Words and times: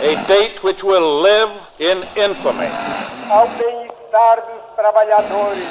A 0.00 0.26
date 0.28 0.62
which 0.62 0.84
will 0.84 1.22
live 1.22 1.50
in 1.80 1.98
infamy. 2.16 2.68
Ao 3.28 3.48
bem-estar 3.48 4.42
dos 4.48 4.76
trabalhadores. 4.76 5.64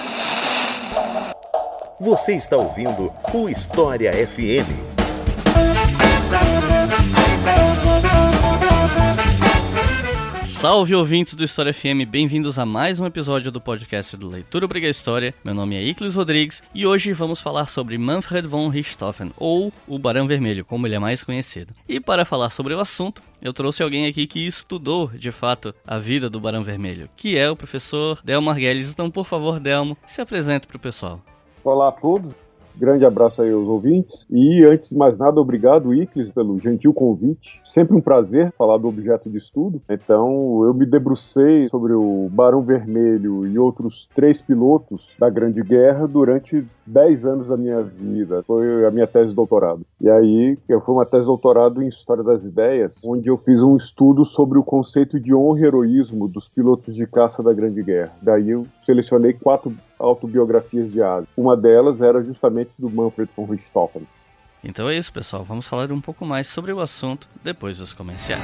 Você 1.98 2.34
está 2.34 2.58
ouvindo 2.58 3.14
o 3.34 3.48
História 3.48 4.12
FM. 4.12 4.91
Salve 10.62 10.94
ouvintes 10.94 11.34
do 11.34 11.44
História 11.44 11.74
FM, 11.74 12.08
bem-vindos 12.08 12.60
a 12.60 12.68
mais 12.68 13.00
um 13.00 13.08
episódio 13.08 13.52
do 13.52 13.60
podcast 13.60 14.16
do 14.16 14.30
Leitura 14.30 14.66
Obriga 14.66 14.88
História. 14.88 15.34
Meu 15.44 15.56
nome 15.56 15.76
é 15.76 15.82
Iclis 15.82 16.14
Rodrigues 16.14 16.62
e 16.72 16.86
hoje 16.86 17.14
vamos 17.14 17.42
falar 17.42 17.66
sobre 17.66 17.98
Manfred 17.98 18.48
von 18.48 18.68
Richthofen, 18.68 19.32
ou 19.40 19.74
o 19.88 19.98
Barão 19.98 20.28
Vermelho, 20.28 20.64
como 20.64 20.86
ele 20.86 20.94
é 20.94 21.00
mais 21.00 21.24
conhecido. 21.24 21.74
E 21.90 22.00
para 22.00 22.26
falar 22.26 22.52
sobre 22.52 22.76
o 22.76 22.80
assunto, 22.80 23.24
eu 23.42 23.52
trouxe 23.52 23.82
alguém 23.82 24.06
aqui 24.06 24.28
que 24.28 24.46
estudou, 24.46 25.08
de 25.08 25.32
fato, 25.32 25.74
a 25.86 25.98
vida 25.98 26.30
do 26.30 26.40
Barão 26.40 26.64
Vermelho, 26.64 27.10
que 27.16 27.36
é 27.36 27.50
o 27.50 27.56
professor 27.56 28.22
Delmo 28.24 28.52
Arguelles. 28.52 28.92
Então, 28.92 29.10
por 29.10 29.26
favor, 29.26 29.60
Delmo, 29.60 29.98
se 30.06 30.22
apresente 30.22 30.68
para 30.68 30.78
o 30.78 30.80
pessoal. 30.80 31.24
Olá 31.64 31.88
a 31.88 31.92
todos, 31.92 32.36
Grande 32.78 33.06
abraço 33.06 33.42
aí 33.42 33.52
aos 33.52 33.68
ouvintes. 33.68 34.26
E 34.30 34.66
antes 34.66 34.90
de 34.90 34.96
mais 34.96 35.18
nada, 35.18 35.40
obrigado, 35.40 35.94
Iclis, 35.94 36.30
pelo 36.30 36.60
gentil 36.60 36.94
convite. 36.94 37.62
Sempre 37.66 37.96
um 37.96 38.02
prazer 38.02 38.52
falar 38.58 38.78
do 38.78 38.88
objeto 38.88 39.30
de 39.30 39.38
estudo. 39.38 39.82
Então, 39.90 40.64
eu 40.64 40.74
me 40.74 40.86
debrucei 40.86 41.68
sobre 41.70 41.94
o 41.94 42.30
Barão 42.32 42.62
Vermelho 42.62 43.46
e 43.48 43.58
outros 43.60 44.08
três 44.16 44.42
pilotos 44.42 45.08
da 45.20 45.30
Grande 45.30 45.62
Guerra 45.62 46.08
durante 46.08 46.66
dez 46.86 47.26
anos 47.26 47.48
da 47.48 47.58
minha 47.58 47.82
vida. 47.82 48.44
Foi 48.44 48.86
a 48.86 48.92
minha 48.92 49.08
tese 49.08 49.30
de 49.30 49.36
doutorado. 49.36 49.82
E 50.00 50.10
aí, 50.10 50.58
foi 50.68 50.96
uma 50.96 51.06
tese 51.06 51.22
de 51.22 51.28
doutorado 51.28 51.82
em 51.82 51.88
História 51.88 52.24
das 52.24 52.44
Ideias, 52.44 53.00
onde 53.04 53.30
eu 53.30 53.38
fiz 53.38 53.62
um 53.62 53.78
estudo 53.78 54.26
sobre 54.26 54.58
o 54.58 54.64
conceito 54.64 55.20
de 55.20 55.34
honra 55.34 55.60
e 55.60 55.66
heroísmo 55.66 56.28
dos 56.28 56.48
pilotos 56.48 56.96
de 56.96 57.06
caça 57.06 57.44
da 57.44 57.54
Grande 57.54 57.84
Guerra. 57.84 58.12
Daí 58.22 58.50
eu 58.50 58.66
selecionei 58.86 59.34
quatro 59.34 59.72
autobiografias 60.02 60.92
de 60.92 61.02
asa. 61.02 61.28
Uma 61.38 61.56
delas 61.56 62.02
era 62.02 62.24
justamente 62.24 62.72
do 62.78 62.90
Manfred 62.90 63.30
von 63.36 63.46
Richthofen. 63.46 64.08
Então 64.64 64.90
é 64.90 64.98
isso, 64.98 65.12
pessoal. 65.12 65.44
Vamos 65.44 65.68
falar 65.68 65.92
um 65.92 66.02
pouco 66.02 66.26
mais 66.26 66.48
sobre 66.48 66.72
o 66.72 66.80
assunto 66.80 67.28
depois 67.44 67.78
dos 67.80 67.94
comerciais. 67.94 68.44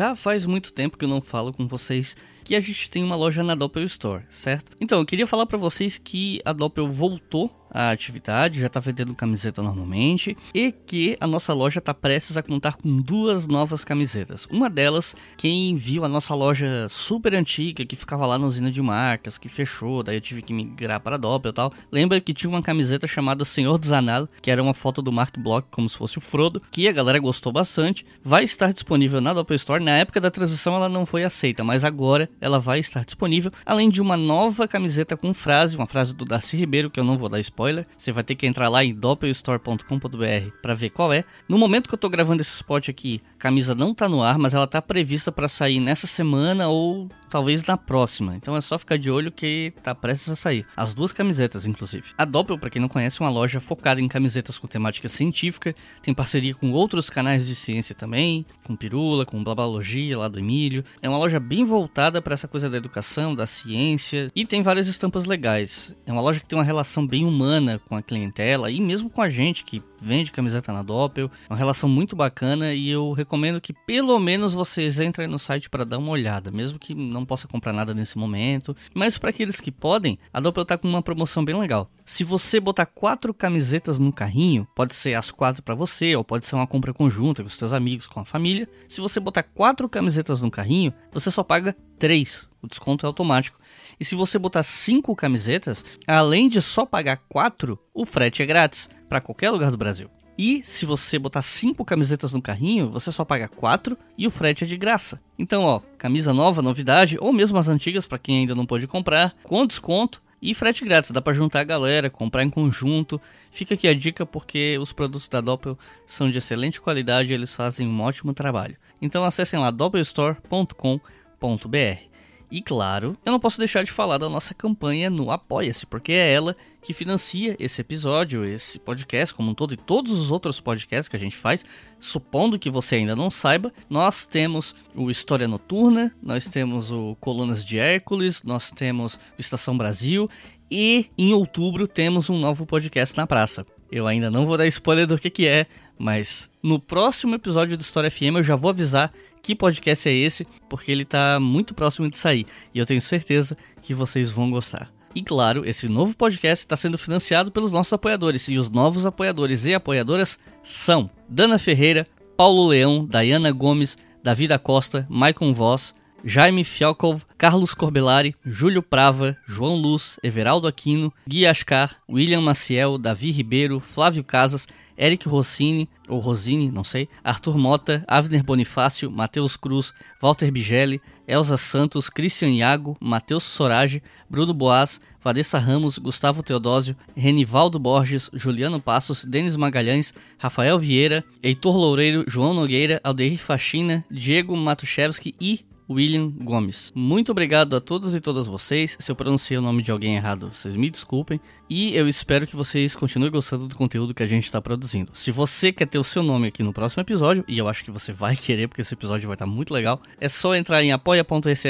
Já 0.00 0.16
faz 0.16 0.46
muito 0.46 0.72
tempo 0.72 0.96
que 0.96 1.04
eu 1.04 1.08
não 1.08 1.20
falo 1.20 1.52
com 1.52 1.66
vocês 1.66 2.16
que 2.42 2.56
a 2.56 2.60
gente 2.60 2.88
tem 2.88 3.04
uma 3.04 3.14
loja 3.16 3.42
na 3.42 3.54
Doppel 3.54 3.84
Store, 3.84 4.24
certo? 4.30 4.76
Então, 4.80 4.98
eu 4.98 5.04
queria 5.04 5.26
falar 5.26 5.46
para 5.46 5.58
vocês 5.58 5.98
que 5.98 6.40
a 6.44 6.52
Doppel 6.52 6.88
voltou 6.88 7.59
a 7.70 7.90
atividade, 7.90 8.60
já 8.60 8.66
está 8.66 8.80
vendendo 8.80 9.14
camiseta 9.14 9.62
normalmente 9.62 10.36
e 10.54 10.72
que 10.72 11.16
a 11.20 11.26
nossa 11.26 11.52
loja 11.52 11.78
está 11.78 11.94
prestes 11.94 12.36
a 12.36 12.42
contar 12.42 12.76
com 12.76 13.00
duas 13.00 13.46
novas 13.46 13.84
camisetas. 13.84 14.46
Uma 14.50 14.68
delas, 14.68 15.14
quem 15.36 15.76
viu 15.76 16.04
a 16.04 16.08
nossa 16.08 16.34
loja 16.34 16.86
super 16.88 17.34
antiga 17.34 17.84
que 17.84 17.96
ficava 17.96 18.26
lá 18.26 18.38
na 18.38 18.46
usina 18.46 18.70
de 18.70 18.82
marcas, 18.82 19.38
que 19.38 19.48
fechou, 19.48 20.02
daí 20.02 20.16
eu 20.16 20.20
tive 20.20 20.42
que 20.42 20.52
migrar 20.52 21.00
para 21.00 21.14
a 21.14 21.18
Doppel 21.18 21.50
e 21.50 21.54
tal. 21.54 21.72
Lembra 21.92 22.20
que 22.20 22.34
tinha 22.34 22.50
uma 22.50 22.62
camiseta 22.62 23.06
chamada 23.06 23.44
Senhor 23.44 23.78
dos 23.78 23.88
Zanal, 23.88 24.28
que 24.42 24.50
era 24.50 24.62
uma 24.62 24.74
foto 24.74 25.00
do 25.00 25.12
Mark 25.12 25.38
Block 25.38 25.68
como 25.70 25.88
se 25.88 25.96
fosse 25.96 26.18
o 26.18 26.20
Frodo, 26.20 26.60
que 26.70 26.88
a 26.88 26.92
galera 26.92 27.18
gostou 27.18 27.52
bastante. 27.52 28.04
Vai 28.22 28.44
estar 28.44 28.72
disponível 28.72 29.20
na 29.20 29.32
Doppel 29.32 29.56
Store. 29.56 29.82
Na 29.82 29.92
época 29.92 30.20
da 30.20 30.30
transição 30.30 30.74
ela 30.74 30.88
não 30.88 31.06
foi 31.06 31.24
aceita, 31.24 31.62
mas 31.62 31.84
agora 31.84 32.28
ela 32.40 32.58
vai 32.58 32.78
estar 32.78 33.04
disponível, 33.04 33.50
além 33.64 33.88
de 33.88 34.00
uma 34.00 34.16
nova 34.16 34.66
camiseta 34.66 35.16
com 35.16 35.32
frase, 35.32 35.76
uma 35.76 35.86
frase 35.86 36.14
do 36.14 36.24
Darcy 36.24 36.56
Ribeiro 36.56 36.90
que 36.90 36.98
eu 36.98 37.04
não 37.04 37.16
vou 37.16 37.28
dar 37.28 37.38
spoiler 37.40 37.59
spoiler. 37.60 37.86
Você 37.96 38.10
vai 38.10 38.24
ter 38.24 38.34
que 38.34 38.46
entrar 38.46 38.68
lá 38.68 38.82
em 38.82 38.94
doppelstore.com.br 38.94 40.50
para 40.62 40.74
ver 40.74 40.90
qual 40.90 41.12
é. 41.12 41.24
No 41.48 41.58
momento 41.58 41.88
que 41.88 41.94
eu 41.94 41.98
tô 41.98 42.08
gravando 42.08 42.40
esse 42.40 42.54
spot 42.54 42.88
aqui, 42.88 43.20
camisa 43.40 43.74
não 43.74 43.94
tá 43.94 44.08
no 44.08 44.22
ar, 44.22 44.38
mas 44.38 44.52
ela 44.52 44.66
tá 44.66 44.80
prevista 44.82 45.32
para 45.32 45.48
sair 45.48 45.80
nessa 45.80 46.06
semana 46.06 46.68
ou 46.68 47.08
talvez 47.30 47.64
na 47.64 47.76
próxima. 47.76 48.36
Então 48.36 48.54
é 48.54 48.60
só 48.60 48.78
ficar 48.78 48.98
de 48.98 49.10
olho 49.10 49.32
que 49.32 49.72
tá 49.82 49.94
prestes 49.94 50.28
a 50.28 50.36
sair. 50.36 50.66
As 50.76 50.92
duas 50.92 51.12
camisetas, 51.12 51.64
inclusive. 51.64 52.08
A 52.18 52.24
Doppel, 52.24 52.58
para 52.58 52.68
quem 52.68 52.82
não 52.82 52.88
conhece, 52.88 53.22
é 53.22 53.24
uma 53.24 53.30
loja 53.30 53.60
focada 53.60 54.00
em 54.00 54.08
camisetas 54.08 54.58
com 54.58 54.66
temática 54.66 55.08
científica. 55.08 55.74
Tem 56.02 56.12
parceria 56.12 56.54
com 56.54 56.70
outros 56.72 57.08
canais 57.08 57.46
de 57.46 57.54
ciência 57.54 57.94
também, 57.94 58.44
com 58.66 58.76
Pirula, 58.76 59.24
com 59.24 59.42
Blabalogia 59.42 60.18
lá 60.18 60.28
do 60.28 60.38
Emílio. 60.38 60.84
É 61.00 61.08
uma 61.08 61.18
loja 61.18 61.40
bem 61.40 61.64
voltada 61.64 62.20
para 62.20 62.34
essa 62.34 62.46
coisa 62.46 62.68
da 62.68 62.76
educação, 62.76 63.34
da 63.34 63.46
ciência 63.46 64.28
e 64.34 64.44
tem 64.44 64.60
várias 64.60 64.86
estampas 64.86 65.24
legais. 65.24 65.94
É 66.04 66.12
uma 66.12 66.20
loja 66.20 66.40
que 66.40 66.48
tem 66.48 66.58
uma 66.58 66.64
relação 66.64 67.06
bem 67.06 67.24
humana 67.24 67.80
com 67.88 67.96
a 67.96 68.02
clientela 68.02 68.70
e 68.70 68.80
mesmo 68.80 69.08
com 69.08 69.22
a 69.22 69.28
gente 69.28 69.64
que 69.64 69.82
vende 70.00 70.32
camiseta 70.32 70.72
na 70.72 70.82
Doppel. 70.82 71.30
É 71.48 71.52
uma 71.52 71.58
relação 71.58 71.88
muito 71.88 72.16
bacana 72.16 72.72
e 72.72 72.88
eu 72.88 73.12
recomendo 73.12 73.60
que 73.60 73.72
pelo 73.72 74.18
menos 74.18 74.54
vocês 74.54 74.98
entrem 74.98 75.28
no 75.28 75.38
site 75.38 75.68
para 75.68 75.84
dar 75.84 75.98
uma 75.98 76.10
olhada, 76.10 76.50
mesmo 76.50 76.78
que 76.78 76.94
não 76.94 77.24
possa 77.24 77.46
comprar 77.46 77.72
nada 77.72 77.94
nesse 77.94 78.16
momento. 78.16 78.76
Mas 78.94 79.18
para 79.18 79.30
aqueles 79.30 79.60
que 79.60 79.70
podem, 79.70 80.18
a 80.32 80.40
Doppel 80.40 80.64
tá 80.64 80.78
com 80.78 80.88
uma 80.88 81.02
promoção 81.02 81.44
bem 81.44 81.58
legal. 81.58 81.90
Se 82.04 82.24
você 82.24 82.58
botar 82.58 82.86
quatro 82.86 83.32
camisetas 83.32 83.98
no 83.98 84.12
carrinho, 84.12 84.66
pode 84.74 84.94
ser 84.94 85.14
as 85.14 85.30
quatro 85.30 85.62
para 85.62 85.74
você 85.74 86.16
ou 86.16 86.24
pode 86.24 86.46
ser 86.46 86.56
uma 86.56 86.66
compra 86.66 86.92
conjunta 86.92 87.42
com 87.42 87.46
os 87.46 87.56
seus 87.56 87.72
amigos, 87.72 88.06
com 88.06 88.20
a 88.20 88.24
família. 88.24 88.68
Se 88.88 89.00
você 89.00 89.20
botar 89.20 89.42
quatro 89.42 89.88
camisetas 89.88 90.40
no 90.40 90.50
carrinho, 90.50 90.92
você 91.12 91.30
só 91.30 91.44
paga 91.44 91.76
três. 91.98 92.48
O 92.62 92.66
desconto 92.66 93.06
é 93.06 93.08
automático. 93.08 93.58
E 93.98 94.04
se 94.04 94.14
você 94.14 94.38
botar 94.38 94.62
cinco 94.62 95.14
camisetas, 95.14 95.84
além 96.06 96.48
de 96.48 96.60
só 96.60 96.84
pagar 96.84 97.18
quatro, 97.28 97.78
o 97.94 98.04
frete 98.04 98.42
é 98.42 98.46
grátis 98.46 98.88
para 99.10 99.20
qualquer 99.20 99.50
lugar 99.50 99.72
do 99.72 99.76
Brasil. 99.76 100.08
E 100.38 100.62
se 100.64 100.86
você 100.86 101.18
botar 101.18 101.42
5 101.42 101.84
camisetas 101.84 102.32
no 102.32 102.40
carrinho, 102.40 102.88
você 102.88 103.10
só 103.10 103.24
paga 103.24 103.48
4 103.48 103.98
e 104.16 104.26
o 104.26 104.30
frete 104.30 104.64
é 104.64 104.66
de 104.66 104.76
graça. 104.76 105.20
Então, 105.36 105.64
ó, 105.64 105.80
camisa 105.98 106.32
nova, 106.32 106.62
novidade, 106.62 107.18
ou 107.20 107.32
mesmo 107.32 107.58
as 107.58 107.68
antigas 107.68 108.06
para 108.06 108.18
quem 108.18 108.38
ainda 108.38 108.54
não 108.54 108.64
pôde 108.64 108.86
comprar, 108.86 109.34
com 109.42 109.66
desconto 109.66 110.22
e 110.40 110.54
frete 110.54 110.84
grátis. 110.84 111.10
Dá 111.10 111.20
para 111.20 111.34
juntar 111.34 111.60
a 111.60 111.64
galera, 111.64 112.08
comprar 112.08 112.44
em 112.44 112.48
conjunto. 112.48 113.20
Fica 113.50 113.74
aqui 113.74 113.88
a 113.88 113.94
dica 113.94 114.24
porque 114.24 114.78
os 114.78 114.92
produtos 114.92 115.28
da 115.28 115.40
Doppel 115.40 115.76
são 116.06 116.30
de 116.30 116.38
excelente 116.38 116.80
qualidade 116.80 117.32
e 117.32 117.34
eles 117.34 117.54
fazem 117.54 117.86
um 117.86 118.00
ótimo 118.00 118.32
trabalho. 118.32 118.76
Então 119.02 119.24
acessem 119.24 119.58
lá 119.58 119.70
doppelstore.com.br. 119.70 122.10
E 122.50 122.60
claro, 122.60 123.16
eu 123.24 123.30
não 123.30 123.38
posso 123.38 123.58
deixar 123.58 123.84
de 123.84 123.92
falar 123.92 124.18
da 124.18 124.28
nossa 124.28 124.52
campanha 124.52 125.08
no 125.08 125.30
Apoia-se, 125.30 125.86
porque 125.86 126.12
é 126.12 126.32
ela 126.32 126.56
que 126.82 126.94
financia 126.94 127.56
esse 127.58 127.80
episódio, 127.80 128.44
esse 128.44 128.78
podcast 128.78 129.34
como 129.34 129.50
um 129.50 129.54
todo 129.54 129.74
e 129.74 129.76
todos 129.76 130.12
os 130.12 130.30
outros 130.30 130.60
podcasts 130.60 131.08
que 131.08 131.16
a 131.16 131.18
gente 131.18 131.36
faz. 131.36 131.64
Supondo 131.98 132.58
que 132.58 132.70
você 132.70 132.96
ainda 132.96 133.14
não 133.14 133.30
saiba, 133.30 133.72
nós 133.88 134.24
temos 134.24 134.74
o 134.94 135.10
História 135.10 135.46
Noturna, 135.46 136.14
nós 136.22 136.48
temos 136.48 136.90
o 136.90 137.16
Colunas 137.20 137.64
de 137.64 137.78
Hércules, 137.78 138.42
nós 138.42 138.70
temos 138.70 139.14
o 139.14 139.40
Estação 139.40 139.76
Brasil 139.76 140.28
e 140.70 141.06
em 141.18 141.32
outubro 141.34 141.86
temos 141.86 142.30
um 142.30 142.38
novo 142.38 142.64
podcast 142.64 143.16
na 143.16 143.26
praça. 143.26 143.66
Eu 143.90 144.06
ainda 144.06 144.30
não 144.30 144.46
vou 144.46 144.56
dar 144.56 144.66
spoiler 144.68 145.06
do 145.06 145.18
que, 145.18 145.28
que 145.28 145.46
é, 145.46 145.66
mas 145.98 146.48
no 146.62 146.78
próximo 146.78 147.34
episódio 147.34 147.76
do 147.76 147.80
História 147.80 148.10
FM 148.10 148.36
eu 148.36 148.42
já 148.42 148.56
vou 148.56 148.70
avisar 148.70 149.12
que 149.42 149.54
podcast 149.54 150.08
é 150.08 150.12
esse, 150.12 150.46
porque 150.68 150.92
ele 150.92 151.02
está 151.02 151.40
muito 151.40 151.74
próximo 151.74 152.08
de 152.08 152.16
sair 152.16 152.46
e 152.74 152.78
eu 152.78 152.86
tenho 152.86 153.00
certeza 153.00 153.56
que 153.82 153.94
vocês 153.94 154.30
vão 154.30 154.50
gostar. 154.50 154.99
E 155.12 155.22
claro, 155.22 155.68
esse 155.68 155.88
novo 155.88 156.16
podcast 156.16 156.64
está 156.64 156.76
sendo 156.76 156.96
financiado 156.96 157.50
pelos 157.50 157.72
nossos 157.72 157.92
apoiadores. 157.92 158.48
E 158.48 158.56
os 158.56 158.70
novos 158.70 159.04
apoiadores 159.04 159.66
e 159.66 159.74
apoiadoras 159.74 160.38
são 160.62 161.10
Dana 161.28 161.58
Ferreira, 161.58 162.06
Paulo 162.36 162.68
Leão, 162.68 163.04
Dayana 163.04 163.50
Gomes, 163.50 163.98
Davi 164.22 164.46
da 164.46 164.58
Costa, 164.58 165.06
Maicon 165.10 165.52
Voss, 165.52 165.94
Jaime 166.24 166.64
Fialkov, 166.64 167.22
Carlos 167.36 167.74
Corbelari, 167.74 168.36
Júlio 168.44 168.82
Prava, 168.82 169.36
João 169.46 169.76
Luz, 169.76 170.18
Everaldo 170.22 170.68
Aquino, 170.68 171.12
Gui 171.26 171.46
Ascar, 171.46 171.96
William 172.08 172.42
Maciel, 172.42 172.98
Davi 172.98 173.30
Ribeiro, 173.30 173.80
Flávio 173.80 174.22
Casas, 174.22 174.68
Eric 174.98 175.26
Rossini, 175.26 175.88
ou 176.08 176.18
Rosini, 176.18 176.70
não 176.70 176.84
sei, 176.84 177.08
Arthur 177.24 177.56
Mota, 177.56 178.04
Avner 178.06 178.44
Bonifácio, 178.44 179.10
Matheus 179.10 179.56
Cruz, 179.56 179.94
Walter 180.20 180.50
Bigelli, 180.50 181.00
Elza 181.30 181.56
Santos, 181.56 182.10
Christian 182.10 182.50
Iago, 182.50 182.96
Matheus 183.00 183.44
Sorage, 183.44 184.02
Bruno 184.28 184.52
Boas, 184.52 185.00
Vanessa 185.22 185.58
Ramos, 185.58 185.96
Gustavo 185.96 186.42
Teodósio, 186.42 186.96
Renivaldo 187.16 187.78
Borges, 187.78 188.28
Juliano 188.34 188.80
Passos, 188.80 189.24
Denis 189.24 189.54
Magalhães, 189.54 190.12
Rafael 190.38 190.78
Vieira, 190.78 191.24
Heitor 191.42 191.76
Loureiro, 191.76 192.24
João 192.26 192.52
Nogueira, 192.52 193.00
Aldeir 193.04 193.38
Faxina, 193.38 194.04
Diego 194.10 194.56
Matuszewski 194.56 195.34
e 195.40 195.60
William 195.90 196.30
Gomes. 196.30 196.92
Muito 196.94 197.32
obrigado 197.32 197.74
a 197.74 197.80
todos 197.80 198.14
e 198.14 198.20
todas 198.20 198.46
vocês. 198.46 198.96
Se 199.00 199.10
eu 199.10 199.16
pronunciei 199.16 199.58
o 199.58 199.62
nome 199.62 199.82
de 199.82 199.90
alguém 199.90 200.14
errado, 200.14 200.50
vocês 200.54 200.76
me 200.76 200.88
desculpem. 200.88 201.40
E 201.68 201.94
eu 201.96 202.06
espero 202.06 202.46
que 202.46 202.54
vocês 202.54 202.94
continuem 202.94 203.32
gostando 203.32 203.66
do 203.66 203.76
conteúdo 203.76 204.14
que 204.14 204.22
a 204.22 204.26
gente 204.26 204.44
está 204.44 204.62
produzindo. 204.62 205.10
Se 205.12 205.32
você 205.32 205.72
quer 205.72 205.86
ter 205.86 205.98
o 205.98 206.04
seu 206.04 206.22
nome 206.22 206.48
aqui 206.48 206.62
no 206.62 206.72
próximo 206.72 207.00
episódio, 207.00 207.44
e 207.48 207.58
eu 207.58 207.66
acho 207.66 207.84
que 207.84 207.90
você 207.90 208.12
vai 208.12 208.36
querer, 208.38 208.68
porque 208.68 208.82
esse 208.82 208.94
episódio 208.94 209.26
vai 209.26 209.34
estar 209.34 209.46
muito 209.46 209.74
legal, 209.74 210.00
é 210.20 210.28
só 210.28 210.54
entrar 210.54 210.82
em 210.82 210.92
apoia.se 210.92 211.68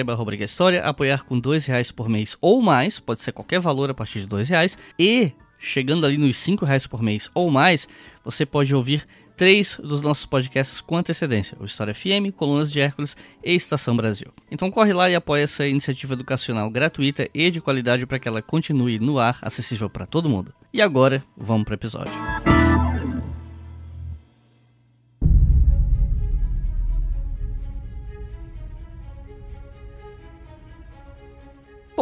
apoiar 0.85 1.25
com 1.25 1.39
dois 1.39 1.65
reais 1.65 1.91
por 1.91 2.09
mês 2.09 2.37
ou 2.41 2.61
mais, 2.61 3.01
pode 3.01 3.23
ser 3.23 3.33
qualquer 3.33 3.61
valor 3.61 3.89
a 3.89 3.95
partir 3.95 4.21
de 4.21 4.27
dois 4.27 4.49
reais, 4.49 4.77
e 4.99 5.33
chegando 5.59 6.07
ali 6.07 6.17
nos 6.17 6.37
cinco 6.37 6.65
reais 6.65 6.87
por 6.87 7.03
mês 7.03 7.31
ou 7.35 7.51
mais, 7.51 7.87
você 8.25 8.47
pode 8.47 8.75
ouvir 8.75 9.07
três 9.41 9.81
dos 9.83 10.03
nossos 10.03 10.27
podcasts 10.27 10.83
com 10.83 10.99
antecedência: 10.99 11.57
o 11.59 11.65
História 11.65 11.95
FM, 11.95 12.31
Colunas 12.37 12.71
de 12.71 12.79
Hércules 12.79 13.17
e 13.43 13.55
Estação 13.55 13.97
Brasil. 13.97 14.29
Então 14.51 14.71
corre 14.71 14.93
lá 14.93 15.09
e 15.09 15.15
apoia 15.15 15.45
essa 15.45 15.67
iniciativa 15.67 16.13
educacional 16.13 16.69
gratuita 16.69 17.27
e 17.33 17.51
de 17.51 17.59
qualidade 17.59 18.05
para 18.05 18.19
que 18.19 18.29
ela 18.29 18.43
continue 18.43 18.99
no 18.99 19.19
ar, 19.19 19.39
acessível 19.41 19.89
para 19.89 20.05
todo 20.05 20.29
mundo. 20.29 20.53
E 20.75 20.83
agora, 20.83 21.25
vamos 21.35 21.65
para 21.65 21.73
o 21.73 21.75
episódio. 21.75 22.13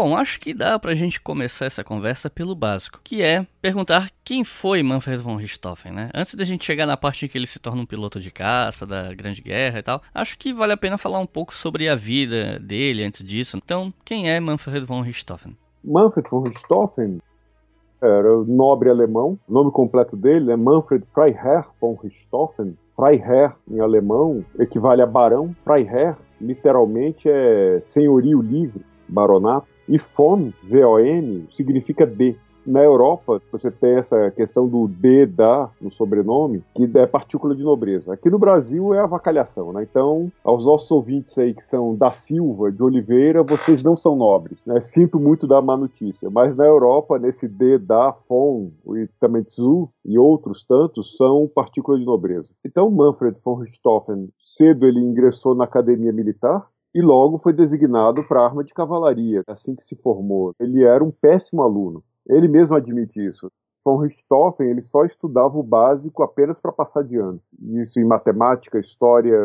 Bom, 0.00 0.16
acho 0.16 0.38
que 0.38 0.54
dá 0.54 0.78
pra 0.78 0.94
gente 0.94 1.20
começar 1.20 1.64
essa 1.64 1.82
conversa 1.82 2.30
pelo 2.30 2.54
básico, 2.54 3.00
que 3.02 3.20
é 3.20 3.44
perguntar 3.60 4.12
quem 4.22 4.44
foi 4.44 4.80
Manfred 4.80 5.20
von 5.20 5.34
Richthofen, 5.34 5.90
né? 5.90 6.08
Antes 6.14 6.36
da 6.36 6.44
gente 6.44 6.64
chegar 6.64 6.86
na 6.86 6.96
parte 6.96 7.26
em 7.26 7.28
que 7.28 7.36
ele 7.36 7.48
se 7.48 7.58
torna 7.58 7.82
um 7.82 7.84
piloto 7.84 8.20
de 8.20 8.30
caça 8.30 8.86
da 8.86 9.12
Grande 9.12 9.42
Guerra 9.42 9.80
e 9.80 9.82
tal, 9.82 10.00
acho 10.14 10.38
que 10.38 10.52
vale 10.52 10.72
a 10.72 10.76
pena 10.76 10.98
falar 10.98 11.18
um 11.18 11.26
pouco 11.26 11.52
sobre 11.52 11.88
a 11.88 11.96
vida 11.96 12.60
dele 12.60 13.02
antes 13.02 13.24
disso. 13.24 13.56
Então, 13.56 13.92
quem 14.04 14.30
é 14.30 14.38
Manfred 14.38 14.86
von 14.86 15.00
Richthofen? 15.00 15.58
Manfred 15.82 16.30
von 16.30 16.42
Richthofen 16.42 17.18
era 18.00 18.36
nobre 18.46 18.90
alemão. 18.90 19.36
O 19.48 19.52
nome 19.52 19.72
completo 19.72 20.16
dele 20.16 20.52
é 20.52 20.56
Manfred 20.56 21.04
Freiherr 21.12 21.66
von 21.80 21.98
Richthofen. 22.00 22.78
Freiherr, 22.94 23.56
em 23.68 23.80
alemão, 23.80 24.44
equivale 24.60 25.02
a 25.02 25.06
barão. 25.06 25.56
Freiherr, 25.64 26.16
literalmente, 26.40 27.28
é 27.28 27.82
senhorio 27.84 28.40
livre, 28.40 28.86
baronato. 29.08 29.76
E 29.88 29.98
von, 30.16 30.52
V-O-N, 30.64 31.48
significa 31.52 32.06
D. 32.06 32.36
Na 32.68 32.82
Europa, 32.82 33.40
você 33.50 33.70
tem 33.70 33.94
essa 33.94 34.30
questão 34.30 34.68
do 34.68 34.86
D 34.86 35.24
da 35.24 35.70
no 35.80 35.90
sobrenome, 35.90 36.62
que 36.74 36.90
é 36.98 37.06
partícula 37.06 37.54
de 37.54 37.62
nobreza. 37.62 38.12
Aqui 38.12 38.28
no 38.28 38.38
Brasil 38.38 38.92
é 38.92 38.98
avacalhação, 38.98 39.72
né? 39.72 39.86
Então, 39.90 40.30
aos 40.44 40.66
nossos 40.66 40.90
ouvintes 40.90 41.38
aí 41.38 41.54
que 41.54 41.64
são 41.64 41.96
da 41.96 42.12
Silva, 42.12 42.70
de 42.70 42.82
Oliveira, 42.82 43.42
vocês 43.42 43.82
não 43.82 43.96
são 43.96 44.14
nobres, 44.14 44.58
né? 44.66 44.82
Sinto 44.82 45.18
muito 45.18 45.46
dar 45.46 45.62
má 45.62 45.78
notícia. 45.78 46.28
Mas 46.28 46.54
na 46.54 46.66
Europa, 46.66 47.18
nesse 47.18 47.48
D 47.48 47.78
da, 47.78 48.14
von 48.28 48.70
e 48.88 49.08
também 49.18 49.44
Tzu 49.44 49.88
e 50.04 50.18
outros 50.18 50.66
tantos 50.66 51.16
são 51.16 51.48
partícula 51.48 51.98
de 51.98 52.04
nobreza. 52.04 52.50
Então, 52.62 52.90
Manfred 52.90 53.38
von 53.42 53.54
Richthofen, 53.54 54.28
cedo 54.38 54.84
ele 54.84 55.00
ingressou 55.00 55.54
na 55.54 55.64
academia 55.64 56.12
militar, 56.12 56.66
e 56.94 57.00
logo 57.02 57.38
foi 57.38 57.52
designado 57.52 58.24
para 58.24 58.44
arma 58.44 58.64
de 58.64 58.74
cavalaria, 58.74 59.42
assim 59.46 59.74
que 59.74 59.84
se 59.84 59.96
formou. 59.96 60.52
Ele 60.58 60.84
era 60.84 61.02
um 61.02 61.10
péssimo 61.10 61.62
aluno. 61.62 62.02
Ele 62.28 62.48
mesmo 62.48 62.76
admite 62.76 63.24
isso. 63.24 63.50
Von 63.84 63.98
Richthofen 63.98 64.68
ele 64.68 64.82
só 64.82 65.04
estudava 65.04 65.56
o 65.56 65.62
básico 65.62 66.22
apenas 66.22 66.60
para 66.60 66.72
passar 66.72 67.02
de 67.02 67.16
ano. 67.16 67.40
Isso 67.58 67.98
em 67.98 68.04
matemática, 68.04 68.78
história, 68.78 69.38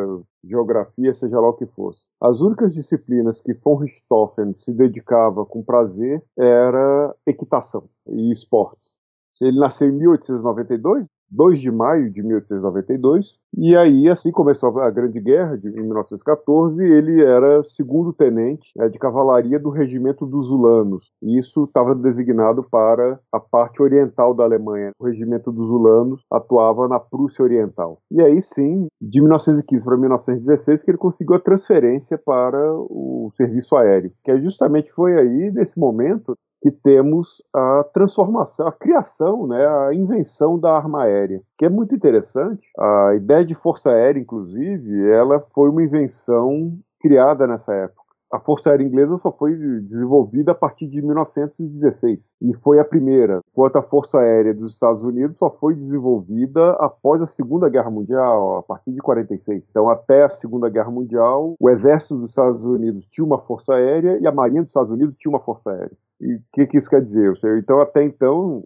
geografia, 0.44 1.14
seja 1.14 1.40
lá 1.40 1.48
o 1.50 1.54
que 1.54 1.66
fosse. 1.66 2.08
As 2.20 2.42
únicas 2.42 2.74
disciplinas 2.74 3.40
que 3.40 3.54
von 3.54 3.76
Richthofen 3.78 4.54
se 4.58 4.74
dedicava 4.74 5.46
com 5.46 5.64
prazer 5.64 6.22
era 6.38 7.16
equitação 7.26 7.86
e 8.08 8.32
esportes. 8.34 9.00
Ele 9.40 9.60
nasceu 9.60 9.90
em 9.90 9.94
1892, 9.94 11.06
2 11.34 11.60
de 11.60 11.72
maio 11.72 12.12
de 12.12 12.22
1892, 12.22 13.38
e 13.58 13.76
aí 13.76 14.08
assim 14.08 14.32
começou 14.32 14.80
a 14.80 14.90
Grande 14.92 15.20
Guerra 15.20 15.58
de, 15.58 15.68
em 15.68 15.82
1914, 15.82 16.82
ele 16.84 17.24
era 17.24 17.64
segundo 17.64 18.14
tenente 18.14 18.72
né, 18.76 18.88
de 18.88 19.00
cavalaria 19.00 19.60
do 19.60 19.70
regimento 19.70 20.26
dos 20.26 20.52
Ulanos, 20.52 21.12
e 21.22 21.40
isso 21.40 21.64
estava 21.64 21.96
designado 21.96 22.64
para 22.64 23.20
a 23.32 23.40
parte 23.40 23.82
oriental 23.82 24.34
da 24.34 24.44
Alemanha. 24.44 24.92
O 25.00 25.06
regimento 25.06 25.52
dos 25.52 25.70
Ulanos 25.70 26.22
atuava 26.32 26.88
na 26.88 27.00
Prússia 27.00 27.44
Oriental. 27.44 28.00
E 28.12 28.22
aí 28.22 28.40
sim, 28.42 28.88
de 29.02 29.20
1915 29.20 29.86
para 29.86 29.98
1916 29.98 30.84
que 30.84 30.92
ele 30.92 30.98
conseguiu 30.98 31.36
a 31.36 31.40
transferência 31.40 32.18
para 32.18 32.74
o 32.74 33.30
serviço 33.34 33.76
aéreo, 33.76 34.12
que 34.24 34.32
é 34.32 34.40
justamente 34.40 34.92
foi 34.92 35.18
aí 35.18 35.52
nesse 35.52 35.78
momento 35.80 36.36
que 36.64 36.72
temos 36.72 37.44
a 37.54 37.84
transformação, 37.94 38.66
a 38.66 38.72
criação, 38.72 39.46
né, 39.46 39.68
a 39.68 39.94
invenção 39.94 40.58
da 40.58 40.74
arma 40.74 41.04
aérea, 41.04 41.42
que 41.58 41.66
é 41.66 41.70
muito 41.70 41.94
interessante. 41.94 42.66
A 42.80 43.14
ideia 43.16 43.44
de 43.44 43.54
força 43.54 43.90
aérea, 43.92 44.22
inclusive, 44.22 45.12
ela 45.12 45.42
foi 45.54 45.70
uma 45.70 45.84
invenção 45.84 46.72
criada 47.02 47.46
nessa 47.46 47.74
época 47.74 48.03
a 48.34 48.40
Força 48.40 48.72
Aérea 48.72 48.84
Inglesa 48.84 49.20
só 49.20 49.32
foi 49.32 49.56
desenvolvida 49.56 50.54
a 50.54 50.56
partir 50.56 50.88
de 50.88 51.04
1916 51.04 52.34
e 52.42 52.54
foi 52.56 52.80
a 52.80 52.84
primeira, 52.84 53.42
enquanto 53.52 53.76
a 53.76 53.84
Força 53.84 54.20
Aérea 54.20 54.56
dos 54.56 54.74
Estados 54.74 55.04
Unidos 55.04 55.38
só 55.38 55.52
foi 55.52 55.76
desenvolvida 55.76 56.72
após 56.80 57.22
a 57.22 57.28
Segunda 57.28 57.70
Guerra 57.70 57.92
Mundial, 57.92 58.58
a 58.58 58.64
partir 58.64 58.92
de 58.92 58.98
46. 58.98 59.70
Então, 59.70 59.88
até 59.88 60.24
a 60.24 60.30
Segunda 60.30 60.68
Guerra 60.68 60.90
Mundial, 60.90 61.54
o 61.60 61.70
Exército 61.70 62.16
dos 62.16 62.32
Estados 62.32 62.66
Unidos 62.66 63.06
tinha 63.06 63.24
uma 63.24 63.38
Força 63.38 63.76
Aérea 63.76 64.18
e 64.20 64.26
a 64.26 64.32
Marinha 64.32 64.64
dos 64.64 64.72
Estados 64.72 64.92
Unidos 64.92 65.16
tinha 65.16 65.30
uma 65.30 65.40
Força 65.40 65.70
Aérea. 65.70 65.92
E 66.20 66.36
o 66.36 66.42
que, 66.54 66.66
que, 66.66 66.78
isso 66.78 66.90
quer 66.90 67.04
dizer? 67.04 67.38
Então, 67.60 67.82
até 67.82 68.04
então, 68.04 68.64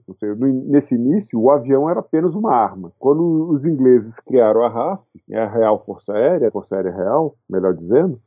nesse 0.65 0.95
início, 0.95 1.41
o 1.41 1.51
avião 1.51 1.89
era 1.89 1.99
apenas 1.99 2.35
uma 2.35 2.53
arma. 2.55 2.93
Quando 2.97 3.49
os 3.49 3.65
ingleses 3.65 4.17
criaram 4.19 4.63
a 4.63 4.69
RAF, 4.69 5.01
né, 5.27 5.39
a 5.39 5.49
Real 5.49 5.83
Força 5.83 6.13
Aérea, 6.13 6.47
a 6.47 6.51
Força 6.51 6.75
Aérea 6.75 6.91
Real, 6.91 7.35
melhor 7.49 7.73
dizendo, 7.73 8.17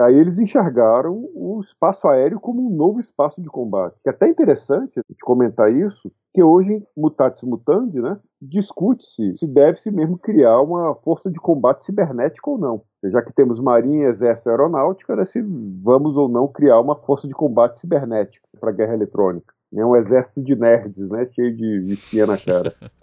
Aí 0.00 0.16
eles 0.16 0.38
enxergaram 0.38 1.28
o 1.34 1.60
espaço 1.60 2.08
aéreo 2.08 2.40
como 2.40 2.66
um 2.66 2.74
novo 2.74 2.98
espaço 2.98 3.40
de 3.40 3.48
combate. 3.48 3.96
Que 4.02 4.08
é 4.08 4.12
até 4.12 4.28
interessante 4.28 5.00
gente 5.08 5.20
comentar 5.20 5.72
isso, 5.72 6.10
que 6.32 6.42
hoje, 6.42 6.82
mutatis 6.96 7.42
mutandi, 7.42 8.00
né, 8.00 8.18
discute-se 8.40 9.36
se 9.36 9.46
deve-se 9.46 9.90
mesmo 9.90 10.16
criar 10.16 10.60
uma 10.60 10.94
força 10.94 11.30
de 11.30 11.38
combate 11.38 11.84
cibernética 11.84 12.48
ou 12.48 12.58
não. 12.58 12.82
Já 13.04 13.22
que 13.22 13.32
temos 13.32 13.60
marinha, 13.60 14.08
exército 14.08 14.48
e 14.48 14.50
aeronáutica, 14.50 15.16
né, 15.16 15.26
se 15.26 15.42
vamos 15.82 16.16
ou 16.16 16.28
não 16.28 16.48
criar 16.48 16.80
uma 16.80 16.96
força 16.96 17.28
de 17.28 17.34
combate 17.34 17.80
cibernética 17.80 18.46
para 18.58 18.70
a 18.70 18.74
guerra 18.74 18.94
eletrônica. 18.94 19.52
É 19.74 19.84
um 19.84 19.94
exército 19.94 20.42
de 20.42 20.56
nerds, 20.56 21.08
né, 21.10 21.28
cheio 21.32 21.54
de 21.54 21.92
espinha 21.92 22.26
na 22.26 22.38
cara. 22.38 22.74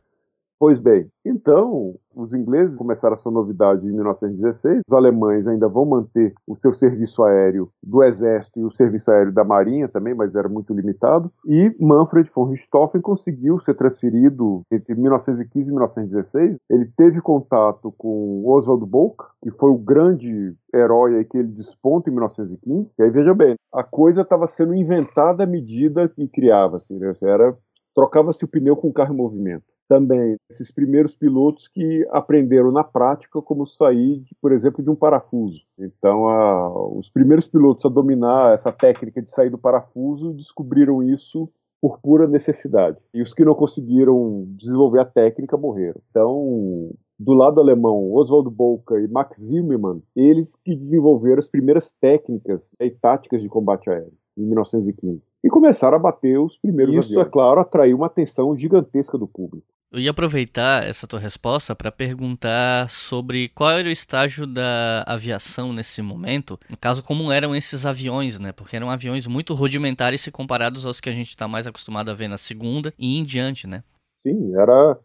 Pois 0.59 0.79
bem, 0.79 1.07
então 1.23 1.93
os 2.15 2.33
ingleses 2.33 2.75
começaram 2.75 3.13
essa 3.13 3.29
novidade 3.29 3.85
em 3.85 3.91
1916, 3.91 4.81
os 4.89 4.93
alemães 4.95 5.45
ainda 5.45 5.67
vão 5.67 5.85
manter 5.85 6.33
o 6.47 6.55
seu 6.55 6.73
serviço 6.73 7.23
aéreo 7.23 7.69
do 7.83 8.03
exército 8.03 8.59
e 8.59 8.63
o 8.63 8.71
serviço 8.71 9.11
aéreo 9.11 9.31
da 9.31 9.43
marinha 9.43 9.87
também, 9.87 10.15
mas 10.15 10.33
era 10.33 10.49
muito 10.49 10.73
limitado, 10.73 11.31
e 11.45 11.75
Manfred 11.79 12.31
von 12.33 12.45
Richthofen 12.45 13.01
conseguiu 13.01 13.59
ser 13.59 13.75
transferido 13.75 14.63
entre 14.71 14.95
1915 14.95 15.69
e 15.69 15.71
1916. 15.71 16.57
Ele 16.71 16.91
teve 16.97 17.21
contato 17.21 17.93
com 17.95 18.43
Oswald 18.47 18.83
Bock, 18.83 19.25
que 19.43 19.51
foi 19.51 19.69
o 19.69 19.77
grande 19.77 20.55
herói 20.73 21.23
que 21.25 21.37
ele 21.37 21.49
desponta 21.49 22.09
em 22.09 22.13
1915. 22.13 22.95
E 22.97 23.03
aí 23.03 23.11
veja 23.11 23.35
bem, 23.35 23.53
a 23.71 23.83
coisa 23.83 24.21
estava 24.21 24.47
sendo 24.47 24.73
inventada 24.73 25.43
à 25.43 25.47
medida 25.47 26.09
que 26.09 26.27
criava-se, 26.27 26.95
né? 26.95 27.13
era 27.21 27.55
trocava-se 27.93 28.43
o 28.43 28.47
pneu 28.47 28.75
com 28.75 28.89
o 28.89 28.93
carro 28.93 29.13
em 29.13 29.17
movimento 29.17 29.76
também 29.87 30.37
esses 30.49 30.71
primeiros 30.71 31.15
pilotos 31.15 31.67
que 31.67 32.07
aprenderam 32.11 32.71
na 32.71 32.83
prática 32.83 33.41
como 33.41 33.65
sair, 33.65 34.23
por 34.41 34.51
exemplo, 34.51 34.83
de 34.83 34.89
um 34.89 34.95
parafuso. 34.95 35.61
Então, 35.79 36.27
a, 36.27 36.89
os 36.89 37.09
primeiros 37.09 37.47
pilotos 37.47 37.85
a 37.85 37.89
dominar 37.89 38.53
essa 38.53 38.71
técnica 38.71 39.21
de 39.21 39.31
sair 39.31 39.49
do 39.49 39.57
parafuso 39.57 40.33
descobriram 40.33 41.01
isso 41.01 41.49
por 41.81 41.99
pura 41.99 42.27
necessidade. 42.27 42.97
E 43.13 43.21
os 43.21 43.33
que 43.33 43.45
não 43.45 43.53
conseguiram 43.53 44.45
desenvolver 44.57 44.99
a 44.99 45.05
técnica 45.05 45.55
morreram. 45.55 46.01
Então, 46.09 46.91
do 47.19 47.33
lado 47.33 47.59
alemão, 47.59 48.13
Oswald 48.13 48.49
Boca 48.49 48.99
e 48.99 49.07
Max 49.07 49.37
Zimmermann, 49.39 50.01
eles 50.15 50.55
que 50.55 50.75
desenvolveram 50.75 51.39
as 51.39 51.47
primeiras 51.47 51.93
técnicas 52.01 52.61
e 52.79 52.89
táticas 52.89 53.41
de 53.41 53.47
combate 53.47 53.89
aéreo 53.89 54.13
em 54.37 54.45
1915 54.45 55.21
e 55.43 55.49
começaram 55.49 55.97
a 55.97 55.99
bater 55.99 56.39
os 56.39 56.57
primeiros 56.57 56.93
Isso, 56.95 57.07
aviões. 57.09 57.27
é 57.27 57.29
claro, 57.29 57.59
atraiu 57.59 57.97
uma 57.97 58.07
atenção 58.07 58.55
gigantesca 58.55 59.17
do 59.17 59.27
público. 59.27 59.65
Eu 59.89 59.99
ia 60.01 60.11
aproveitar 60.11 60.83
essa 60.83 61.07
tua 61.07 61.19
resposta 61.19 61.73
para 61.73 61.89
perguntar 61.89 62.89
sobre 62.89 63.47
qual 63.49 63.71
era 63.71 63.87
o 63.87 63.91
estágio 63.91 64.45
da 64.45 65.03
aviação 65.07 65.71
nesse 65.71 66.01
momento. 66.01 66.59
No 66.69 66.75
caso, 66.75 67.01
como 67.01 67.31
eram 67.31 67.55
esses 67.55 67.85
aviões, 67.85 68.37
né? 68.37 68.51
Porque 68.51 68.75
eram 68.75 68.89
aviões 68.89 69.25
muito 69.25 69.53
rudimentares 69.53 70.19
se 70.19 70.29
comparados 70.29 70.85
aos 70.85 70.99
que 70.99 71.07
a 71.07 71.13
gente 71.13 71.29
está 71.29 71.47
mais 71.47 71.65
acostumado 71.65 72.11
a 72.11 72.13
ver 72.13 72.27
na 72.27 72.37
segunda 72.37 72.93
e 72.99 73.17
em 73.17 73.23
diante, 73.23 73.65
né? 73.65 73.81
Sim, 74.27 74.53
era. 74.55 74.99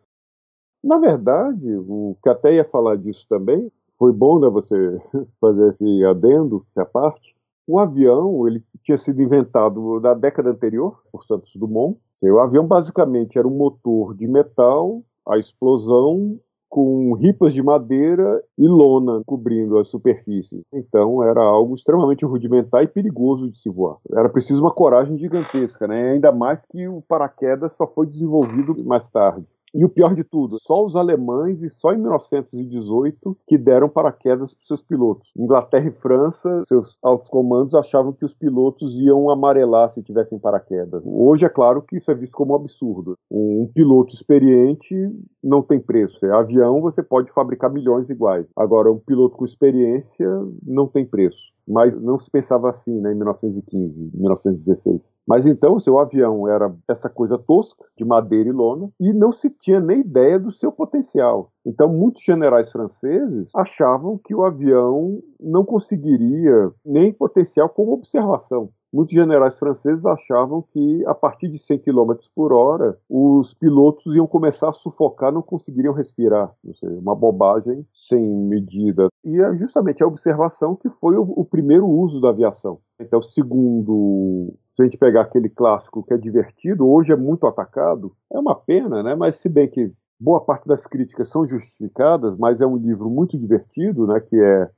Na 0.82 0.98
verdade, 0.98 1.76
o 1.76 2.16
que 2.20 2.28
até 2.28 2.56
ia 2.56 2.64
falar 2.64 2.96
disso 2.96 3.24
também, 3.28 3.70
foi 3.96 4.12
bom 4.12 4.40
né, 4.40 4.48
você 4.48 5.00
fazer 5.40 5.68
esse 5.70 6.04
adendo, 6.04 6.66
essa 6.74 6.84
parte. 6.84 7.31
O 7.66 7.78
avião 7.78 8.46
ele 8.48 8.62
tinha 8.82 8.98
sido 8.98 9.22
inventado 9.22 10.00
na 10.00 10.14
década 10.14 10.50
anterior 10.50 11.00
por 11.12 11.24
Santos 11.24 11.54
Dumont. 11.54 11.98
O 12.22 12.38
avião 12.38 12.66
basicamente 12.66 13.38
era 13.38 13.46
um 13.46 13.56
motor 13.56 14.14
de 14.14 14.26
metal, 14.26 15.02
a 15.26 15.38
explosão 15.38 16.38
com 16.72 17.12
ripas 17.12 17.52
de 17.52 17.62
madeira 17.62 18.42
e 18.56 18.66
lona 18.66 19.22
cobrindo 19.26 19.78
as 19.78 19.88
superfícies. 19.88 20.62
Então 20.72 21.22
era 21.22 21.42
algo 21.42 21.74
extremamente 21.74 22.24
rudimentar 22.24 22.82
e 22.82 22.88
perigoso 22.88 23.50
de 23.50 23.60
se 23.60 23.68
voar. 23.68 23.98
Era 24.10 24.30
preciso 24.30 24.62
uma 24.62 24.72
coragem 24.72 25.18
gigantesca, 25.18 25.86
né? 25.86 26.12
ainda 26.12 26.32
mais 26.32 26.64
que 26.64 26.88
o 26.88 27.02
paraquedas 27.02 27.74
só 27.74 27.86
foi 27.86 28.06
desenvolvido 28.06 28.74
mais 28.84 29.06
tarde. 29.10 29.46
E 29.74 29.84
o 29.84 29.88
pior 29.88 30.14
de 30.14 30.22
tudo, 30.22 30.58
só 30.60 30.84
os 30.84 30.94
alemães 30.94 31.62
e 31.62 31.70
só 31.70 31.92
em 31.92 31.98
1918 31.98 33.36
que 33.46 33.56
deram 33.56 33.88
paraquedas 33.88 34.52
para 34.52 34.66
seus 34.66 34.82
pilotos. 34.82 35.30
Inglaterra 35.36 35.88
e 35.88 36.00
França, 36.00 36.62
seus 36.66 36.98
altos 37.02 37.30
comandos 37.30 37.74
achavam 37.74 38.12
que 38.12 38.24
os 38.24 38.34
pilotos 38.34 38.94
iam 38.96 39.30
amarelar 39.30 39.88
se 39.90 40.02
tivessem 40.02 40.38
paraquedas. 40.38 41.02
Hoje 41.06 41.46
é 41.46 41.48
claro 41.48 41.82
que 41.82 41.96
isso 41.96 42.10
é 42.10 42.14
visto 42.14 42.36
como 42.36 42.52
um 42.52 42.56
absurdo. 42.56 43.16
Um 43.30 43.66
piloto 43.74 44.14
experiente 44.14 44.94
não 45.42 45.62
tem 45.62 45.80
preço. 45.80 46.24
É 46.26 46.30
avião 46.30 46.82
você 46.82 47.02
pode 47.02 47.32
fabricar 47.32 47.72
milhões 47.72 48.10
iguais. 48.10 48.46
Agora 48.54 48.92
um 48.92 48.98
piloto 48.98 49.36
com 49.36 49.44
experiência 49.44 50.28
não 50.62 50.86
tem 50.86 51.06
preço. 51.06 51.52
Mas 51.66 51.96
não 51.96 52.18
se 52.18 52.30
pensava 52.30 52.70
assim 52.70 53.00
né, 53.00 53.12
em 53.12 53.16
1915, 53.16 54.10
1916. 54.14 55.00
Mas 55.26 55.46
então 55.46 55.76
o 55.76 55.80
seu 55.80 55.98
avião 55.98 56.48
era 56.48 56.74
essa 56.88 57.08
coisa 57.08 57.38
tosca, 57.38 57.84
de 57.96 58.04
madeira 58.04 58.48
e 58.48 58.52
lona, 58.52 58.90
e 58.98 59.12
não 59.12 59.30
se 59.30 59.48
tinha 59.50 59.80
nem 59.80 60.00
ideia 60.00 60.38
do 60.38 60.50
seu 60.50 60.72
potencial. 60.72 61.52
Então, 61.64 61.88
muitos 61.88 62.24
generais 62.24 62.72
franceses 62.72 63.50
achavam 63.54 64.18
que 64.18 64.34
o 64.34 64.44
avião 64.44 65.22
não 65.40 65.64
conseguiria 65.64 66.72
nem 66.84 67.12
potencial 67.12 67.68
como 67.68 67.92
observação. 67.92 68.70
Muitos 68.92 69.14
generais 69.14 69.58
franceses 69.58 70.04
achavam 70.04 70.62
que, 70.70 71.04
a 71.06 71.14
partir 71.14 71.48
de 71.48 71.58
100 71.58 71.78
km 71.78 72.12
por 72.34 72.52
hora, 72.52 72.98
os 73.08 73.54
pilotos 73.54 74.14
iam 74.14 74.26
começar 74.26 74.68
a 74.68 74.72
sufocar, 74.72 75.32
não 75.32 75.40
conseguiriam 75.40 75.94
respirar. 75.94 76.52
Ou 76.62 76.74
seja, 76.74 76.98
uma 76.98 77.14
bobagem 77.14 77.86
sem 77.90 78.22
medida. 78.22 79.08
E 79.24 79.40
é 79.40 79.56
justamente 79.56 80.02
a 80.02 80.06
observação 80.06 80.76
que 80.76 80.90
foi 81.00 81.16
o, 81.16 81.22
o 81.22 81.44
primeiro 81.44 81.88
uso 81.88 82.20
da 82.20 82.28
aviação. 82.28 82.80
Então, 83.00 83.22
segundo 83.22 84.52
se 84.74 84.82
a 84.82 84.84
gente 84.84 84.98
pegar 84.98 85.22
aquele 85.22 85.48
clássico 85.48 86.02
que 86.02 86.14
é 86.14 86.18
divertido, 86.18 86.88
hoje 86.88 87.12
é 87.12 87.16
muito 87.16 87.46
atacado, 87.46 88.12
é 88.32 88.38
uma 88.38 88.54
pena, 88.54 89.02
né? 89.02 89.14
Mas 89.14 89.36
se 89.36 89.48
bem 89.48 89.68
que 89.68 89.92
boa 90.18 90.40
parte 90.40 90.66
das 90.66 90.86
críticas 90.86 91.28
são 91.28 91.46
justificadas, 91.46 92.36
mas 92.38 92.60
é 92.60 92.66
um 92.66 92.76
livro 92.76 93.10
muito 93.10 93.38
divertido, 93.38 94.06
né? 94.06 94.20
Que 94.20 94.36
é 94.36 94.70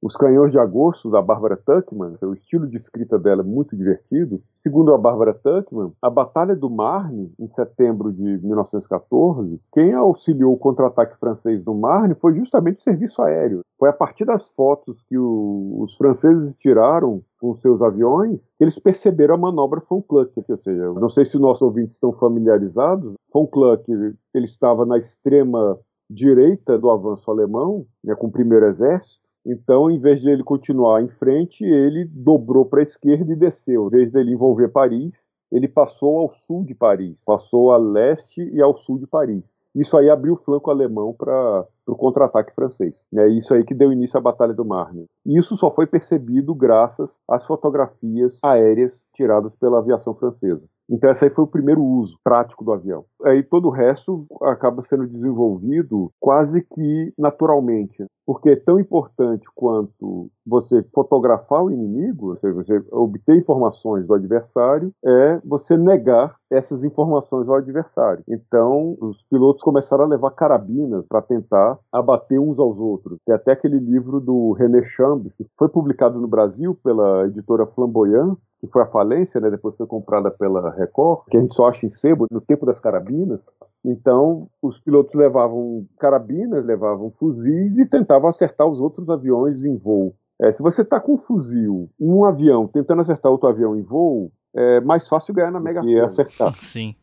os 0.00 0.16
Canhões 0.16 0.52
de 0.52 0.58
Agosto, 0.58 1.10
da 1.10 1.20
Barbara 1.20 1.56
Tuckman, 1.56 2.16
o 2.22 2.32
estilo 2.32 2.68
de 2.68 2.76
escrita 2.76 3.18
dela 3.18 3.42
é 3.42 3.44
muito 3.44 3.76
divertido. 3.76 4.40
Segundo 4.60 4.94
a 4.94 4.98
Barbara 4.98 5.34
Tuckman, 5.34 5.92
a 6.00 6.08
Batalha 6.08 6.54
do 6.54 6.70
Marne, 6.70 7.32
em 7.38 7.48
setembro 7.48 8.12
de 8.12 8.22
1914, 8.22 9.60
quem 9.72 9.92
auxiliou 9.94 10.52
o 10.52 10.58
contra-ataque 10.58 11.18
francês 11.18 11.64
no 11.64 11.74
Marne 11.74 12.14
foi 12.14 12.34
justamente 12.34 12.78
o 12.78 12.82
serviço 12.82 13.20
aéreo. 13.22 13.62
Foi 13.76 13.88
a 13.88 13.92
partir 13.92 14.24
das 14.24 14.48
fotos 14.50 15.02
que 15.08 15.18
o, 15.18 15.80
os 15.80 15.96
franceses 15.96 16.54
tiraram 16.54 17.22
com 17.40 17.56
seus 17.56 17.82
aviões 17.82 18.40
que 18.56 18.64
eles 18.64 18.78
perceberam 18.78 19.34
a 19.34 19.38
manobra 19.38 19.82
von 19.88 20.02
Kluck. 20.02 20.32
Ou 20.36 20.56
seja, 20.56 20.92
não 20.92 21.08
sei 21.08 21.24
se 21.24 21.34
os 21.34 21.40
nossos 21.40 21.62
ouvintes 21.62 21.94
estão 21.94 22.12
familiarizados, 22.12 23.14
von 23.32 23.46
Kluck 23.46 23.84
ele 23.90 24.44
estava 24.44 24.86
na 24.86 24.96
extrema 24.96 25.78
direita 26.10 26.78
do 26.78 26.88
avanço 26.88 27.30
alemão, 27.30 27.84
né, 28.02 28.14
com 28.14 28.28
o 28.28 28.32
primeiro 28.32 28.66
exército, 28.66 29.27
então, 29.50 29.90
em 29.90 29.98
vez 29.98 30.20
de 30.20 30.28
ele 30.28 30.44
continuar 30.44 31.02
em 31.02 31.08
frente, 31.08 31.64
ele 31.64 32.04
dobrou 32.04 32.66
para 32.66 32.80
a 32.80 32.82
esquerda 32.82 33.32
e 33.32 33.36
desceu. 33.36 33.86
Em 33.86 33.90
vez 33.90 34.12
dele 34.12 34.32
envolver 34.32 34.68
Paris, 34.68 35.26
ele 35.50 35.66
passou 35.66 36.18
ao 36.18 36.30
sul 36.34 36.64
de 36.64 36.74
Paris, 36.74 37.16
passou 37.24 37.72
a 37.72 37.78
leste 37.78 38.42
e 38.42 38.60
ao 38.60 38.76
sul 38.76 38.98
de 38.98 39.06
Paris. 39.06 39.50
Isso 39.74 39.96
aí 39.96 40.10
abriu 40.10 40.34
o 40.34 40.36
flanco 40.36 40.70
alemão 40.70 41.14
para 41.14 41.64
o 41.86 41.96
contra-ataque 41.96 42.54
francês. 42.54 43.02
É 43.14 43.26
isso 43.28 43.54
aí 43.54 43.64
que 43.64 43.74
deu 43.74 43.90
início 43.90 44.18
à 44.18 44.20
Batalha 44.20 44.52
do 44.52 44.66
Marne. 44.66 45.06
E 45.24 45.38
isso 45.38 45.56
só 45.56 45.70
foi 45.70 45.86
percebido 45.86 46.54
graças 46.54 47.18
às 47.26 47.46
fotografias 47.46 48.38
aéreas 48.42 49.02
tiradas 49.14 49.54
pela 49.54 49.78
aviação 49.78 50.14
francesa. 50.14 50.62
Então, 50.90 51.10
esse 51.10 51.24
aí 51.24 51.30
foi 51.30 51.44
o 51.44 51.48
primeiro 51.48 51.82
uso 51.82 52.18
prático 52.24 52.64
do 52.64 52.72
avião. 52.72 53.04
Aí 53.22 53.42
todo 53.42 53.68
o 53.68 53.70
resto 53.70 54.26
acaba 54.42 54.82
sendo 54.88 55.06
desenvolvido 55.06 56.10
quase 56.18 56.62
que 56.62 57.12
naturalmente, 57.16 58.04
porque 58.28 58.50
é 58.50 58.56
tão 58.56 58.78
importante 58.78 59.48
quanto 59.54 60.30
você 60.46 60.82
fotografar 60.92 61.64
o 61.64 61.70
inimigo, 61.70 62.32
ou 62.32 62.36
seja, 62.36 62.52
você 62.52 62.84
obter 62.92 63.38
informações 63.38 64.06
do 64.06 64.12
adversário, 64.12 64.92
é 65.02 65.40
você 65.42 65.78
negar 65.78 66.36
essas 66.50 66.82
informações 66.84 67.48
ao 67.48 67.56
adversário. 67.56 68.24
Então, 68.28 68.96
os 69.00 69.22
pilotos 69.30 69.62
começaram 69.62 70.04
a 70.04 70.08
levar 70.08 70.30
carabinas 70.30 71.06
para 71.06 71.22
tentar 71.22 71.78
abater 71.92 72.40
uns 72.40 72.58
aos 72.58 72.78
outros. 72.78 73.18
Tem 73.24 73.34
até 73.34 73.52
aquele 73.52 73.78
livro 73.78 74.20
do 74.20 74.52
René 74.52 74.82
Chambres, 74.82 75.32
que 75.34 75.46
foi 75.58 75.68
publicado 75.68 76.20
no 76.20 76.28
Brasil 76.28 76.78
pela 76.82 77.26
editora 77.26 77.66
Flamboyant, 77.66 78.36
que 78.60 78.66
foi 78.66 78.82
a 78.82 78.86
falência, 78.86 79.40
né, 79.40 79.50
depois 79.50 79.76
foi 79.76 79.86
comprada 79.86 80.30
pela 80.30 80.70
Record, 80.70 81.26
que 81.30 81.36
a 81.36 81.40
gente 81.40 81.54
só 81.54 81.68
acha 81.68 81.86
em 81.86 81.90
sebo 81.90 82.26
no 82.30 82.40
tempo 82.40 82.66
das 82.66 82.80
carabinas. 82.80 83.40
Então, 83.84 84.48
os 84.60 84.80
pilotos 84.80 85.14
levavam 85.14 85.86
carabinas, 85.98 86.64
levavam 86.64 87.12
fuzis 87.18 87.78
e 87.78 87.86
tentavam 87.86 88.28
acertar 88.28 88.66
os 88.66 88.80
outros 88.80 89.08
aviões 89.08 89.62
em 89.62 89.76
voo. 89.76 90.14
É, 90.40 90.52
se 90.52 90.62
você 90.62 90.82
está 90.82 91.00
com 91.00 91.14
um 91.14 91.16
fuzil 91.16 91.90
um 91.98 92.24
avião 92.24 92.68
tentando 92.68 93.02
acertar 93.02 93.30
outro 93.30 93.48
avião 93.48 93.76
em 93.76 93.82
voo, 93.82 94.30
é 94.54 94.80
mais 94.80 95.08
fácil 95.08 95.34
ganhar 95.34 95.50
na 95.50 95.60
Mega 95.60 95.82
Sena. 95.82 96.06
acertar. 96.06 96.54
Sim. 96.62 96.94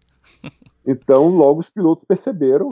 Então, 0.85 1.29
logo 1.29 1.59
os 1.59 1.69
pilotos 1.69 2.05
perceberam 2.05 2.69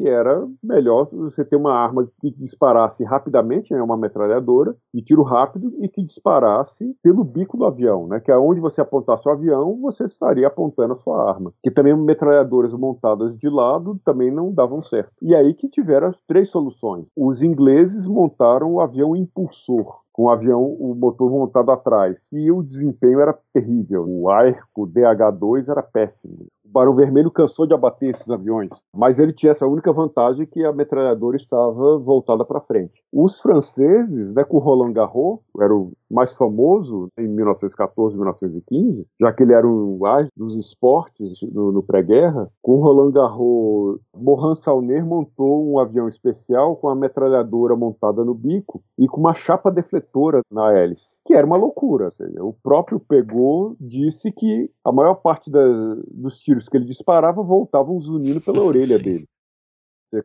que 0.00 0.08
era 0.08 0.48
melhor 0.62 1.10
você 1.12 1.44
ter 1.44 1.56
uma 1.56 1.74
arma 1.74 2.08
que 2.22 2.30
disparasse 2.30 3.04
rapidamente, 3.04 3.74
né, 3.74 3.82
uma 3.82 3.98
metralhadora, 3.98 4.74
de 4.94 5.02
tiro 5.02 5.22
rápido 5.22 5.74
e 5.78 5.88
que 5.90 6.02
disparasse 6.02 6.96
pelo 7.02 7.22
bico 7.22 7.58
do 7.58 7.66
avião, 7.66 8.06
né, 8.06 8.18
que 8.18 8.32
aonde 8.32 8.60
você 8.60 8.80
apontasse 8.80 9.28
o 9.28 9.30
avião, 9.30 9.78
você 9.78 10.06
estaria 10.06 10.46
apontando 10.46 10.94
a 10.94 10.96
sua 10.96 11.28
arma. 11.30 11.52
Que 11.62 11.70
também 11.70 11.94
metralhadoras 11.94 12.72
montadas 12.72 13.36
de 13.36 13.50
lado 13.50 14.00
também 14.02 14.30
não 14.30 14.50
davam 14.50 14.80
certo. 14.80 15.12
E 15.20 15.34
aí 15.34 15.52
que 15.52 15.68
tiveram 15.68 16.08
as 16.08 16.18
três 16.22 16.48
soluções. 16.48 17.12
Os 17.14 17.42
ingleses 17.42 18.06
montaram 18.06 18.72
o 18.72 18.80
avião 18.80 19.14
impulsor, 19.14 20.00
com 20.20 20.24
o 20.24 20.30
avião, 20.30 20.62
o 20.62 20.94
motor 20.94 21.30
montado 21.30 21.70
atrás. 21.70 22.28
E 22.30 22.52
o 22.52 22.62
desempenho 22.62 23.20
era 23.20 23.32
terrível. 23.54 24.04
O 24.06 24.28
Arco 24.28 24.86
DH2 24.86 25.70
era 25.70 25.82
péssimo. 25.82 26.46
Barão 26.72 26.94
Vermelho 26.94 27.30
cansou 27.30 27.66
de 27.66 27.74
abater 27.74 28.10
esses 28.10 28.30
aviões, 28.30 28.70
mas 28.94 29.18
ele 29.18 29.32
tinha 29.32 29.50
essa 29.50 29.66
única 29.66 29.92
vantagem 29.92 30.46
que 30.46 30.64
a 30.64 30.72
metralhadora 30.72 31.36
estava 31.36 31.98
voltada 31.98 32.44
para 32.44 32.60
frente. 32.60 33.02
Os 33.12 33.40
franceses, 33.40 34.32
né, 34.32 34.44
com 34.44 34.56
o 34.56 34.60
Roland 34.60 34.92
Garros, 34.92 35.40
era 35.60 35.74
o 35.74 35.92
mais 36.10 36.36
famoso 36.36 37.08
em 37.18 37.28
1914, 37.28 38.16
1915, 38.16 39.06
já 39.20 39.32
que 39.32 39.42
ele 39.42 39.52
era 39.52 39.66
um 39.66 40.04
as 40.04 40.28
dos 40.36 40.56
esportes 40.56 41.40
no, 41.52 41.70
no 41.72 41.82
pré-guerra, 41.82 42.50
com 42.62 42.78
o 42.78 42.82
Roland 42.82 43.12
Garros, 43.12 44.00
Morin 44.16 44.56
Saulnier 44.56 45.04
montou 45.04 45.72
um 45.72 45.78
avião 45.78 46.08
especial 46.08 46.76
com 46.76 46.88
a 46.88 46.94
metralhadora 46.94 47.76
montada 47.76 48.24
no 48.24 48.34
bico 48.34 48.82
e 48.98 49.06
com 49.06 49.20
uma 49.20 49.34
chapa 49.34 49.70
defletora 49.70 50.40
na 50.50 50.72
hélice, 50.72 51.16
que 51.24 51.34
era 51.34 51.46
uma 51.46 51.56
loucura. 51.56 52.06
Ou 52.06 52.10
seja, 52.10 52.44
o 52.44 52.52
próprio 52.52 52.98
pegou 53.00 53.76
disse 53.80 54.32
que 54.32 54.70
a 54.84 54.92
maior 54.92 55.14
parte 55.14 55.50
da, 55.50 55.60
dos 56.10 56.38
tiros 56.38 56.59
que 56.68 56.76
ele 56.76 56.84
disparava 56.84 57.42
voltavam 57.42 58.00
zunindo 58.00 58.40
pela 58.40 58.62
orelha 58.64 58.96
Sim. 58.96 59.02
dele. 59.02 59.28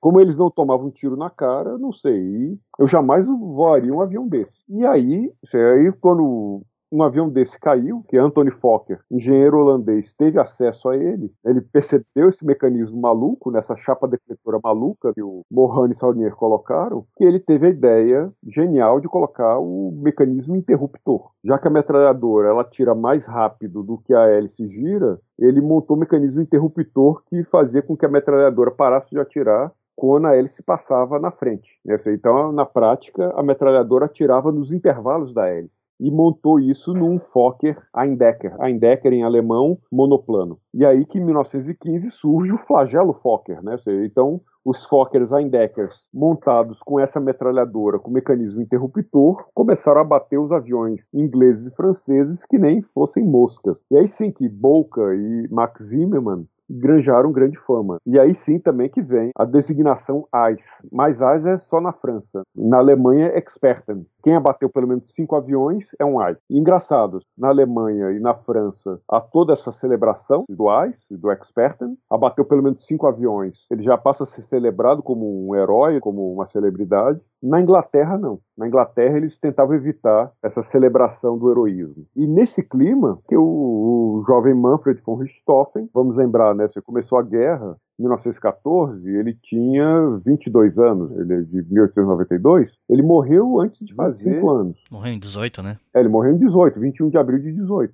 Como 0.02 0.20
eles 0.20 0.36
não 0.36 0.50
tomavam 0.50 0.90
tiro 0.90 1.16
na 1.16 1.30
cara, 1.30 1.78
não 1.78 1.94
sei. 1.94 2.58
Eu 2.80 2.88
jamais 2.88 3.28
voaria 3.28 3.94
um 3.94 4.02
avião 4.02 4.28
desse. 4.28 4.64
E 4.68 4.84
aí, 4.84 5.32
aí 5.54 5.92
quando 6.02 6.64
um 6.96 7.04
avião 7.04 7.30
desse 7.30 7.60
caiu, 7.60 8.04
que 8.08 8.18
Anthony 8.18 8.52
Fokker, 8.52 9.02
engenheiro 9.12 9.60
holandês, 9.60 10.14
teve 10.14 10.40
acesso 10.40 10.88
a 10.88 10.96
ele, 10.96 11.32
ele 11.44 11.60
percebeu 11.60 12.30
esse 12.30 12.46
mecanismo 12.46 13.00
maluco, 13.00 13.52
nessa 13.52 13.76
chapa 13.76 14.08
defletora 14.08 14.60
maluca 14.64 15.14
que 15.14 15.22
o 15.22 15.42
Mohan 15.52 15.90
e 15.90 15.94
Saunier 15.94 16.34
colocaram, 16.34 17.06
que 17.18 17.26
ele 17.26 17.40
teve 17.40 17.68
a 17.68 17.70
ideia 17.70 18.32
genial 18.48 19.02
de 19.02 19.10
colocar 19.10 19.60
o 19.60 19.92
mecanismo 19.92 20.56
interruptor. 20.56 21.32
Já 21.44 21.60
que 21.60 21.68
a 21.68 21.72
metralhadora 21.72 22.48
ela 22.48 22.64
tira 22.64 22.96
mais 22.96 23.28
rápido 23.28 23.84
do 23.84 23.98
que 23.98 24.14
a 24.14 24.28
hélice 24.28 24.68
gira, 24.70 25.20
ele 25.38 25.60
montou 25.60 25.98
um 25.98 26.00
mecanismo 26.00 26.42
interruptor 26.42 27.22
que 27.26 27.44
fazia 27.44 27.82
com 27.82 27.98
que 27.98 28.06
a 28.06 28.10
metralhadora 28.10 28.72
parasse 28.72 29.10
de 29.10 29.20
atirar 29.20 29.72
quando 29.96 30.28
a 30.28 30.36
hélice 30.36 30.62
passava 30.62 31.20
na 31.20 31.32
frente. 31.32 31.80
Então, 32.08 32.52
na 32.52 32.66
prática, 32.66 33.34
a 33.36 33.42
metralhadora 33.42 34.06
atirava 34.06 34.52
nos 34.52 34.72
intervalos 34.72 35.34
da 35.34 35.48
hélice 35.48 35.84
e 36.00 36.12
montou 36.12 36.60
isso 36.60 36.94
num 36.94 37.20
Fokker 37.20 37.78
Eindecker. 37.96 38.56
Eindecker 38.62 39.14
em 39.14 39.24
alemão, 39.24 39.78
monoplano. 39.92 40.60
E 40.74 40.86
aí 40.86 41.06
que 41.06 41.18
em 41.18 41.24
1915 41.24 42.12
surge 42.12 42.52
o 42.52 42.58
flagelo 42.58 43.14
Fokker, 43.14 43.64
né? 43.64 43.78
Então, 44.04 44.42
os 44.66 44.84
Fokkers 44.86 45.32
Eindeckers, 45.32 46.08
montados 46.12 46.82
com 46.82 47.00
essa 47.00 47.20
metralhadora 47.20 48.00
com 48.00 48.10
mecanismo 48.10 48.62
interruptor, 48.62 49.46
começaram 49.54 50.02
a 50.02 50.04
bater 50.04 50.40
os 50.40 50.52
aviões 50.52 51.08
ingleses 51.14 51.68
e 51.68 51.76
franceses 51.76 52.44
que 52.46 52.58
nem 52.58 52.82
fossem 52.82 53.24
moscas. 53.24 53.86
E 53.92 53.98
aí 53.98 54.08
sim 54.08 54.32
que 54.32 54.50
Boca 54.50 55.14
e 55.14 55.48
Max 55.52 55.84
Zimmermann 55.84 56.48
granjaram 56.70 57.32
grande 57.32 57.58
fama. 57.60 57.98
E 58.06 58.20
aí 58.20 58.34
sim 58.34 58.60
também 58.60 58.90
que 58.90 59.02
vem 59.02 59.32
a 59.36 59.46
designação 59.46 60.28
AIS. 60.32 60.66
Mas 60.92 61.22
AIS 61.22 61.46
é 61.46 61.58
só 61.58 61.80
na 61.80 61.92
França. 61.92 62.44
Na 62.56 62.78
Alemanha, 62.78 63.38
Experten. 63.38 64.06
Quem 64.24 64.36
abateu 64.36 64.70
pelo 64.70 64.88
menos 64.88 65.14
cinco 65.14 65.36
aviões 65.36 65.90
é 66.00 66.06
um 66.06 66.20
AIS. 66.20 66.40
Engraçado, 66.50 67.20
na 67.38 67.50
Alemanha 67.50 68.12
e 68.12 68.20
na 68.20 68.34
França 68.34 69.00
há 69.10 69.20
toda 69.20 69.54
essa 69.54 69.72
celebração 69.72 70.44
do 70.50 70.70
AIS, 70.70 71.06
do 71.12 71.32
Experten. 71.32 71.98
Abateu 72.10 72.46
pelo 72.46 72.64
menos 72.64 72.86
cinco 72.86 73.08
aviões. 73.08 73.66
Ele 73.70 73.84
já 73.84 73.98
passa 73.98 74.24
a 74.24 74.28
ser 74.28 74.44
celebrado 74.44 75.04
como 75.04 75.48
um 75.48 75.56
herói, 75.56 76.00
como 76.00 76.34
uma 76.34 76.48
celebridade. 76.48 77.20
Na 77.46 77.62
Inglaterra, 77.62 78.18
não. 78.18 78.40
Na 78.58 78.68
Inglaterra, 78.68 79.18
eles 79.18 79.38
tentavam 79.38 79.76
evitar 79.76 80.32
essa 80.42 80.64
celebração 80.64 81.38
do 81.38 81.52
heroísmo. 81.52 82.08
E 82.16 82.26
nesse 82.26 82.64
clima, 82.64 83.20
que 83.28 83.38
o, 83.38 83.44
o 83.44 84.24
jovem 84.26 84.56
Manfred 84.56 85.00
von 85.06 85.14
Richthofen, 85.18 85.88
vamos 85.94 86.18
lembrar, 86.18 86.56
né, 86.56 86.68
você 86.68 86.82
começou 86.82 87.20
a 87.20 87.22
guerra 87.22 87.78
em 88.00 88.02
1914, 88.02 89.08
ele 89.16 89.36
tinha 89.36 90.20
22 90.26 90.80
anos, 90.80 91.12
ele 91.20 91.34
é 91.36 91.42
de 91.42 91.72
1892. 91.72 92.72
Ele 92.90 93.04
morreu 93.04 93.62
antes 93.62 93.86
de 93.86 93.94
fazer 93.94 94.34
5 94.34 94.50
anos. 94.50 94.84
Morreu 94.90 95.14
em 95.14 95.20
18, 95.20 95.62
né? 95.62 95.78
É, 95.94 96.00
ele 96.00 96.10
morreu 96.10 96.34
em 96.34 96.40
18, 96.40 96.80
21 96.80 97.10
de 97.10 97.18
abril 97.20 97.40
de 97.40 97.52
18. 97.54 97.94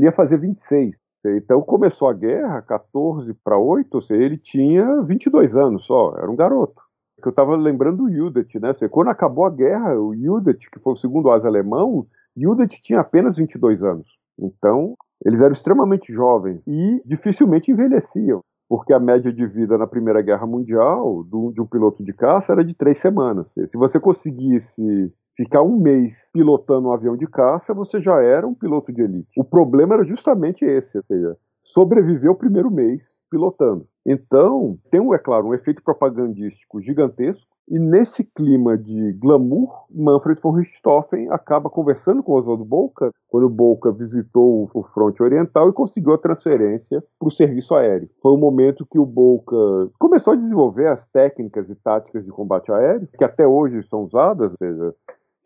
Ele 0.00 0.08
ia 0.08 0.12
fazer 0.12 0.36
26. 0.36 0.96
Então 1.24 1.62
começou 1.62 2.08
a 2.08 2.12
guerra, 2.12 2.60
14 2.62 3.32
para 3.34 3.56
8, 3.56 3.94
ou 3.94 4.02
seja, 4.02 4.22
ele 4.22 4.36
tinha 4.36 5.00
22 5.02 5.56
anos 5.56 5.84
só, 5.84 6.14
era 6.16 6.30
um 6.30 6.36
garoto 6.36 6.85
que 7.20 7.28
eu 7.28 7.30
estava 7.30 7.56
lembrando 7.56 8.04
o 8.04 8.10
Judet, 8.12 8.58
né? 8.60 8.74
Quando 8.90 9.08
acabou 9.08 9.46
a 9.46 9.50
guerra, 9.50 9.98
o 9.98 10.14
Judet, 10.14 10.70
que 10.70 10.78
foi 10.78 10.92
o 10.92 10.96
segundo 10.96 11.30
asa 11.30 11.48
alemão, 11.48 12.06
Judet 12.36 12.80
tinha 12.82 13.00
apenas 13.00 13.38
22 13.38 13.82
anos. 13.82 14.06
Então, 14.38 14.94
eles 15.24 15.40
eram 15.40 15.52
extremamente 15.52 16.12
jovens 16.12 16.66
e 16.66 17.02
dificilmente 17.06 17.70
envelheciam, 17.70 18.40
porque 18.68 18.92
a 18.92 19.00
média 19.00 19.32
de 19.32 19.46
vida 19.46 19.78
na 19.78 19.86
Primeira 19.86 20.20
Guerra 20.20 20.46
Mundial 20.46 21.24
de 21.24 21.60
um 21.60 21.66
piloto 21.66 22.04
de 22.04 22.12
caça 22.12 22.52
era 22.52 22.62
de 22.62 22.74
três 22.74 22.98
semanas. 22.98 23.50
Se 23.52 23.76
você 23.78 23.98
conseguisse 23.98 25.10
ficar 25.34 25.62
um 25.62 25.78
mês 25.78 26.30
pilotando 26.32 26.88
um 26.88 26.92
avião 26.92 27.16
de 27.16 27.26
caça, 27.26 27.72
você 27.72 28.00
já 28.00 28.22
era 28.22 28.46
um 28.46 28.54
piloto 28.54 28.92
de 28.92 29.02
elite. 29.02 29.30
O 29.38 29.44
problema 29.44 29.94
era 29.94 30.04
justamente 30.04 30.64
esse, 30.64 30.98
ou 30.98 31.02
seja, 31.02 31.36
sobreviveu 31.66 32.32
o 32.32 32.36
primeiro 32.36 32.70
mês 32.70 33.20
pilotando. 33.30 33.86
Então, 34.06 34.78
tem, 34.90 35.00
é 35.12 35.18
claro, 35.18 35.48
um 35.48 35.54
efeito 35.54 35.82
propagandístico 35.82 36.80
gigantesco, 36.80 37.44
e 37.68 37.80
nesse 37.80 38.22
clima 38.22 38.78
de 38.78 39.12
glamour, 39.14 39.86
Manfred 39.90 40.40
von 40.40 40.52
Richthofen 40.52 41.28
acaba 41.30 41.68
conversando 41.68 42.22
com 42.22 42.34
Oswaldo 42.34 42.64
Boca, 42.64 43.10
quando 43.28 43.48
Boca 43.48 43.90
visitou 43.90 44.70
o 44.72 44.82
fronte 44.84 45.20
oriental 45.20 45.68
e 45.68 45.72
conseguiu 45.72 46.12
a 46.12 46.18
transferência 46.18 47.02
para 47.18 47.26
o 47.26 47.32
serviço 47.32 47.74
aéreo. 47.74 48.08
Foi 48.22 48.30
o 48.30 48.36
momento 48.36 48.86
que 48.86 49.00
o 49.00 49.04
Boca 49.04 49.56
começou 49.98 50.34
a 50.34 50.36
desenvolver 50.36 50.86
as 50.86 51.08
técnicas 51.08 51.68
e 51.68 51.74
táticas 51.74 52.24
de 52.24 52.30
combate 52.30 52.70
aéreo, 52.70 53.08
que 53.18 53.24
até 53.24 53.44
hoje 53.44 53.82
são 53.88 54.04
usadas, 54.04 54.52
ou 54.52 54.56
seja, 54.58 54.94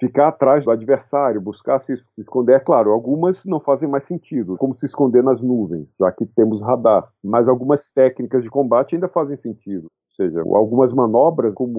ficar 0.00 0.28
atrás 0.28 0.64
do 0.64 0.70
adversário, 0.70 1.40
buscar 1.40 1.78
se 1.80 1.92
esconder. 2.18 2.56
É 2.56 2.58
claro, 2.58 2.90
algumas 2.90 3.44
não 3.44 3.60
fazem 3.60 3.88
mais 3.88 4.04
sentido, 4.04 4.56
como 4.56 4.74
se 4.74 4.86
esconder 4.86 5.22
nas 5.22 5.40
nuvens, 5.40 5.86
já 6.00 6.10
que 6.10 6.24
temos 6.24 6.62
radar. 6.62 7.06
Mas 7.22 7.46
algumas 7.46 7.92
técnicas 7.92 8.42
de 8.42 8.48
combate 8.48 8.94
ainda 8.94 9.08
fazem 9.08 9.36
sentido. 9.36 9.84
Ou 9.84 10.26
seja, 10.26 10.40
algumas 10.40 10.92
manobras, 10.92 11.54
como 11.54 11.78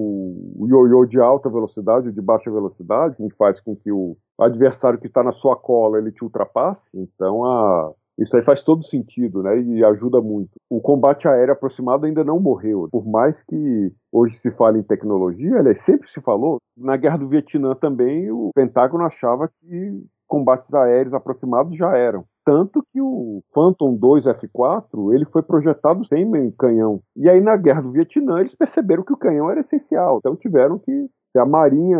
o 0.56 0.66
ioiô 0.68 1.04
de 1.04 1.20
alta 1.20 1.50
velocidade 1.50 2.06
ou 2.06 2.12
de 2.12 2.20
baixa 2.20 2.50
velocidade, 2.50 3.16
que 3.16 3.36
faz 3.36 3.60
com 3.60 3.76
que 3.76 3.92
o 3.92 4.16
adversário 4.38 4.98
que 4.98 5.06
está 5.06 5.22
na 5.22 5.32
sua 5.32 5.56
cola 5.56 5.98
ele 5.98 6.10
te 6.10 6.24
ultrapasse. 6.24 6.88
Então, 6.94 7.44
a, 7.44 7.92
isso 8.18 8.36
aí 8.36 8.42
faz 8.42 8.62
todo 8.62 8.84
sentido, 8.84 9.42
né? 9.42 9.58
E 9.60 9.84
ajuda 9.84 10.20
muito. 10.20 10.50
O 10.70 10.80
combate 10.80 11.26
aéreo 11.26 11.52
aproximado 11.52 12.06
ainda 12.06 12.22
não 12.22 12.38
morreu. 12.38 12.88
Por 12.90 13.06
mais 13.06 13.42
que 13.42 13.92
hoje 14.10 14.36
se 14.38 14.50
fale 14.50 14.78
em 14.78 14.82
tecnologia, 14.82 15.58
aliás, 15.58 15.80
sempre 15.80 16.08
se 16.08 16.20
falou, 16.20 16.58
na 16.76 16.96
guerra 16.96 17.18
do 17.18 17.28
Vietnã 17.28 17.74
também 17.74 18.30
o 18.30 18.50
Pentágono 18.54 19.04
achava 19.04 19.48
que 19.48 20.04
combates 20.26 20.72
aéreos 20.72 21.12
aproximados 21.12 21.76
já 21.76 21.94
eram. 21.96 22.24
Tanto 22.44 22.82
que 22.92 23.00
o 23.00 23.42
Phantom 23.54 23.94
2 23.94 24.24
F4 24.24 25.14
ele 25.14 25.26
foi 25.26 25.42
projetado 25.42 26.04
sem 26.04 26.26
canhão. 26.52 27.00
E 27.14 27.28
aí 27.28 27.40
na 27.40 27.56
guerra 27.56 27.82
do 27.82 27.92
Vietnã 27.92 28.40
eles 28.40 28.54
perceberam 28.54 29.04
que 29.04 29.12
o 29.12 29.18
canhão 29.18 29.50
era 29.50 29.60
essencial. 29.60 30.18
Então 30.18 30.34
tiveram 30.34 30.78
que 30.78 31.06
a 31.38 31.46
Marinha 31.46 31.98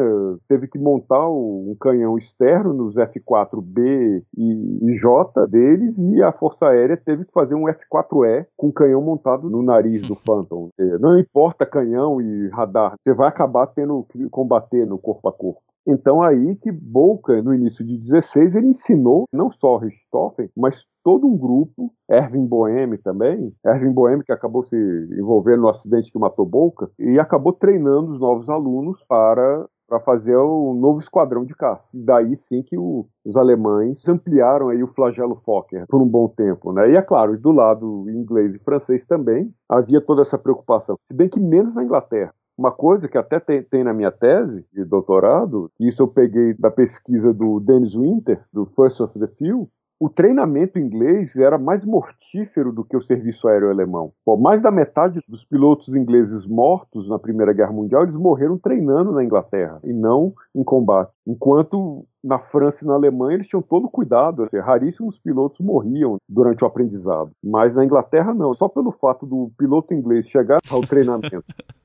teve 0.49 0.69
que 0.69 0.79
montar 0.79 1.29
um 1.29 1.75
canhão 1.81 2.19
externo 2.19 2.73
nos 2.73 2.97
F-4B 2.97 4.23
e 4.37 4.95
J 4.95 5.47
deles 5.47 5.99
e 5.99 6.23
a 6.23 6.33
Força 6.33 6.69
Aérea 6.69 6.97
teve 6.97 7.25
que 7.25 7.33
fazer 7.33 7.55
um 7.55 7.69
F-4E 7.69 8.47
com 8.57 8.73
canhão 8.73 9.01
montado 9.01 9.49
no 9.49 9.63
nariz 9.63 10.03
do 10.03 10.15
Phantom. 10.27 10.69
Não 11.01 11.19
importa 11.19 11.65
canhão 11.65 12.21
e 12.21 12.49
radar, 12.49 12.95
você 13.03 13.15
vai 13.15 13.29
acabar 13.29 13.67
tendo 13.69 14.07
que 14.11 14.29
combater 14.29 14.87
no 14.87 14.99
corpo 14.99 15.29
a 15.29 15.33
corpo. 15.33 15.61
Então 15.87 16.23
aí 16.23 16.57
que 16.57 16.71
Boca, 16.71 17.43
no 17.43 17.55
início 17.55 17.85
de 17.85 17.99
16, 17.99 18.55
ele 18.55 18.69
ensinou 18.69 19.25
não 19.33 19.51
só 19.51 19.79
Richthofen, 19.79 20.49
mas 20.57 20.85
todo 21.03 21.27
um 21.27 21.37
grupo, 21.37 21.93
Erwin 22.09 22.47
Boheme 22.47 22.99
também, 22.99 23.53
Erwin 23.65 23.93
Boheme 23.93 24.25
que 24.25 24.33
acabou 24.33 24.63
se 24.63 24.77
envolvendo 25.19 25.63
no 25.63 25.69
acidente 25.69 26.13
que 26.13 26.19
matou 26.19 26.47
Boca, 26.47 26.91
e 26.99 27.19
acabou 27.19 27.53
treinando 27.53 28.13
os 28.13 28.21
novos 28.21 28.49
alunos 28.49 29.03
para 29.09 29.67
para 29.93 30.01
fazer 30.01 30.35
o 30.35 30.73
novo 30.73 31.01
esquadrão 31.01 31.45
de 31.45 31.55
caça. 31.55 31.91
Daí 31.93 32.35
sim 32.35 32.63
que 32.63 32.79
o, 32.79 33.07
os 33.27 33.37
alemães 33.37 34.09
ampliaram 34.09 34.71
aí 34.71 34.83
o 34.83 34.87
flagelo 34.87 35.43
Fokker 35.45 35.85
por 35.87 36.01
um 36.01 36.09
bom 36.09 36.29
tempo, 36.29 36.73
né? 36.73 36.93
E 36.93 36.97
é 36.97 37.03
claro, 37.03 37.39
do 37.39 37.53
lado 37.53 38.09
inglês 38.09 38.55
e 38.55 38.59
francês 38.59 39.05
também 39.05 39.53
havia 39.69 40.01
toda 40.01 40.23
essa 40.23 40.39
preocupação, 40.39 40.97
se 41.07 41.15
bem 41.15 41.29
que 41.29 41.39
menos 41.39 41.77
na 41.77 41.85
Inglaterra. 41.85 42.33
Uma 42.57 42.71
coisa 42.71 43.09
que 43.09 43.19
até 43.19 43.41
tem, 43.41 43.63
tem, 43.63 43.83
na 43.83 43.93
minha 43.93 44.11
tese 44.11 44.67
de 44.73 44.85
doutorado, 44.85 45.71
isso 45.81 46.03
eu 46.03 46.09
peguei 46.09 46.55
da 46.55 46.71
pesquisa 46.71 47.33
do 47.33 47.59
Dennis 47.61 47.95
Winter, 47.95 48.43
do 48.53 48.67
First 48.67 49.01
of 49.01 49.19
the 49.19 49.27
Few, 49.39 49.69
o 50.03 50.09
treinamento 50.09 50.81
inglês 50.81 51.37
era 51.37 51.57
mais 51.57 51.85
mortífero 51.85 52.73
do 52.73 52.83
que 52.83 52.97
o 52.97 53.01
serviço 53.01 53.47
aéreo 53.47 53.71
alemão. 53.71 54.13
Bom, 54.27 54.37
mais 54.37 54.61
da 54.61 54.69
metade 54.69 55.21
dos 55.29 55.45
pilotos 55.45 55.95
ingleses 55.95 56.45
mortos 56.45 57.09
na 57.09 57.21
Primeira 57.21 57.53
Guerra 57.53 57.71
Mundial, 57.71 58.03
eles 58.03 58.17
morreram 58.17 58.59
treinando 58.59 59.13
na 59.13 59.23
Inglaterra 59.23 59.79
e 59.85 59.93
não 59.93 60.35
em 60.53 60.65
combate. 60.65 61.13
Enquanto 61.25 62.05
na 62.23 62.37
França 62.37 62.85
e 62.85 62.89
na 62.89 62.95
Alemanha 62.95 63.37
eles 63.37 63.47
tinham 63.47 63.63
todo 63.63 63.89
cuidado, 63.89 64.43
assim, 64.43 64.59
raríssimos 64.59 65.21
pilotos 65.21 65.61
morriam 65.61 66.17
durante 66.29 66.65
o 66.65 66.67
aprendizado. 66.67 67.31
Mas 67.41 67.73
na 67.73 67.85
Inglaterra 67.85 68.35
não, 68.35 68.55
só 68.55 68.69
pelo 68.69 68.91
fato 68.91 69.25
do 69.25 69.53
piloto 69.57 69.95
inglês 69.95 70.27
chegar 70.27 70.59
ao 70.69 70.81
treinamento 70.81 71.45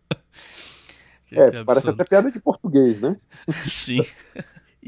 Que 1.28 1.40
é, 1.40 1.52
que 1.52 1.64
parece 1.64 1.90
até 1.90 2.04
piada 2.04 2.32
de 2.32 2.40
português, 2.40 3.02
né? 3.02 3.18
Sim. 3.66 4.06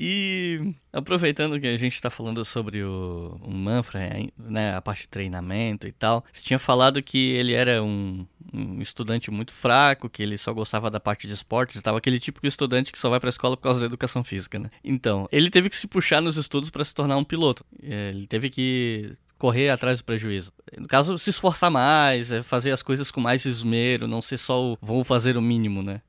E 0.02 0.76
aproveitando 0.94 1.60
que 1.60 1.68
a 1.68 1.76
gente 1.76 1.94
está 1.94 2.10
falando 2.10 2.46
sobre 2.46 2.82
o, 2.82 3.38
o 3.42 3.52
Manfred, 3.52 4.32
né, 4.38 4.74
a 4.74 4.82
parte 4.82 5.02
de 5.02 5.10
treinamento 5.10 5.86
e 5.86 5.92
tal, 5.92 6.24
você 6.32 6.42
tinha 6.42 6.58
falado 6.58 7.04
que 7.04 7.32
ele 7.32 7.52
era 7.52 7.84
um, 7.84 8.26
um 8.54 8.82
estudante 8.82 9.30
muito 9.30 9.52
fraco, 9.52 10.10
que 10.10 10.24
ele 10.24 10.38
só 10.38 10.54
gostava 10.54 10.90
da 10.90 11.02
parte 11.02 11.28
de 11.28 11.34
esportes 11.34 11.76
e 11.76 11.82
tal, 11.82 11.98
aquele 11.98 12.18
tipo 12.18 12.40
de 12.42 12.48
estudante 12.48 12.94
que 12.94 13.00
só 13.00 13.10
vai 13.10 13.20
para 13.20 13.28
a 13.28 13.32
escola 13.32 13.58
por 13.58 13.64
causa 13.64 13.82
da 13.82 13.88
educação 13.88 14.24
física, 14.24 14.58
né? 14.58 14.70
Então, 14.82 15.28
ele 15.34 15.50
teve 15.50 15.70
que 15.70 15.76
se 15.76 15.86
puxar 15.86 16.22
nos 16.22 16.38
estudos 16.38 16.70
para 16.70 16.86
se 16.86 16.96
tornar 16.96 17.18
um 17.18 17.24
piloto. 17.26 17.66
Ele 17.82 18.26
teve 18.26 18.50
que 18.50 19.18
correr 19.40 19.70
atrás 19.70 20.00
do 20.00 20.04
prejuízo. 20.04 20.52
No 20.78 20.88
caso, 20.88 21.18
se 21.18 21.32
esforçar 21.32 21.72
mais, 21.72 22.32
é, 22.32 22.44
fazer 22.44 22.72
as 22.72 22.84
coisas 22.84 23.10
com 23.10 23.20
mais 23.20 23.46
esmero, 23.46 24.08
não 24.08 24.22
ser 24.22 24.38
só 24.38 24.74
o 24.74 24.78
vou 24.80 25.04
fazer 25.04 25.38
o 25.38 25.42
mínimo, 25.42 25.82
né? 25.82 26.02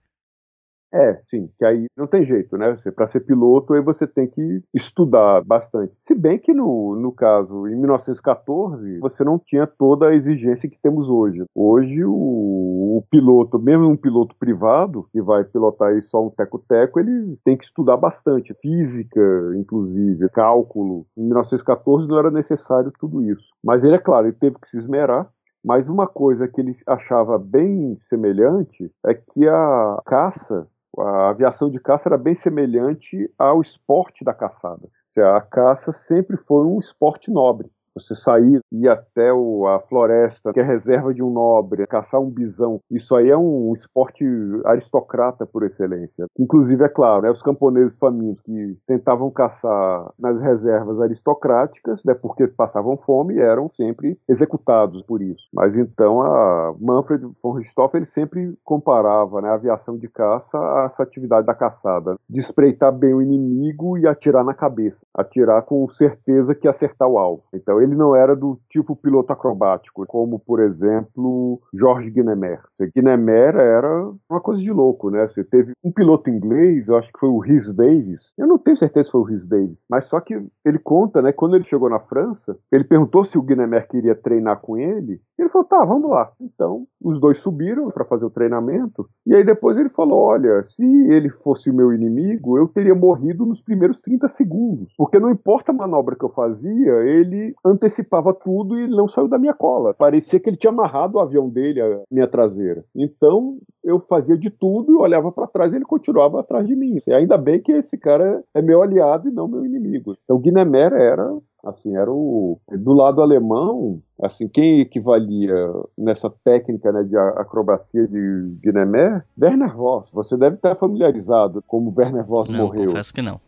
É, 0.92 1.20
sim, 1.31 1.48
que 1.57 1.64
aí 1.64 1.87
não 1.96 2.07
tem 2.07 2.24
jeito, 2.26 2.57
né? 2.57 2.76
Para 2.94 3.07
ser 3.07 3.20
piloto, 3.20 3.74
aí 3.74 3.81
você 3.81 4.07
tem 4.07 4.26
que 4.26 4.62
estudar 4.74 5.40
bastante. 5.44 5.94
Se 6.00 6.14
bem 6.14 6.38
que 6.38 6.53
no, 6.53 6.96
no 6.96 7.12
caso, 7.12 7.68
em 7.68 7.76
1914, 7.76 8.98
você 8.98 9.22
não 9.22 9.38
tinha 9.38 9.66
toda 9.66 10.09
a 10.09 10.14
exigência 10.14 10.68
que 10.68 10.81
temos 10.83 11.09
hoje. 11.09 11.44
Hoje, 11.55 12.05
o, 12.05 12.98
o 12.98 13.05
piloto, 13.09 13.59
mesmo 13.59 13.88
um 13.88 13.96
piloto 13.96 14.35
privado, 14.37 15.07
que 15.12 15.22
vai 15.22 15.44
pilotar 15.44 15.90
aí 15.90 16.03
só 16.03 16.26
um 16.26 16.31
teco-teco, 16.31 16.98
ele 16.98 17.38
tem 17.44 17.57
que 17.57 17.64
estudar 17.64 17.96
bastante. 17.96 18.55
Física, 18.61 19.20
inclusive, 19.57 20.29
cálculo. 20.31 21.07
Em 21.16 21.22
1914 21.22 22.09
não 22.09 22.18
era 22.18 22.31
necessário 22.33 22.92
tudo 22.98 23.22
isso. 23.22 23.44
Mas 23.62 23.85
ele, 23.85 23.94
é 23.94 23.98
claro, 23.98 24.26
ele 24.26 24.37
teve 24.37 24.57
que 24.59 24.68
se 24.68 24.79
esmerar 24.79 25.31
mas 25.62 25.90
uma 25.90 26.07
coisa 26.07 26.48
que 26.48 26.61
ele 26.61 26.72
achava 26.87 27.38
bem 27.38 27.98
semelhante 28.00 28.90
é 29.05 29.12
que 29.12 29.46
a 29.46 30.00
caça 30.07 30.66
a 30.98 31.31
aviação 31.31 31.70
de 31.70 31.79
caça 31.79 32.09
era 32.09 32.18
bem 32.18 32.35
semelhante 32.35 33.33
ao 33.38 33.61
esporte 33.61 34.24
da 34.24 34.35
caçada. 34.35 34.88
A 35.16 35.40
caça 35.40 35.92
sempre 35.92 36.37
foi 36.37 36.64
um 36.66 36.79
esporte 36.79 37.31
nobre. 37.31 37.70
Você 38.00 38.14
sair 38.14 38.60
e 38.72 38.88
até 38.88 39.32
o, 39.32 39.66
a 39.66 39.80
floresta, 39.80 40.52
que 40.52 40.60
é 40.60 40.62
reserva 40.62 41.12
de 41.12 41.22
um 41.22 41.30
nobre, 41.30 41.86
caçar 41.86 42.20
um 42.20 42.30
bisão, 42.30 42.80
isso 42.90 43.14
aí 43.14 43.30
é 43.30 43.36
um 43.36 43.72
esporte 43.74 44.24
aristocrata 44.64 45.46
por 45.46 45.64
excelência. 45.64 46.26
Inclusive, 46.38 46.84
é 46.84 46.88
claro, 46.88 47.22
né, 47.22 47.30
os 47.30 47.42
camponeses 47.42 47.98
famintos 47.98 48.42
que 48.42 48.76
tentavam 48.86 49.30
caçar 49.30 50.10
nas 50.18 50.40
reservas 50.40 51.00
aristocráticas, 51.00 52.02
né, 52.04 52.14
porque 52.14 52.46
passavam 52.46 52.96
fome, 52.96 53.38
eram 53.38 53.70
sempre 53.70 54.18
executados 54.28 55.02
por 55.02 55.22
isso. 55.22 55.44
Mas 55.52 55.76
então 55.76 56.22
a 56.22 56.74
Manfred 56.78 57.26
von 57.42 57.52
Richthofen 57.52 58.00
ele 58.00 58.06
sempre 58.06 58.54
comparava 58.64 59.40
né, 59.40 59.48
a 59.48 59.54
aviação 59.54 59.96
de 59.96 60.08
caça 60.08 60.58
a 60.58 60.84
essa 60.86 61.02
atividade 61.02 61.46
da 61.46 61.54
caçada, 61.54 62.16
de 62.28 62.40
espreitar 62.40 62.92
bem 62.92 63.14
o 63.14 63.22
inimigo 63.22 63.98
e 63.98 64.06
atirar 64.06 64.44
na 64.44 64.54
cabeça, 64.54 65.04
atirar 65.14 65.62
com 65.62 65.88
certeza 65.90 66.54
que 66.54 66.68
acertar 66.68 67.08
o 67.08 67.18
alvo. 67.18 67.42
Então 67.52 67.80
ele 67.80 67.89
não 67.94 68.14
era 68.14 68.35
do 68.35 68.59
tipo 68.68 68.96
piloto 68.96 69.33
acrobático, 69.33 70.05
como 70.07 70.38
por 70.38 70.61
exemplo 70.61 71.61
George 71.74 72.11
Gnemer. 72.11 72.61
Gnemer 72.94 73.57
era 73.57 74.11
uma 74.29 74.40
coisa 74.40 74.61
de 74.61 74.70
louco, 74.70 75.11
né? 75.11 75.26
Você 75.29 75.44
teve 75.44 75.72
um 75.85 75.92
piloto 75.92 76.31
inglês, 76.31 76.88
eu 76.88 76.96
acho 76.96 77.12
que 77.12 77.18
foi 77.18 77.29
o 77.29 77.38
Rhys 77.38 77.72
Davis. 77.74 78.33
Eu 78.38 78.46
não 78.46 78.59
tenho 78.59 78.76
certeza 78.76 79.05
se 79.07 79.12
foi 79.12 79.20
o 79.20 79.24
Rhys 79.24 79.46
Davis, 79.46 79.83
mas 79.88 80.07
só 80.07 80.20
que 80.20 80.35
ele 80.64 80.79
conta, 80.79 81.22
né? 81.22 81.33
Quando 81.33 81.57
ele 81.57 81.64
chegou 81.64 81.88
na 81.88 82.00
França, 82.00 82.57
ele 82.70 82.85
perguntou 82.85 83.24
se 83.24 83.38
o 83.38 83.42
Gnemer 83.42 83.88
queria 83.88 84.14
treinar 84.14 84.61
com 84.61 84.76
ele. 84.76 85.20
Ele 85.38 85.48
falou: 85.48 85.66
"Tá, 85.66 85.85
vamos 85.85 86.11
lá". 86.11 86.31
Então 86.40 86.87
os 87.03 87.18
dois 87.18 87.38
subiram 87.38 87.90
para 87.90 88.05
fazer 88.05 88.24
o 88.24 88.31
treinamento 88.31 89.09
e 89.26 89.35
aí 89.35 89.44
depois 89.44 89.76
ele 89.76 89.88
falou: 89.88 90.18
"Olha, 90.18 90.62
se 90.64 90.85
ele 90.85 91.29
fosse 91.29 91.70
o 91.70 91.74
meu 91.74 91.92
inimigo, 91.92 92.59
eu 92.59 92.68
teria 92.68 92.94
morrido 92.94 93.44
nos 93.46 93.62
primeiros 93.62 94.00
30 94.00 94.29
segundos, 94.29 94.92
porque 94.96 95.18
não 95.18 95.31
importa 95.31 95.72
a 95.72 95.74
manobra 95.74 96.16
que 96.16 96.24
eu 96.24 96.31
fazia, 96.31 96.92
ele 97.05 97.55
antecipava 97.70 98.33
tudo 98.35 98.78
e 98.78 98.88
não 98.88 99.09
saiu 99.09 99.28
da 99.28 99.38
minha 99.38 99.54
cola. 99.54 99.94
Parecia 99.94 100.38
que 100.40 100.48
ele 100.48 100.56
tinha 100.56 100.72
amarrado 100.72 101.16
o 101.16 101.20
avião 101.20 101.48
dele 101.48 101.80
à 101.80 102.02
minha 102.11 102.26
traseira. 102.26 102.85
Então 102.94 103.59
eu 103.83 104.00
fazia 104.00 104.37
de 104.37 104.50
tudo 104.50 104.92
e 104.92 104.96
olhava 104.96 105.33
para 105.33 105.46
trás 105.46 105.72
e 105.72 105.76
ele 105.76 105.85
continuava 105.85 106.40
atrás 106.40 106.66
de 106.66 106.76
mim. 106.76 106.98
E 107.06 107.12
ainda 107.12 107.37
bem 107.37 107.61
que 107.61 107.72
esse 107.72 107.96
cara 107.98 108.42
é 108.54 108.62
meu 108.62 108.83
aliado 108.83 109.28
e 109.28 109.33
não 109.33 109.48
meu 109.48 109.64
inimigo. 109.64 110.16
Então 110.24 110.38
Guinemer 110.38 110.92
era 110.92 111.30
assim 111.64 111.94
era 111.96 112.11
o 112.11 112.59
do 112.70 112.92
lado 112.92 113.20
alemão 113.20 114.00
assim 114.22 114.48
quem 114.48 114.80
equivalia 114.80 115.54
nessa 115.96 116.30
técnica 116.42 116.90
né, 116.90 117.02
de 117.02 117.16
acrobacia 117.16 118.06
de 118.09 118.56
Guinemer 118.62 119.24
Werner 119.38 119.76
Voss 119.76 120.11
você 120.12 120.37
deve 120.37 120.56
estar 120.56 120.74
familiarizado 120.76 121.62
como 121.66 121.92
Werner 121.96 122.24
Voss 122.24 122.48
não, 122.48 122.61
morreu 122.61 122.87
confesso 122.87 123.12
que 123.12 123.20
não 123.22 123.38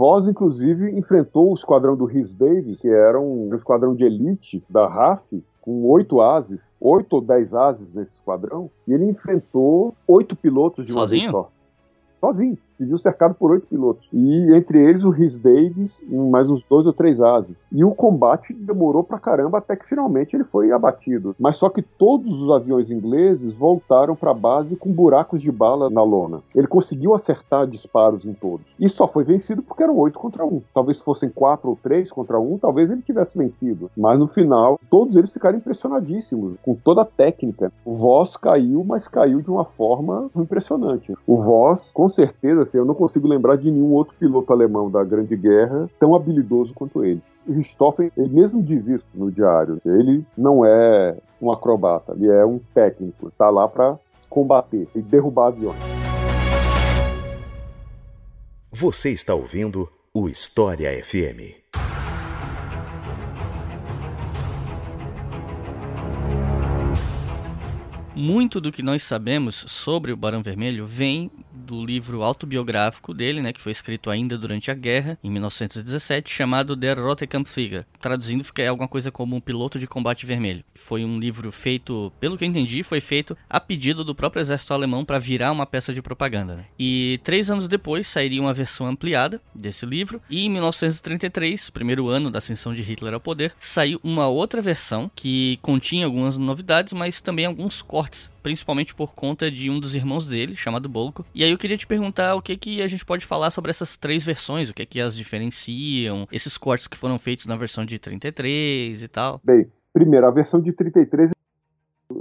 Voss, 0.00 0.26
inclusive, 0.26 0.98
enfrentou 0.98 1.50
o 1.50 1.54
esquadrão 1.54 1.94
do 1.94 2.06
Rhys 2.06 2.34
Davis, 2.34 2.80
que 2.80 2.88
era 2.88 3.20
um 3.20 3.54
esquadrão 3.54 3.94
de 3.94 4.02
elite 4.02 4.64
da 4.66 4.88
RAF, 4.88 5.44
com 5.60 5.84
oito 5.90 6.22
ases, 6.22 6.74
oito 6.80 7.12
ou 7.12 7.20
dez 7.20 7.52
ases 7.52 7.94
nesse 7.94 8.14
esquadrão, 8.14 8.70
e 8.88 8.94
ele 8.94 9.04
enfrentou 9.04 9.94
oito 10.08 10.34
pilotos 10.34 10.86
de 10.86 10.92
uma 10.92 11.02
Sozinho? 11.02 11.20
vez 11.20 11.32
só. 11.32 11.50
Sozinho 12.18 12.58
viu 12.84 12.98
cercado 12.98 13.34
por 13.34 13.52
oito 13.52 13.66
pilotos. 13.66 14.08
E 14.12 14.54
entre 14.54 14.78
eles 14.78 15.04
o 15.04 15.10
Rhys 15.10 15.38
Davis, 15.38 16.06
em 16.10 16.30
mais 16.30 16.48
uns 16.48 16.62
dois 16.68 16.86
ou 16.86 16.92
três 16.92 17.20
ases. 17.20 17.56
E 17.72 17.84
o 17.84 17.94
combate 17.94 18.52
demorou 18.52 19.02
pra 19.02 19.18
caramba 19.18 19.58
até 19.58 19.76
que 19.76 19.86
finalmente 19.86 20.34
ele 20.34 20.44
foi 20.44 20.72
abatido. 20.72 21.34
Mas 21.38 21.56
só 21.56 21.68
que 21.68 21.82
todos 21.82 22.40
os 22.40 22.50
aviões 22.50 22.90
ingleses 22.90 23.52
voltaram 23.52 24.14
pra 24.14 24.34
base 24.34 24.76
com 24.76 24.92
buracos 24.92 25.40
de 25.40 25.50
bala 25.50 25.90
na 25.90 26.02
lona. 26.02 26.42
Ele 26.54 26.66
conseguiu 26.66 27.14
acertar 27.14 27.66
disparos 27.66 28.24
em 28.24 28.32
todos. 28.32 28.66
E 28.78 28.88
só 28.88 29.06
foi 29.06 29.24
vencido 29.24 29.62
porque 29.62 29.82
eram 29.82 29.96
oito 29.98 30.18
contra 30.18 30.44
um. 30.44 30.62
Talvez 30.74 31.00
fossem 31.00 31.28
quatro 31.28 31.70
ou 31.70 31.78
três 31.80 32.10
contra 32.10 32.40
um, 32.40 32.58
talvez 32.58 32.90
ele 32.90 33.02
tivesse 33.02 33.36
vencido. 33.36 33.90
Mas 33.96 34.18
no 34.18 34.26
final, 34.26 34.78
todos 34.90 35.16
eles 35.16 35.32
ficaram 35.32 35.58
impressionadíssimos 35.58 36.56
com 36.62 36.74
toda 36.74 37.02
a 37.02 37.06
técnica. 37.06 37.72
O 37.84 37.94
Voss 37.94 38.36
caiu, 38.36 38.84
mas 38.84 39.08
caiu 39.08 39.40
de 39.40 39.50
uma 39.50 39.64
forma 39.64 40.30
impressionante. 40.36 41.14
O 41.26 41.42
Voss, 41.42 41.90
com 41.92 42.08
certeza, 42.08 42.64
assim, 42.70 42.78
eu 42.78 42.84
não 42.84 42.94
consigo 42.94 43.26
lembrar 43.26 43.56
de 43.56 43.70
nenhum 43.70 43.92
outro 43.92 44.14
piloto 44.18 44.52
alemão 44.52 44.90
da 44.90 45.02
Grande 45.02 45.36
Guerra 45.36 45.90
tão 45.98 46.14
habilidoso 46.14 46.72
quanto 46.72 47.04
ele. 47.04 47.20
O 47.46 47.52
Richthofen, 47.52 48.12
ele 48.16 48.28
mesmo 48.28 48.62
diz 48.62 48.86
isso 48.86 49.04
no 49.12 49.30
diário. 49.30 49.78
Ele 49.84 50.24
não 50.38 50.64
é 50.64 51.16
um 51.42 51.50
acrobata, 51.50 52.12
ele 52.12 52.28
é 52.28 52.46
um 52.46 52.60
técnico, 52.72 53.28
está 53.28 53.50
lá 53.50 53.66
para 53.66 53.98
combater 54.28 54.88
e 54.94 55.02
derrubar 55.02 55.48
aviões. 55.48 55.80
Você 58.70 59.10
está 59.10 59.34
ouvindo 59.34 59.88
o 60.14 60.28
História 60.28 60.90
FM. 61.04 61.58
Muito 68.14 68.60
do 68.60 68.70
que 68.70 68.82
nós 68.82 69.02
sabemos 69.02 69.54
sobre 69.54 70.12
o 70.12 70.16
Barão 70.16 70.42
Vermelho 70.42 70.84
vem 70.84 71.30
do 71.70 71.86
livro 71.86 72.24
autobiográfico 72.24 73.14
dele, 73.14 73.40
né, 73.40 73.52
que 73.52 73.60
foi 73.60 73.70
escrito 73.70 74.10
ainda 74.10 74.36
durante 74.36 74.72
a 74.72 74.74
guerra, 74.74 75.16
em 75.22 75.30
1917, 75.30 76.28
chamado 76.28 76.74
Der 76.74 76.98
Rote 76.98 77.28
Kampflieger. 77.28 77.86
Traduzindo, 78.00 78.42
fica 78.42 78.68
alguma 78.68 78.88
coisa 78.88 79.12
como 79.12 79.36
um 79.36 79.40
piloto 79.40 79.78
de 79.78 79.86
combate 79.86 80.26
vermelho. 80.26 80.64
Foi 80.74 81.04
um 81.04 81.20
livro 81.20 81.52
feito, 81.52 82.12
pelo 82.18 82.36
que 82.36 82.44
eu 82.44 82.48
entendi, 82.48 82.82
foi 82.82 83.00
feito 83.00 83.38
a 83.48 83.60
pedido 83.60 84.02
do 84.02 84.16
próprio 84.16 84.40
exército 84.40 84.74
alemão 84.74 85.04
para 85.04 85.20
virar 85.20 85.52
uma 85.52 85.64
peça 85.64 85.94
de 85.94 86.02
propaganda. 86.02 86.56
Né? 86.56 86.64
E 86.76 87.20
três 87.22 87.50
anos 87.50 87.68
depois 87.68 88.08
sairia 88.08 88.42
uma 88.42 88.52
versão 88.52 88.86
ampliada 88.86 89.40
desse 89.54 89.86
livro, 89.86 90.20
e 90.28 90.46
em 90.46 90.50
1933, 90.50 91.70
primeiro 91.70 92.08
ano 92.08 92.32
da 92.32 92.38
ascensão 92.38 92.74
de 92.74 92.82
Hitler 92.82 93.14
ao 93.14 93.20
poder, 93.20 93.54
saiu 93.60 94.00
uma 94.02 94.26
outra 94.26 94.60
versão 94.60 95.08
que 95.14 95.56
continha 95.62 96.06
algumas 96.06 96.36
novidades, 96.36 96.92
mas 96.92 97.20
também 97.20 97.46
alguns 97.46 97.80
cortes 97.80 98.28
principalmente 98.42 98.94
por 98.94 99.14
conta 99.14 99.50
de 99.50 99.70
um 99.70 99.78
dos 99.78 99.94
irmãos 99.94 100.24
dele, 100.24 100.56
chamado 100.56 100.88
Bolko. 100.88 101.24
E 101.34 101.44
aí 101.44 101.50
eu 101.50 101.58
queria 101.60 101.76
te 101.76 101.86
perguntar 101.86 102.34
o 102.34 102.42
que 102.42 102.56
que 102.56 102.82
a 102.82 102.88
gente 102.88 103.04
pode 103.04 103.26
falar 103.26 103.50
sobre 103.50 103.70
essas 103.70 103.96
três 103.96 104.24
versões, 104.24 104.70
o 104.70 104.74
que 104.74 104.86
que 104.86 105.00
as 105.00 105.14
diferenciam, 105.14 106.26
esses 106.32 106.56
cortes 106.56 106.88
que 106.88 106.96
foram 106.96 107.18
feitos 107.18 107.46
na 107.46 107.56
versão 107.56 107.84
de 107.84 107.98
33 107.98 109.02
e 109.02 109.08
tal. 109.08 109.40
Bem, 109.44 109.70
primeiro, 109.92 110.26
a 110.26 110.30
versão 110.30 110.60
de 110.60 110.72
33 110.72 111.30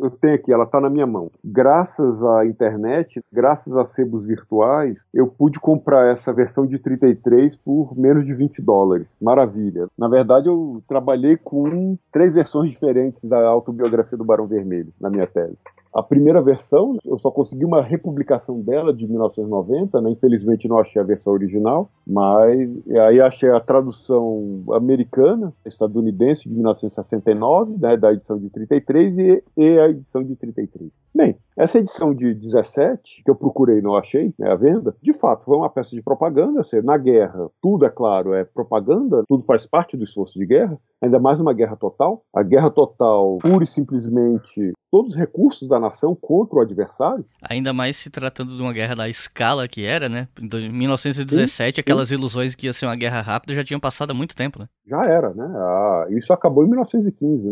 eu 0.02 0.12
tenho 0.12 0.36
aqui, 0.36 0.54
ela 0.54 0.66
está 0.66 0.80
na 0.80 0.90
minha 0.90 1.08
mão. 1.08 1.32
Graças 1.44 2.24
à 2.24 2.46
internet, 2.46 3.22
graças 3.32 3.76
a 3.76 3.86
sebos 3.86 4.26
virtuais, 4.26 5.04
eu 5.14 5.28
pude 5.28 5.60
comprar 5.60 6.12
essa 6.12 6.32
versão 6.32 6.66
de 6.66 6.78
33 6.78 7.56
por 7.56 7.98
menos 7.98 8.26
de 8.26 8.36
20 8.36 8.62
dólares. 8.62 9.08
Maravilha. 9.20 9.88
Na 9.98 10.08
verdade, 10.08 10.48
eu 10.48 10.84
trabalhei 10.88 11.38
com 11.38 11.98
três 12.12 12.34
versões 12.34 12.70
diferentes 12.70 13.24
da 13.28 13.40
autobiografia 13.48 14.18
do 14.18 14.24
Barão 14.24 14.48
Vermelho 14.48 14.94
na 15.00 15.10
minha 15.10 15.26
tese. 15.28 15.58
A 15.94 16.04
primeira 16.04 16.42
versão, 16.42 16.98
eu 17.04 17.18
só 17.18 17.32
consegui 17.32 17.66
uma 17.66 17.82
republicação 17.82 18.62
dela 18.62 18.94
de 18.94 19.08
1990, 19.08 20.00
né? 20.02 20.12
infelizmente 20.12 20.68
não 20.68 20.78
achei 20.78 21.02
a 21.02 21.06
versão 21.06 21.34
original, 21.34 21.90
mas 22.06 22.70
aí 23.08 23.20
achei 23.20 23.50
a 23.50 23.60
tradução 23.60 24.64
americana, 24.72 25.52
estadunidense, 25.66 26.44
de 26.44 26.54
1969, 26.54 27.78
né? 27.80 27.98
da 27.98 28.14
edição 28.14 28.38
de 28.38 28.50
33 28.50 29.18
e, 29.18 29.44
e 29.58 29.80
a 29.80 29.90
edição 29.90 30.24
de 30.24 30.36
33. 30.36 30.92
Bem, 31.14 31.36
essa 31.58 31.80
edição 31.80 32.14
de 32.14 32.34
17, 32.34 33.24
que 33.24 33.30
eu 33.30 33.36
procurei 33.36 33.80
e 33.80 33.82
não 33.82 33.96
achei, 33.96 34.34
né, 34.38 34.50
a 34.52 34.56
venda, 34.56 34.96
de 35.02 35.14
fato 35.14 35.44
foi 35.44 35.58
uma 35.58 35.70
peça 35.70 35.96
de 35.96 36.02
propaganda. 36.02 36.64
Seja, 36.64 36.84
na 36.84 36.98
guerra, 36.98 37.50
tudo, 37.62 37.86
é 37.86 37.90
claro, 37.90 38.34
é 38.34 38.44
propaganda, 38.44 39.24
tudo 39.28 39.44
faz 39.44 39.66
parte 39.66 39.98
do 39.98 40.04
esforço 40.04 40.38
de 40.38 40.46
guerra, 40.46 40.78
ainda 41.02 41.20
mais 41.20 41.40
uma 41.40 41.54
guerra 41.54 41.76
total. 41.76 42.24
A 42.34 42.44
guerra 42.44 42.70
total, 42.70 43.40
pura 43.40 43.64
e 43.64 43.68
simplesmente, 43.68 44.72
todos 44.92 45.12
os 45.12 45.18
recursos 45.18 45.68
da 45.68 45.80
nação 45.80 46.16
contra 46.16 46.60
o 46.60 46.62
adversário. 46.62 47.26
Ainda 47.42 47.74
mais 47.74 47.98
se 47.98 48.10
tratando 48.10 48.56
de 48.56 48.62
uma 48.62 48.72
guerra 48.72 48.96
da 48.96 49.10
escala 49.10 49.68
que 49.68 49.84
era, 49.84 50.08
né? 50.08 50.28
Em 50.40 50.72
1917, 50.72 51.76
sim, 51.76 51.82
aquelas 51.82 52.10
sim. 52.10 52.16
ilusões 52.16 52.56
que 52.56 52.68
ia 52.68 52.74
ser 52.74 52.86
uma 52.86 52.96
guerra 52.96 53.22
rápida 53.22 53.54
já 53.54 53.64
tinham 53.64 53.80
passado 53.80 54.12
há 54.12 54.14
muito 54.14 54.36
tempo, 54.36 54.60
né? 54.60 54.68
Já 54.86 55.04
era, 55.04 55.34
né? 55.34 55.46
Ah, 55.56 56.06
isso 56.12 56.32
acabou 56.32 56.64
em 56.64 56.70
1915. 56.70 57.48
Né? 57.48 57.52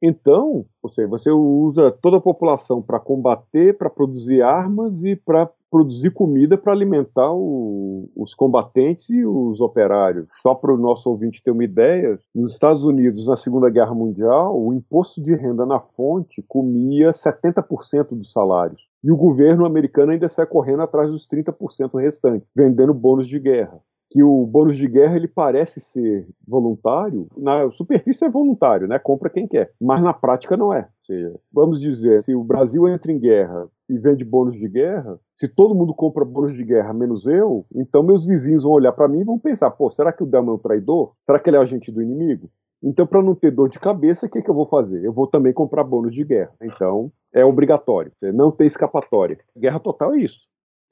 Então, 0.00 0.64
ou 0.82 0.90
seja, 0.90 1.08
você 1.08 1.30
usa 1.30 1.90
toda 1.90 2.18
a 2.18 2.20
população 2.20 2.80
para 2.80 3.00
combater, 3.00 3.76
para 3.76 3.90
produzir 3.90 4.42
armas 4.42 5.02
e 5.04 5.16
para 5.16 5.50
produzir 5.70 6.10
comida 6.12 6.56
para 6.56 6.72
alimentar 6.72 7.30
o, 7.32 8.08
os 8.16 8.34
combatentes 8.34 9.10
e 9.10 9.24
os 9.24 9.60
operários. 9.60 10.28
Só 10.40 10.54
para 10.54 10.72
o 10.72 10.78
nosso 10.78 11.10
ouvinte 11.10 11.42
ter 11.42 11.50
uma 11.50 11.64
ideia, 11.64 12.18
nos 12.34 12.52
Estados 12.52 12.82
Unidos, 12.82 13.26
na 13.26 13.36
Segunda 13.36 13.68
Guerra 13.68 13.94
Mundial, 13.94 14.58
o 14.58 14.72
imposto 14.72 15.22
de 15.22 15.34
renda 15.34 15.66
na 15.66 15.80
fonte 15.80 16.42
comia 16.46 17.10
70% 17.10 18.08
dos 18.10 18.32
salários. 18.32 18.88
E 19.02 19.12
o 19.12 19.16
governo 19.16 19.66
americano 19.66 20.12
ainda 20.12 20.28
sai 20.28 20.46
correndo 20.46 20.82
atrás 20.82 21.10
dos 21.10 21.28
30% 21.28 22.00
restantes, 22.00 22.48
vendendo 22.54 22.94
bônus 22.94 23.28
de 23.28 23.38
guerra 23.38 23.80
que 24.10 24.22
o 24.22 24.46
bônus 24.46 24.76
de 24.76 24.86
guerra 24.88 25.16
ele 25.16 25.28
parece 25.28 25.80
ser 25.80 26.26
voluntário, 26.46 27.28
na 27.36 27.70
superfície 27.70 28.24
é 28.24 28.28
voluntário, 28.28 28.88
né? 28.88 28.98
Compra 28.98 29.30
quem 29.30 29.46
quer, 29.46 29.72
mas 29.80 30.02
na 30.02 30.12
prática 30.12 30.56
não 30.56 30.72
é. 30.72 30.88
Seja, 31.06 31.34
vamos 31.52 31.80
dizer, 31.80 32.22
se 32.22 32.34
o 32.34 32.44
Brasil 32.44 32.88
entra 32.88 33.12
em 33.12 33.18
guerra 33.18 33.68
e 33.88 33.98
vende 33.98 34.24
bônus 34.24 34.56
de 34.56 34.68
guerra, 34.68 35.18
se 35.34 35.48
todo 35.48 35.74
mundo 35.74 35.94
compra 35.94 36.24
bônus 36.24 36.54
de 36.54 36.64
guerra 36.64 36.92
menos 36.92 37.26
eu, 37.26 37.64
então 37.74 38.02
meus 38.02 38.24
vizinhos 38.24 38.64
vão 38.64 38.72
olhar 38.72 38.92
para 38.92 39.08
mim 39.08 39.20
e 39.20 39.24
vão 39.24 39.38
pensar: 39.38 39.70
pô, 39.70 39.90
será 39.90 40.12
que 40.12 40.22
o 40.22 40.26
Delma 40.26 40.52
é 40.52 40.54
um 40.54 40.58
traidor? 40.58 41.12
Será 41.20 41.38
que 41.38 41.48
ele 41.48 41.56
é 41.56 41.60
agente 41.60 41.92
do 41.92 42.02
inimigo? 42.02 42.50
Então, 42.82 43.06
para 43.06 43.22
não 43.22 43.34
ter 43.34 43.50
dor 43.50 43.68
de 43.68 43.80
cabeça, 43.80 44.26
o 44.26 44.30
que, 44.30 44.40
que 44.40 44.48
eu 44.48 44.54
vou 44.54 44.66
fazer? 44.66 45.04
Eu 45.04 45.12
vou 45.12 45.26
também 45.26 45.52
comprar 45.52 45.82
bônus 45.82 46.14
de 46.14 46.22
guerra. 46.22 46.52
Então, 46.62 47.10
é 47.34 47.44
obrigatório. 47.44 48.12
Não 48.22 48.52
tem 48.52 48.66
escapatória. 48.66 49.38
Guerra 49.56 49.80
total 49.80 50.14
é 50.14 50.18
isso. 50.18 50.38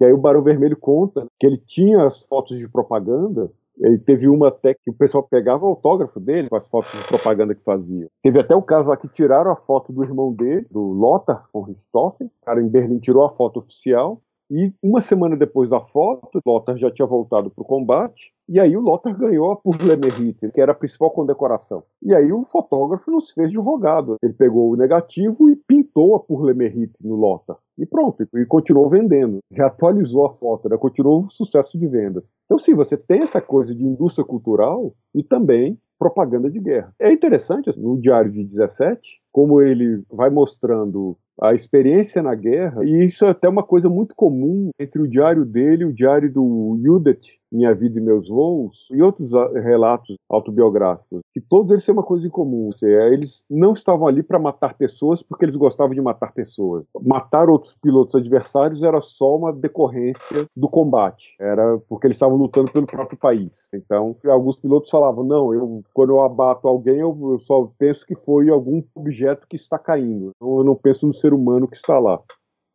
E 0.01 0.05
aí 0.05 0.13
o 0.13 0.19
Barão 0.19 0.43
Vermelho 0.43 0.77
conta 0.77 1.27
que 1.39 1.47
ele 1.47 1.59
tinha 1.59 2.07
as 2.07 2.25
fotos 2.27 2.59
de 2.59 2.69
propaganda 2.69 3.51
ele 3.79 3.99
teve 3.99 4.29
uma 4.29 4.49
até 4.49 4.75
que 4.75 4.91
o 4.91 4.95
pessoal 4.95 5.23
pegava 5.23 5.65
o 5.65 5.69
autógrafo 5.69 6.19
dele 6.19 6.49
com 6.49 6.57
as 6.57 6.67
fotos 6.67 6.93
de 6.93 7.07
propaganda 7.07 7.55
que 7.55 7.63
fazia. 7.63 8.09
Teve 8.23 8.41
até 8.41 8.55
o 8.55 8.63
caso 8.63 8.89
lá 8.89 8.97
que 8.97 9.09
tiraram 9.09 9.51
a 9.51 9.57
foto 9.57 9.93
do 9.93 10.03
irmão 10.03 10.33
dele, 10.33 10.67
do 10.71 10.81
Lothar 10.81 11.47
von 11.53 11.63
Richthofen. 11.63 12.29
O 12.29 12.45
cara 12.45 12.61
em 12.61 12.69
Berlim 12.69 12.99
tirou 12.99 13.25
a 13.25 13.31
foto 13.31 13.61
oficial 13.61 14.21
e 14.51 14.73
uma 14.83 15.01
semana 15.01 15.37
depois 15.37 15.71
da 15.71 15.81
foto, 15.81 16.41
Lothar 16.47 16.77
já 16.77 16.91
tinha 16.91 17.07
voltado 17.07 17.51
para 17.51 17.63
o 17.63 17.67
combate, 17.67 18.33
e 18.49 18.61
aí 18.61 18.77
o 18.77 18.81
Lothar 18.81 19.17
ganhou 19.17 19.53
a 19.53 19.97
Mérite, 19.97 20.51
que 20.53 20.61
era 20.61 20.73
a 20.73 20.75
principal 20.75 21.11
condecoração. 21.11 21.83
E 22.01 22.15
aí 22.15 22.33
o 22.33 22.45
fotógrafo 22.45 23.11
não 23.11 23.21
se 23.21 23.35
fez 23.35 23.51
de 23.51 23.59
rogado. 23.59 24.17
Ele 24.23 24.33
pegou 24.33 24.71
o 24.71 24.77
negativo 24.77 25.51
e 25.51 25.57
pintou 25.57 26.15
a 26.15 26.55
Mérite 26.55 26.95
no 27.01 27.17
Lothar. 27.17 27.57
E 27.77 27.85
pronto, 27.85 28.23
e 28.23 28.47
continuou 28.47 28.89
vendendo. 28.89 29.39
Reatualizou 29.51 30.27
a 30.27 30.35
foto, 30.35 30.69
né? 30.69 30.77
continuou 30.77 31.25
o 31.25 31.31
sucesso 31.31 31.77
de 31.77 31.87
venda. 31.89 32.23
Então, 32.45 32.59
sim, 32.59 32.75
você 32.75 32.97
tem 32.97 33.23
essa 33.23 33.41
coisa 33.41 33.75
de 33.75 33.85
indústria 33.85 34.25
cultural 34.25 34.95
e 35.15 35.23
também 35.23 35.79
propaganda 35.99 36.51
de 36.51 36.61
guerra. 36.61 36.95
É 37.01 37.11
interessante, 37.11 37.71
no 37.79 37.99
Diário 37.99 38.31
de 38.31 38.45
17, 38.45 39.01
como 39.33 39.61
ele 39.61 40.03
vai 40.11 40.31
mostrando 40.31 41.17
a 41.40 41.55
experiência 41.55 42.22
na 42.22 42.35
guerra, 42.35 42.85
e 42.85 43.05
isso 43.05 43.25
é 43.25 43.31
até 43.31 43.49
uma 43.49 43.62
coisa 43.62 43.88
muito 43.88 44.14
comum 44.14 44.70
entre 44.79 45.01
o 45.01 45.09
diário 45.09 45.44
dele 45.44 45.85
e 45.85 45.87
o 45.87 45.92
diário 45.92 46.33
do 46.33 46.79
Judith, 46.83 47.37
Minha 47.53 47.75
Vida 47.75 47.99
e 47.99 48.03
Meus 48.03 48.29
Voos, 48.29 48.88
e 48.90 49.03
outros 49.03 49.33
ah, 49.35 49.51
relatos 49.61 50.16
autobiográficos, 50.29 51.20
que 51.33 51.40
todos 51.40 51.70
eles 51.70 51.85
têm 51.85 51.92
uma 51.92 52.03
coisa 52.03 52.27
em 52.27 52.31
comum, 52.31 52.70
seja, 52.72 53.09
eles 53.12 53.40
não 53.51 53.72
estavam 53.72 54.07
ali 54.07 54.22
para 54.22 54.38
matar 54.38 54.75
pessoas 54.75 55.22
porque 55.22 55.44
eles 55.44 55.57
gostavam 55.57 55.94
de 55.94 56.01
matar 56.01 56.33
pessoas. 56.33 56.85
Matar 57.03 57.49
outros 57.49 57.75
pilotos 57.75 58.14
adversários 58.14 58.83
era 58.83 59.01
só 59.01 59.37
uma 59.37 59.53
decorrência 59.53 60.46
do 60.57 60.68
combate, 60.68 61.35
era 61.38 61.79
porque 61.88 62.07
eles 62.07 62.16
estavam 62.16 62.37
lutando 62.37 62.72
pelo 62.72 62.87
próprio 62.87 63.18
país. 63.18 63.68
Então, 63.72 64.16
alguns 64.27 64.57
pilotos 64.57 64.90
falavam, 64.90 65.25
não, 65.25 65.55
eu, 65.55 65.83
quando 65.92 66.11
eu 66.11 66.20
abato 66.20 66.66
alguém, 66.66 66.99
eu, 66.99 67.16
eu 67.33 67.38
só 67.40 67.70
penso 67.79 68.07
que 68.07 68.14
foi 68.14 68.49
algum 68.49 68.83
objeto 68.94 69.46
que 69.49 69.57
está 69.57 69.79
caindo, 69.79 70.33
eu 70.40 70.64
não 70.64 70.75
penso 70.75 71.07
no 71.07 71.12
ser 71.27 71.35
humano 71.35 71.67
que 71.67 71.77
está 71.77 71.99
lá. 71.99 72.23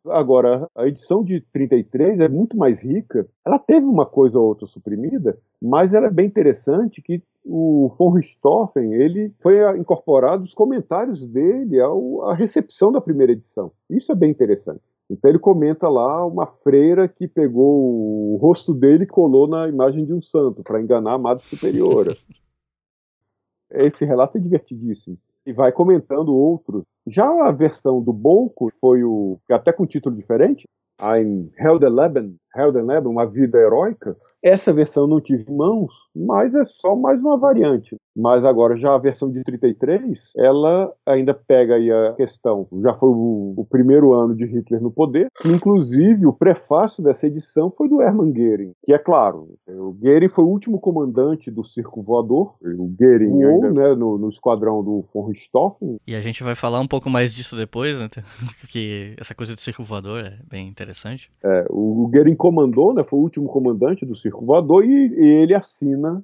Agora, 0.08 0.68
a 0.76 0.88
edição 0.88 1.24
de 1.24 1.42
33 1.54 2.20
é 2.20 2.28
muito 2.28 2.58
mais 2.58 2.82
rica. 2.82 3.28
Ela 3.46 3.60
teve 3.60 3.86
uma 3.86 4.06
coisa 4.06 4.40
ou 4.40 4.48
outra 4.48 4.66
suprimida, 4.66 5.38
mas 5.62 5.94
ela 5.94 6.08
é 6.08 6.12
bem 6.12 6.26
interessante 6.26 7.02
que 7.02 7.24
o 7.46 7.94
von 7.98 8.10
Richthofen, 8.10 8.94
ele 8.94 9.32
foi 9.42 9.60
incorporado 9.78 10.44
os 10.44 10.54
comentários 10.54 11.26
dele 11.26 11.80
ao, 11.80 12.24
à 12.24 12.34
recepção 12.34 12.92
da 12.92 13.00
primeira 13.00 13.32
edição. 13.32 13.72
Isso 13.90 14.12
é 14.12 14.16
bem 14.16 14.32
interessante. 14.32 14.82
Então 15.10 15.30
ele 15.30 15.40
comenta 15.40 15.88
lá 15.88 16.26
uma 16.26 16.48
freira 16.48 17.08
que 17.08 17.28
pegou 17.28 18.34
o 18.34 18.38
rosto 18.38 18.74
dele 18.74 19.04
e 19.04 19.08
colou 19.08 19.48
na 19.48 19.68
imagem 19.68 20.06
de 20.06 20.14
um 20.14 20.22
santo 20.22 20.64
para 20.64 20.82
enganar 20.82 21.14
a 21.14 21.20
Madre 21.20 21.44
Superiora. 21.46 22.16
Esse 23.70 24.04
relato 24.04 24.38
é 24.38 24.42
divertidíssimo 24.42 25.18
e 25.46 25.54
vai 25.54 25.72
comentando 25.72 26.34
outros. 26.36 26.84
Já 27.08 27.28
a 27.48 27.52
versão 27.52 28.02
do 28.02 28.14
Bolko 28.14 28.72
foi 28.80 29.04
o 29.04 29.40
até 29.50 29.72
com 29.72 29.86
título 29.86 30.16
diferente, 30.16 30.68
Ein 31.00 31.52
Heldenleben, 31.58 32.36
Heldenleben, 32.56 33.10
uma 33.10 33.26
vida 33.26 33.58
heróica. 33.58 34.16
Essa 34.44 34.74
versão 34.74 35.06
não 35.06 35.22
tive 35.22 35.46
em 35.48 35.56
mãos, 35.56 35.94
mas 36.16 36.54
é 36.56 36.66
só 36.66 36.96
mais 36.96 37.20
uma 37.20 37.38
variante. 37.38 37.96
Mas 38.16 38.44
agora, 38.44 38.76
já 38.76 38.94
a 38.94 38.98
versão 38.98 39.32
de 39.32 39.44
33, 39.44 40.34
ela 40.36 40.92
ainda 41.06 41.34
pega 41.34 41.76
aí 41.76 41.90
a 41.92 42.14
questão. 42.14 42.68
Já 42.82 42.94
foi 42.94 43.10
o, 43.10 43.54
o 43.56 43.66
primeiro 43.66 44.14
ano 44.14 44.36
de 44.36 44.46
Hitler 44.46 44.82
no 44.82 44.92
poder, 44.92 45.28
que 45.42 45.48
inclusive 45.48 46.26
o 46.26 46.34
prefácio 46.34 47.02
dessa 47.04 47.28
edição 47.28 47.72
foi 47.76 47.88
do 47.88 48.02
Hermann 48.02 48.34
Goering, 48.34 48.74
que 48.84 48.94
é 48.94 48.98
claro, 48.98 49.54
o 49.68 49.94
Goering 49.94 50.28
foi 50.30 50.44
o 50.44 50.50
último 50.50 50.80
comandante 50.80 51.50
do 51.50 51.64
circo 51.64 52.02
voador, 52.02 52.56
o 52.62 52.94
Goering 53.00 53.30
voou, 53.30 53.64
ainda, 53.64 53.72
né, 53.72 53.96
no, 53.96 54.18
no, 54.18 54.30
esquadrão 54.30 54.84
do 54.84 55.06
von 55.14 55.28
Richthofen. 55.28 55.98
E 56.06 56.16
a 56.16 56.22
gente 56.22 56.44
vai 56.44 56.56
falar 56.56 56.82
um 56.82 56.88
pouco 56.88 57.10
mais 57.10 57.34
disso 57.34 57.56
depois, 57.56 58.00
né, 58.00 58.10
porque 58.60 59.16
essa 59.18 59.34
coisa 59.34 59.56
do 59.56 59.62
circo 59.62 59.84
voador 59.84 60.26
é 60.26 60.38
bem 60.50 60.68
interessante. 60.68 61.32
É, 61.44 61.66
o, 61.70 62.04
o 62.04 62.08
Goering 62.10 62.36
comandou, 62.36 62.94
né, 62.94 63.04
foi 63.04 63.20
o 63.20 63.22
último 63.22 63.48
comandante 63.48 64.06
do 64.06 64.16
circo 64.16 64.31
voador 64.32 64.86
e, 64.86 64.90
e 64.90 65.26
ele 65.42 65.54
assina 65.54 66.24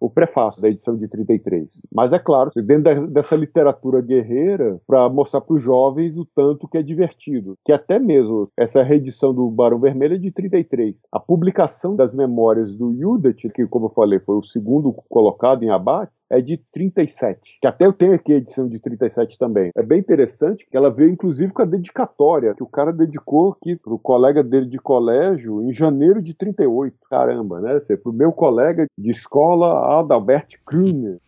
o 0.00 0.08
prefácio 0.08 0.62
da 0.62 0.68
edição 0.68 0.96
de 0.96 1.08
33. 1.08 1.68
Mas 1.92 2.12
é 2.12 2.18
claro, 2.18 2.50
dentro 2.54 3.06
dessa 3.08 3.34
literatura 3.34 4.00
guerreira, 4.00 4.80
para 4.86 5.08
mostrar 5.08 5.40
para 5.40 5.54
os 5.54 5.62
jovens 5.62 6.16
o 6.16 6.24
tanto 6.24 6.68
que 6.68 6.78
é 6.78 6.82
divertido. 6.82 7.56
Que 7.64 7.72
até 7.72 7.98
mesmo 7.98 8.48
essa 8.56 8.82
reedição 8.82 9.34
do 9.34 9.50
Barão 9.50 9.78
Vermelho 9.78 10.14
é 10.14 10.18
de 10.18 10.30
33. 10.30 11.00
A 11.10 11.18
publicação 11.18 11.96
das 11.96 12.14
memórias 12.14 12.76
do 12.76 12.94
Judith, 12.94 13.50
que, 13.52 13.66
como 13.66 13.86
eu 13.86 13.90
falei, 13.90 14.20
foi 14.20 14.36
o 14.36 14.44
segundo 14.44 14.92
colocado 15.08 15.64
em 15.64 15.70
abate, 15.70 16.17
é 16.30 16.40
de 16.40 16.58
37. 16.72 17.58
Que 17.60 17.66
até 17.66 17.86
eu 17.86 17.92
tenho 17.92 18.14
aqui 18.14 18.32
a 18.32 18.36
edição 18.36 18.68
de 18.68 18.78
37 18.78 19.38
também. 19.38 19.70
É 19.76 19.82
bem 19.82 19.98
interessante 19.98 20.66
que 20.68 20.76
ela 20.76 20.90
veio, 20.90 21.10
inclusive, 21.10 21.52
com 21.52 21.62
a 21.62 21.66
dedicatória 21.66 22.54
que 22.54 22.62
o 22.62 22.68
cara 22.68 22.92
dedicou 22.92 23.52
aqui 23.52 23.76
para 23.76 23.92
o 23.92 23.98
colega 23.98 24.42
dele 24.42 24.66
de 24.66 24.78
colégio 24.78 25.62
em 25.62 25.72
janeiro 25.72 26.22
de 26.22 26.34
38. 26.34 26.96
Caramba, 27.08 27.60
né? 27.60 27.80
Para 27.80 28.10
o 28.10 28.12
meu 28.12 28.32
colega 28.32 28.86
de 28.96 29.10
escola 29.10 30.00
Adalbert 30.00 30.48
Krüner, 30.66 31.18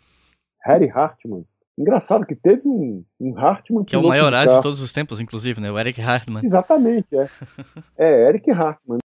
Harry 0.63 0.91
Hartmann. 0.91 1.45
Engraçado 1.79 2.27
que 2.27 2.35
teve 2.35 2.69
um, 2.69 3.03
um 3.19 3.39
Hartmann... 3.39 3.85
Que 3.85 3.97
é 3.97 3.99
o 3.99 4.07
maior 4.07 4.31
de, 4.33 4.55
de 4.55 4.61
todos 4.61 4.83
os 4.83 4.93
tempos, 4.93 5.19
inclusive, 5.19 5.63
né? 5.63 5.71
O 5.71 5.79
Eric 5.79 5.99
Hartmann. 5.99 6.45
Exatamente, 6.45 7.09
é. 7.17 7.27
é, 7.97 8.29
Eric 8.29 8.51
Hartmann. 8.51 8.99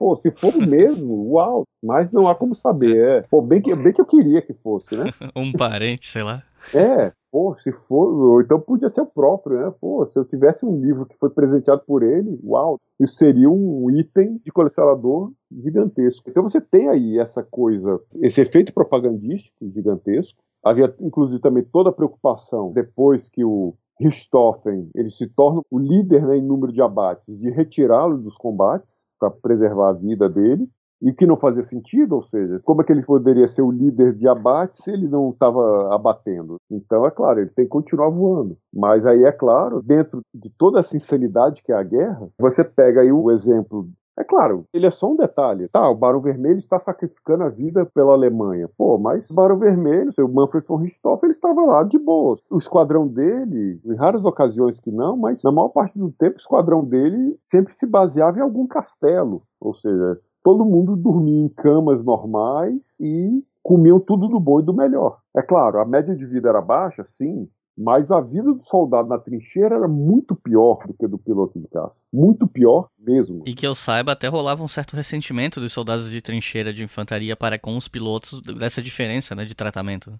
Pô, 0.00 0.16
se 0.16 0.30
for 0.30 0.54
o 0.56 0.60
mesmo, 0.66 1.30
uau, 1.32 1.64
mas 1.84 2.10
não 2.10 2.26
há 2.26 2.34
como 2.34 2.54
saber. 2.54 2.96
É. 2.96 3.22
Pô, 3.30 3.42
bem 3.42 3.60
que, 3.60 3.74
bem 3.74 3.92
que 3.92 4.00
eu 4.00 4.06
queria 4.06 4.40
que 4.40 4.54
fosse, 4.54 4.96
né? 4.96 5.12
um 5.36 5.52
parente, 5.52 6.06
sei 6.06 6.22
lá. 6.22 6.42
É, 6.74 7.12
pô, 7.30 7.54
se 7.58 7.70
for, 7.70 8.08
ou 8.08 8.40
então 8.40 8.58
podia 8.58 8.88
ser 8.88 9.02
o 9.02 9.06
próprio, 9.06 9.60
né? 9.60 9.72
Pô, 9.78 10.06
se 10.06 10.18
eu 10.18 10.24
tivesse 10.24 10.64
um 10.64 10.80
livro 10.80 11.04
que 11.04 11.18
foi 11.18 11.28
presenteado 11.28 11.82
por 11.86 12.02
ele, 12.02 12.40
uau, 12.42 12.78
isso 12.98 13.16
seria 13.16 13.50
um 13.50 13.90
item 13.90 14.40
de 14.42 14.50
colecionador 14.50 15.32
gigantesco. 15.52 16.30
Então 16.30 16.42
você 16.42 16.62
tem 16.62 16.88
aí 16.88 17.18
essa 17.18 17.42
coisa, 17.42 18.00
esse 18.22 18.40
efeito 18.40 18.72
propagandístico 18.72 19.70
gigantesco. 19.70 20.38
Havia, 20.64 20.94
inclusive, 21.00 21.40
também 21.40 21.62
toda 21.62 21.90
a 21.90 21.92
preocupação 21.92 22.72
depois 22.72 23.28
que 23.28 23.44
o 23.44 23.74
Richthofen 24.00 24.88
ele 24.94 25.10
se 25.10 25.26
torna 25.28 25.60
o 25.70 25.78
líder 25.78 26.26
né, 26.26 26.38
em 26.38 26.42
número 26.42 26.72
de 26.72 26.80
abates, 26.80 27.38
de 27.38 27.50
retirá-lo 27.50 28.18
dos 28.18 28.36
combates 28.36 29.06
para 29.18 29.30
preservar 29.30 29.90
a 29.90 29.92
vida 29.92 30.28
dele, 30.28 30.68
e 31.02 31.12
que 31.12 31.26
não 31.26 31.36
fazia 31.36 31.62
sentido, 31.62 32.14
ou 32.14 32.22
seja, 32.22 32.60
como 32.62 32.82
é 32.82 32.84
que 32.84 32.92
ele 32.92 33.02
poderia 33.02 33.48
ser 33.48 33.62
o 33.62 33.70
líder 33.70 34.14
de 34.14 34.28
abate 34.28 34.82
se 34.82 34.90
ele 34.90 35.08
não 35.08 35.30
estava 35.30 35.94
abatendo? 35.94 36.56
Então, 36.70 37.06
é 37.06 37.10
claro, 37.10 37.40
ele 37.40 37.50
tem 37.50 37.64
que 37.64 37.70
continuar 37.70 38.10
voando. 38.10 38.56
Mas 38.72 39.06
aí, 39.06 39.24
é 39.24 39.32
claro, 39.32 39.82
dentro 39.82 40.20
de 40.34 40.50
toda 40.50 40.80
essa 40.80 40.96
insanidade 40.96 41.62
que 41.62 41.72
é 41.72 41.74
a 41.74 41.82
guerra, 41.82 42.28
você 42.38 42.62
pega 42.62 43.00
aí 43.00 43.10
o 43.10 43.30
exemplo 43.30 43.88
é 44.20 44.24
claro, 44.24 44.66
ele 44.72 44.86
é 44.86 44.90
só 44.90 45.10
um 45.10 45.16
detalhe. 45.16 45.66
Tá, 45.68 45.88
o 45.88 45.94
Barão 45.94 46.20
Vermelho 46.20 46.58
está 46.58 46.78
sacrificando 46.78 47.44
a 47.44 47.48
vida 47.48 47.86
pela 47.86 48.12
Alemanha. 48.12 48.68
Pô, 48.76 48.98
mas 48.98 49.30
o 49.30 49.34
Barão 49.34 49.58
Vermelho, 49.58 50.12
o 50.18 50.28
Manfred 50.28 50.66
von 50.66 50.76
Richthofen, 50.76 51.28
ele 51.28 51.32
estava 51.32 51.62
lá 51.62 51.82
de 51.82 51.98
boa. 51.98 52.38
O 52.50 52.58
esquadrão 52.58 53.08
dele, 53.08 53.80
em 53.82 53.94
raras 53.94 54.26
ocasiões 54.26 54.78
que 54.78 54.90
não, 54.90 55.16
mas 55.16 55.42
na 55.42 55.50
maior 55.50 55.70
parte 55.70 55.98
do 55.98 56.12
tempo, 56.12 56.36
o 56.36 56.40
esquadrão 56.40 56.84
dele 56.84 57.38
sempre 57.42 57.72
se 57.74 57.86
baseava 57.86 58.38
em 58.38 58.42
algum 58.42 58.66
castelo. 58.66 59.42
Ou 59.58 59.74
seja, 59.74 60.20
todo 60.44 60.66
mundo 60.66 60.96
dormia 60.96 61.46
em 61.46 61.48
camas 61.48 62.04
normais 62.04 62.96
e 63.00 63.42
comiam 63.62 63.98
tudo 63.98 64.28
do 64.28 64.38
bom 64.38 64.60
e 64.60 64.64
do 64.64 64.74
melhor. 64.74 65.18
É 65.34 65.40
claro, 65.42 65.80
a 65.80 65.84
média 65.84 66.14
de 66.14 66.26
vida 66.26 66.50
era 66.50 66.60
baixa, 66.60 67.06
sim, 67.16 67.48
mas 67.76 68.10
a 68.10 68.20
vida 68.20 68.52
do 68.52 68.64
soldado 68.64 69.08
na 69.08 69.18
trincheira 69.18 69.76
era 69.76 69.88
muito 69.88 70.34
pior 70.34 70.86
do 70.86 70.94
que 70.94 71.06
do 71.06 71.18
piloto 71.18 71.58
de 71.58 71.68
caça. 71.68 72.02
Muito 72.12 72.46
pior 72.46 72.88
mesmo. 72.98 73.42
E 73.46 73.54
que 73.54 73.66
eu 73.66 73.74
saiba, 73.74 74.12
até 74.12 74.28
rolava 74.28 74.62
um 74.62 74.68
certo 74.68 74.94
ressentimento 74.94 75.60
dos 75.60 75.72
soldados 75.72 76.10
de 76.10 76.20
trincheira 76.20 76.72
de 76.72 76.84
infantaria 76.84 77.36
para 77.36 77.58
com 77.58 77.76
os 77.76 77.88
pilotos 77.88 78.40
dessa 78.42 78.82
diferença 78.82 79.34
né, 79.34 79.44
de 79.44 79.54
tratamento. 79.54 80.12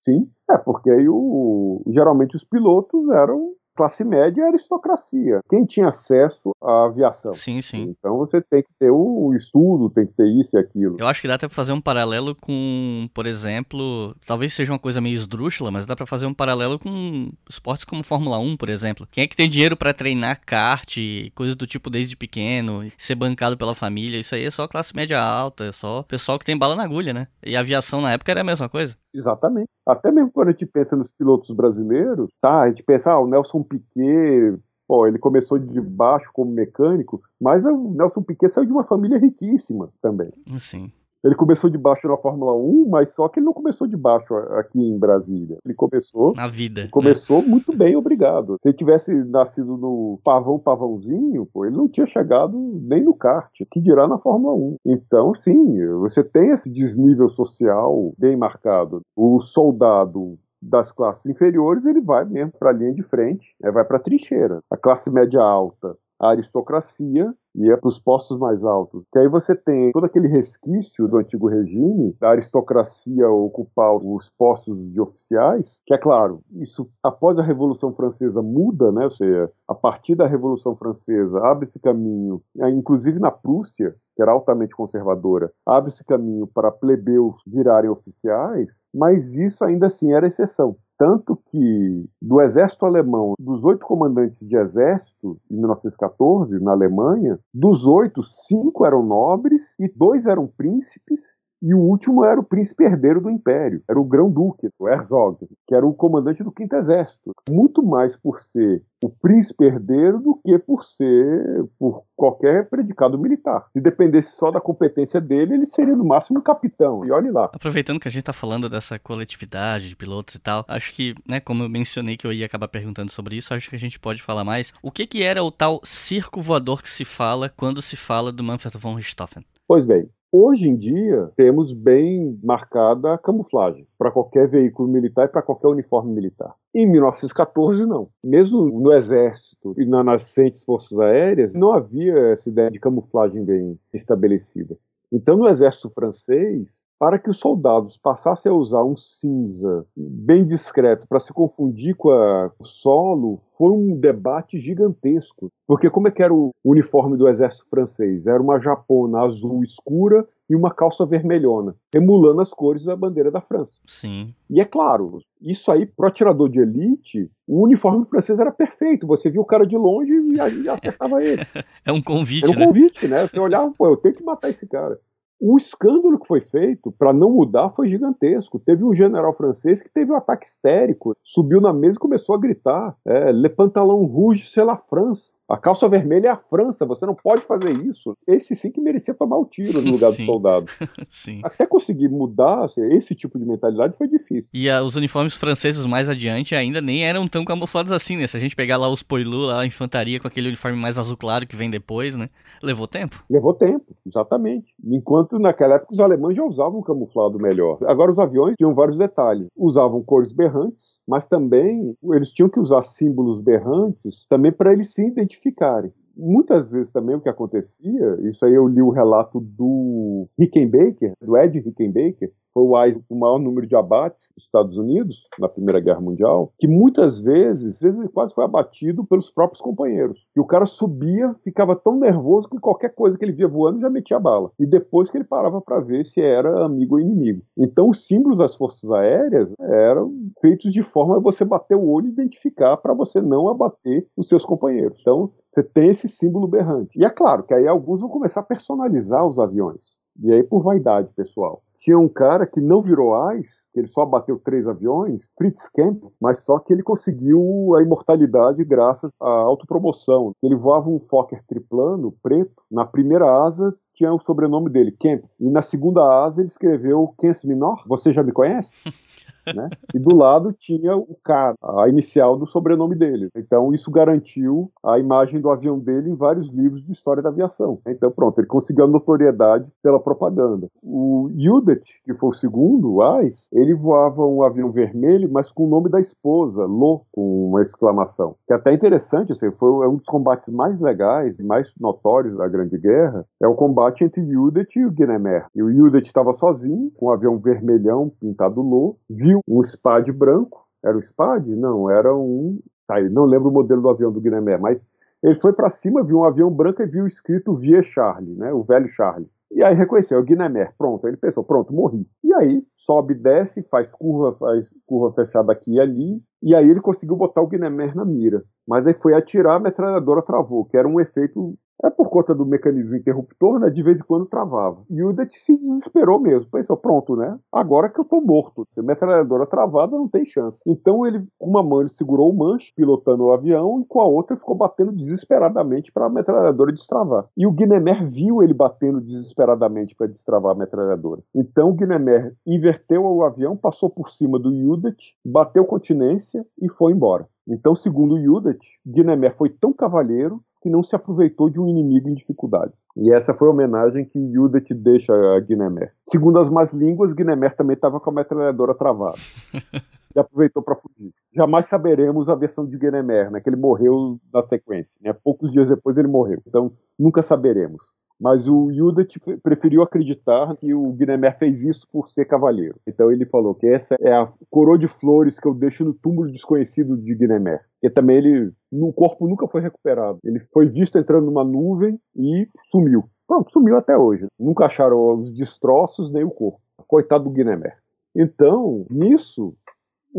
Sim, 0.00 0.30
é 0.50 0.56
porque 0.56 0.90
aí 0.90 1.08
o, 1.08 1.82
geralmente 1.88 2.36
os 2.36 2.44
pilotos 2.44 3.08
eram 3.10 3.54
classe 3.78 4.04
média 4.04 4.42
é 4.42 4.48
aristocracia. 4.48 5.40
Quem 5.48 5.64
tinha 5.64 5.88
acesso 5.88 6.50
à 6.60 6.86
aviação. 6.86 7.32
Sim, 7.32 7.60
sim. 7.60 7.94
Então 7.96 8.18
você 8.18 8.40
tem 8.40 8.60
que 8.60 8.70
ter 8.76 8.90
o 8.90 9.32
estudo, 9.34 9.88
tem 9.88 10.04
que 10.04 10.14
ter 10.14 10.26
isso 10.26 10.56
e 10.56 10.60
aquilo. 10.60 10.96
Eu 10.98 11.06
acho 11.06 11.22
que 11.22 11.28
dá 11.28 11.34
até 11.34 11.46
pra 11.46 11.54
fazer 11.54 11.72
um 11.72 11.80
paralelo 11.80 12.34
com, 12.34 13.08
por 13.14 13.24
exemplo, 13.24 14.16
talvez 14.26 14.52
seja 14.52 14.72
uma 14.72 14.78
coisa 14.80 15.00
meio 15.00 15.14
esdrúxula, 15.14 15.70
mas 15.70 15.86
dá 15.86 15.94
para 15.94 16.06
fazer 16.06 16.26
um 16.26 16.34
paralelo 16.34 16.76
com 16.76 17.30
esportes 17.48 17.84
como 17.84 18.02
Fórmula 18.02 18.36
1, 18.38 18.56
por 18.56 18.68
exemplo. 18.68 19.06
Quem 19.12 19.22
é 19.22 19.26
que 19.28 19.36
tem 19.36 19.48
dinheiro 19.48 19.76
para 19.76 19.94
treinar 19.94 20.40
kart, 20.44 20.96
coisas 21.36 21.54
do 21.54 21.66
tipo 21.66 21.88
desde 21.88 22.16
pequeno, 22.16 22.90
ser 22.96 23.14
bancado 23.14 23.56
pela 23.56 23.76
família, 23.76 24.18
isso 24.18 24.34
aí 24.34 24.44
é 24.44 24.50
só 24.50 24.66
classe 24.66 24.96
média 24.96 25.20
alta, 25.20 25.66
é 25.66 25.72
só 25.72 26.02
pessoal 26.02 26.36
que 26.36 26.44
tem 26.44 26.58
bala 26.58 26.74
na 26.74 26.82
agulha, 26.82 27.12
né? 27.12 27.28
E 27.44 27.56
a 27.56 27.60
aviação 27.60 28.00
na 28.00 28.12
época 28.12 28.32
era 28.32 28.40
a 28.40 28.44
mesma 28.44 28.68
coisa. 28.68 28.96
Exatamente. 29.14 29.68
Até 29.86 30.10
mesmo 30.10 30.30
quando 30.30 30.48
a 30.48 30.50
gente 30.50 30.66
pensa 30.66 30.94
nos 30.94 31.10
pilotos 31.10 31.50
brasileiros, 31.50 32.28
tá, 32.40 32.62
a 32.62 32.68
gente 32.68 32.82
pensa, 32.82 33.12
ah, 33.12 33.20
o 33.20 33.26
Nelson 33.26 33.62
Piquet, 33.68 34.58
pô, 34.86 35.06
ele 35.06 35.18
começou 35.18 35.58
de 35.58 35.80
baixo 35.80 36.30
como 36.32 36.50
mecânico, 36.50 37.20
mas 37.40 37.64
o 37.64 37.92
Nelson 37.92 38.22
Piquet 38.22 38.48
saiu 38.48 38.66
de 38.66 38.72
uma 38.72 38.84
família 38.84 39.18
riquíssima 39.18 39.90
também. 40.00 40.30
Sim. 40.56 40.90
Ele 41.24 41.34
começou 41.34 41.68
de 41.68 41.76
baixo 41.76 42.06
na 42.06 42.16
Fórmula 42.16 42.54
1, 42.54 42.88
mas 42.88 43.10
só 43.10 43.28
que 43.28 43.40
ele 43.40 43.46
não 43.46 43.52
começou 43.52 43.88
de 43.88 43.96
baixo 43.96 44.34
aqui 44.34 44.78
em 44.78 44.96
Brasília. 44.96 45.58
Ele 45.64 45.74
começou. 45.74 46.32
Na 46.34 46.46
vida. 46.46 46.82
Né? 46.82 46.88
Começou 46.90 47.42
né? 47.42 47.48
muito 47.48 47.76
bem, 47.76 47.96
obrigado. 47.96 48.56
Se 48.62 48.68
ele 48.68 48.76
tivesse 48.76 49.12
nascido 49.24 49.76
no 49.76 50.20
Pavão 50.22 50.58
Pavãozinho, 50.58 51.44
pô, 51.46 51.64
ele 51.66 51.76
não 51.76 51.88
tinha 51.88 52.06
chegado 52.06 52.56
nem 52.82 53.02
no 53.02 53.14
kart, 53.14 53.52
que 53.68 53.80
dirá 53.80 54.06
na 54.06 54.18
Fórmula 54.18 54.54
1. 54.54 54.76
Então, 54.86 55.34
sim, 55.34 55.84
você 55.98 56.22
tem 56.22 56.50
esse 56.50 56.70
desnível 56.70 57.28
social 57.28 58.14
bem 58.16 58.36
marcado. 58.36 59.00
O 59.16 59.40
soldado 59.40 60.38
das 60.60 60.92
classes 60.92 61.26
inferiores, 61.26 61.84
ele 61.84 62.00
vai 62.00 62.24
mesmo 62.24 62.52
para 62.58 62.70
a 62.70 62.72
linha 62.72 62.92
de 62.92 63.02
frente, 63.02 63.54
né, 63.60 63.70
vai 63.70 63.84
para 63.84 63.96
a 63.96 64.00
trincheira. 64.00 64.60
A 64.70 64.76
classe 64.76 65.10
média 65.10 65.40
alta, 65.40 65.96
a 66.20 66.30
aristocracia 66.30 67.32
e 67.54 67.70
é 67.70 67.76
para 67.76 67.88
os 67.88 67.98
postos 67.98 68.38
mais 68.38 68.62
altos. 68.64 69.04
Que 69.12 69.18
aí 69.18 69.28
você 69.28 69.54
tem 69.54 69.90
todo 69.92 70.04
aquele 70.04 70.28
resquício 70.28 71.08
do 71.08 71.16
antigo 71.16 71.48
regime, 71.48 72.14
da 72.20 72.30
aristocracia 72.30 73.28
ocupar 73.28 73.94
os 73.96 74.30
postos 74.30 74.76
de 74.92 75.00
oficiais, 75.00 75.80
que 75.86 75.94
é 75.94 75.98
claro, 75.98 76.40
isso 76.56 76.88
após 77.02 77.38
a 77.38 77.42
Revolução 77.42 77.92
Francesa 77.92 78.42
muda, 78.42 78.92
né? 78.92 79.04
Ou 79.04 79.10
seja, 79.10 79.50
a 79.66 79.74
partir 79.74 80.14
da 80.14 80.26
Revolução 80.26 80.76
Francesa 80.76 81.38
abre-se 81.40 81.78
caminho, 81.78 82.42
é, 82.60 82.68
inclusive 82.70 83.18
na 83.18 83.30
Prússia, 83.30 83.94
que 84.18 84.22
era 84.22 84.32
altamente 84.32 84.74
conservadora, 84.74 85.52
abre-se 85.64 86.04
caminho 86.04 86.44
para 86.48 86.72
plebeus 86.72 87.40
virarem 87.46 87.88
oficiais, 87.88 88.76
mas 88.92 89.32
isso 89.36 89.64
ainda 89.64 89.86
assim 89.86 90.12
era 90.12 90.26
exceção. 90.26 90.76
Tanto 90.98 91.36
que, 91.36 92.04
do 92.20 92.40
exército 92.40 92.84
alemão, 92.84 93.34
dos 93.38 93.62
oito 93.62 93.86
comandantes 93.86 94.40
de 94.40 94.56
exército, 94.56 95.38
em 95.48 95.54
1914, 95.54 96.58
na 96.58 96.72
Alemanha, 96.72 97.38
dos 97.54 97.86
oito, 97.86 98.24
cinco 98.24 98.84
eram 98.84 99.04
nobres 99.04 99.76
e 99.78 99.88
dois 99.88 100.26
eram 100.26 100.48
príncipes 100.48 101.37
e 101.60 101.74
o 101.74 101.78
último 101.78 102.24
era 102.24 102.40
o 102.40 102.44
príncipe 102.44 102.84
herdeiro 102.84 103.20
do 103.20 103.30
império, 103.30 103.82
era 103.88 103.98
o 103.98 104.04
grão-duque, 104.04 104.68
o 104.78 104.88
Herzog, 104.88 105.38
que 105.66 105.74
era 105.74 105.86
o 105.86 105.94
comandante 105.94 106.42
do 106.42 106.52
quinto 106.52 106.76
exército. 106.76 107.32
Muito 107.48 107.82
mais 107.82 108.16
por 108.16 108.38
ser 108.40 108.82
o 109.02 109.08
príncipe 109.08 109.64
herdeiro 109.64 110.18
do 110.20 110.40
que 110.44 110.58
por 110.58 110.84
ser 110.84 111.64
por 111.78 112.04
qualquer 112.16 112.68
predicado 112.68 113.18
militar. 113.18 113.64
Se 113.68 113.80
dependesse 113.80 114.36
só 114.36 114.50
da 114.50 114.60
competência 114.60 115.20
dele, 115.20 115.54
ele 115.54 115.66
seria 115.66 115.94
no 115.94 116.04
máximo 116.04 116.40
um 116.40 116.42
capitão. 116.42 117.04
E 117.04 117.10
olhe 117.10 117.30
lá. 117.30 117.44
Aproveitando 117.44 118.00
que 118.00 118.08
a 118.08 118.10
gente 118.10 118.20
está 118.20 118.32
falando 118.32 118.68
dessa 118.68 118.98
coletividade 118.98 119.88
de 119.88 119.96
pilotos 119.96 120.34
e 120.34 120.40
tal, 120.40 120.64
acho 120.68 120.92
que, 120.92 121.14
né, 121.28 121.40
como 121.40 121.62
eu 121.64 121.68
mencionei 121.68 122.16
que 122.16 122.26
eu 122.26 122.32
ia 122.32 122.46
acabar 122.46 122.68
perguntando 122.68 123.12
sobre 123.12 123.36
isso, 123.36 123.54
acho 123.54 123.70
que 123.70 123.76
a 123.76 123.78
gente 123.78 123.98
pode 123.98 124.22
falar 124.22 124.44
mais. 124.44 124.72
O 124.82 124.90
que 124.90 125.06
que 125.06 125.22
era 125.22 125.42
o 125.42 125.50
tal 125.50 125.80
circo 125.84 126.40
voador 126.40 126.82
que 126.82 126.90
se 126.90 127.04
fala 127.04 127.48
quando 127.48 127.80
se 127.80 127.96
fala 127.96 128.32
do 128.32 128.42
Manfred 128.42 128.76
von 128.78 128.94
Richthofen? 128.94 129.44
Pois 129.66 129.84
bem, 129.84 130.08
Hoje 130.30 130.68
em 130.68 130.76
dia, 130.76 131.30
temos 131.36 131.72
bem 131.72 132.38
marcada 132.42 133.14
a 133.14 133.18
camuflagem 133.18 133.86
para 133.96 134.10
qualquer 134.10 134.46
veículo 134.46 134.86
militar 134.86 135.24
e 135.24 135.28
para 135.28 135.40
qualquer 135.40 135.68
uniforme 135.68 136.12
militar. 136.12 136.54
Em 136.74 136.86
1914, 136.86 137.86
não. 137.86 138.10
Mesmo 138.22 138.66
no 138.66 138.92
Exército 138.92 139.74
e 139.78 139.86
nas 139.86 140.04
nascentes 140.04 140.64
Forças 140.64 140.98
Aéreas, 140.98 141.54
não 141.54 141.72
havia 141.72 142.14
essa 142.32 142.46
ideia 142.50 142.70
de 142.70 142.78
camuflagem 142.78 143.42
bem 143.42 143.78
estabelecida. 143.94 144.76
Então, 145.10 145.34
no 145.34 145.48
Exército 145.48 145.88
Francês, 145.88 146.68
para 146.98 147.18
que 147.18 147.30
os 147.30 147.38
soldados 147.38 147.96
passassem 147.96 148.50
a 148.50 148.54
usar 148.54 148.82
um 148.82 148.96
cinza 148.96 149.86
bem 149.96 150.44
discreto 150.46 151.06
para 151.06 151.20
se 151.20 151.32
confundir 151.32 151.94
com 151.94 152.10
a, 152.10 152.50
o 152.58 152.64
solo, 152.64 153.40
foi 153.56 153.70
um 153.70 153.96
debate 153.96 154.58
gigantesco. 154.58 155.50
Porque 155.66 155.88
como 155.88 156.08
é 156.08 156.10
que 156.10 156.22
era 156.22 156.34
o 156.34 156.50
uniforme 156.64 157.16
do 157.16 157.28
exército 157.28 157.66
francês? 157.70 158.26
Era 158.26 158.42
uma 158.42 158.60
japona 158.60 159.20
azul 159.20 159.62
escura 159.62 160.26
e 160.50 160.56
uma 160.56 160.72
calça 160.72 161.04
vermelhona, 161.04 161.76
emulando 161.94 162.40
as 162.40 162.48
cores 162.48 162.82
da 162.82 162.96
bandeira 162.96 163.30
da 163.30 163.40
França. 163.40 163.74
Sim. 163.86 164.34
E 164.48 164.60
é 164.60 164.64
claro, 164.64 165.18
isso 165.42 165.70
aí, 165.70 165.84
pro 165.84 166.08
atirador 166.08 166.48
de 166.48 166.58
elite, 166.58 167.30
o 167.46 167.62
uniforme 167.62 168.06
francês 168.06 168.38
era 168.38 168.50
perfeito. 168.50 169.06
Você 169.06 169.28
via 169.28 169.40
o 169.40 169.44
cara 169.44 169.66
de 169.66 169.76
longe 169.76 170.10
e 170.10 170.68
acertava 170.68 171.22
ele. 171.22 171.42
É 171.84 171.92
um 171.92 172.02
convite, 172.02 172.44
Era 172.44 172.52
um 172.52 172.58
né? 172.58 172.66
convite, 172.66 173.08
né? 173.08 173.26
Você 173.26 173.38
olhava, 173.38 173.72
pô, 173.76 173.86
eu 173.88 173.96
tenho 173.96 174.14
que 174.14 174.22
matar 174.22 174.50
esse 174.50 174.66
cara. 174.66 174.98
O 175.40 175.56
escândalo 175.56 176.18
que 176.18 176.26
foi 176.26 176.40
feito 176.40 176.90
para 176.90 177.12
não 177.12 177.30
mudar 177.30 177.70
foi 177.70 177.88
gigantesco. 177.88 178.58
Teve 178.58 178.82
um 178.82 178.92
general 178.92 179.32
francês 179.36 179.80
que 179.80 179.88
teve 179.88 180.10
um 180.10 180.16
ataque 180.16 180.46
histérico, 180.46 181.16
subiu 181.22 181.60
na 181.60 181.72
mesa 181.72 181.96
e 181.96 182.00
começou 182.00 182.34
a 182.34 182.38
gritar: 182.38 182.96
é, 183.06 183.30
Le 183.30 183.48
pantalon 183.48 184.04
rouge, 184.04 184.50
c'est 184.50 184.64
la 184.64 184.76
France. 184.76 185.37
A 185.48 185.56
calça 185.56 185.88
vermelha 185.88 186.28
é 186.28 186.30
a 186.30 186.36
França, 186.36 186.84
você 186.84 187.06
não 187.06 187.14
pode 187.14 187.40
fazer 187.40 187.72
isso. 187.86 188.14
Esse 188.26 188.54
sim 188.54 188.70
que 188.70 188.82
merecia 188.82 189.14
tomar 189.14 189.38
o 189.38 189.46
tiro 189.46 189.80
no 189.80 189.92
lugar 189.92 190.10
do 190.10 190.20
soldado. 190.26 190.66
sim. 191.08 191.40
Até 191.42 191.64
conseguir 191.64 192.10
mudar 192.10 192.64
assim, 192.64 192.82
esse 192.92 193.14
tipo 193.14 193.38
de 193.38 193.46
mentalidade 193.46 193.96
foi 193.96 194.08
difícil. 194.08 194.50
E 194.52 194.68
uh, 194.68 194.82
os 194.82 194.94
uniformes 194.94 195.38
franceses 195.38 195.86
mais 195.86 196.06
adiante 196.06 196.54
ainda 196.54 196.82
nem 196.82 197.02
eram 197.02 197.26
tão 197.26 197.46
camuflados 197.46 197.92
assim, 197.92 198.18
né? 198.18 198.26
Se 198.26 198.36
a 198.36 198.40
gente 198.40 198.54
pegar 198.54 198.76
lá 198.76 198.90
os 198.90 199.02
Poilu, 199.02 199.46
lá 199.46 199.62
a 199.62 199.66
infantaria 199.66 200.20
com 200.20 200.28
aquele 200.28 200.48
uniforme 200.48 200.76
mais 200.76 200.98
azul 200.98 201.16
claro 201.16 201.46
que 201.46 201.56
vem 201.56 201.70
depois, 201.70 202.14
né? 202.14 202.28
Levou 202.62 202.86
tempo? 202.86 203.24
Levou 203.30 203.54
tempo, 203.54 203.96
exatamente. 204.06 204.74
Enquanto 204.84 205.38
naquela 205.38 205.76
época 205.76 205.94
os 205.94 206.00
alemães 206.00 206.36
já 206.36 206.44
usavam 206.44 206.80
um 206.80 206.82
camuflado 206.82 207.38
melhor. 207.38 207.78
Agora 207.86 208.12
os 208.12 208.18
aviões 208.18 208.54
tinham 208.58 208.74
vários 208.74 208.98
detalhes. 208.98 209.48
Usavam 209.56 210.02
cores 210.02 210.30
berrantes, 210.30 210.98
mas 211.08 211.26
também 211.26 211.96
eles 212.12 212.28
tinham 212.32 212.50
que 212.50 212.60
usar 212.60 212.82
símbolos 212.82 213.40
berrantes 213.40 214.26
também 214.28 214.52
para 214.52 214.74
eles 214.74 214.92
se 214.92 215.06
identificarem 215.06 215.37
identificarem. 215.38 215.92
Muitas 216.18 216.68
vezes 216.68 216.92
também 216.92 217.14
o 217.14 217.20
que 217.20 217.28
acontecia, 217.28 218.18
isso 218.28 218.44
aí 218.44 218.52
eu 218.52 218.66
li 218.66 218.82
o 218.82 218.90
relato 218.90 219.40
do 219.40 220.26
Rickenbacker, 220.36 221.12
do 221.22 221.36
Ed 221.36 221.60
Rickenbacker, 221.60 222.32
foi 222.52 223.02
o, 223.08 223.16
maior 223.16 223.38
número 223.38 223.66
de 223.66 223.76
abates 223.76 224.32
dos 224.34 224.44
Estados 224.44 224.76
Unidos 224.76 225.16
na 225.38 225.48
Primeira 225.48 225.80
Guerra 225.80 226.00
Mundial, 226.00 226.52
que 226.58 226.66
muitas 226.66 227.20
vezes, 227.20 227.82
ele 227.82 228.08
quase 228.08 228.34
foi 228.34 228.44
abatido 228.44 229.04
pelos 229.04 229.30
próprios 229.30 229.60
companheiros. 229.60 230.26
E 230.36 230.40
o 230.40 230.44
cara 230.44 230.66
subia, 230.66 231.34
ficava 231.44 231.76
tão 231.76 231.98
nervoso 231.98 232.48
que 232.48 232.58
qualquer 232.58 232.94
coisa 232.94 233.16
que 233.16 233.24
ele 233.24 233.32
via 233.32 233.46
voando 233.46 233.80
já 233.80 233.88
metia 233.88 234.18
bala. 234.18 234.50
E 234.58 234.66
depois 234.66 235.08
que 235.10 235.16
ele 235.16 235.24
parava 235.24 235.60
para 235.60 235.80
ver 235.80 236.04
se 236.04 236.20
era 236.20 236.64
amigo 236.64 236.96
ou 236.96 237.00
inimigo. 237.00 237.42
Então 237.56 237.90
os 237.90 238.06
símbolos 238.06 238.38
das 238.38 238.56
forças 238.56 238.90
aéreas 238.90 239.52
eram 239.60 240.12
feitos 240.40 240.72
de 240.72 240.82
forma 240.82 241.16
a 241.16 241.20
você 241.20 241.44
bater 241.44 241.76
o 241.76 241.88
olho 241.88 242.08
e 242.08 242.12
identificar 242.12 242.76
para 242.76 242.94
você 242.94 243.20
não 243.20 243.48
abater 243.48 244.06
os 244.16 244.28
seus 244.28 244.44
companheiros. 244.44 244.98
Então 245.00 245.30
você 245.58 245.62
tem 245.62 245.88
esse 245.88 246.08
símbolo 246.08 246.46
berrante. 246.46 246.98
E 246.98 247.04
é 247.04 247.10
claro 247.10 247.42
que 247.42 247.52
aí 247.52 247.66
alguns 247.66 248.00
vão 248.00 248.10
começar 248.10 248.40
a 248.40 248.44
personalizar 248.44 249.26
os 249.26 249.38
aviões. 249.38 249.98
E 250.20 250.32
aí 250.32 250.42
por 250.42 250.62
vaidade 250.62 251.08
pessoal. 251.14 251.62
Tinha 251.76 251.98
um 251.98 252.08
cara 252.08 252.44
que 252.44 252.60
não 252.60 252.82
virou 252.82 253.14
AIS, 253.14 253.46
que 253.72 253.80
ele 253.80 253.86
só 253.86 254.04
bateu 254.04 254.38
três 254.38 254.66
aviões, 254.66 255.22
Fritz 255.36 255.68
Kemp, 255.68 256.02
mas 256.20 256.44
só 256.44 256.58
que 256.58 256.72
ele 256.72 256.82
conseguiu 256.82 257.74
a 257.76 257.82
imortalidade 257.82 258.64
graças 258.64 259.10
à 259.20 259.28
autopromoção. 259.28 260.32
Ele 260.42 260.56
voava 260.56 260.88
um 260.88 260.98
Fokker 260.98 261.44
triplano, 261.46 262.14
preto, 262.20 262.62
na 262.70 262.84
primeira 262.84 263.46
asa 263.46 263.74
tinha 263.94 264.12
o 264.12 264.20
sobrenome 264.20 264.70
dele, 264.70 264.92
Kemp, 264.92 265.24
e 265.40 265.50
na 265.50 265.60
segunda 265.60 266.24
asa 266.24 266.40
ele 266.40 266.48
escreveu 266.48 267.14
Kens 267.18 267.44
Minor, 267.44 267.82
você 267.86 268.12
já 268.12 268.22
me 268.22 268.32
conhece? 268.32 268.76
Né? 269.54 269.68
E 269.94 269.98
do 269.98 270.14
lado 270.14 270.52
tinha 270.52 270.96
o 270.96 271.16
cara, 271.24 271.54
a 271.62 271.88
inicial 271.88 272.36
do 272.36 272.46
sobrenome 272.46 272.94
dele. 272.94 273.28
Então 273.36 273.72
isso 273.72 273.90
garantiu 273.90 274.70
a 274.84 274.98
imagem 274.98 275.40
do 275.40 275.50
avião 275.50 275.78
dele 275.78 276.10
em 276.10 276.14
vários 276.14 276.48
livros 276.48 276.84
de 276.84 276.92
história 276.92 277.22
da 277.22 277.28
aviação. 277.28 277.80
Então 277.86 278.10
pronto, 278.10 278.38
ele 278.38 278.46
conseguiu 278.46 278.84
a 278.84 278.88
notoriedade 278.88 279.66
pela 279.82 280.00
propaganda. 280.00 280.68
O 280.82 281.30
Judet, 281.36 282.00
que 282.04 282.14
foi 282.14 282.30
o 282.30 282.34
segundo, 282.34 282.94
o 282.94 283.02
Ais, 283.02 283.48
ele 283.52 283.74
voava 283.74 284.24
um 284.26 284.42
avião 284.42 284.70
vermelho, 284.70 285.30
mas 285.30 285.50
com 285.50 285.64
o 285.64 285.68
nome 285.68 285.88
da 285.88 286.00
esposa, 286.00 286.64
Lo, 286.64 287.02
com 287.12 287.48
uma 287.48 287.62
exclamação. 287.62 288.36
Que 288.46 288.52
é 288.52 288.56
até 288.56 288.72
interessante, 288.72 289.32
assim, 289.32 289.50
foi 289.52 289.86
um 289.88 289.96
dos 289.96 290.06
combates 290.06 290.52
mais 290.52 290.80
legais 290.80 291.38
e 291.38 291.42
mais 291.42 291.70
notórios 291.78 292.36
da 292.36 292.48
Grande 292.48 292.78
Guerra, 292.78 293.24
é 293.42 293.46
o 293.46 293.54
combate 293.54 294.04
entre 294.04 294.24
Judet 294.24 294.78
e 294.78 294.86
o 294.86 294.90
Guinemer. 294.90 295.46
E 295.54 295.62
o 295.62 295.72
Judet 295.72 296.06
estava 296.06 296.34
sozinho, 296.34 296.90
com 296.96 297.06
um 297.06 297.12
avião 297.12 297.38
vermelhão 297.38 298.10
pintado 298.20 298.60
Lo, 298.60 298.96
viu 299.08 299.37
um 299.46 299.62
SPAD 299.62 300.12
branco. 300.12 300.66
Era 300.84 300.96
o 300.96 301.02
SPAD? 301.02 301.54
Não, 301.56 301.90
era 301.90 302.14
um 302.14 302.58
Tá, 302.88 302.98
não 303.02 303.26
lembro 303.26 303.50
o 303.50 303.52
modelo 303.52 303.82
do 303.82 303.90
avião 303.90 304.10
do 304.10 304.20
Guinemer, 304.20 304.58
mas 304.58 304.84
ele 305.22 305.38
foi 305.40 305.52
para 305.52 305.68
cima, 305.68 306.02
viu 306.02 306.20
um 306.20 306.24
avião 306.24 306.50
branco 306.50 306.82
e 306.82 306.86
viu 306.86 307.06
escrito 307.06 307.54
Vie 307.54 307.82
Charlie, 307.82 308.34
né, 308.34 308.50
o 308.50 308.62
velho 308.62 308.88
Charlie. 308.88 309.28
E 309.50 309.62
aí 309.62 309.74
reconheceu, 309.74 310.18
é 310.18 310.20
o 310.20 310.24
Guinemer, 310.24 310.72
pronto. 310.76 311.06
Ele 311.08 311.16
pensou, 311.16 311.42
pronto, 311.42 311.72
morri. 311.72 312.06
E 312.22 312.34
aí 312.34 312.62
sobe, 312.74 313.14
desce, 313.14 313.62
faz 313.70 313.90
curva, 313.90 314.36
faz 314.38 314.68
curva 314.86 315.14
fechada 315.14 315.52
aqui 315.52 315.72
e 315.72 315.80
ali, 315.80 316.22
e 316.42 316.54
aí 316.54 316.68
ele 316.68 316.80
conseguiu 316.80 317.16
botar 317.16 317.42
o 317.42 317.46
Guinemer 317.46 317.94
na 317.94 318.04
mira. 318.04 318.42
Mas 318.66 318.86
aí 318.86 318.94
foi 318.94 319.14
atirar, 319.14 319.56
a 319.56 319.60
metralhadora 319.60 320.22
travou, 320.22 320.64
que 320.64 320.76
era 320.76 320.88
um 320.88 321.00
efeito 321.00 321.58
é 321.84 321.90
por 321.90 322.10
conta 322.10 322.34
do 322.34 322.46
mecanismo 322.46 322.96
interruptor, 322.96 323.58
né? 323.58 323.70
De 323.70 323.82
vez 323.82 324.00
em 324.00 324.04
quando 324.04 324.26
travava. 324.26 324.82
E 324.90 325.02
o 325.02 325.14
se 325.30 325.56
desesperou 325.56 326.20
mesmo. 326.20 326.50
Pensou, 326.50 326.76
pronto, 326.76 327.16
né? 327.16 327.38
Agora 327.52 327.88
que 327.88 328.00
eu 328.00 328.04
tô 328.04 328.20
morto. 328.20 328.66
Se 328.72 328.80
a 328.80 328.82
metralhadora 328.82 329.46
travada, 329.46 329.96
não 329.96 330.08
tem 330.08 330.24
chance. 330.26 330.60
Então 330.66 331.06
ele, 331.06 331.24
com 331.38 331.48
uma 331.48 331.62
mão, 331.62 331.80
ele 331.80 331.90
segurou 331.90 332.30
o 332.30 332.36
manche, 332.36 332.72
pilotando 332.74 333.24
o 333.24 333.32
avião, 333.32 333.80
e 333.80 333.84
com 333.86 334.00
a 334.00 334.06
outra 334.06 334.36
ficou 334.36 334.54
batendo 334.54 334.92
desesperadamente 334.92 335.92
para 335.92 336.06
a 336.06 336.10
metralhadora 336.10 336.72
destravar. 336.72 337.26
E 337.36 337.46
o 337.46 337.52
Guinemer 337.52 338.08
viu 338.08 338.42
ele 338.42 338.54
batendo 338.54 339.00
desesperadamente 339.00 339.94
para 339.94 340.06
destravar 340.06 340.52
a 340.52 340.58
metralhadora. 340.58 341.22
Então 341.34 341.70
o 341.70 341.74
Guinemer 341.74 342.34
inverteu 342.46 343.04
o 343.04 343.22
avião, 343.22 343.56
passou 343.56 343.90
por 343.90 344.10
cima 344.10 344.38
do 344.38 344.48
Udet, 344.48 345.14
bateu 345.24 345.64
continência 345.64 346.44
e 346.60 346.68
foi 346.68 346.92
embora. 346.92 347.26
Então, 347.48 347.74
segundo 347.74 348.14
o 348.14 348.36
Udet, 348.36 348.58
Guinemer 348.86 349.34
foi 349.36 349.48
tão 349.48 349.72
cavalheiro 349.72 350.42
que 350.60 350.70
não 350.70 350.82
se 350.82 350.94
aproveitou 350.94 351.48
de 351.48 351.60
um 351.60 351.68
inimigo 351.68 352.08
em 352.08 352.14
dificuldades. 352.14 352.84
E 352.96 353.12
essa 353.12 353.34
foi 353.34 353.48
a 353.48 353.50
homenagem 353.50 354.04
que 354.04 354.18
Yudet 354.18 354.74
deixa 354.74 355.12
a 355.12 355.40
Guinemer. 355.40 355.92
Segundo 356.06 356.38
as 356.38 356.48
más 356.48 356.72
línguas, 356.72 357.12
Guinemer 357.12 357.56
também 357.56 357.74
estava 357.74 358.00
com 358.00 358.10
a 358.10 358.12
metralhadora 358.12 358.74
travada. 358.74 359.18
e 360.14 360.18
aproveitou 360.18 360.62
para 360.62 360.76
fugir. 360.76 361.12
Jamais 361.34 361.66
saberemos 361.66 362.28
a 362.28 362.34
versão 362.34 362.66
de 362.66 362.78
Guinemer, 362.78 363.30
né, 363.30 363.40
que 363.40 363.48
ele 363.48 363.56
morreu 363.56 364.18
na 364.32 364.42
sequência. 364.42 364.98
Né? 365.02 365.12
Poucos 365.12 365.52
dias 365.52 365.68
depois 365.68 365.96
ele 365.96 366.08
morreu. 366.08 366.42
Então, 366.46 366.72
nunca 366.98 367.22
saberemos. 367.22 367.82
Mas 368.20 368.48
o 368.48 368.70
Yudet 368.72 369.20
preferiu 369.42 369.80
acreditar 369.80 370.56
que 370.56 370.74
o 370.74 370.92
Guinemer 370.92 371.38
fez 371.38 371.62
isso 371.62 371.86
por 371.92 372.08
ser 372.08 372.24
cavaleiro. 372.24 372.74
Então 372.84 373.12
ele 373.12 373.24
falou 373.24 373.54
que 373.54 373.66
essa 373.66 373.94
é 374.00 374.12
a 374.12 374.28
coroa 374.50 374.76
de 374.76 374.88
flores 374.88 375.38
que 375.38 375.46
eu 375.46 375.54
deixo 375.54 375.84
no 375.84 375.94
túmulo 375.94 376.30
desconhecido 376.30 376.96
de 376.96 377.14
Guinemer. 377.14 377.60
E 377.80 377.88
também 377.88 378.16
ele, 378.16 378.52
no 378.72 378.92
corpo 378.92 379.28
nunca 379.28 379.46
foi 379.46 379.60
recuperado. 379.60 380.18
Ele 380.24 380.40
foi 380.52 380.66
visto 380.68 380.98
entrando 380.98 381.26
numa 381.26 381.44
nuvem 381.44 382.00
e 382.16 382.48
sumiu. 382.64 383.04
Pronto, 383.26 383.52
sumiu 383.52 383.76
até 383.76 383.96
hoje. 383.96 384.26
Nunca 384.38 384.64
acharam 384.64 385.20
os 385.20 385.32
destroços 385.32 386.10
nem 386.10 386.24
o 386.24 386.30
corpo. 386.30 386.60
Coitado 386.88 387.24
do 387.24 387.30
Guinemer. 387.30 387.76
Então, 388.16 388.84
nisso, 388.90 389.54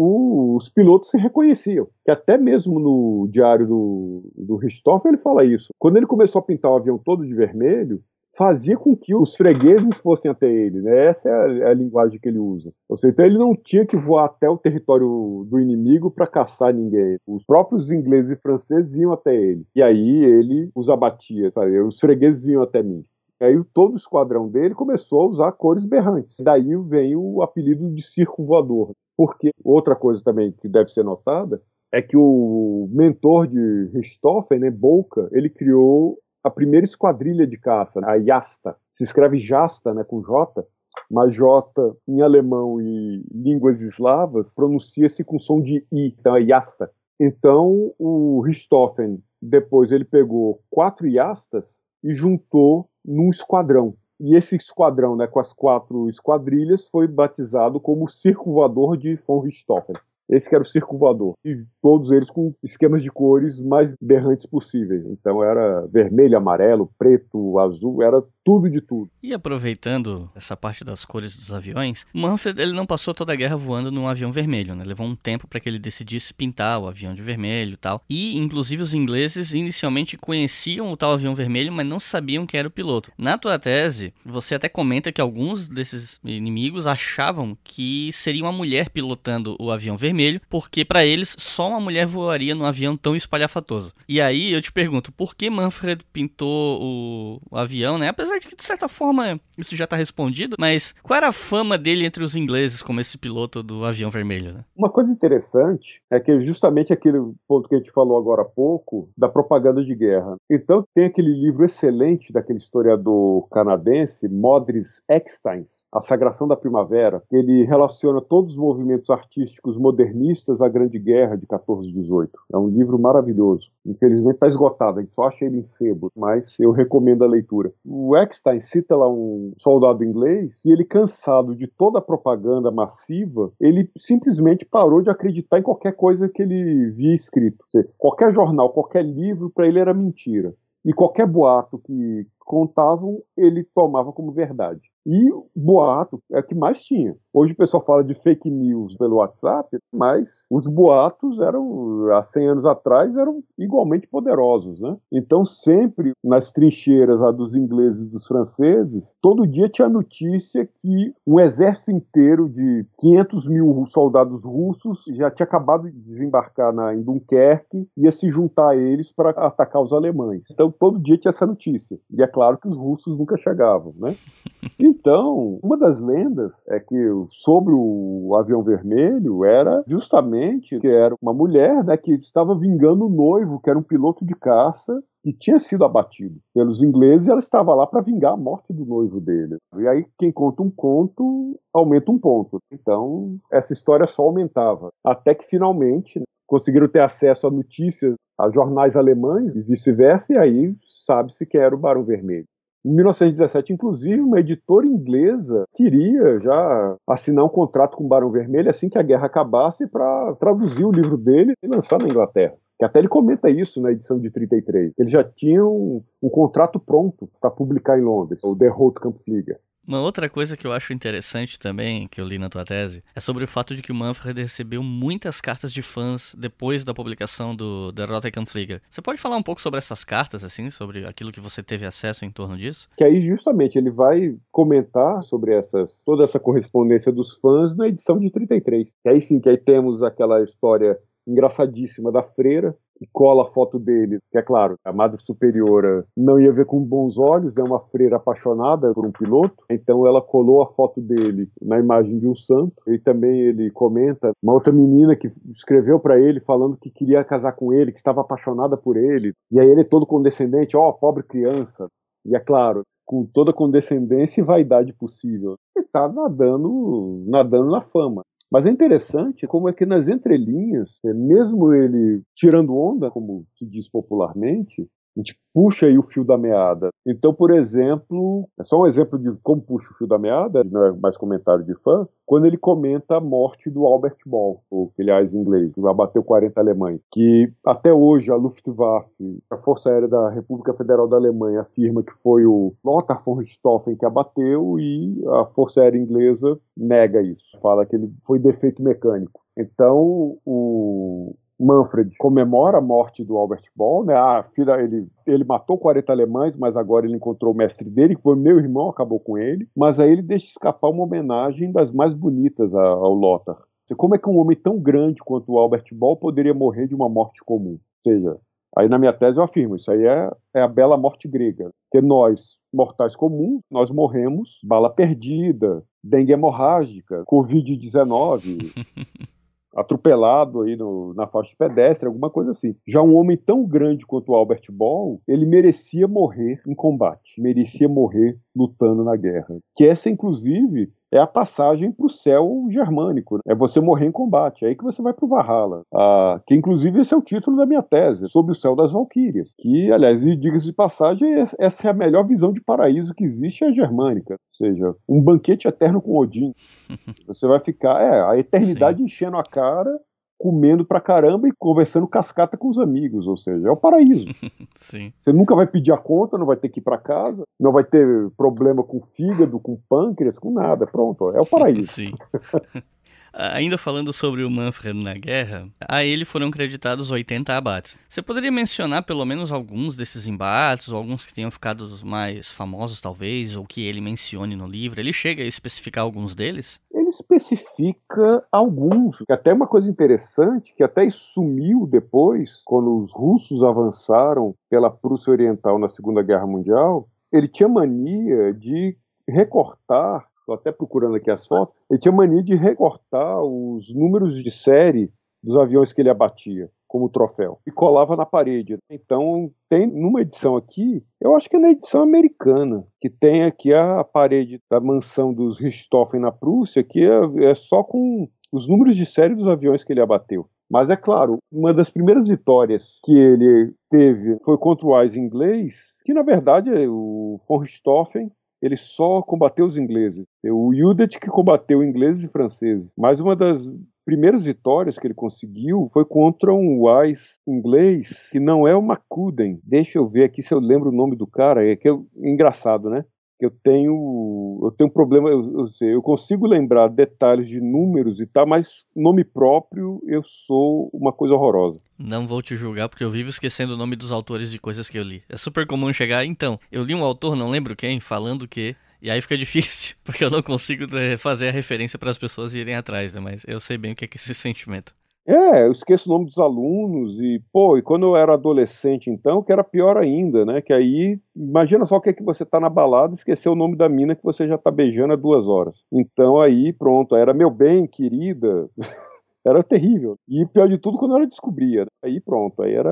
os 0.02 0.70
pilotos 0.70 1.10
se 1.10 1.18
reconheciam. 1.18 1.88
Que 2.06 2.12
até 2.12 2.38
mesmo 2.38 2.80
no 2.80 3.28
diário 3.30 3.68
do, 3.68 4.24
do 4.38 4.60
ele 5.06 5.18
fala 5.18 5.44
isso. 5.44 5.74
Quando 5.78 5.98
ele 5.98 6.08
começou 6.08 6.40
a 6.40 6.44
pintar 6.44 6.72
o 6.72 6.76
avião 6.78 6.98
todo 6.98 7.26
de 7.26 7.34
vermelho, 7.34 8.02
fazia 8.38 8.78
com 8.78 8.96
que 8.96 9.14
os 9.14 9.36
fregueses 9.36 9.98
fossem 9.98 10.32
até 10.32 10.50
ele. 10.50 10.82
Né? 10.82 11.08
Essa 11.08 11.28
é 11.28 11.34
a, 11.34 11.58
é 11.68 11.72
a, 11.72 11.74
linguagem 11.74 12.18
que 12.18 12.30
ele 12.30 12.40
usa. 12.40 12.72
Ou 12.88 12.96
seja, 12.96 13.12
então 13.12 13.26
ele 13.26 13.38
não 13.38 13.54
tinha 13.54 13.86
que 13.86 13.98
voar 13.98 14.26
até 14.26 14.50
o 14.50 14.58
território 14.58 15.46
do 15.50 15.60
inimigo 15.60 16.10
para 16.10 16.26
caçar 16.26 16.74
ninguém. 16.74 17.18
Os 17.28 17.44
próprios 17.44 17.92
ingleses 17.92 18.32
e 18.32 18.42
franceses 18.42 18.96
iam 18.96 19.12
até 19.12 19.36
ele. 19.36 19.66
E 19.76 19.82
aí 19.84 20.24
ele 20.24 20.70
os 20.74 20.90
abatia. 20.90 21.52
Sabe? 21.52 21.78
Os 21.82 22.00
fregueses 22.00 22.42
vinham 22.42 22.62
até 22.62 22.82
mim. 22.82 23.04
E 23.42 23.46
aí 23.46 23.64
todo 23.74 23.94
o 23.94 23.98
esquadrão 23.98 24.48
dele 24.50 24.74
começou 24.74 25.22
a 25.24 25.28
usar 25.28 25.52
cores 25.52 25.86
berrantes. 25.86 26.38
Daí 26.40 26.76
vem 26.88 27.18
o 27.18 27.42
apelido 27.42 27.90
de 27.94 28.02
circo 28.02 28.46
voador. 28.46 28.94
Porque 29.20 29.52
outra 29.66 29.98
coisa 29.98 30.24
também 30.24 30.54
que 30.54 30.70
deve 30.70 30.92
ser 30.92 31.04
notada 31.04 31.62
é 31.92 32.02
que 32.02 32.16
o 32.16 32.88
mentor 32.90 33.48
de 33.48 33.90
Richthofen, 33.94 34.60
né, 34.60 34.72
Bolka, 34.72 35.28
ele 35.34 35.50
criou 35.50 36.18
a 36.42 36.50
primeira 36.50 36.86
esquadrilha 36.86 37.46
de 37.46 37.58
caça, 37.58 38.00
a 38.06 38.18
Jasta. 38.18 38.78
Se 38.94 39.04
escreve 39.04 39.38
Jasta, 39.38 39.94
né, 39.94 40.06
com 40.06 40.22
J, 40.22 40.66
mas 41.12 41.36
J 41.36 41.70
em 42.08 42.22
alemão 42.22 42.80
e 42.80 43.22
línguas 43.30 43.82
eslavas 43.82 44.56
pronuncia-se 44.56 45.22
com 45.22 45.38
som 45.38 45.62
de 45.62 45.86
I, 45.92 46.16
então 46.18 46.38
é 46.38 46.46
Jasta. 46.46 46.90
Então 47.20 47.94
o 48.00 48.40
Richthofen 48.40 49.22
depois 49.42 49.92
ele 49.92 50.06
pegou 50.06 50.62
quatro 50.70 51.12
Jastas 51.12 51.82
e 52.02 52.16
juntou 52.16 52.90
num 53.04 53.32
esquadrão. 53.32 53.96
E 54.20 54.36
esse 54.36 54.56
esquadrão, 54.56 55.16
né, 55.16 55.28
com 55.28 55.40
as 55.40 55.54
quatro 55.54 56.10
esquadrilhas, 56.10 56.88
foi 56.90 57.08
batizado 57.08 57.80
como 57.80 58.10
Circo 58.10 58.52
Voador 58.52 58.98
de 58.98 59.16
von 59.16 59.40
Richthofen. 59.40 59.96
Esse 60.30 60.48
que 60.48 60.56
era 60.56 60.62
o 60.62 60.68
circo 60.68 60.98
voador. 60.98 61.34
E 61.44 61.64
todos 61.82 62.12
eles 62.12 62.30
com 62.30 62.54
esquemas 62.64 63.02
de 63.02 63.10
cores 63.10 63.60
mais 63.60 63.94
berrantes 64.00 64.46
possíveis. 64.46 65.04
Então 65.08 65.44
era 65.44 65.88
vermelho, 65.88 66.38
amarelo, 66.38 66.92
preto, 66.98 67.58
azul, 67.58 68.04
era 68.04 68.22
tudo 68.46 68.70
de 68.70 68.80
tudo. 68.80 69.10
E 69.24 69.34
aproveitando 69.34 70.30
essa 70.36 70.56
parte 70.56 70.84
das 70.84 71.04
cores 71.04 71.36
dos 71.36 71.52
aviões, 71.52 72.06
Manfred 72.14 72.62
ele 72.62 72.74
não 72.74 72.86
passou 72.86 73.14
toda 73.14 73.34
a 73.34 73.36
guerra 73.36 73.56
voando 73.56 73.92
num 73.92 74.08
avião 74.08 74.32
vermelho, 74.32 74.76
né? 74.76 74.84
Levou 74.86 75.08
um 75.08 75.16
tempo 75.16 75.48
para 75.48 75.60
que 75.60 75.68
ele 75.68 75.80
decidisse 75.80 76.34
pintar 76.34 76.80
o 76.80 76.88
avião 76.88 77.14
de 77.14 77.24
vermelho 77.24 77.74
e 77.74 77.78
tal. 77.78 78.02
E 78.10 78.38
inclusive 78.38 78.84
os 78.84 78.94
ingleses 78.94 79.54
inicialmente 79.54 80.18
conheciam 80.18 80.92
o 80.92 80.98
tal 80.98 81.14
avião 81.14 81.34
vermelho, 81.34 81.72
mas 81.72 81.88
não 81.88 82.00
sabiam 82.00 82.46
que 82.46 82.58
era 82.58 82.68
o 82.68 82.72
piloto. 82.72 83.12
Na 83.18 83.38
tua 83.38 83.58
tese, 83.58 84.14
você 84.24 84.56
até 84.56 84.70
comenta 84.70 85.12
que 85.12 85.22
alguns 85.22 85.68
desses 85.68 86.20
inimigos 86.24 86.86
achavam 86.86 87.58
que 87.64 88.12
seria 88.14 88.44
uma 88.44 88.52
mulher 88.52 88.90
pilotando 88.90 89.56
o 89.60 89.72
avião 89.72 89.98
vermelho 89.98 90.19
vermelho, 90.20 90.42
porque 90.50 90.84
para 90.84 91.06
eles 91.06 91.36
só 91.40 91.70
uma 91.70 91.80
mulher 91.80 92.06
voaria 92.06 92.54
num 92.54 92.66
avião 92.66 92.98
tão 92.98 93.16
espalhafatoso. 93.16 93.94
E 94.08 94.20
aí 94.20 94.52
eu 94.52 94.62
te 94.62 94.72
pergunto, 94.72 95.12
por 95.12 95.34
que 95.36 95.50
Manfred 95.50 96.04
pintou 96.12 96.80
o, 96.82 97.42
o 97.50 97.58
avião, 97.58 97.98
né? 97.98 98.10
Apesar 98.10 98.38
de 98.38 98.48
que 98.48 98.56
de 98.56 98.64
certa 98.64 98.90
forma 98.90 99.40
isso 99.58 99.76
já 99.76 99.88
tá 99.88 99.96
respondido, 99.96 100.58
mas 100.60 100.94
qual 101.02 101.18
era 101.18 101.30
a 101.30 101.34
fama 101.34 101.78
dele 101.78 102.06
entre 102.06 102.24
os 102.24 102.36
ingleses 102.36 102.82
como 102.82 103.00
esse 103.00 103.18
piloto 103.18 103.64
do 103.64 103.86
avião 103.86 104.12
vermelho, 104.12 104.54
né? 104.54 104.66
Uma 104.76 104.90
coisa 104.90 105.12
interessante 105.12 106.02
é 106.12 106.20
que 106.20 106.42
justamente 106.42 106.92
aquele 106.92 107.20
ponto 107.48 107.70
que 107.70 107.76
a 107.76 107.78
gente 107.78 107.92
falou 107.92 108.18
agora 108.18 108.42
há 108.42 108.46
pouco 108.46 109.10
da 109.18 109.30
propaganda 109.30 109.84
de 109.84 109.96
guerra. 109.96 110.36
Então 110.50 110.84
tem 110.94 111.06
aquele 111.06 111.32
livro 111.32 111.66
excelente 111.66 112.34
daquele 112.34 112.60
historiador 112.60 113.48
canadense, 113.50 114.28
Modris 114.28 115.02
Eckstein, 115.10 115.64
A 115.92 116.02
Sagração 116.02 116.48
da 116.48 116.56
Primavera, 116.56 117.22
que 117.30 117.36
ele 117.36 117.64
relaciona 117.64 118.22
todos 118.22 118.54
os 118.54 118.58
movimentos 118.58 119.10
artísticos 119.10 119.78
modernos 119.78 120.09
modernistas 120.10 120.62
à 120.62 120.68
Grande 120.68 120.98
Guerra 121.00 121.36
de 121.36 121.46
14 121.46 121.88
e 121.88 121.94
18. 121.94 122.32
É 122.54 122.58
um 122.58 122.68
livro 122.68 123.00
maravilhoso. 123.00 123.70
Infelizmente 123.86 124.36
está 124.36 124.48
esgotado, 124.48 125.00
a 125.00 125.02
gente 125.02 125.14
só 125.14 125.24
acha 125.24 125.46
ele 125.46 125.60
em 125.60 125.66
sebo, 125.66 126.12
mas 126.16 126.56
eu 126.60 126.72
recomendo 126.72 127.24
a 127.24 127.28
leitura. 127.28 127.72
O 127.86 128.16
Eckstein 128.18 128.60
cita 128.60 128.96
lá 128.96 129.10
um 129.10 129.54
soldado 129.58 130.04
inglês 130.04 130.60
e 130.66 130.72
ele, 130.72 130.84
cansado 130.84 131.56
de 131.56 131.68
toda 131.68 132.00
a 132.00 132.02
propaganda 132.02 132.72
massiva, 132.72 133.52
ele 133.60 133.90
simplesmente 133.98 134.66
parou 134.66 135.02
de 135.02 135.10
acreditar 135.10 135.60
em 135.60 135.64
qualquer 135.64 135.94
coisa 135.94 136.28
que 136.28 136.42
ele 136.42 136.92
via 136.92 137.14
escrito. 137.14 137.64
Qualquer 137.98 138.34
jornal, 138.34 138.72
qualquer 138.72 139.04
livro, 139.04 139.50
para 139.50 139.68
ele 139.68 139.80
era 139.80 139.94
mentira. 139.94 140.54
E 140.86 140.94
qualquer 140.94 141.28
boato 141.28 141.78
que 141.80 142.26
contavam, 142.50 143.22
ele 143.38 143.64
tomava 143.76 144.12
como 144.12 144.32
verdade. 144.32 144.82
E 145.06 145.30
boato 145.56 146.22
é 146.32 146.40
o 146.40 146.44
que 146.44 146.56
mais 146.56 146.84
tinha. 146.84 147.16
Hoje 147.32 147.54
o 147.54 147.56
pessoal 147.56 147.86
fala 147.86 148.04
de 148.04 148.16
fake 148.16 148.50
news 148.50 148.96
pelo 148.98 149.18
WhatsApp, 149.18 149.78
mas 149.94 150.30
os 150.50 150.68
boatos 150.68 151.40
eram, 151.40 152.12
há 152.12 152.24
100 152.24 152.48
anos 152.48 152.66
atrás, 152.66 153.16
eram 153.16 153.44
igualmente 153.58 154.08
poderosos, 154.08 154.80
né? 154.80 154.98
Então 155.12 155.46
sempre 155.46 156.12
nas 156.24 156.52
trincheiras 156.52 157.20
lá, 157.20 157.32
dos 157.32 157.56
ingleses 157.56 158.02
e 158.02 158.10
dos 158.10 158.26
franceses, 158.26 159.14
todo 159.22 159.48
dia 159.48 159.70
tinha 159.70 159.88
notícia 159.88 160.68
que 160.82 161.14
um 161.26 161.40
exército 161.40 161.92
inteiro 161.92 162.50
de 162.50 162.86
500 163.00 163.48
mil 163.48 163.86
soldados 163.88 164.44
russos 164.44 165.04
já 165.16 165.30
tinha 165.30 165.46
acabado 165.46 165.90
de 165.90 166.00
desembarcar 166.00 166.74
na, 166.74 166.96
em 166.96 167.02
Dunkerque, 167.02 167.88
ia 167.96 168.12
se 168.12 168.28
juntar 168.30 168.70
a 168.70 168.76
eles 168.76 169.12
para 169.12 169.30
atacar 169.30 169.82
os 169.82 169.94
alemães. 169.94 170.44
Então 170.52 170.72
todo 170.72 171.00
dia 171.00 171.18
tinha 171.18 171.30
essa 171.30 171.46
notícia. 171.46 172.00
E 172.12 172.24
é 172.24 172.28
claro 172.28 172.39
que 172.58 172.68
os 172.68 172.78
russos 172.78 173.18
nunca 173.18 173.38
chegavam, 173.38 173.94
né? 173.98 174.16
Então, 174.80 175.60
uma 175.64 175.78
das 175.78 176.00
lendas 176.00 176.52
é 176.68 176.80
que 176.80 176.96
sobre 177.32 177.74
o 177.74 178.36
avião 178.36 178.62
vermelho 178.62 179.46
era 179.46 179.84
justamente 179.88 180.80
que 180.80 180.88
era 180.88 181.16
uma 181.22 181.34
mulher 181.34 181.84
né, 181.84 181.96
que 181.96 182.14
estava 182.16 182.54
vingando 182.56 183.06
o 183.06 183.10
noivo, 183.10 183.60
que 183.62 183.70
era 183.70 183.80
um 183.80 183.84
piloto 183.84 184.26
de 184.26 184.34
caça, 184.36 185.02
que 185.24 185.34
tinha 185.34 185.60
sido 185.60 185.84
abatido 185.84 186.38
pelos 186.54 186.82
ingleses 186.82 187.28
e 187.28 187.32
ela 187.32 187.40
estava 187.40 187.74
lá 187.74 187.86
para 187.86 188.02
vingar 188.02 188.34
a 188.34 188.38
morte 188.38 188.74
do 188.74 188.86
noivo 188.86 189.20
dele. 189.20 189.58
E 189.78 189.88
aí, 189.88 190.06
quem 190.18 190.32
conta 190.32 190.64
um 190.64 190.72
conto, 190.72 191.58
aumenta 191.74 192.12
um 192.12 192.20
ponto. 192.20 192.60
Então, 192.72 193.38
essa 193.52 193.74
história 193.74 194.08
só 194.08 194.24
aumentava. 194.24 194.90
Até 195.06 195.34
que 195.36 195.46
finalmente 195.46 196.20
né, 196.20 196.26
conseguiram 196.48 196.88
ter 196.88 197.02
acesso 197.02 197.48
a 197.48 197.52
notícias 197.52 198.16
a 198.40 198.50
jornais 198.50 198.96
alemães 198.96 199.54
e 199.54 199.62
vice-versa, 199.62 200.32
e 200.32 200.38
aí 200.38 200.74
sabe-se 201.10 201.44
que 201.44 201.58
era 201.58 201.74
o 201.74 201.80
Barão 201.80 202.04
Vermelho. 202.04 202.46
Em 202.86 202.94
1917, 202.94 203.74
inclusive, 203.74 204.22
uma 204.22 204.40
editora 204.40 204.86
inglesa 204.86 205.66
queria 205.74 206.40
já 206.40 206.96
assinar 207.08 207.44
um 207.44 207.50
contrato 207.50 207.98
com 207.98 208.06
o 208.06 208.08
Barão 208.08 208.30
Vermelho 208.30 208.70
assim 208.70 208.88
que 208.88 208.98
a 208.98 209.02
guerra 209.02 209.26
acabasse 209.26 209.88
para 209.88 210.36
traduzir 210.36 210.86
o 210.86 210.92
livro 210.92 211.18
dele 211.18 211.54
e 211.64 211.68
lançar 211.68 212.00
na 212.00 212.08
Inglaterra. 212.08 212.54
Que 212.78 212.86
até 212.86 213.00
ele 213.00 213.10
comenta 213.10 213.50
isso 213.50 213.82
na 213.82 213.92
edição 213.92 214.20
de 214.20 214.30
33. 214.30 214.94
Ele 214.98 215.10
já 215.10 215.24
tinha 215.24 215.66
um, 215.66 216.02
um 216.22 216.30
contrato 216.30 216.80
pronto 216.80 217.28
para 217.42 217.50
publicar 217.50 218.00
em 218.00 218.04
Londres, 218.04 218.42
o 218.44 218.56
The 218.56 218.70
Roodkampflieger. 218.70 219.60
Uma 219.90 220.02
outra 220.02 220.30
coisa 220.30 220.56
que 220.56 220.68
eu 220.68 220.72
acho 220.72 220.94
interessante 220.94 221.58
também, 221.58 222.08
que 222.08 222.22
eu 222.22 222.26
li 222.28 222.38
na 222.38 222.48
tua 222.48 222.64
tese, 222.64 223.04
é 223.16 223.20
sobre 223.20 223.44
o 223.44 223.48
fato 223.48 223.74
de 223.74 223.82
que 223.82 223.92
o 223.92 223.96
Manfred 223.96 224.40
recebeu 224.40 224.84
muitas 224.84 225.42
cartas 225.42 225.74
de 225.74 225.82
fãs 225.82 226.36
depois 226.38 226.86
da 226.86 226.94
publicação 226.94 227.56
do 227.56 227.92
The 227.92 228.06
Rotterdam-Flieger. 228.06 228.84
Você 228.88 229.02
pode 229.02 229.20
falar 229.20 229.36
um 229.36 229.42
pouco 229.42 229.60
sobre 229.60 229.80
essas 229.80 230.04
cartas, 230.04 230.44
assim, 230.44 230.70
sobre 230.70 231.08
aquilo 231.08 231.32
que 231.32 231.40
você 231.42 231.64
teve 231.64 231.88
acesso 231.88 232.24
em 232.24 232.30
torno 232.30 232.56
disso? 232.56 232.88
Que 232.96 233.04
aí 233.04 233.20
justamente 233.20 233.80
ele 233.80 233.90
vai 233.90 234.38
comentar 234.52 235.24
sobre 235.24 235.56
essas, 235.56 236.04
toda 236.06 236.24
essa 236.24 236.40
correspondência 236.40 237.12
dos 237.12 237.38
fãs 237.38 237.76
na 237.76 237.88
edição 237.88 238.20
de 238.20 238.30
33. 238.30 238.94
Que 239.02 239.10
aí 239.10 239.20
sim, 239.20 239.40
que 239.40 239.50
aí 239.50 239.58
temos 239.58 240.04
aquela 240.04 240.44
história 240.44 241.00
engraçadíssima 241.26 242.12
da 242.12 242.22
freira, 242.22 242.76
que 243.00 243.08
cola 243.14 243.44
a 243.44 243.52
foto 243.52 243.80
dele, 243.80 244.20
que 244.30 244.38
é 244.38 244.42
claro, 244.42 244.76
a 244.84 244.92
Madre 244.92 245.22
Superiora 245.24 246.06
não 246.16 246.38
ia 246.38 246.52
ver 246.52 246.66
com 246.66 246.84
bons 246.84 247.18
olhos, 247.18 247.56
é 247.56 247.62
né, 247.62 247.68
uma 247.68 247.80
freira 247.80 248.18
apaixonada 248.18 248.94
por 248.94 249.06
um 249.06 249.12
piloto, 249.12 249.64
então 249.70 250.06
ela 250.06 250.22
colou 250.22 250.62
a 250.62 250.68
foto 250.74 251.00
dele 251.00 251.48
na 251.62 251.80
imagem 251.80 252.20
de 252.20 252.28
um 252.28 252.36
santo, 252.36 252.74
e 252.88 253.00
também 253.00 253.40
ele 253.40 253.72
comenta 253.72 254.32
uma 254.44 254.54
outra 254.54 254.74
menina 254.74 255.16
que 255.16 255.32
escreveu 255.56 256.00
para 256.00 256.20
ele 256.20 256.42
falando 256.42 256.78
que 256.78 256.92
queria 256.92 257.24
casar 257.24 257.54
com 257.54 257.72
ele, 257.72 257.94
que 257.94 257.98
estava 257.98 258.22
apaixonada 258.22 258.76
por 258.76 258.98
ele, 258.98 259.34
e 259.50 259.60
aí 259.60 259.70
ele 259.70 259.82
é 259.82 259.86
todo 259.86 260.06
condescendente, 260.06 260.76
ó, 260.76 260.90
oh, 260.90 260.94
pobre 260.94 261.24
criança, 261.24 261.88
e 262.26 262.36
é 262.36 262.40
claro, 262.40 262.84
com 263.06 263.26
toda 263.26 263.54
condescendência 263.54 264.42
e 264.42 264.44
vaidade 264.44 264.94
possível. 264.94 265.56
Ele 265.76 265.86
está 265.86 266.08
nadando, 266.08 267.24
nadando 267.28 267.72
na 267.72 267.82
fama. 267.82 268.22
Mas 268.52 268.66
é 268.66 268.70
interessante 268.70 269.46
como 269.46 269.70
é 269.70 269.74
que 269.74 269.86
nas 269.86 270.08
entrelinhas, 270.08 270.98
é, 271.06 271.14
mesmo 271.14 271.74
ele 271.74 272.24
tirando 272.36 272.76
onda, 272.76 273.12
como 273.12 273.46
se 273.58 273.66
diz 273.66 273.88
popularmente, 273.90 274.88
a 275.20 275.22
gente 275.22 275.38
puxa 275.54 275.88
aí 275.88 275.98
o 275.98 276.04
fio 276.04 276.24
da 276.24 276.38
meada. 276.38 276.90
Então, 277.06 277.34
por 277.34 277.52
exemplo, 277.52 278.48
é 278.58 278.64
só 278.64 278.82
um 278.82 278.88
exemplo 278.88 279.20
de 279.20 279.32
como 279.44 279.62
puxa 279.62 279.92
o 279.92 279.98
fio 279.98 280.08
da 280.08 280.18
meada, 280.18 280.64
não 280.64 280.86
é 280.86 280.92
mais 280.94 281.18
comentário 281.18 281.64
de 281.66 281.76
fã, 281.76 282.08
quando 282.26 282.46
ele 282.46 282.58
comenta 282.58 283.18
a 283.18 283.20
morte 283.20 283.70
do 283.70 283.86
Albert 283.86 284.18
Ball, 284.26 284.64
o 284.70 284.92
aliás 285.00 285.34
inglês, 285.34 285.74
que 285.74 285.88
abateu 285.88 286.24
40 286.24 286.60
alemães, 286.60 287.02
que 287.12 287.52
até 287.66 287.92
hoje 287.92 288.32
a 288.32 288.36
Luftwaffe, 288.36 289.44
a 289.50 289.58
Força 289.58 289.90
Aérea 289.90 290.08
da 290.08 290.30
República 290.30 290.74
Federal 290.74 291.08
da 291.08 291.18
Alemanha, 291.18 291.62
afirma 291.62 292.04
que 292.04 292.14
foi 292.24 292.46
o 292.46 292.74
Lothar 292.84 293.22
von 293.24 293.36
Richthofen 293.36 293.96
que 293.96 294.06
abateu 294.06 294.80
e 294.80 295.22
a 295.28 295.46
Força 295.46 295.82
Aérea 295.82 296.00
Inglesa 296.00 296.58
nega 296.78 297.22
isso, 297.22 297.58
fala 297.62 297.86
que 297.86 297.96
ele 297.96 298.14
foi 298.26 298.40
defeito 298.40 298.82
mecânico. 298.82 299.42
Então, 299.58 300.38
o, 300.46 301.36
Manfred 301.60 302.16
comemora 302.18 302.78
a 302.78 302.82
morte 302.82 303.24
do 303.24 303.36
Albert 303.36 303.64
Ball, 303.76 304.06
né? 304.06 304.14
A 304.16 304.44
filha, 304.56 304.80
ele, 304.82 305.08
ele 305.28 305.44
matou 305.44 305.78
40 305.78 306.12
alemães, 306.12 306.56
mas 306.56 306.78
agora 306.78 307.06
ele 307.06 307.18
encontrou 307.18 307.54
o 307.54 307.58
mestre 307.58 307.90
dele, 307.90 308.16
que 308.16 308.22
foi 308.22 308.36
meu 308.36 308.58
irmão, 308.58 308.90
acabou 308.90 309.20
com 309.20 309.38
ele. 309.38 309.68
Mas 309.76 310.00
aí 310.00 310.10
ele 310.10 310.22
deixa 310.22 310.46
escapar 310.46 310.90
uma 310.90 311.04
homenagem 311.04 311.72
das 311.72 311.92
mais 311.92 312.14
bonitas 312.14 312.74
ao 312.74 313.14
Lothar. 313.14 313.58
Como 313.98 314.16
é 314.16 314.18
que 314.18 314.30
um 314.30 314.38
homem 314.38 314.56
tão 314.56 314.80
grande 314.80 315.22
quanto 315.24 315.52
o 315.52 315.58
Albert 315.58 315.86
Ball 315.92 316.16
poderia 316.16 316.54
morrer 316.54 316.88
de 316.88 316.96
uma 316.96 317.10
morte 317.10 317.42
comum? 317.44 317.72
Ou 317.72 317.80
seja, 318.04 318.38
aí 318.78 318.88
na 318.88 319.00
minha 319.00 319.12
tese 319.12 319.40
eu 319.40 319.44
afirmo, 319.44 319.76
isso 319.76 319.92
aí 319.92 320.06
é, 320.06 320.32
é 320.54 320.62
a 320.62 320.68
bela 320.68 320.96
morte 320.96 321.28
grega. 321.28 321.72
Que 321.92 322.00
nós, 322.00 322.58
mortais 322.72 323.16
comuns, 323.16 323.62
nós 323.70 323.90
morremos 323.90 324.60
bala 324.64 324.90
perdida, 324.90 325.84
dengue 326.04 326.32
hemorrágica, 326.32 327.24
Covid-19. 327.26 328.72
atropelado 329.80 330.62
aí 330.62 330.76
no, 330.76 331.14
na 331.14 331.26
faixa 331.28 331.52
de 331.52 331.58
pedestre, 331.58 332.08
alguma 332.08 332.30
coisa 332.30 332.52
assim. 332.52 332.76
Já 332.88 333.02
um 333.02 333.16
homem 333.16 333.38
tão 333.38 333.66
grande 333.66 334.06
quanto 334.06 334.32
o 334.32 334.36
Albert 334.36 334.64
Ball, 334.72 335.22
ele 335.28 335.46
merecia 335.46 336.08
morrer 336.08 336.62
em 336.68 336.76
combate, 336.76 337.42
merecia 337.42 337.88
morrer 337.88 338.38
lutando 338.56 339.04
na 339.04 339.16
guerra. 339.16 339.60
Que 339.76 339.86
essa, 339.86 340.10
inclusive, 340.10 340.92
é 341.12 341.18
a 341.18 341.28
passagem 341.28 341.92
para 341.92 342.06
o 342.06 342.10
céu 342.10 342.68
germânico. 342.70 343.36
Né? 343.36 343.42
É 343.48 343.56
você 343.56 343.80
morrer 343.80 344.06
em 344.06 344.12
combate. 344.12 344.66
É 344.66 344.70
aí 344.70 344.76
que 344.76 344.84
você 344.84 345.02
vai 345.02 345.14
para 345.14 345.26
o 345.26 345.30
Valhalla. 345.30 345.84
Ah, 345.94 346.40
que, 346.46 346.56
inclusive, 346.56 347.02
esse 347.02 347.14
é 347.14 347.18
o 347.18 347.22
título 347.22 347.58
da 347.58 347.66
minha 347.66 347.82
tese, 347.82 348.28
Sob 348.28 348.52
o 348.52 348.56
Céu 348.56 348.76
das 348.76 348.92
Valquírias. 348.92 349.50
Que, 349.58 349.92
aliás, 349.92 350.22
diga-se 350.22 350.66
de 350.66 350.74
passagem, 350.74 351.46
essa 351.58 351.88
é 351.88 351.92
a 351.92 351.94
melhor 351.94 352.26
visão 352.26 352.52
de 352.52 352.62
paraíso 352.62 353.14
que 353.14 353.24
existe, 353.24 353.64
é 353.64 353.68
a 353.68 353.72
germânica. 353.72 354.34
Ou 354.34 354.54
seja, 354.54 354.96
um 355.08 355.22
banquete 355.22 355.68
eterno 355.68 356.02
com 356.02 356.18
Odin. 356.18 356.54
Você 357.28 357.48
vai 357.48 357.60
ficar, 357.60 358.02
é, 358.02 358.22
a 358.22 358.38
eternidade 358.38 359.00
Sim. 359.00 359.06
enchendo 359.06 359.38
a 359.38 359.44
cara 359.44 360.00
comendo 360.40 360.86
pra 360.86 361.02
caramba 361.02 361.50
e 361.50 361.54
conversando 361.60 362.08
cascata 362.08 362.56
com 362.56 362.70
os 362.70 362.80
amigos, 362.80 363.28
ou 363.28 363.36
seja, 363.36 363.68
é 363.68 363.72
o 363.72 363.76
paraíso. 363.76 364.26
Sim. 364.78 365.12
Você 365.22 365.34
nunca 365.34 365.54
vai 365.54 365.68
pedir 365.68 365.92
a 365.92 365.98
conta, 365.98 366.38
não 366.38 366.46
vai 366.46 366.56
ter 366.56 366.70
que 366.70 366.80
ir 366.80 366.84
para 366.84 366.98
casa, 366.98 367.44
não 367.60 367.74
vai 367.74 367.84
ter 367.84 368.08
problema 368.38 368.82
com 368.82 369.02
fígado, 369.14 369.60
com 369.60 369.78
pâncreas, 369.90 370.40
com 370.40 370.52
nada, 370.52 370.88
pronto, 370.88 371.30
é 371.32 371.40
o 371.40 371.50
paraíso. 371.50 371.92
Sim. 371.92 372.14
Ainda 373.34 373.78
falando 373.78 374.12
sobre 374.12 374.44
o 374.44 374.50
Manfred 374.50 375.02
na 375.02 375.14
guerra, 375.14 375.68
a 375.88 376.04
ele 376.04 376.26
foram 376.26 376.52
creditados 376.52 377.12
80 377.12 377.56
abates. 377.56 377.98
Você 378.08 378.22
poderia 378.22 378.52
mencionar 378.52 379.04
pelo 379.04 379.26
menos 379.26 379.52
alguns 379.52 379.96
desses 379.96 380.28
embates, 380.28 380.90
ou 380.90 380.98
alguns 380.98 381.26
que 381.26 381.34
tenham 381.34 381.52
ficado 381.52 381.90
mais 382.04 382.52
famosos, 382.52 383.02
talvez, 383.02 383.56
ou 383.56 383.66
que 383.66 383.86
ele 383.86 384.02
mencione 384.02 384.56
no 384.56 384.68
livro? 384.68 385.00
Ele 385.00 385.14
chega 385.14 385.44
a 385.44 385.48
especificar 385.48 386.04
alguns 386.04 386.36
deles? 386.36 386.82
Ele 386.92 387.10
especifica 387.10 388.44
alguns. 388.52 389.24
Até 389.30 389.54
uma 389.54 389.68
coisa 389.68 389.90
interessante, 389.90 390.74
que 390.76 390.84
até 390.84 391.10
sumiu 391.10 391.88
depois, 391.88 392.62
quando 392.66 392.98
os 393.02 393.12
russos 393.12 393.64
avançaram 393.64 394.56
pela 394.70 394.90
Prússia 394.90 395.32
Oriental 395.32 395.78
na 395.80 395.90
Segunda 395.90 396.22
Guerra 396.22 396.48
Mundial, 396.48 397.08
ele 397.32 397.48
tinha 397.48 397.70
mania 397.70 398.54
de 398.54 398.98
recortar 399.28 400.29
estou 400.50 400.56
até 400.56 400.72
procurando 400.72 401.16
aqui 401.16 401.30
as 401.30 401.46
fotos, 401.46 401.76
ele 401.90 402.00
tinha 402.00 402.12
mania 402.12 402.44
de 402.44 402.56
recortar 402.56 403.42
os 403.44 403.94
números 403.94 404.42
de 404.44 404.52
série 404.52 405.12
dos 405.44 405.56
aviões 405.56 405.94
que 405.94 406.02
ele 406.02 406.10
abatia 406.10 406.70
como 406.88 407.08
troféu 407.08 407.60
e 407.68 407.72
colava 407.72 408.16
na 408.16 408.26
parede. 408.26 408.78
Então, 408.90 409.52
tem 409.70 409.86
numa 409.86 410.22
edição 410.22 410.58
aqui, 410.58 411.04
eu 411.22 411.36
acho 411.36 411.48
que 411.48 411.56
é 411.56 411.60
na 411.60 411.70
edição 411.70 412.02
americana, 412.02 412.84
que 413.00 413.10
tem 413.10 413.44
aqui 413.44 413.72
a 413.72 414.04
parede 414.04 414.60
da 414.70 414.80
mansão 414.80 415.32
dos 415.32 415.60
Richthofen 415.60 416.20
na 416.20 416.32
Prússia, 416.32 416.84
que 416.84 417.02
é, 417.02 417.52
é 417.52 417.56
só 417.56 417.84
com 417.84 418.28
os 418.52 418.68
números 418.68 418.98
de 418.98 419.06
série 419.06 419.36
dos 419.36 419.48
aviões 419.48 419.84
que 419.84 419.94
ele 419.94 420.02
abateu. 420.02 420.48
Mas 420.70 420.90
é 420.90 420.96
claro, 420.96 421.38
uma 421.52 421.74
das 421.74 421.90
primeiras 421.90 422.28
vitórias 422.28 423.00
que 423.04 423.12
ele 423.12 423.74
teve 423.90 424.38
foi 424.44 424.58
contra 424.58 424.86
o 424.86 424.96
Wise 424.96 425.20
inglês, 425.20 425.78
que 426.04 426.14
na 426.14 426.22
verdade 426.22 426.70
o 426.88 427.40
von 427.48 427.58
Richthofen 427.58 428.32
ele 428.62 428.76
só 428.76 429.22
combateu 429.22 429.66
os 429.66 429.78
ingleses. 429.78 430.26
O 430.44 430.74
Judet 430.74 431.20
que 431.20 431.28
combateu 431.28 431.84
ingleses 431.84 432.24
e 432.24 432.28
franceses. 432.28 432.92
Mas 432.98 433.20
uma 433.20 433.36
das 433.36 433.68
primeiras 434.06 434.46
vitórias 434.46 434.98
que 434.98 435.06
ele 435.06 435.14
conseguiu 435.14 435.90
foi 435.94 436.04
contra 436.04 436.54
um 436.54 436.84
Wise 436.84 437.38
inglês 437.48 438.30
que 438.32 438.40
não 438.40 438.68
é 438.68 438.76
o 438.76 438.82
Macuden. 438.82 439.60
Deixa 439.64 440.00
eu 440.00 440.08
ver 440.08 440.24
aqui 440.24 440.42
se 440.42 440.54
eu 440.54 440.60
lembro 440.60 440.90
o 440.90 440.96
nome 440.96 441.16
do 441.16 441.28
cara. 441.28 441.66
É 441.66 441.76
que 441.76 441.88
é 441.88 441.94
engraçado, 442.16 442.90
né? 442.90 443.06
Eu 443.40 443.50
tenho 443.50 444.60
eu 444.64 444.72
tenho 444.72 444.90
um 444.90 444.94
problema 444.94 445.30
eu, 445.30 445.68
eu, 445.82 445.88
eu, 445.88 446.02
consigo 446.02 446.46
lembrar 446.46 446.88
detalhes 446.90 447.48
de 447.48 447.62
números 447.62 448.20
e 448.20 448.26
tal 448.26 448.48
mas 448.48 448.84
nome 448.96 449.24
próprio 449.24 450.02
eu 450.08 450.22
sou 450.24 450.90
uma 450.94 451.14
coisa 451.14 451.36
horrorosa. 451.36 451.80
Não 451.98 452.28
vou 452.28 452.42
te 452.42 452.56
julgar 452.56 452.90
porque 452.90 453.04
eu 453.04 453.10
vivo 453.10 453.30
esquecendo 453.30 453.74
o 453.74 453.78
nome 453.78 453.96
dos 453.96 454.12
autores 454.12 454.52
de 454.52 454.60
coisas 454.60 454.90
que 454.90 454.98
eu 454.98 455.04
li. 455.04 455.24
É 455.30 455.38
super 455.38 455.66
comum 455.66 455.92
chegar 455.94 456.26
então 456.26 456.60
eu 456.72 456.84
li 456.84 456.94
um 456.94 457.04
autor 457.04 457.36
não 457.36 457.50
lembro 457.50 457.76
quem 457.76 458.00
falando 458.00 458.48
que 458.48 458.76
e 459.02 459.10
aí 459.10 459.22
fica 459.22 459.38
difícil 459.38 459.96
porque 460.04 460.24
eu 460.24 460.30
não 460.30 460.44
consigo 460.44 460.86
eh, 460.98 461.18
fazer 461.18 461.50
a 461.50 461.52
referência 461.52 461.98
para 461.98 462.10
as 462.10 462.18
pessoas 462.18 462.54
irem 462.54 462.76
atrás 462.76 463.14
né? 463.14 463.22
mas 463.22 463.44
eu 463.48 463.60
sei 463.60 463.78
bem 463.78 463.94
o 463.94 463.96
que 463.96 464.06
é 464.06 464.10
esse 464.16 464.34
sentimento 464.34 464.94
é, 465.30 465.66
eu 465.68 465.72
esqueço 465.72 466.10
o 466.10 466.14
nome 466.14 466.26
dos 466.26 466.38
alunos 466.40 467.20
e, 467.20 467.42
pô, 467.52 467.78
e 467.78 467.82
quando 467.82 468.08
eu 468.08 468.16
era 468.16 468.34
adolescente, 468.34 469.10
então, 469.10 469.44
que 469.44 469.52
era 469.52 469.64
pior 469.64 469.96
ainda, 469.98 470.44
né? 470.46 470.62
Que 470.62 470.74
aí, 470.74 471.20
imagina 471.36 471.86
só 471.86 471.98
o 471.98 472.02
que 472.02 472.10
é 472.10 472.14
que 472.14 472.24
você 472.24 472.44
tá 472.44 472.60
na 472.60 472.70
balada 472.70 473.14
e 473.14 473.16
esqueceu 473.16 473.52
o 473.52 473.56
nome 473.56 473.76
da 473.76 473.88
mina 473.88 474.16
que 474.16 474.24
você 474.24 474.48
já 474.48 474.58
tá 474.58 474.72
beijando 474.72 475.14
há 475.14 475.16
duas 475.16 475.48
horas. 475.48 475.84
Então 475.92 476.42
aí, 476.42 476.74
pronto, 476.74 477.16
era 477.16 477.34
meu 477.34 477.52
bem, 477.52 477.86
querida. 477.86 478.70
Era 479.46 479.64
terrível. 479.64 480.18
E 480.28 480.46
pior 480.46 480.68
de 480.68 480.78
tudo, 480.78 480.98
quando 480.98 481.16
ela 481.16 481.26
descobria. 481.26 481.82
Né? 481.82 481.88
Aí 482.04 482.20
pronto, 482.20 482.62
aí 482.62 482.74
era. 482.74 482.92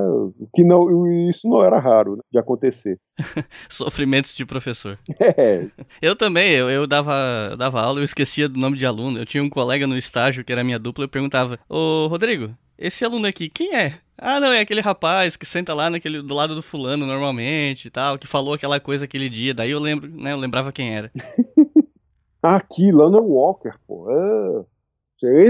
que 0.55 0.63
não 0.63 1.07
Isso 1.29 1.47
não 1.47 1.63
era 1.63 1.79
raro 1.79 2.15
né, 2.15 2.21
de 2.31 2.39
acontecer. 2.39 2.97
Sofrimentos 3.69 4.35
de 4.35 4.45
professor. 4.45 4.97
É. 5.37 5.67
Eu 6.01 6.15
também, 6.15 6.51
eu, 6.51 6.69
eu 6.69 6.87
dava, 6.87 7.13
eu 7.51 7.57
dava 7.57 7.81
aula, 7.81 7.99
eu 7.99 8.03
esquecia 8.03 8.47
do 8.47 8.59
nome 8.59 8.77
de 8.77 8.85
aluno. 8.85 9.19
Eu 9.19 9.25
tinha 9.25 9.43
um 9.43 9.49
colega 9.49 9.85
no 9.85 9.97
estágio 9.97 10.43
que 10.43 10.51
era 10.51 10.63
minha 10.63 10.79
dupla, 10.79 11.03
eu 11.03 11.09
perguntava: 11.09 11.59
Ô 11.69 12.07
Rodrigo, 12.07 12.55
esse 12.77 13.03
aluno 13.03 13.27
aqui, 13.27 13.49
quem 13.49 13.75
é? 13.75 13.95
Ah, 14.17 14.39
não, 14.39 14.51
é 14.53 14.61
aquele 14.61 14.81
rapaz 14.81 15.35
que 15.35 15.45
senta 15.45 15.73
lá 15.73 15.89
naquele, 15.89 16.21
do 16.21 16.33
lado 16.33 16.55
do 16.55 16.61
fulano 16.61 17.05
normalmente 17.05 17.87
e 17.87 17.91
tal, 17.91 18.17
que 18.17 18.25
falou 18.25 18.53
aquela 18.53 18.79
coisa 18.79 19.05
aquele 19.05 19.29
dia. 19.29 19.53
Daí 19.53 19.71
eu 19.71 19.79
lembro, 19.79 20.09
né? 20.09 20.31
Eu 20.31 20.37
lembrava 20.37 20.71
quem 20.71 20.95
era. 20.95 21.11
Aqui, 22.41 22.91
Lana 22.91 23.19
Walker, 23.19 23.73
pô. 23.85 24.09
É... 24.09 24.65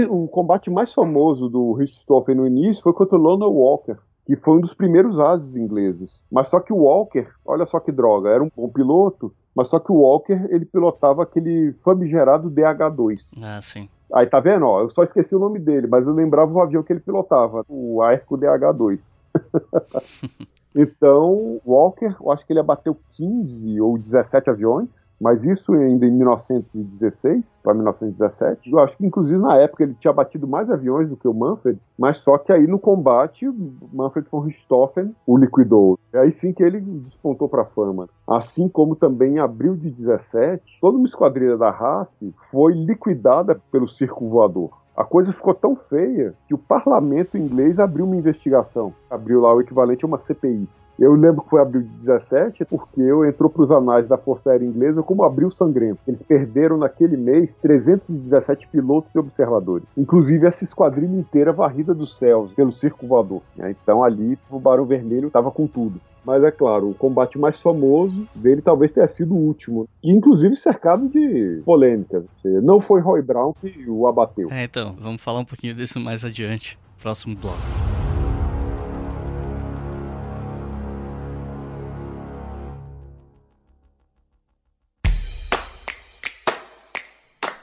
O 0.08 0.26
combate 0.28 0.70
mais 0.70 0.92
famoso 0.94 1.48
do 1.48 1.72
Richthofen 1.74 2.34
no 2.34 2.46
início 2.46 2.82
foi 2.82 2.92
contra 2.92 3.16
o 3.16 3.22
Lana 3.22 3.46
Walker, 3.46 3.96
que 4.24 4.36
foi 4.36 4.56
um 4.56 4.60
dos 4.60 4.72
primeiros 4.72 5.18
ases 5.18 5.56
ingleses. 5.56 6.20
Mas 6.30 6.48
só 6.48 6.60
que 6.60 6.72
o 6.72 6.78
Walker, 6.78 7.26
olha 7.44 7.66
só 7.66 7.78
que 7.78 7.92
droga, 7.92 8.30
era 8.30 8.42
um 8.42 8.50
bom 8.54 8.68
piloto, 8.68 9.34
mas 9.54 9.68
só 9.68 9.78
que 9.78 9.92
o 9.92 9.96
Walker, 9.96 10.46
ele 10.50 10.64
pilotava 10.64 11.22
aquele 11.22 11.74
famigerado 11.84 12.50
DH2. 12.50 13.30
Ah, 13.42 13.60
sim. 13.60 13.88
Aí 14.12 14.26
tá 14.26 14.40
vendo, 14.40 14.66
ó, 14.66 14.80
eu 14.80 14.90
só 14.90 15.02
esqueci 15.02 15.34
o 15.34 15.38
nome 15.38 15.58
dele, 15.58 15.86
mas 15.86 16.06
eu 16.06 16.14
lembrava 16.14 16.52
o 16.52 16.60
avião 16.60 16.82
que 16.82 16.92
ele 16.92 17.00
pilotava, 17.00 17.64
o 17.68 18.00
Airco 18.02 18.38
DH2. 18.38 19.00
então, 20.74 21.60
Walker, 21.66 22.14
eu 22.20 22.30
acho 22.32 22.46
que 22.46 22.52
ele 22.52 22.60
abateu 22.60 22.96
15 23.12 23.80
ou 23.80 23.98
17 23.98 24.48
aviões, 24.48 24.88
mas 25.20 25.44
isso 25.44 25.72
ainda 25.72 26.06
em 26.06 26.10
1916 26.10 27.58
para 27.62 27.74
1917. 27.74 28.70
Eu 28.70 28.78
acho 28.78 28.96
que, 28.96 29.06
inclusive, 29.06 29.38
na 29.38 29.56
época 29.56 29.82
ele 29.82 29.96
tinha 30.00 30.12
batido 30.12 30.46
mais 30.46 30.70
aviões 30.70 31.10
do 31.10 31.16
que 31.16 31.26
o 31.26 31.34
Manfred, 31.34 31.78
mas 31.98 32.18
só 32.18 32.38
que 32.38 32.52
aí 32.52 32.66
no 32.66 32.78
combate, 32.78 33.46
Manfred 33.92 34.28
von 34.30 34.40
Richthofen 34.40 35.14
o 35.26 35.36
liquidou. 35.36 35.98
É 36.12 36.20
aí 36.20 36.32
sim 36.32 36.52
que 36.52 36.62
ele 36.62 36.80
despontou 36.80 37.48
para 37.48 37.62
a 37.62 37.66
fama. 37.66 38.08
Assim 38.26 38.68
como 38.68 38.94
também 38.94 39.34
em 39.34 39.38
abril 39.38 39.76
de 39.76 39.90
17, 39.90 40.62
toda 40.80 40.96
uma 40.96 41.06
esquadrilha 41.06 41.56
da 41.56 41.70
RAF 41.70 42.10
foi 42.50 42.72
liquidada 42.72 43.60
pelo 43.70 43.88
circo 43.88 44.28
voador. 44.28 44.70
A 44.96 45.04
coisa 45.04 45.32
ficou 45.32 45.54
tão 45.54 45.76
feia 45.76 46.34
que 46.48 46.54
o 46.54 46.58
parlamento 46.58 47.38
inglês 47.38 47.78
abriu 47.78 48.04
uma 48.04 48.16
investigação. 48.16 48.92
Abriu 49.08 49.40
lá 49.40 49.54
o 49.54 49.60
equivalente 49.60 50.04
a 50.04 50.08
uma 50.08 50.18
CPI. 50.18 50.68
Eu 50.98 51.14
lembro 51.14 51.42
que 51.42 51.50
foi 51.50 51.60
abril 51.60 51.82
de 51.82 51.88
17, 51.88 52.64
porque 52.64 53.00
eu 53.00 53.24
entrou 53.24 53.48
para 53.48 53.62
os 53.62 53.70
anais 53.70 54.08
da 54.08 54.18
Força 54.18 54.50
Aérea 54.50 54.66
Inglesa 54.66 55.02
como 55.02 55.22
abril 55.22 55.50
sangrento. 55.50 56.00
Eles 56.06 56.22
perderam 56.22 56.76
naquele 56.76 57.16
mês 57.16 57.56
317 57.62 58.66
pilotos 58.68 59.14
e 59.14 59.18
observadores. 59.18 59.86
Inclusive 59.96 60.46
essa 60.46 60.64
esquadrilha 60.64 61.16
inteira 61.16 61.52
varrida 61.52 61.94
dos 61.94 62.18
céus 62.18 62.52
pelo 62.52 62.72
circo 62.72 63.06
voador. 63.06 63.42
Então 63.58 64.02
ali 64.02 64.38
o 64.50 64.58
Barão 64.58 64.84
Vermelho 64.84 65.28
estava 65.28 65.50
com 65.50 65.66
tudo. 65.66 66.00
Mas 66.24 66.42
é 66.42 66.50
claro, 66.50 66.90
o 66.90 66.94
combate 66.94 67.38
mais 67.38 67.62
famoso 67.62 68.28
dele 68.34 68.60
talvez 68.60 68.92
tenha 68.92 69.06
sido 69.06 69.34
o 69.34 69.38
último. 69.38 69.88
Inclusive 70.02 70.56
cercado 70.56 71.08
de 71.08 71.62
polêmicas. 71.64 72.24
Não 72.44 72.80
foi 72.80 73.00
Roy 73.00 73.22
Brown 73.22 73.54
que 73.54 73.88
o 73.88 74.06
abateu. 74.06 74.48
É, 74.50 74.64
então, 74.64 74.94
vamos 75.00 75.22
falar 75.22 75.38
um 75.38 75.44
pouquinho 75.44 75.74
disso 75.74 75.98
mais 75.98 76.24
adiante. 76.24 76.78
Próximo 77.00 77.36
bloco. 77.36 77.97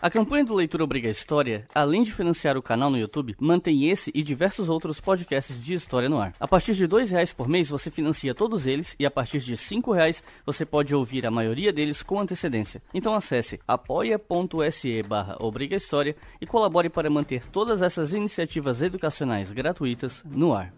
A 0.05 0.09
campanha 0.11 0.45
do 0.45 0.53
Leitura 0.53 0.83
Obriga 0.83 1.09
História, 1.09 1.67
além 1.73 2.03
de 2.03 2.13
financiar 2.13 2.55
o 2.55 2.61
canal 2.61 2.91
no 2.91 2.97
YouTube, 2.99 3.35
mantém 3.39 3.89
esse 3.89 4.11
e 4.13 4.21
diversos 4.21 4.69
outros 4.69 5.01
podcasts 5.01 5.59
de 5.59 5.73
história 5.73 6.07
no 6.07 6.21
ar. 6.21 6.31
A 6.39 6.47
partir 6.47 6.75
de 6.75 6.85
dois 6.85 7.09
reais 7.09 7.33
por 7.33 7.47
mês 7.47 7.69
você 7.69 7.89
financia 7.89 8.35
todos 8.35 8.67
eles 8.67 8.95
e 8.99 9.05
a 9.07 9.09
partir 9.09 9.39
de 9.39 9.57
cinco 9.57 9.91
reais 9.91 10.23
você 10.45 10.63
pode 10.63 10.93
ouvir 10.93 11.25
a 11.25 11.31
maioria 11.31 11.73
deles 11.73 12.03
com 12.03 12.19
antecedência. 12.19 12.83
Então 12.93 13.15
acesse 13.15 13.59
apoia.se 13.67 15.01
barra 15.01 15.37
Obriga 15.39 15.75
História 15.75 16.15
e 16.39 16.45
colabore 16.45 16.87
para 16.87 17.09
manter 17.09 17.43
todas 17.43 17.81
essas 17.81 18.13
iniciativas 18.13 18.83
educacionais 18.83 19.51
gratuitas 19.51 20.23
no 20.23 20.53
ar. 20.53 20.71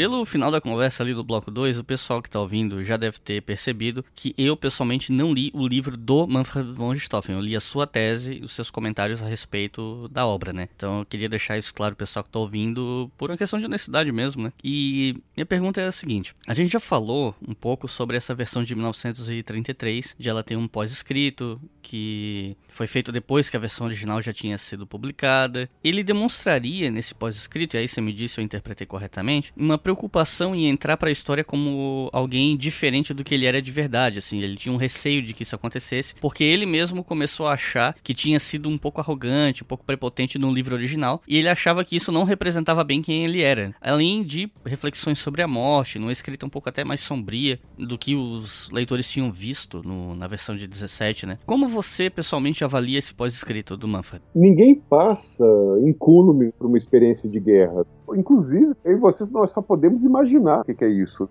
Pelo 0.00 0.24
final 0.24 0.50
da 0.50 0.62
conversa 0.62 1.02
ali 1.02 1.12
do 1.12 1.22
bloco 1.22 1.50
2, 1.50 1.78
o 1.78 1.84
pessoal 1.84 2.22
que 2.22 2.28
está 2.28 2.40
ouvindo 2.40 2.82
já 2.82 2.96
deve 2.96 3.18
ter 3.18 3.42
percebido 3.42 4.02
que 4.14 4.34
eu 4.38 4.56
pessoalmente 4.56 5.12
não 5.12 5.30
li 5.30 5.50
o 5.52 5.68
livro 5.68 5.94
do 5.94 6.26
Manfred 6.26 6.72
von 6.72 6.92
Richthofen. 6.92 7.34
Eu 7.34 7.42
li 7.42 7.54
a 7.54 7.60
sua 7.60 7.86
tese 7.86 8.38
e 8.40 8.42
os 8.42 8.52
seus 8.52 8.70
comentários 8.70 9.22
a 9.22 9.28
respeito 9.28 10.08
da 10.08 10.26
obra, 10.26 10.54
né? 10.54 10.70
Então 10.74 11.00
eu 11.00 11.04
queria 11.04 11.28
deixar 11.28 11.58
isso 11.58 11.74
claro 11.74 11.94
pro 11.94 12.06
pessoal 12.06 12.22
que 12.22 12.30
está 12.30 12.38
ouvindo 12.38 13.12
por 13.18 13.30
uma 13.30 13.36
questão 13.36 13.58
de 13.58 13.66
honestidade 13.66 14.10
mesmo, 14.10 14.44
né? 14.44 14.54
E 14.64 15.16
minha 15.36 15.44
pergunta 15.44 15.82
é 15.82 15.86
a 15.88 15.92
seguinte: 15.92 16.34
a 16.46 16.54
gente 16.54 16.72
já 16.72 16.80
falou 16.80 17.34
um 17.46 17.52
pouco 17.52 17.86
sobre 17.86 18.16
essa 18.16 18.34
versão 18.34 18.64
de 18.64 18.74
1933, 18.74 20.16
de 20.18 20.30
ela 20.30 20.42
ter 20.42 20.56
um 20.56 20.66
pós-escrito 20.66 21.60
que 21.82 22.56
foi 22.68 22.86
feito 22.86 23.10
depois 23.10 23.50
que 23.50 23.56
a 23.56 23.60
versão 23.60 23.86
original 23.86 24.22
já 24.22 24.32
tinha 24.32 24.56
sido 24.56 24.86
publicada. 24.86 25.68
Ele 25.82 26.02
demonstraria 26.04 26.90
nesse 26.90 27.14
pós-escrito, 27.14 27.76
e 27.76 27.78
aí 27.78 27.88
você 27.88 28.00
me 28.00 28.12
disse 28.12 28.34
se 28.34 28.40
eu 28.40 28.44
interpretei 28.44 28.86
corretamente, 28.86 29.52
uma 29.56 29.76
preocupação 29.90 30.54
em 30.54 30.68
entrar 30.68 30.96
para 30.96 31.08
a 31.08 31.12
história 31.12 31.42
como 31.42 32.08
alguém 32.12 32.56
diferente 32.56 33.12
do 33.12 33.24
que 33.24 33.34
ele 33.34 33.46
era 33.46 33.60
de 33.60 33.72
verdade, 33.72 34.18
assim, 34.18 34.40
ele 34.40 34.54
tinha 34.54 34.72
um 34.72 34.76
receio 34.76 35.20
de 35.20 35.34
que 35.34 35.42
isso 35.42 35.56
acontecesse, 35.56 36.14
porque 36.20 36.44
ele 36.44 36.64
mesmo 36.64 37.02
começou 37.02 37.46
a 37.46 37.54
achar 37.54 37.96
que 38.02 38.14
tinha 38.14 38.38
sido 38.38 38.68
um 38.68 38.78
pouco 38.78 39.00
arrogante, 39.00 39.64
um 39.64 39.66
pouco 39.66 39.84
prepotente 39.84 40.38
no 40.38 40.52
livro 40.52 40.76
original, 40.76 41.20
e 41.26 41.36
ele 41.36 41.48
achava 41.48 41.84
que 41.84 41.96
isso 41.96 42.12
não 42.12 42.22
representava 42.22 42.84
bem 42.84 43.02
quem 43.02 43.24
ele 43.24 43.42
era. 43.42 43.74
Além 43.80 44.22
de 44.22 44.48
reflexões 44.64 45.18
sobre 45.18 45.42
a 45.42 45.48
morte, 45.48 45.98
numa 45.98 46.12
escrita 46.12 46.46
um 46.46 46.50
pouco 46.50 46.68
até 46.68 46.84
mais 46.84 47.00
sombria 47.00 47.58
do 47.76 47.98
que 47.98 48.14
os 48.14 48.70
leitores 48.70 49.10
tinham 49.10 49.32
visto 49.32 49.82
no, 49.82 50.14
na 50.14 50.28
versão 50.28 50.54
de 50.54 50.68
17, 50.68 51.26
né? 51.26 51.38
Como 51.44 51.66
você 51.66 52.08
pessoalmente 52.08 52.62
avalia 52.62 52.98
esse 52.98 53.12
pós-escrito 53.12 53.76
do 53.76 53.88
Manfred? 53.88 54.22
Ninguém 54.34 54.74
passa 54.74 55.44
incólume 55.84 56.52
por 56.52 56.68
uma 56.68 56.78
experiência 56.78 57.28
de 57.28 57.40
guerra. 57.40 57.84
Inclusive, 58.14 58.74
eu 58.84 58.92
e 58.92 58.96
vocês 58.96 59.30
nós 59.30 59.50
só 59.50 59.60
podemos 59.60 60.04
imaginar 60.04 60.60
o 60.60 60.64
que, 60.64 60.74
que 60.74 60.84
é 60.84 60.88
isso. 60.88 61.28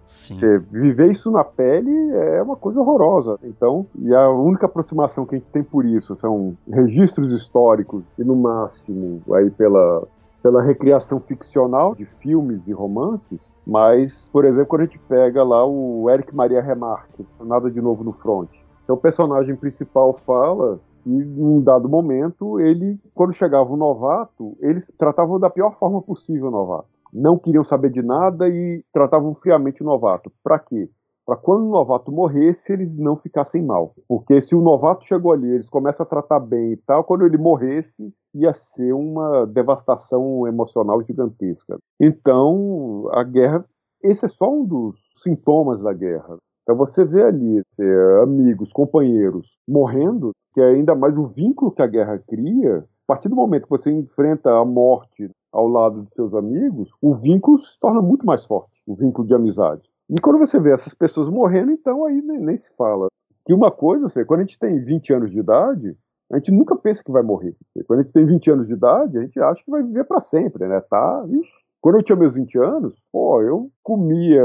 viver 0.71 1.11
isso 1.11 1.31
na 1.31 1.43
pele 1.43 1.91
é 2.11 2.41
uma 2.41 2.55
coisa 2.55 2.79
horrorosa. 2.79 3.39
Então, 3.43 3.85
e 3.97 4.13
a 4.13 4.29
única 4.29 4.65
aproximação 4.65 5.25
que 5.25 5.35
a 5.35 5.37
gente 5.37 5.49
tem 5.51 5.63
por 5.63 5.85
isso 5.85 6.15
são 6.17 6.57
registros 6.67 7.31
históricos 7.33 8.03
e 8.17 8.23
no 8.23 8.35
máximo 8.35 9.21
aí 9.33 9.49
pela 9.49 10.07
pela 10.41 10.61
recriação 10.61 11.19
ficcional 11.19 11.93
de 11.93 12.05
filmes 12.05 12.65
e 12.65 12.71
romances, 12.71 13.53
mas, 13.67 14.29
por 14.31 14.45
exemplo, 14.45 14.67
quando 14.67 14.81
a 14.81 14.85
gente 14.85 14.99
pega 14.99 15.43
lá 15.43 15.65
o 15.65 16.09
Eric 16.09 16.33
Maria 16.33 16.61
Remarque, 16.61 17.25
Nada 17.41 17.69
de 17.69 17.81
Novo 17.81 18.03
no 18.05 18.13
Front. 18.13 18.49
Então, 18.83 18.95
o 18.95 18.99
personagem 18.99 19.55
principal 19.55 20.17
fala 20.25 20.79
e 21.05 21.09
num 21.09 21.61
dado 21.61 21.87
momento, 21.87 22.59
ele, 22.59 22.99
quando 23.13 23.33
chegava 23.33 23.71
um 23.71 23.77
novato, 23.77 24.57
eles 24.59 24.91
tratavam 24.97 25.39
da 25.39 25.49
pior 25.49 25.77
forma 25.77 26.01
possível 26.01 26.47
o 26.47 26.51
novato. 26.51 26.87
Não 27.13 27.37
queriam 27.37 27.63
saber 27.63 27.91
de 27.91 28.01
nada 28.01 28.47
e 28.47 28.83
tratavam 28.93 29.33
friamente 29.35 29.81
o 29.81 29.85
novato. 29.85 30.31
Para 30.43 30.59
quê? 30.59 30.89
Para 31.25 31.37
quando 31.37 31.67
o 31.67 31.71
novato 31.71 32.11
morresse, 32.11 32.73
eles 32.73 32.97
não 32.97 33.15
ficassem 33.15 33.63
mal. 33.63 33.93
Porque 34.07 34.41
se 34.41 34.55
o 34.55 34.61
novato 34.61 35.05
chegou 35.05 35.31
ali, 35.31 35.47
eles 35.47 35.69
começam 35.69 36.03
a 36.03 36.09
tratar 36.09 36.39
bem 36.39 36.73
e 36.73 36.77
tal, 36.77 37.03
quando 37.03 37.23
ele 37.23 37.37
morresse, 37.37 38.11
ia 38.33 38.53
ser 38.53 38.93
uma 38.93 39.45
devastação 39.45 40.47
emocional 40.47 41.03
gigantesca. 41.03 41.77
Então, 41.99 43.07
a 43.11 43.23
guerra, 43.23 43.63
esse 44.03 44.25
é 44.25 44.27
só 44.27 44.51
um 44.51 44.65
dos 44.65 44.99
sintomas 45.21 45.79
da 45.81 45.93
guerra. 45.93 46.37
Então 46.69 46.77
você 46.77 47.03
vê 47.03 47.23
ali 47.23 47.63
é, 47.79 48.21
amigos, 48.21 48.71
companheiros 48.71 49.57
morrendo, 49.67 50.33
que 50.53 50.61
é 50.61 50.65
ainda 50.65 50.93
mais 50.93 51.17
o 51.17 51.25
vínculo 51.25 51.71
que 51.71 51.81
a 51.81 51.87
guerra 51.87 52.21
cria. 52.27 52.77
A 52.77 53.07
partir 53.07 53.27
do 53.27 53.35
momento 53.35 53.63
que 53.63 53.71
você 53.71 53.89
enfrenta 53.89 54.51
a 54.51 54.63
morte 54.63 55.31
ao 55.51 55.67
lado 55.67 56.03
de 56.03 56.13
seus 56.13 56.31
amigos, 56.35 56.91
o 57.01 57.15
vínculo 57.15 57.59
se 57.59 57.79
torna 57.79 58.03
muito 58.03 58.23
mais 58.23 58.45
forte, 58.45 58.83
o 58.85 58.93
vínculo 58.93 59.27
de 59.27 59.33
amizade. 59.33 59.81
E 60.11 60.21
quando 60.21 60.37
você 60.37 60.59
vê 60.59 60.71
essas 60.71 60.93
pessoas 60.93 61.27
morrendo, 61.27 61.71
então 61.71 62.05
aí 62.05 62.21
nem, 62.21 62.39
nem 62.39 62.55
se 62.55 62.69
fala. 62.77 63.07
E 63.47 63.51
uma 63.51 63.71
coisa, 63.71 64.07
você, 64.07 64.23
quando 64.23 64.41
a 64.41 64.43
gente 64.43 64.59
tem 64.59 64.77
20 64.77 65.11
anos 65.11 65.31
de 65.31 65.39
idade, 65.39 65.97
a 66.31 66.37
gente 66.37 66.51
nunca 66.51 66.75
pensa 66.75 67.03
que 67.03 67.11
vai 67.11 67.23
morrer. 67.23 67.55
Quando 67.87 68.01
a 68.01 68.03
gente 68.03 68.13
tem 68.13 68.27
20 68.27 68.51
anos 68.51 68.67
de 68.67 68.75
idade, 68.75 69.17
a 69.17 69.21
gente 69.21 69.39
acha 69.39 69.63
que 69.63 69.71
vai 69.71 69.81
viver 69.81 70.03
para 70.03 70.21
sempre, 70.21 70.67
né? 70.67 70.79
Tá, 70.81 71.25
ixi. 71.31 71.51
Quando 71.81 71.95
eu 71.95 72.03
tinha 72.03 72.15
meus 72.15 72.35
20 72.35 72.59
anos, 72.59 72.93
pô, 73.11 73.41
eu 73.41 73.71
comia 73.81 74.43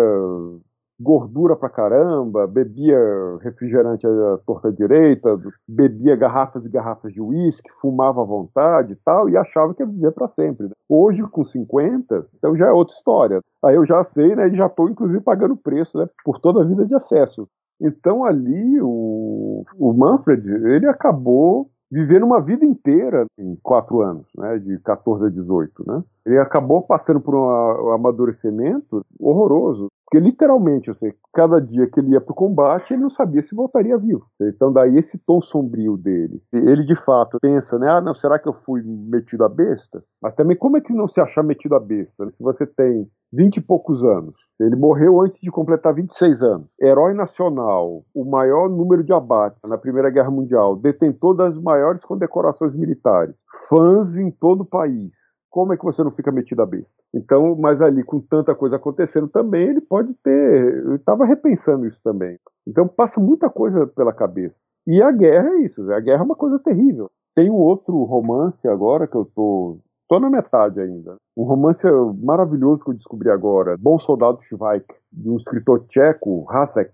gordura 0.99 1.57
pra 1.57 1.69
caramba, 1.69 2.47
bebia 2.47 2.99
refrigerante 3.41 4.07
à 4.07 4.39
torta 4.47 4.73
direita, 4.73 5.39
bebia 5.69 6.17
garrafas 6.17 6.65
e 6.65 6.71
garrafas 6.71 7.13
de 7.13 7.21
uísque, 7.21 7.71
fumava 7.81 8.23
à 8.23 8.25
vontade 8.25 8.93
e 8.93 8.97
tal, 9.05 9.29
e 9.29 9.37
achava 9.37 9.75
que 9.75 9.83
ia 9.83 9.89
viver 9.89 10.13
para 10.13 10.29
sempre. 10.29 10.67
Né? 10.67 10.73
Hoje, 10.89 11.23
com 11.25 11.45
50, 11.45 12.27
então 12.37 12.57
já 12.57 12.67
é 12.67 12.73
outra 12.73 12.95
história. 12.95 13.41
Aí 13.65 13.75
eu 13.77 13.85
já 13.85 14.05
sei, 14.05 14.37
né, 14.37 14.49
e 14.49 14.57
já 14.57 14.67
estou 14.67 14.89
inclusive 14.89 15.21
pagando 15.21 15.57
preço, 15.57 15.99
né, 15.99 16.09
por 16.25 16.39
toda 16.39 16.63
a 16.63 16.67
vida 16.67 16.87
de 16.87 16.95
acesso. 16.95 17.49
Então 17.81 18.25
ali 18.25 18.81
o, 18.81 19.65
o 19.77 19.93
Manfred, 19.93 20.49
ele 20.49 20.87
acabou 20.87 21.71
vivendo 21.95 22.25
uma 22.25 22.41
vida 22.41 22.65
inteira 22.65 23.25
em 23.39 23.57
quatro 23.63 24.03
anos, 24.03 24.27
né, 24.37 24.59
de 24.59 24.79
14 24.81 25.27
a 25.27 25.29
18, 25.29 25.85
né? 25.87 26.03
Ele 26.27 26.39
acabou 26.39 26.83
passando 26.83 27.21
por 27.21 27.37
um 27.37 27.93
amadurecimento 27.93 29.05
horroroso. 29.21 29.87
Porque 30.05 30.19
literalmente, 30.25 30.93
seja, 30.95 31.15
cada 31.33 31.61
dia 31.61 31.87
que 31.87 31.99
ele 31.99 32.11
ia 32.11 32.21
para 32.21 32.33
o 32.33 32.37
combate, 32.37 32.93
ele 32.93 33.03
não 33.03 33.11
sabia 33.11 33.43
se 33.43 33.55
voltaria 33.55 33.97
vivo. 33.99 34.25
Então 34.41 34.73
daí 34.73 34.97
esse 34.97 35.19
tom 35.19 35.41
sombrio 35.41 35.97
dele. 35.97 36.41
Ele 36.53 36.85
de 36.85 36.95
fato 36.97 37.39
pensa, 37.41 37.79
né? 37.79 37.89
Ah, 37.89 38.01
não, 38.01 38.15
será 38.15 38.39
que 38.39 38.49
eu 38.49 38.53
fui 38.53 38.83
metido 38.85 39.45
a 39.45 39.49
besta? 39.49 40.03
Mas 40.23 40.35
também 40.35 40.57
como 40.57 40.77
é 40.77 40.81
que 40.81 40.93
não 40.93 41.09
se 41.09 41.21
achar 41.21 41.43
metido 41.43 41.75
a 41.75 41.81
besta? 41.81 42.31
Se 42.31 42.43
você 42.43 42.67
tem 42.67 43.09
vinte 43.35 43.57
e 43.57 43.61
poucos 43.61 44.03
anos, 44.05 44.35
ele 44.61 44.77
morreu 44.77 45.21
antes 45.21 45.41
de 45.41 45.51
completar 45.51 45.93
26 45.93 46.43
anos. 46.43 46.69
Herói 46.81 47.13
nacional, 47.15 48.05
o 48.15 48.25
maior 48.25 48.69
número 48.69 49.03
de 49.03 49.13
abates 49.13 49.69
na 49.69 49.77
Primeira 49.77 50.11
Guerra 50.11 50.31
Mundial, 50.31 50.77
detentor 50.77 51.35
das 51.35 51.59
maiores 51.59 52.05
condecorações 52.05 52.75
militares, 52.75 53.35
fãs 53.69 54.17
em 54.17 54.31
todo 54.31 54.61
o 54.61 54.67
país. 54.67 55.11
Como 55.51 55.73
é 55.73 55.77
que 55.77 55.85
você 55.85 56.03
não 56.03 56.11
fica 56.11 56.33
metido 56.33 56.63
a 56.63 56.67
besta? 56.67 56.95
Então, 57.15 57.57
mas 57.57 57.81
ali 57.81 58.03
com 58.03 58.21
tanta 58.21 58.55
coisa 58.55 58.77
acontecendo 58.77 59.29
também, 59.29 59.69
ele 59.69 59.81
pode 59.81 60.13
ter. 60.15 60.85
Eu 60.85 60.97
estava 60.97 61.25
repensando 61.25 61.87
isso 61.87 62.01
também. 62.03 62.37
Então 62.67 62.89
passa 62.89 63.21
muita 63.21 63.49
coisa 63.49 63.87
pela 63.87 64.13
cabeça. 64.13 64.59
E 64.87 65.01
a 65.01 65.13
guerra 65.13 65.49
é 65.51 65.61
isso. 65.63 65.81
A 65.93 66.01
guerra 66.01 66.23
é 66.23 66.25
uma 66.25 66.35
coisa 66.35 66.59
terrível. 66.59 67.09
Tem 67.37 67.51
um 67.51 67.57
outro 67.57 68.03
romance 68.03 68.67
agora 68.67 69.07
que 69.07 69.17
eu 69.17 69.25
tô 69.25 69.79
Tô 70.15 70.21
na 70.21 70.31
metade 70.31 70.81
ainda. 70.81 71.17
Um 71.37 71.43
romance 71.43 71.85
maravilhoso 72.23 72.85
que 72.85 72.91
eu 72.91 72.95
descobri 72.95 73.29
agora, 73.29 73.77
Bom 73.77 73.99
Soldado 73.99 74.41
Schweik, 74.45 74.87
de 75.13 75.29
um 75.29 75.37
escritor 75.37 75.85
tcheco, 75.89 76.47
Hasek. 76.49 76.93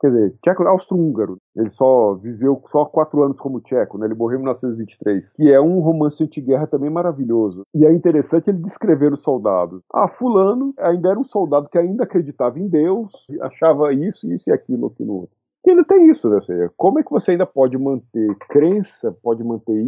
Quer 0.00 0.10
dizer, 0.10 0.34
tcheco 0.42 0.62
austro-húngaro. 0.62 1.36
Ele 1.54 1.68
só 1.68 2.14
viveu 2.14 2.62
só 2.68 2.86
quatro 2.86 3.22
anos 3.22 3.38
como 3.38 3.60
tcheco, 3.60 3.98
né? 3.98 4.06
Ele 4.06 4.14
morreu 4.14 4.38
em 4.38 4.44
1923. 4.44 5.22
Que 5.34 5.52
é 5.52 5.60
um 5.60 5.80
romance 5.80 6.24
antiguerra 6.24 6.66
também 6.66 6.88
maravilhoso. 6.88 7.60
E 7.74 7.84
é 7.84 7.92
interessante 7.92 8.48
ele 8.48 8.62
descrever 8.62 9.12
os 9.12 9.22
soldados. 9.22 9.82
Ah, 9.92 10.08
fulano 10.08 10.72
ainda 10.78 11.10
era 11.10 11.20
um 11.20 11.24
soldado 11.24 11.68
que 11.68 11.76
ainda 11.76 12.04
acreditava 12.04 12.58
em 12.58 12.68
Deus, 12.68 13.12
achava 13.42 13.92
isso, 13.92 14.32
isso 14.32 14.48
e 14.48 14.52
aquilo, 14.54 14.86
aquilo 14.86 15.12
outro. 15.12 15.36
E 15.66 15.70
ainda 15.70 15.84
tem 15.84 16.10
isso, 16.10 16.30
né? 16.30 16.40
Como 16.74 16.98
é 16.98 17.02
que 17.02 17.10
você 17.10 17.32
ainda 17.32 17.44
pode 17.44 17.76
manter 17.76 18.34
crença, 18.48 19.14
pode 19.22 19.44
manter 19.44 19.84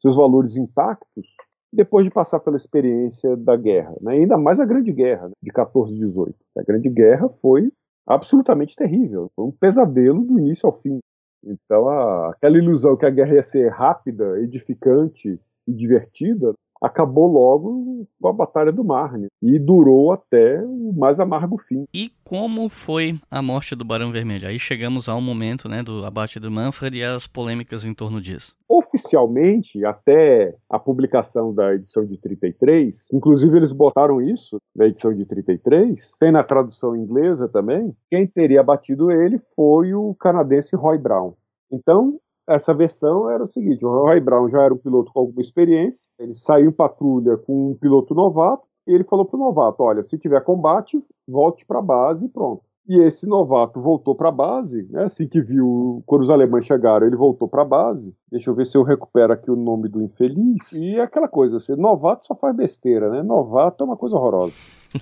seus 0.00 0.16
valores 0.16 0.56
intactos 0.56 1.24
depois 1.72 2.04
de 2.04 2.10
passar 2.10 2.40
pela 2.40 2.56
experiência 2.56 3.36
da 3.36 3.56
guerra, 3.56 3.94
né? 4.00 4.12
ainda 4.12 4.36
mais 4.36 4.58
a 4.58 4.64
Grande 4.64 4.92
Guerra 4.92 5.28
né? 5.28 5.34
de 5.42 5.50
14 5.50 5.92
e 5.94 5.98
18. 5.98 6.34
A 6.58 6.62
Grande 6.62 6.88
Guerra 6.88 7.28
foi 7.42 7.70
absolutamente 8.06 8.74
terrível, 8.74 9.30
foi 9.36 9.44
um 9.44 9.52
pesadelo 9.52 10.24
do 10.24 10.38
início 10.38 10.66
ao 10.66 10.80
fim. 10.80 10.98
Então, 11.44 11.88
a, 11.88 12.30
aquela 12.30 12.56
ilusão 12.56 12.96
que 12.96 13.06
a 13.06 13.10
guerra 13.10 13.34
ia 13.34 13.42
ser 13.42 13.70
rápida, 13.70 14.40
edificante 14.40 15.38
e 15.66 15.72
divertida 15.72 16.54
acabou 16.80 17.26
logo 17.26 18.06
com 18.20 18.28
a 18.28 18.32
Batalha 18.32 18.72
do 18.72 18.84
Marne 18.84 19.28
e 19.42 19.58
durou 19.58 20.12
até 20.12 20.62
o 20.64 20.92
mais 20.92 21.18
amargo 21.20 21.58
fim. 21.58 21.84
E 21.92 22.10
como 22.24 22.68
foi 22.68 23.18
a 23.30 23.42
morte 23.42 23.74
do 23.74 23.84
Barão 23.84 24.12
Vermelho? 24.12 24.48
Aí 24.48 24.58
chegamos 24.58 25.08
ao 25.08 25.20
momento 25.20 25.68
né, 25.68 25.82
do 25.82 26.04
abate 26.04 26.38
do 26.38 26.50
Manfred 26.50 26.98
e 26.98 27.04
as 27.04 27.26
polêmicas 27.26 27.84
em 27.84 27.94
torno 27.94 28.20
disso. 28.20 28.54
Oficialmente, 28.68 29.84
até 29.84 30.54
a 30.68 30.78
publicação 30.78 31.54
da 31.54 31.74
edição 31.74 32.04
de 32.04 32.18
33, 32.18 33.06
inclusive 33.12 33.56
eles 33.56 33.72
botaram 33.72 34.20
isso 34.20 34.58
na 34.74 34.86
edição 34.86 35.14
de 35.14 35.24
33, 35.24 35.98
tem 36.18 36.30
na 36.30 36.42
tradução 36.42 36.94
inglesa 36.94 37.48
também, 37.48 37.94
quem 38.10 38.26
teria 38.26 38.60
abatido 38.60 39.10
ele 39.10 39.40
foi 39.56 39.94
o 39.94 40.14
canadense 40.14 40.76
Roy 40.76 40.98
Brown. 40.98 41.34
Então, 41.70 42.18
essa 42.48 42.72
versão 42.72 43.30
era 43.30 43.44
o 43.44 43.48
seguinte: 43.48 43.84
o 43.84 43.90
Roy 43.90 44.20
Brown 44.20 44.48
já 44.48 44.62
era 44.62 44.74
um 44.74 44.78
piloto 44.78 45.12
com 45.12 45.20
alguma 45.20 45.40
experiência, 45.40 46.08
ele 46.18 46.34
saiu 46.34 46.70
em 46.70 46.72
patrulha 46.72 47.36
com 47.36 47.70
um 47.70 47.74
piloto 47.74 48.14
novato, 48.14 48.66
e 48.86 48.92
ele 48.92 49.04
falou 49.04 49.26
para 49.26 49.36
o 49.36 49.40
novato: 49.40 49.82
olha, 49.82 50.02
se 50.02 50.18
tiver 50.18 50.40
combate, 50.42 51.02
volte 51.26 51.66
para 51.66 51.78
a 51.78 51.82
base 51.82 52.24
e 52.24 52.28
pronto. 52.28 52.62
E 52.88 52.98
esse 53.02 53.26
novato 53.26 53.82
voltou 53.82 54.14
para 54.14 54.30
a 54.30 54.32
base, 54.32 54.88
né? 54.88 55.04
assim 55.04 55.28
que 55.28 55.42
viu, 55.42 56.02
quando 56.06 56.22
os 56.22 56.30
alemães 56.30 56.64
chegaram, 56.64 57.06
ele 57.06 57.16
voltou 57.16 57.46
para 57.46 57.60
a 57.60 57.64
base. 57.66 58.14
Deixa 58.32 58.48
eu 58.48 58.54
ver 58.54 58.66
se 58.66 58.78
eu 58.78 58.82
recupero 58.82 59.30
aqui 59.30 59.50
o 59.50 59.56
nome 59.56 59.90
do 59.90 60.02
infeliz. 60.02 60.72
E 60.72 60.96
é 60.96 61.02
aquela 61.02 61.28
coisa, 61.28 61.58
assim, 61.58 61.76
novato 61.76 62.26
só 62.26 62.34
faz 62.34 62.56
besteira, 62.56 63.10
né? 63.10 63.22
Novato 63.22 63.84
é 63.84 63.86
uma 63.86 63.96
coisa 63.96 64.16
horrorosa. 64.16 64.54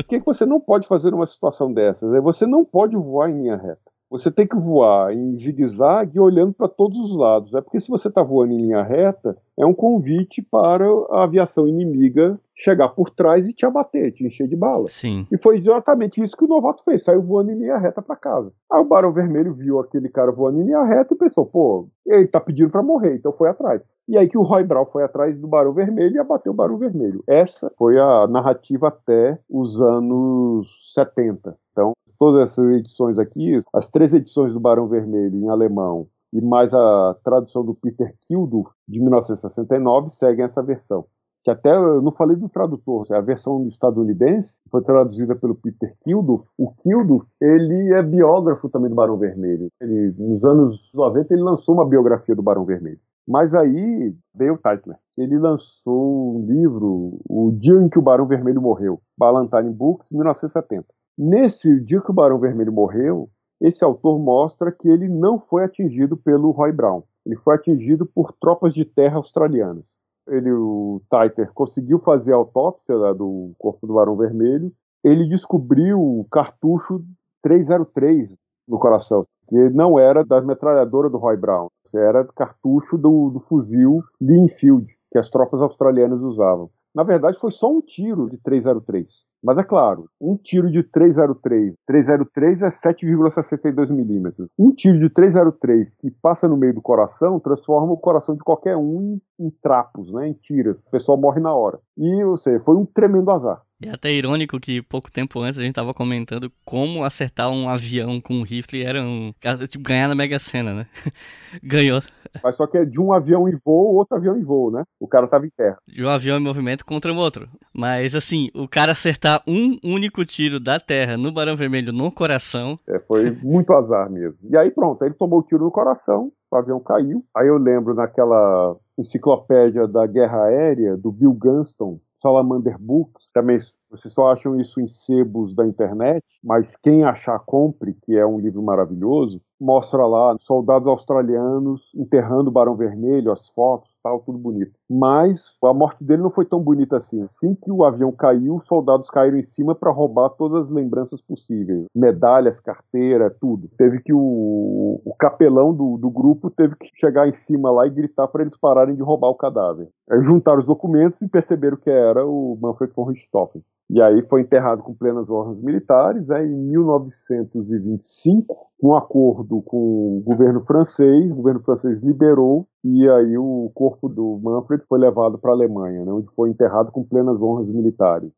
o 0.00 0.06
que, 0.06 0.20
que 0.20 0.24
você 0.24 0.46
não 0.46 0.60
pode 0.60 0.86
fazer 0.86 1.10
numa 1.10 1.26
situação 1.26 1.72
dessas? 1.72 2.14
É 2.14 2.20
você 2.20 2.46
não 2.46 2.64
pode 2.64 2.94
voar 2.94 3.28
em 3.28 3.42
linha 3.42 3.56
reta 3.56 3.91
você 4.12 4.30
tem 4.30 4.46
que 4.46 4.54
voar 4.54 5.10
em 5.14 5.34
zigue-zague 5.34 6.20
olhando 6.20 6.52
para 6.52 6.68
todos 6.68 6.98
os 6.98 7.16
lados. 7.16 7.54
É 7.54 7.62
porque 7.62 7.80
se 7.80 7.88
você 7.88 8.08
está 8.08 8.22
voando 8.22 8.52
em 8.52 8.58
linha 8.58 8.82
reta, 8.82 9.34
é 9.58 9.64
um 9.64 9.72
convite 9.72 10.42
para 10.42 10.84
a 11.10 11.24
aviação 11.24 11.66
inimiga 11.66 12.38
chegar 12.54 12.90
por 12.90 13.08
trás 13.08 13.48
e 13.48 13.54
te 13.54 13.64
abater, 13.64 14.12
te 14.12 14.26
encher 14.26 14.46
de 14.46 14.54
bala. 14.54 14.86
Sim. 14.88 15.26
E 15.32 15.38
foi 15.38 15.56
exatamente 15.56 16.22
isso 16.22 16.36
que 16.36 16.44
o 16.44 16.48
novato 16.48 16.84
fez, 16.84 17.02
saiu 17.02 17.22
voando 17.22 17.52
em 17.52 17.58
linha 17.58 17.78
reta 17.78 18.02
para 18.02 18.14
casa. 18.14 18.52
Aí 18.70 18.80
o 18.80 18.84
Barão 18.84 19.12
Vermelho 19.12 19.54
viu 19.54 19.80
aquele 19.80 20.10
cara 20.10 20.30
voando 20.30 20.60
em 20.60 20.64
linha 20.64 20.84
reta 20.84 21.14
e 21.14 21.16
pensou, 21.16 21.46
pô, 21.46 21.88
ele 22.06 22.26
tá 22.26 22.38
pedindo 22.38 22.68
para 22.68 22.82
morrer, 22.82 23.16
então 23.16 23.32
foi 23.32 23.48
atrás. 23.48 23.90
E 24.06 24.18
aí 24.18 24.28
que 24.28 24.36
o 24.36 24.42
Roy 24.42 24.62
Brown 24.62 24.84
foi 24.84 25.04
atrás 25.04 25.38
do 25.38 25.48
Barão 25.48 25.72
Vermelho 25.72 26.16
e 26.16 26.18
abateu 26.18 26.52
o 26.52 26.54
Barão 26.54 26.76
Vermelho. 26.76 27.24
Essa 27.26 27.72
foi 27.78 27.98
a 27.98 28.26
narrativa 28.28 28.88
até 28.88 29.38
os 29.48 29.80
anos 29.80 30.68
70. 30.94 31.56
Então, 31.72 31.94
todas 32.22 32.52
essas 32.52 32.70
edições 32.76 33.18
aqui, 33.18 33.60
as 33.74 33.90
três 33.90 34.14
edições 34.14 34.52
do 34.52 34.60
Barão 34.60 34.86
Vermelho 34.86 35.34
em 35.40 35.48
alemão 35.48 36.06
e 36.32 36.40
mais 36.40 36.72
a 36.72 37.16
tradução 37.24 37.64
do 37.64 37.74
Peter 37.74 38.14
Kildur 38.28 38.70
de 38.86 39.00
1969 39.00 40.08
seguem 40.08 40.44
essa 40.44 40.62
versão. 40.62 41.04
Que 41.42 41.50
até 41.50 41.74
eu 41.74 42.00
não 42.00 42.12
falei 42.12 42.36
do 42.36 42.48
tradutor, 42.48 43.04
a 43.10 43.20
versão 43.20 43.66
estadunidense 43.66 44.54
foi 44.70 44.84
traduzida 44.84 45.34
pelo 45.34 45.56
Peter 45.56 45.96
Kildur. 46.04 46.44
O 46.56 46.70
Kildur, 46.70 47.26
ele 47.40 47.92
é 47.92 48.00
biógrafo 48.00 48.68
também 48.68 48.88
do 48.88 48.94
Barão 48.94 49.18
Vermelho. 49.18 49.66
Ele, 49.80 50.14
nos 50.16 50.44
anos 50.44 50.92
90 50.94 51.34
ele 51.34 51.42
lançou 51.42 51.74
uma 51.74 51.88
biografia 51.88 52.36
do 52.36 52.42
Barão 52.42 52.64
Vermelho. 52.64 53.00
Mas 53.26 53.52
aí 53.52 54.14
veio 54.32 54.54
o 54.54 54.58
Teitler. 54.58 54.96
Ele 55.18 55.36
lançou 55.40 56.36
um 56.36 56.46
livro, 56.46 57.18
O 57.28 57.50
Dia 57.50 57.80
em 57.80 57.88
que 57.88 57.98
o 57.98 58.02
Barão 58.02 58.28
Vermelho 58.28 58.62
Morreu, 58.62 59.00
Ballantine 59.18 59.70
Books, 59.70 60.12
1970. 60.12 60.86
Nesse 61.16 61.80
dia 61.80 62.00
que 62.00 62.10
o 62.10 62.14
Barão 62.14 62.38
Vermelho 62.38 62.72
morreu, 62.72 63.28
esse 63.60 63.84
autor 63.84 64.18
mostra 64.18 64.72
que 64.72 64.88
ele 64.88 65.08
não 65.08 65.38
foi 65.38 65.64
atingido 65.64 66.16
pelo 66.16 66.50
Roy 66.50 66.72
Brown. 66.72 67.02
Ele 67.24 67.36
foi 67.36 67.54
atingido 67.54 68.04
por 68.04 68.32
tropas 68.32 68.74
de 68.74 68.84
terra 68.84 69.16
australianas. 69.16 69.84
Ele, 70.26 70.50
o 70.52 71.00
Titer, 71.10 71.52
conseguiu 71.52 71.98
fazer 72.00 72.32
a 72.32 72.36
autópsia 72.36 72.96
né, 72.98 73.14
do 73.14 73.52
corpo 73.58 73.86
do 73.86 73.94
Barão 73.94 74.16
Vermelho. 74.16 74.72
Ele 75.04 75.28
descobriu 75.28 76.00
o 76.00 76.26
cartucho 76.30 77.04
303 77.42 78.34
no 78.66 78.78
coração, 78.78 79.26
que 79.48 79.70
não 79.70 79.98
era 79.98 80.24
da 80.24 80.40
metralhadora 80.40 81.10
do 81.10 81.18
Roy 81.18 81.36
Brown, 81.36 81.68
era 81.94 82.24
cartucho 82.24 82.96
do, 82.96 83.30
do 83.30 83.40
fuzil 83.40 84.02
Linfield, 84.20 84.86
que 85.10 85.18
as 85.18 85.28
tropas 85.28 85.60
australianas 85.60 86.20
usavam. 86.20 86.70
Na 86.94 87.02
verdade, 87.02 87.38
foi 87.38 87.50
só 87.50 87.70
um 87.70 87.80
tiro 87.80 88.28
de 88.28 88.38
303. 88.38 89.06
Mas 89.42 89.58
é 89.58 89.64
claro, 89.64 90.08
um 90.20 90.36
tiro 90.36 90.70
de 90.70 90.84
303, 90.84 91.74
303 91.84 92.62
é 92.62 92.68
7,62 92.68 93.90
milímetros. 93.90 94.48
Um 94.56 94.72
tiro 94.72 95.00
de 95.00 95.10
303 95.10 95.90
que 95.98 96.10
passa 96.22 96.46
no 96.46 96.56
meio 96.56 96.74
do 96.74 96.80
coração 96.82 97.40
transforma 97.40 97.92
o 97.92 97.96
coração 97.96 98.36
de 98.36 98.44
qualquer 98.44 98.76
um 98.76 99.18
em, 99.40 99.46
em 99.46 99.50
trapos, 99.62 100.12
né, 100.12 100.28
em 100.28 100.32
tiras. 100.34 100.86
O 100.86 100.90
pessoal 100.92 101.18
morre 101.18 101.40
na 101.40 101.52
hora. 101.52 101.80
E, 101.96 102.22
ou 102.22 102.36
seja, 102.36 102.62
foi 102.62 102.76
um 102.76 102.86
tremendo 102.86 103.32
azar. 103.32 103.60
É 103.82 103.90
até 103.90 104.10
irônico 104.10 104.60
que 104.60 104.82
pouco 104.82 105.10
tempo 105.10 105.40
antes 105.40 105.58
a 105.58 105.62
gente 105.62 105.74
tava 105.74 105.92
comentando 105.92 106.50
como 106.64 107.04
acertar 107.04 107.50
um 107.50 107.68
avião 107.68 108.20
com 108.20 108.34
um 108.34 108.42
rifle 108.42 108.82
era 108.82 109.02
um. 109.02 109.32
Tipo, 109.68 109.84
ganhar 109.84 110.08
na 110.08 110.14
Mega 110.14 110.38
Sena, 110.38 110.72
né? 110.72 110.86
Ganhou. 111.62 112.00
Mas 112.42 112.56
só 112.56 112.66
que 112.66 112.78
é 112.78 112.84
de 112.84 113.00
um 113.00 113.12
avião 113.12 113.48
em 113.48 113.58
voo, 113.64 113.94
outro 113.94 114.16
avião 114.16 114.36
em 114.36 114.42
voo, 114.42 114.70
né? 114.70 114.84
O 114.98 115.06
cara 115.06 115.26
tava 115.26 115.46
em 115.46 115.50
terra. 115.50 115.76
De 115.86 116.04
um 116.04 116.08
avião 116.08 116.38
em 116.38 116.42
movimento 116.42 116.84
contra 116.84 117.12
o 117.12 117.16
outro. 117.16 117.48
Mas 117.74 118.14
assim, 118.14 118.48
o 118.54 118.66
cara 118.68 118.92
acertar 118.92 119.42
um 119.46 119.78
único 119.84 120.24
tiro 120.24 120.58
da 120.58 120.80
terra 120.80 121.16
no 121.16 121.32
Barão 121.32 121.56
Vermelho 121.56 121.92
no 121.92 122.10
coração. 122.10 122.78
É, 122.88 122.98
foi 123.00 123.30
muito 123.42 123.72
azar 123.72 124.10
mesmo. 124.10 124.38
E 124.48 124.56
aí 124.56 124.70
pronto, 124.70 125.04
ele 125.04 125.14
tomou 125.14 125.40
o 125.40 125.42
tiro 125.42 125.64
no 125.64 125.70
coração, 125.70 126.32
o 126.50 126.56
avião 126.56 126.80
caiu. 126.80 127.24
Aí 127.34 127.48
eu 127.48 127.58
lembro 127.58 127.94
naquela 127.94 128.76
enciclopédia 128.98 129.86
da 129.86 130.06
guerra 130.06 130.44
aérea 130.44 130.96
do 130.96 131.10
Bill 131.10 131.32
Gunston, 131.32 131.98
Salamander 132.22 132.78
Books, 132.78 133.30
também 133.34 133.58
vocês 133.90 134.14
só 134.14 134.30
acham 134.30 134.58
isso 134.60 134.80
em 134.80 134.86
sebos 134.86 135.54
da 135.54 135.66
internet, 135.66 136.24
mas 136.42 136.76
quem 136.76 137.02
achar 137.02 137.38
compre, 137.40 137.94
que 138.02 138.16
é 138.16 138.24
um 138.24 138.38
livro 138.38 138.62
maravilhoso, 138.62 139.42
mostra 139.62 140.04
lá 140.04 140.36
soldados 140.40 140.88
australianos 140.88 141.92
enterrando 141.94 142.50
o 142.50 142.52
Barão 142.52 142.74
Vermelho, 142.74 143.30
as 143.30 143.48
fotos, 143.50 143.96
tal, 144.02 144.18
tudo 144.20 144.36
bonito. 144.36 144.72
Mas 144.90 145.56
a 145.62 145.72
morte 145.72 146.02
dele 146.02 146.22
não 146.22 146.30
foi 146.30 146.44
tão 146.44 146.60
bonita 146.60 146.96
assim. 146.96 147.20
Assim 147.20 147.54
que 147.54 147.70
o 147.70 147.84
avião 147.84 148.10
caiu, 148.10 148.56
os 148.56 148.66
soldados 148.66 149.08
caíram 149.08 149.38
em 149.38 149.44
cima 149.44 149.74
para 149.74 149.92
roubar 149.92 150.30
todas 150.30 150.64
as 150.64 150.70
lembranças 150.70 151.22
possíveis, 151.22 151.86
medalhas, 151.94 152.58
carteira, 152.58 153.30
tudo. 153.30 153.70
Teve 153.78 154.02
que 154.02 154.12
o, 154.12 155.00
o 155.04 155.14
capelão 155.16 155.72
do, 155.72 155.96
do 155.96 156.10
grupo 156.10 156.50
teve 156.50 156.74
que 156.74 156.90
chegar 156.94 157.28
em 157.28 157.32
cima 157.32 157.70
lá 157.70 157.86
e 157.86 157.90
gritar 157.90 158.26
para 158.26 158.42
eles 158.42 158.56
pararem 158.56 158.96
de 158.96 159.02
roubar 159.02 159.28
o 159.28 159.36
cadáver. 159.36 159.88
Aí 160.10 160.22
juntaram 160.24 160.58
os 160.58 160.66
documentos 160.66 161.22
e 161.22 161.28
perceberam 161.28 161.76
que 161.76 161.88
era 161.88 162.26
o 162.26 162.58
Manfred 162.60 162.92
von 162.94 163.04
Richthofen. 163.04 163.62
E 163.92 164.00
aí 164.00 164.22
foi 164.22 164.40
enterrado 164.40 164.82
com 164.82 164.94
plenas 164.94 165.28
honras 165.28 165.60
militares. 165.60 166.30
Aí, 166.30 166.46
em 166.46 166.70
1925, 166.70 168.70
um 168.82 168.94
acordo 168.94 169.51
com 169.60 170.18
o 170.18 170.22
governo 170.24 170.64
francês, 170.64 171.32
o 171.32 171.36
governo 171.36 171.60
francês 171.60 172.00
liberou 172.00 172.66
e 172.84 173.08
aí 173.08 173.36
o 173.36 173.70
corpo 173.74 174.08
do 174.08 174.40
Manfred 174.42 174.84
foi 174.88 174.98
levado 174.98 175.36
para 175.36 175.50
a 175.50 175.54
Alemanha, 175.54 176.04
né, 176.04 176.12
onde 176.12 176.28
foi 176.34 176.48
enterrado 176.50 176.90
com 176.90 177.04
plenas 177.04 177.40
honras 177.42 177.68
militares. 177.68 178.30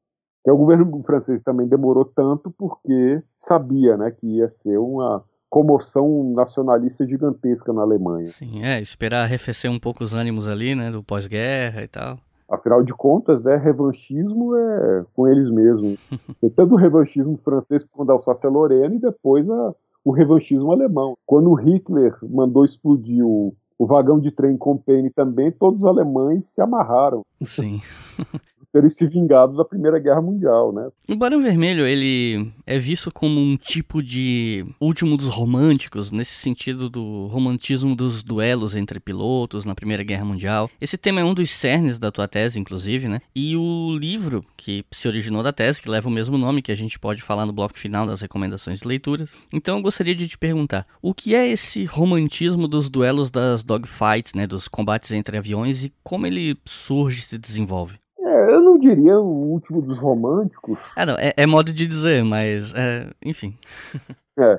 Que 0.43 0.51
o 0.51 0.57
governo 0.57 1.03
francês 1.07 1.41
também 1.43 1.67
demorou 1.69 2.05
tanto 2.05 2.51
porque 2.51 3.23
sabia, 3.39 3.97
né, 3.97 4.11
que 4.11 4.27
ia 4.27 4.51
ser 4.51 4.79
uma 4.79 5.23
comoção 5.49 6.33
nacionalista 6.35 7.07
gigantesca 7.07 7.73
na 7.73 7.83
Alemanha. 7.83 8.27
Sim, 8.27 8.65
é, 8.65 8.81
esperar 8.81 9.23
arrefecer 9.23 9.71
um 9.71 9.79
pouco 9.79 10.03
os 10.03 10.13
ânimos 10.13 10.49
ali, 10.49 10.75
né, 10.75 10.91
do 10.91 11.03
pós-guerra 11.03 11.83
e 11.83 11.87
tal. 11.87 12.19
Afinal 12.51 12.83
de 12.83 12.93
contas, 12.93 13.47
é 13.47 13.57
revanchismo 13.57 14.55
é 14.57 15.05
com 15.15 15.27
eles 15.27 15.51
mesmos. 15.51 15.99
Tem 16.41 16.51
tanto 16.51 16.75
o 16.75 16.77
revanchismo 16.77 17.39
francês 17.39 17.85
quando 17.91 18.11
Alsácia-Lorena 18.11 18.95
e 18.95 18.99
depois 18.99 19.49
a, 19.49 19.75
o 20.05 20.13
revanchismo 20.13 20.71
alemão. 20.71 21.17
Quando 21.27 21.55
Hitler 21.55 22.15
mandou 22.23 22.65
explodir 22.65 23.25
o, 23.25 23.55
o 23.79 23.87
vagão 23.87 24.21
de 24.21 24.31
trem 24.31 24.57
com 24.57 24.77
Penny 24.77 25.11
também, 25.11 25.51
todos 25.51 25.83
os 25.83 25.87
alemães 25.87 26.47
se 26.47 26.61
amarraram. 26.61 27.23
Sim. 27.45 27.81
terem 28.75 28.91
se 28.91 29.07
vingado 29.07 29.57
da 29.57 29.65
Primeira 29.65 30.01
Guerra 30.01 30.21
Mundial, 30.21 30.73
né? 30.73 30.89
O 31.09 31.15
Barão 31.15 31.41
Vermelho, 31.41 31.87
ele 31.87 32.53
é 32.67 32.77
visto 32.77 33.09
como 33.13 33.41
um 33.41 33.57
tipo 33.57 34.03
de 34.03 34.67
último 34.81 35.17
dos 35.17 35.29
românticos, 35.29 36.11
nesse 36.11 36.33
sentido 36.33 36.91
do 36.91 37.27
romantismo 37.27 37.95
dos 37.95 38.25
duelos 38.25 38.75
entre 38.75 38.99
pilotos 38.99 39.65
na 39.65 39.77
Primeira 39.77 40.03
Guerra 40.03 40.25
Mundial. 40.25 40.69
Esse 40.81 40.99
tema 40.99 41.21
é 41.21 41.25
um 41.25 41.33
dos 41.33 41.51
cernes 41.51 42.01
da 42.01 42.11
tua 42.11 42.27
tese, 42.27 42.59
inclusive, 42.59 43.07
né? 43.07 43.21
E 43.33 43.57
o 43.57 43.97
livro 43.97 44.45
que 44.57 44.85
se 44.91 45.07
originou 45.07 45.45
da 45.45 45.53
tese, 45.53 45.81
que 45.81 45.89
leva 45.89 46.09
o 46.09 46.13
mesmo 46.13 46.37
nome, 46.37 46.61
que 46.61 46.73
a 46.73 46.77
gente 46.77 46.99
pode 46.99 47.23
falar 47.23 47.47
no 47.47 47.53
bloco 47.53 47.79
final 47.79 48.05
das 48.05 48.23
recomendações 48.23 48.81
de 48.81 48.89
leituras. 48.89 49.31
Então 49.53 49.77
eu 49.77 49.83
gostaria 49.83 50.17
de 50.17 50.27
te 50.27 50.37
perguntar, 50.37 50.85
o 51.01 51.15
que 51.15 51.33
é 51.33 51.47
esse 51.47 51.85
romantismo 51.85 52.67
dos 52.67 52.91
duelos 52.91 53.31
das 53.31 53.63
dogfights, 53.63 54.35
né, 54.35 54.49
dos 54.49 54.67
combates 54.67 55.13
entre 55.13 55.39
aviões 55.39 55.85
e 55.85 55.93
como 56.03 56.27
ele 56.27 56.57
surge 56.65 57.21
e 57.21 57.23
se 57.23 57.39
desenvolve? 57.39 58.03
É, 58.35 58.53
eu 58.53 58.61
não 58.61 58.77
diria 58.77 59.17
o 59.21 59.53
último 59.53 59.81
dos 59.81 59.97
românticos. 59.97 60.77
Ah, 60.97 61.07
não, 61.07 61.15
é, 61.15 61.33
é 61.37 61.47
modo 61.47 61.73
de 61.73 61.87
dizer, 61.87 62.25
mas, 62.25 62.75
é, 62.75 63.09
enfim. 63.25 63.57
é. 64.37 64.59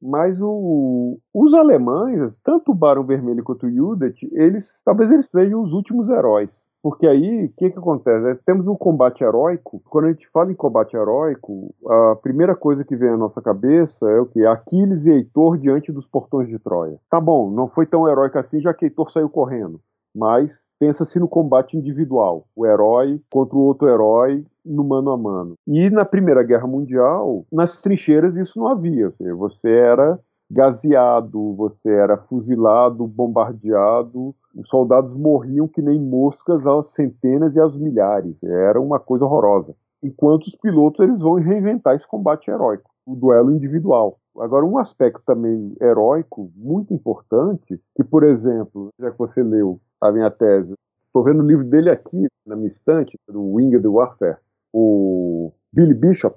Mas 0.00 0.40
o, 0.40 1.18
os 1.32 1.54
alemães, 1.54 2.40
tanto 2.42 2.72
o 2.72 2.74
Barão 2.74 3.04
Vermelho 3.04 3.44
quanto 3.44 3.66
o 3.66 3.70
Judith, 3.70 4.16
eles, 4.32 4.82
talvez 4.84 5.12
eles 5.12 5.30
sejam 5.30 5.62
os 5.62 5.72
últimos 5.72 6.08
heróis. 6.08 6.66
Porque 6.82 7.06
aí, 7.06 7.44
o 7.44 7.52
que, 7.56 7.70
que 7.70 7.78
acontece? 7.78 8.30
É, 8.30 8.34
temos 8.46 8.66
um 8.66 8.74
combate 8.74 9.22
heróico. 9.22 9.80
Quando 9.88 10.06
a 10.06 10.12
gente 10.12 10.28
fala 10.30 10.50
em 10.50 10.56
combate 10.56 10.96
heróico, 10.96 11.72
a 11.86 12.16
primeira 12.16 12.56
coisa 12.56 12.82
que 12.82 12.96
vem 12.96 13.10
à 13.10 13.16
nossa 13.16 13.40
cabeça 13.40 14.10
é 14.10 14.18
o 14.18 14.26
que? 14.26 14.44
Aquiles 14.44 15.04
e 15.04 15.10
Heitor 15.10 15.58
diante 15.58 15.92
dos 15.92 16.06
portões 16.06 16.48
de 16.48 16.58
Troia. 16.58 16.98
Tá 17.08 17.20
bom, 17.20 17.50
não 17.50 17.68
foi 17.68 17.86
tão 17.86 18.08
heróico 18.08 18.38
assim, 18.38 18.60
já 18.60 18.74
que 18.74 18.86
Heitor 18.86 19.12
saiu 19.12 19.28
correndo 19.28 19.80
mas 20.14 20.66
pensa-se 20.78 21.18
no 21.18 21.28
combate 21.28 21.76
individual, 21.76 22.46
o 22.56 22.66
herói 22.66 23.20
contra 23.30 23.56
o 23.56 23.60
outro 23.60 23.88
herói 23.88 24.44
no 24.64 24.84
mano 24.84 25.10
a 25.10 25.16
mano. 25.16 25.54
E 25.66 25.90
na 25.90 26.04
Primeira 26.04 26.42
Guerra 26.42 26.66
Mundial, 26.66 27.44
nas 27.52 27.80
trincheiras 27.80 28.36
isso 28.36 28.58
não 28.58 28.68
havia, 28.68 29.12
você 29.36 29.70
era 29.70 30.18
gaseado, 30.50 31.54
você 31.54 31.90
era 31.90 32.18
fuzilado, 32.18 33.06
bombardeado, 33.06 34.34
os 34.54 34.68
soldados 34.68 35.14
morriam 35.14 35.66
que 35.66 35.80
nem 35.80 35.98
moscas 35.98 36.66
às 36.66 36.88
centenas 36.88 37.56
e 37.56 37.60
às 37.60 37.74
milhares, 37.74 38.42
era 38.42 38.78
uma 38.80 39.00
coisa 39.00 39.24
horrorosa. 39.24 39.74
Enquanto 40.02 40.48
os 40.48 40.56
pilotos 40.56 41.00
eles 41.00 41.20
vão 41.20 41.34
reinventar 41.34 41.94
esse 41.94 42.06
combate 42.06 42.50
heróico, 42.50 42.90
o 43.06 43.14
duelo 43.14 43.50
individual. 43.50 44.18
Agora, 44.38 44.64
um 44.64 44.78
aspecto 44.78 45.22
também 45.26 45.74
heróico 45.80 46.50
muito 46.56 46.94
importante, 46.94 47.80
que, 47.94 48.02
por 48.02 48.24
exemplo, 48.24 48.88
já 48.98 49.10
que 49.10 49.18
você 49.18 49.42
leu 49.42 49.80
a 50.00 50.10
minha 50.10 50.30
tese, 50.30 50.74
estou 51.06 51.22
vendo 51.22 51.42
o 51.42 51.46
livro 51.46 51.64
dele 51.64 51.90
aqui 51.90 52.26
na 52.46 52.56
minha 52.56 52.68
estante, 52.68 53.16
do 53.28 53.54
Winged 53.54 53.86
Warfare, 53.86 54.38
o 54.72 55.52
Billy 55.72 55.94
Bishop, 55.94 56.36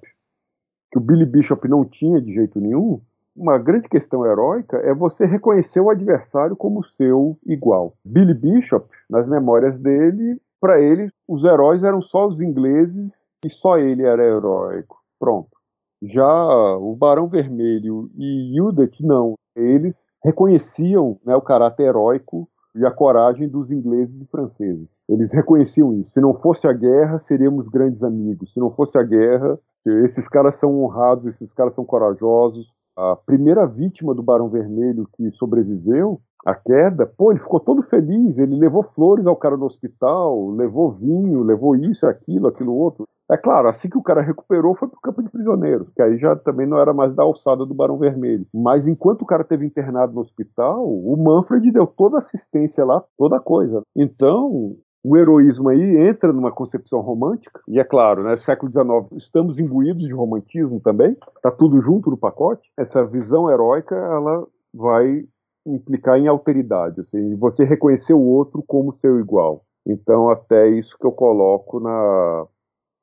que 0.91 0.97
o 0.97 1.01
Billy 1.01 1.25
Bishop 1.25 1.67
não 1.67 1.85
tinha 1.85 2.21
de 2.21 2.33
jeito 2.33 2.59
nenhum, 2.59 3.01
uma 3.35 3.57
grande 3.57 3.89
questão 3.89 4.25
heróica 4.25 4.77
é 4.77 4.93
você 4.93 5.25
reconhecer 5.25 5.81
o 5.81 5.89
adversário 5.89 6.55
como 6.55 6.83
seu 6.83 7.37
igual. 7.45 7.93
Billy 8.05 8.33
Bishop, 8.33 8.87
nas 9.09 9.27
memórias 9.27 9.77
dele, 9.77 10.39
para 10.59 10.81
ele, 10.81 11.09
os 11.27 11.43
heróis 11.43 11.83
eram 11.83 12.01
só 12.01 12.27
os 12.27 12.39
ingleses 12.39 13.25
e 13.45 13.49
só 13.49 13.77
ele 13.77 14.03
era 14.03 14.23
heróico. 14.23 15.03
Pronto. 15.19 15.54
Já 16.01 16.77
o 16.77 16.95
Barão 16.95 17.27
Vermelho 17.27 18.09
e 18.17 18.53
Judith, 18.55 19.01
não. 19.01 19.35
Eles 19.55 20.07
reconheciam 20.23 21.17
né, 21.25 21.35
o 21.35 21.41
caráter 21.41 21.83
heróico 21.83 22.47
e 22.75 22.85
a 22.85 22.91
coragem 22.91 23.47
dos 23.47 23.71
ingleses 23.71 24.21
e 24.21 24.25
franceses. 24.25 24.87
Eles 25.07 25.31
reconheciam 25.31 25.93
isso. 25.93 26.11
Se 26.11 26.19
não 26.19 26.33
fosse 26.33 26.67
a 26.67 26.73
guerra, 26.73 27.19
seríamos 27.19 27.69
grandes 27.69 28.03
amigos. 28.03 28.51
Se 28.51 28.59
não 28.59 28.69
fosse 28.69 28.97
a 28.97 29.03
guerra, 29.03 29.57
esses 29.85 30.27
caras 30.27 30.55
são 30.55 30.83
honrados, 30.83 31.25
esses 31.27 31.53
caras 31.53 31.73
são 31.73 31.85
corajosos. 31.85 32.73
A 32.97 33.15
primeira 33.15 33.65
vítima 33.65 34.13
do 34.13 34.23
Barão 34.23 34.49
Vermelho 34.49 35.07
que 35.15 35.31
sobreviveu 35.31 36.19
à 36.45 36.53
queda, 36.53 37.05
pô, 37.05 37.31
ele 37.31 37.39
ficou 37.39 37.59
todo 37.59 37.81
feliz. 37.83 38.37
Ele 38.37 38.55
levou 38.55 38.83
flores 38.83 39.25
ao 39.25 39.35
cara 39.35 39.55
no 39.55 39.65
hospital, 39.65 40.49
levou 40.49 40.91
vinho, 40.91 41.43
levou 41.43 41.75
isso, 41.75 42.05
aquilo, 42.05 42.47
aquilo 42.47 42.73
outro. 42.73 43.07
É 43.29 43.35
claro, 43.37 43.67
assim 43.67 43.89
que 43.89 43.97
o 43.97 44.03
cara 44.03 44.21
recuperou, 44.21 44.75
foi 44.75 44.87
pro 44.87 44.99
campo 45.01 45.23
de 45.23 45.29
prisioneiros, 45.29 45.89
que 45.95 46.01
aí 46.01 46.17
já 46.17 46.35
também 46.35 46.67
não 46.67 46.77
era 46.77 46.93
mais 46.93 47.15
da 47.15 47.23
alçada 47.23 47.65
do 47.65 47.73
Barão 47.73 47.97
Vermelho. 47.97 48.45
Mas 48.53 48.87
enquanto 48.87 49.23
o 49.23 49.25
cara 49.25 49.43
teve 49.43 49.65
internado 49.65 50.13
no 50.13 50.21
hospital, 50.21 50.85
o 50.87 51.17
Manfred 51.17 51.71
deu 51.71 51.87
toda 51.87 52.17
a 52.17 52.19
assistência 52.19 52.85
lá, 52.85 53.03
toda 53.17 53.39
coisa. 53.39 53.81
Então, 53.95 54.75
o 55.03 55.17
heroísmo 55.17 55.69
aí 55.69 56.07
entra 56.07 56.31
numa 56.31 56.51
concepção 56.51 57.01
romântica, 57.01 57.61
e 57.67 57.79
é 57.79 57.83
claro, 57.83 58.23
né, 58.23 58.37
século 58.37 58.71
XIX, 58.71 59.17
estamos 59.17 59.59
imbuídos 59.59 60.03
de 60.03 60.13
romantismo 60.13 60.79
também, 60.79 61.17
tá 61.41 61.49
tudo 61.49 61.81
junto 61.81 62.11
no 62.11 62.17
pacote. 62.17 62.69
Essa 62.77 63.03
visão 63.05 63.49
heróica, 63.49 63.95
ela 63.95 64.47
vai 64.73 65.23
implicar 65.65 66.17
em 66.19 66.27
alteridade, 66.27 67.01
assim, 67.01 67.35
você 67.37 67.63
reconhecer 67.63 68.13
o 68.13 68.21
outro 68.21 68.63
como 68.67 68.91
seu 68.91 69.19
igual. 69.19 69.63
Então, 69.87 70.29
até 70.29 70.67
isso 70.69 70.97
que 70.97 71.05
eu 71.05 71.11
coloco 71.11 71.79
na 71.79 72.45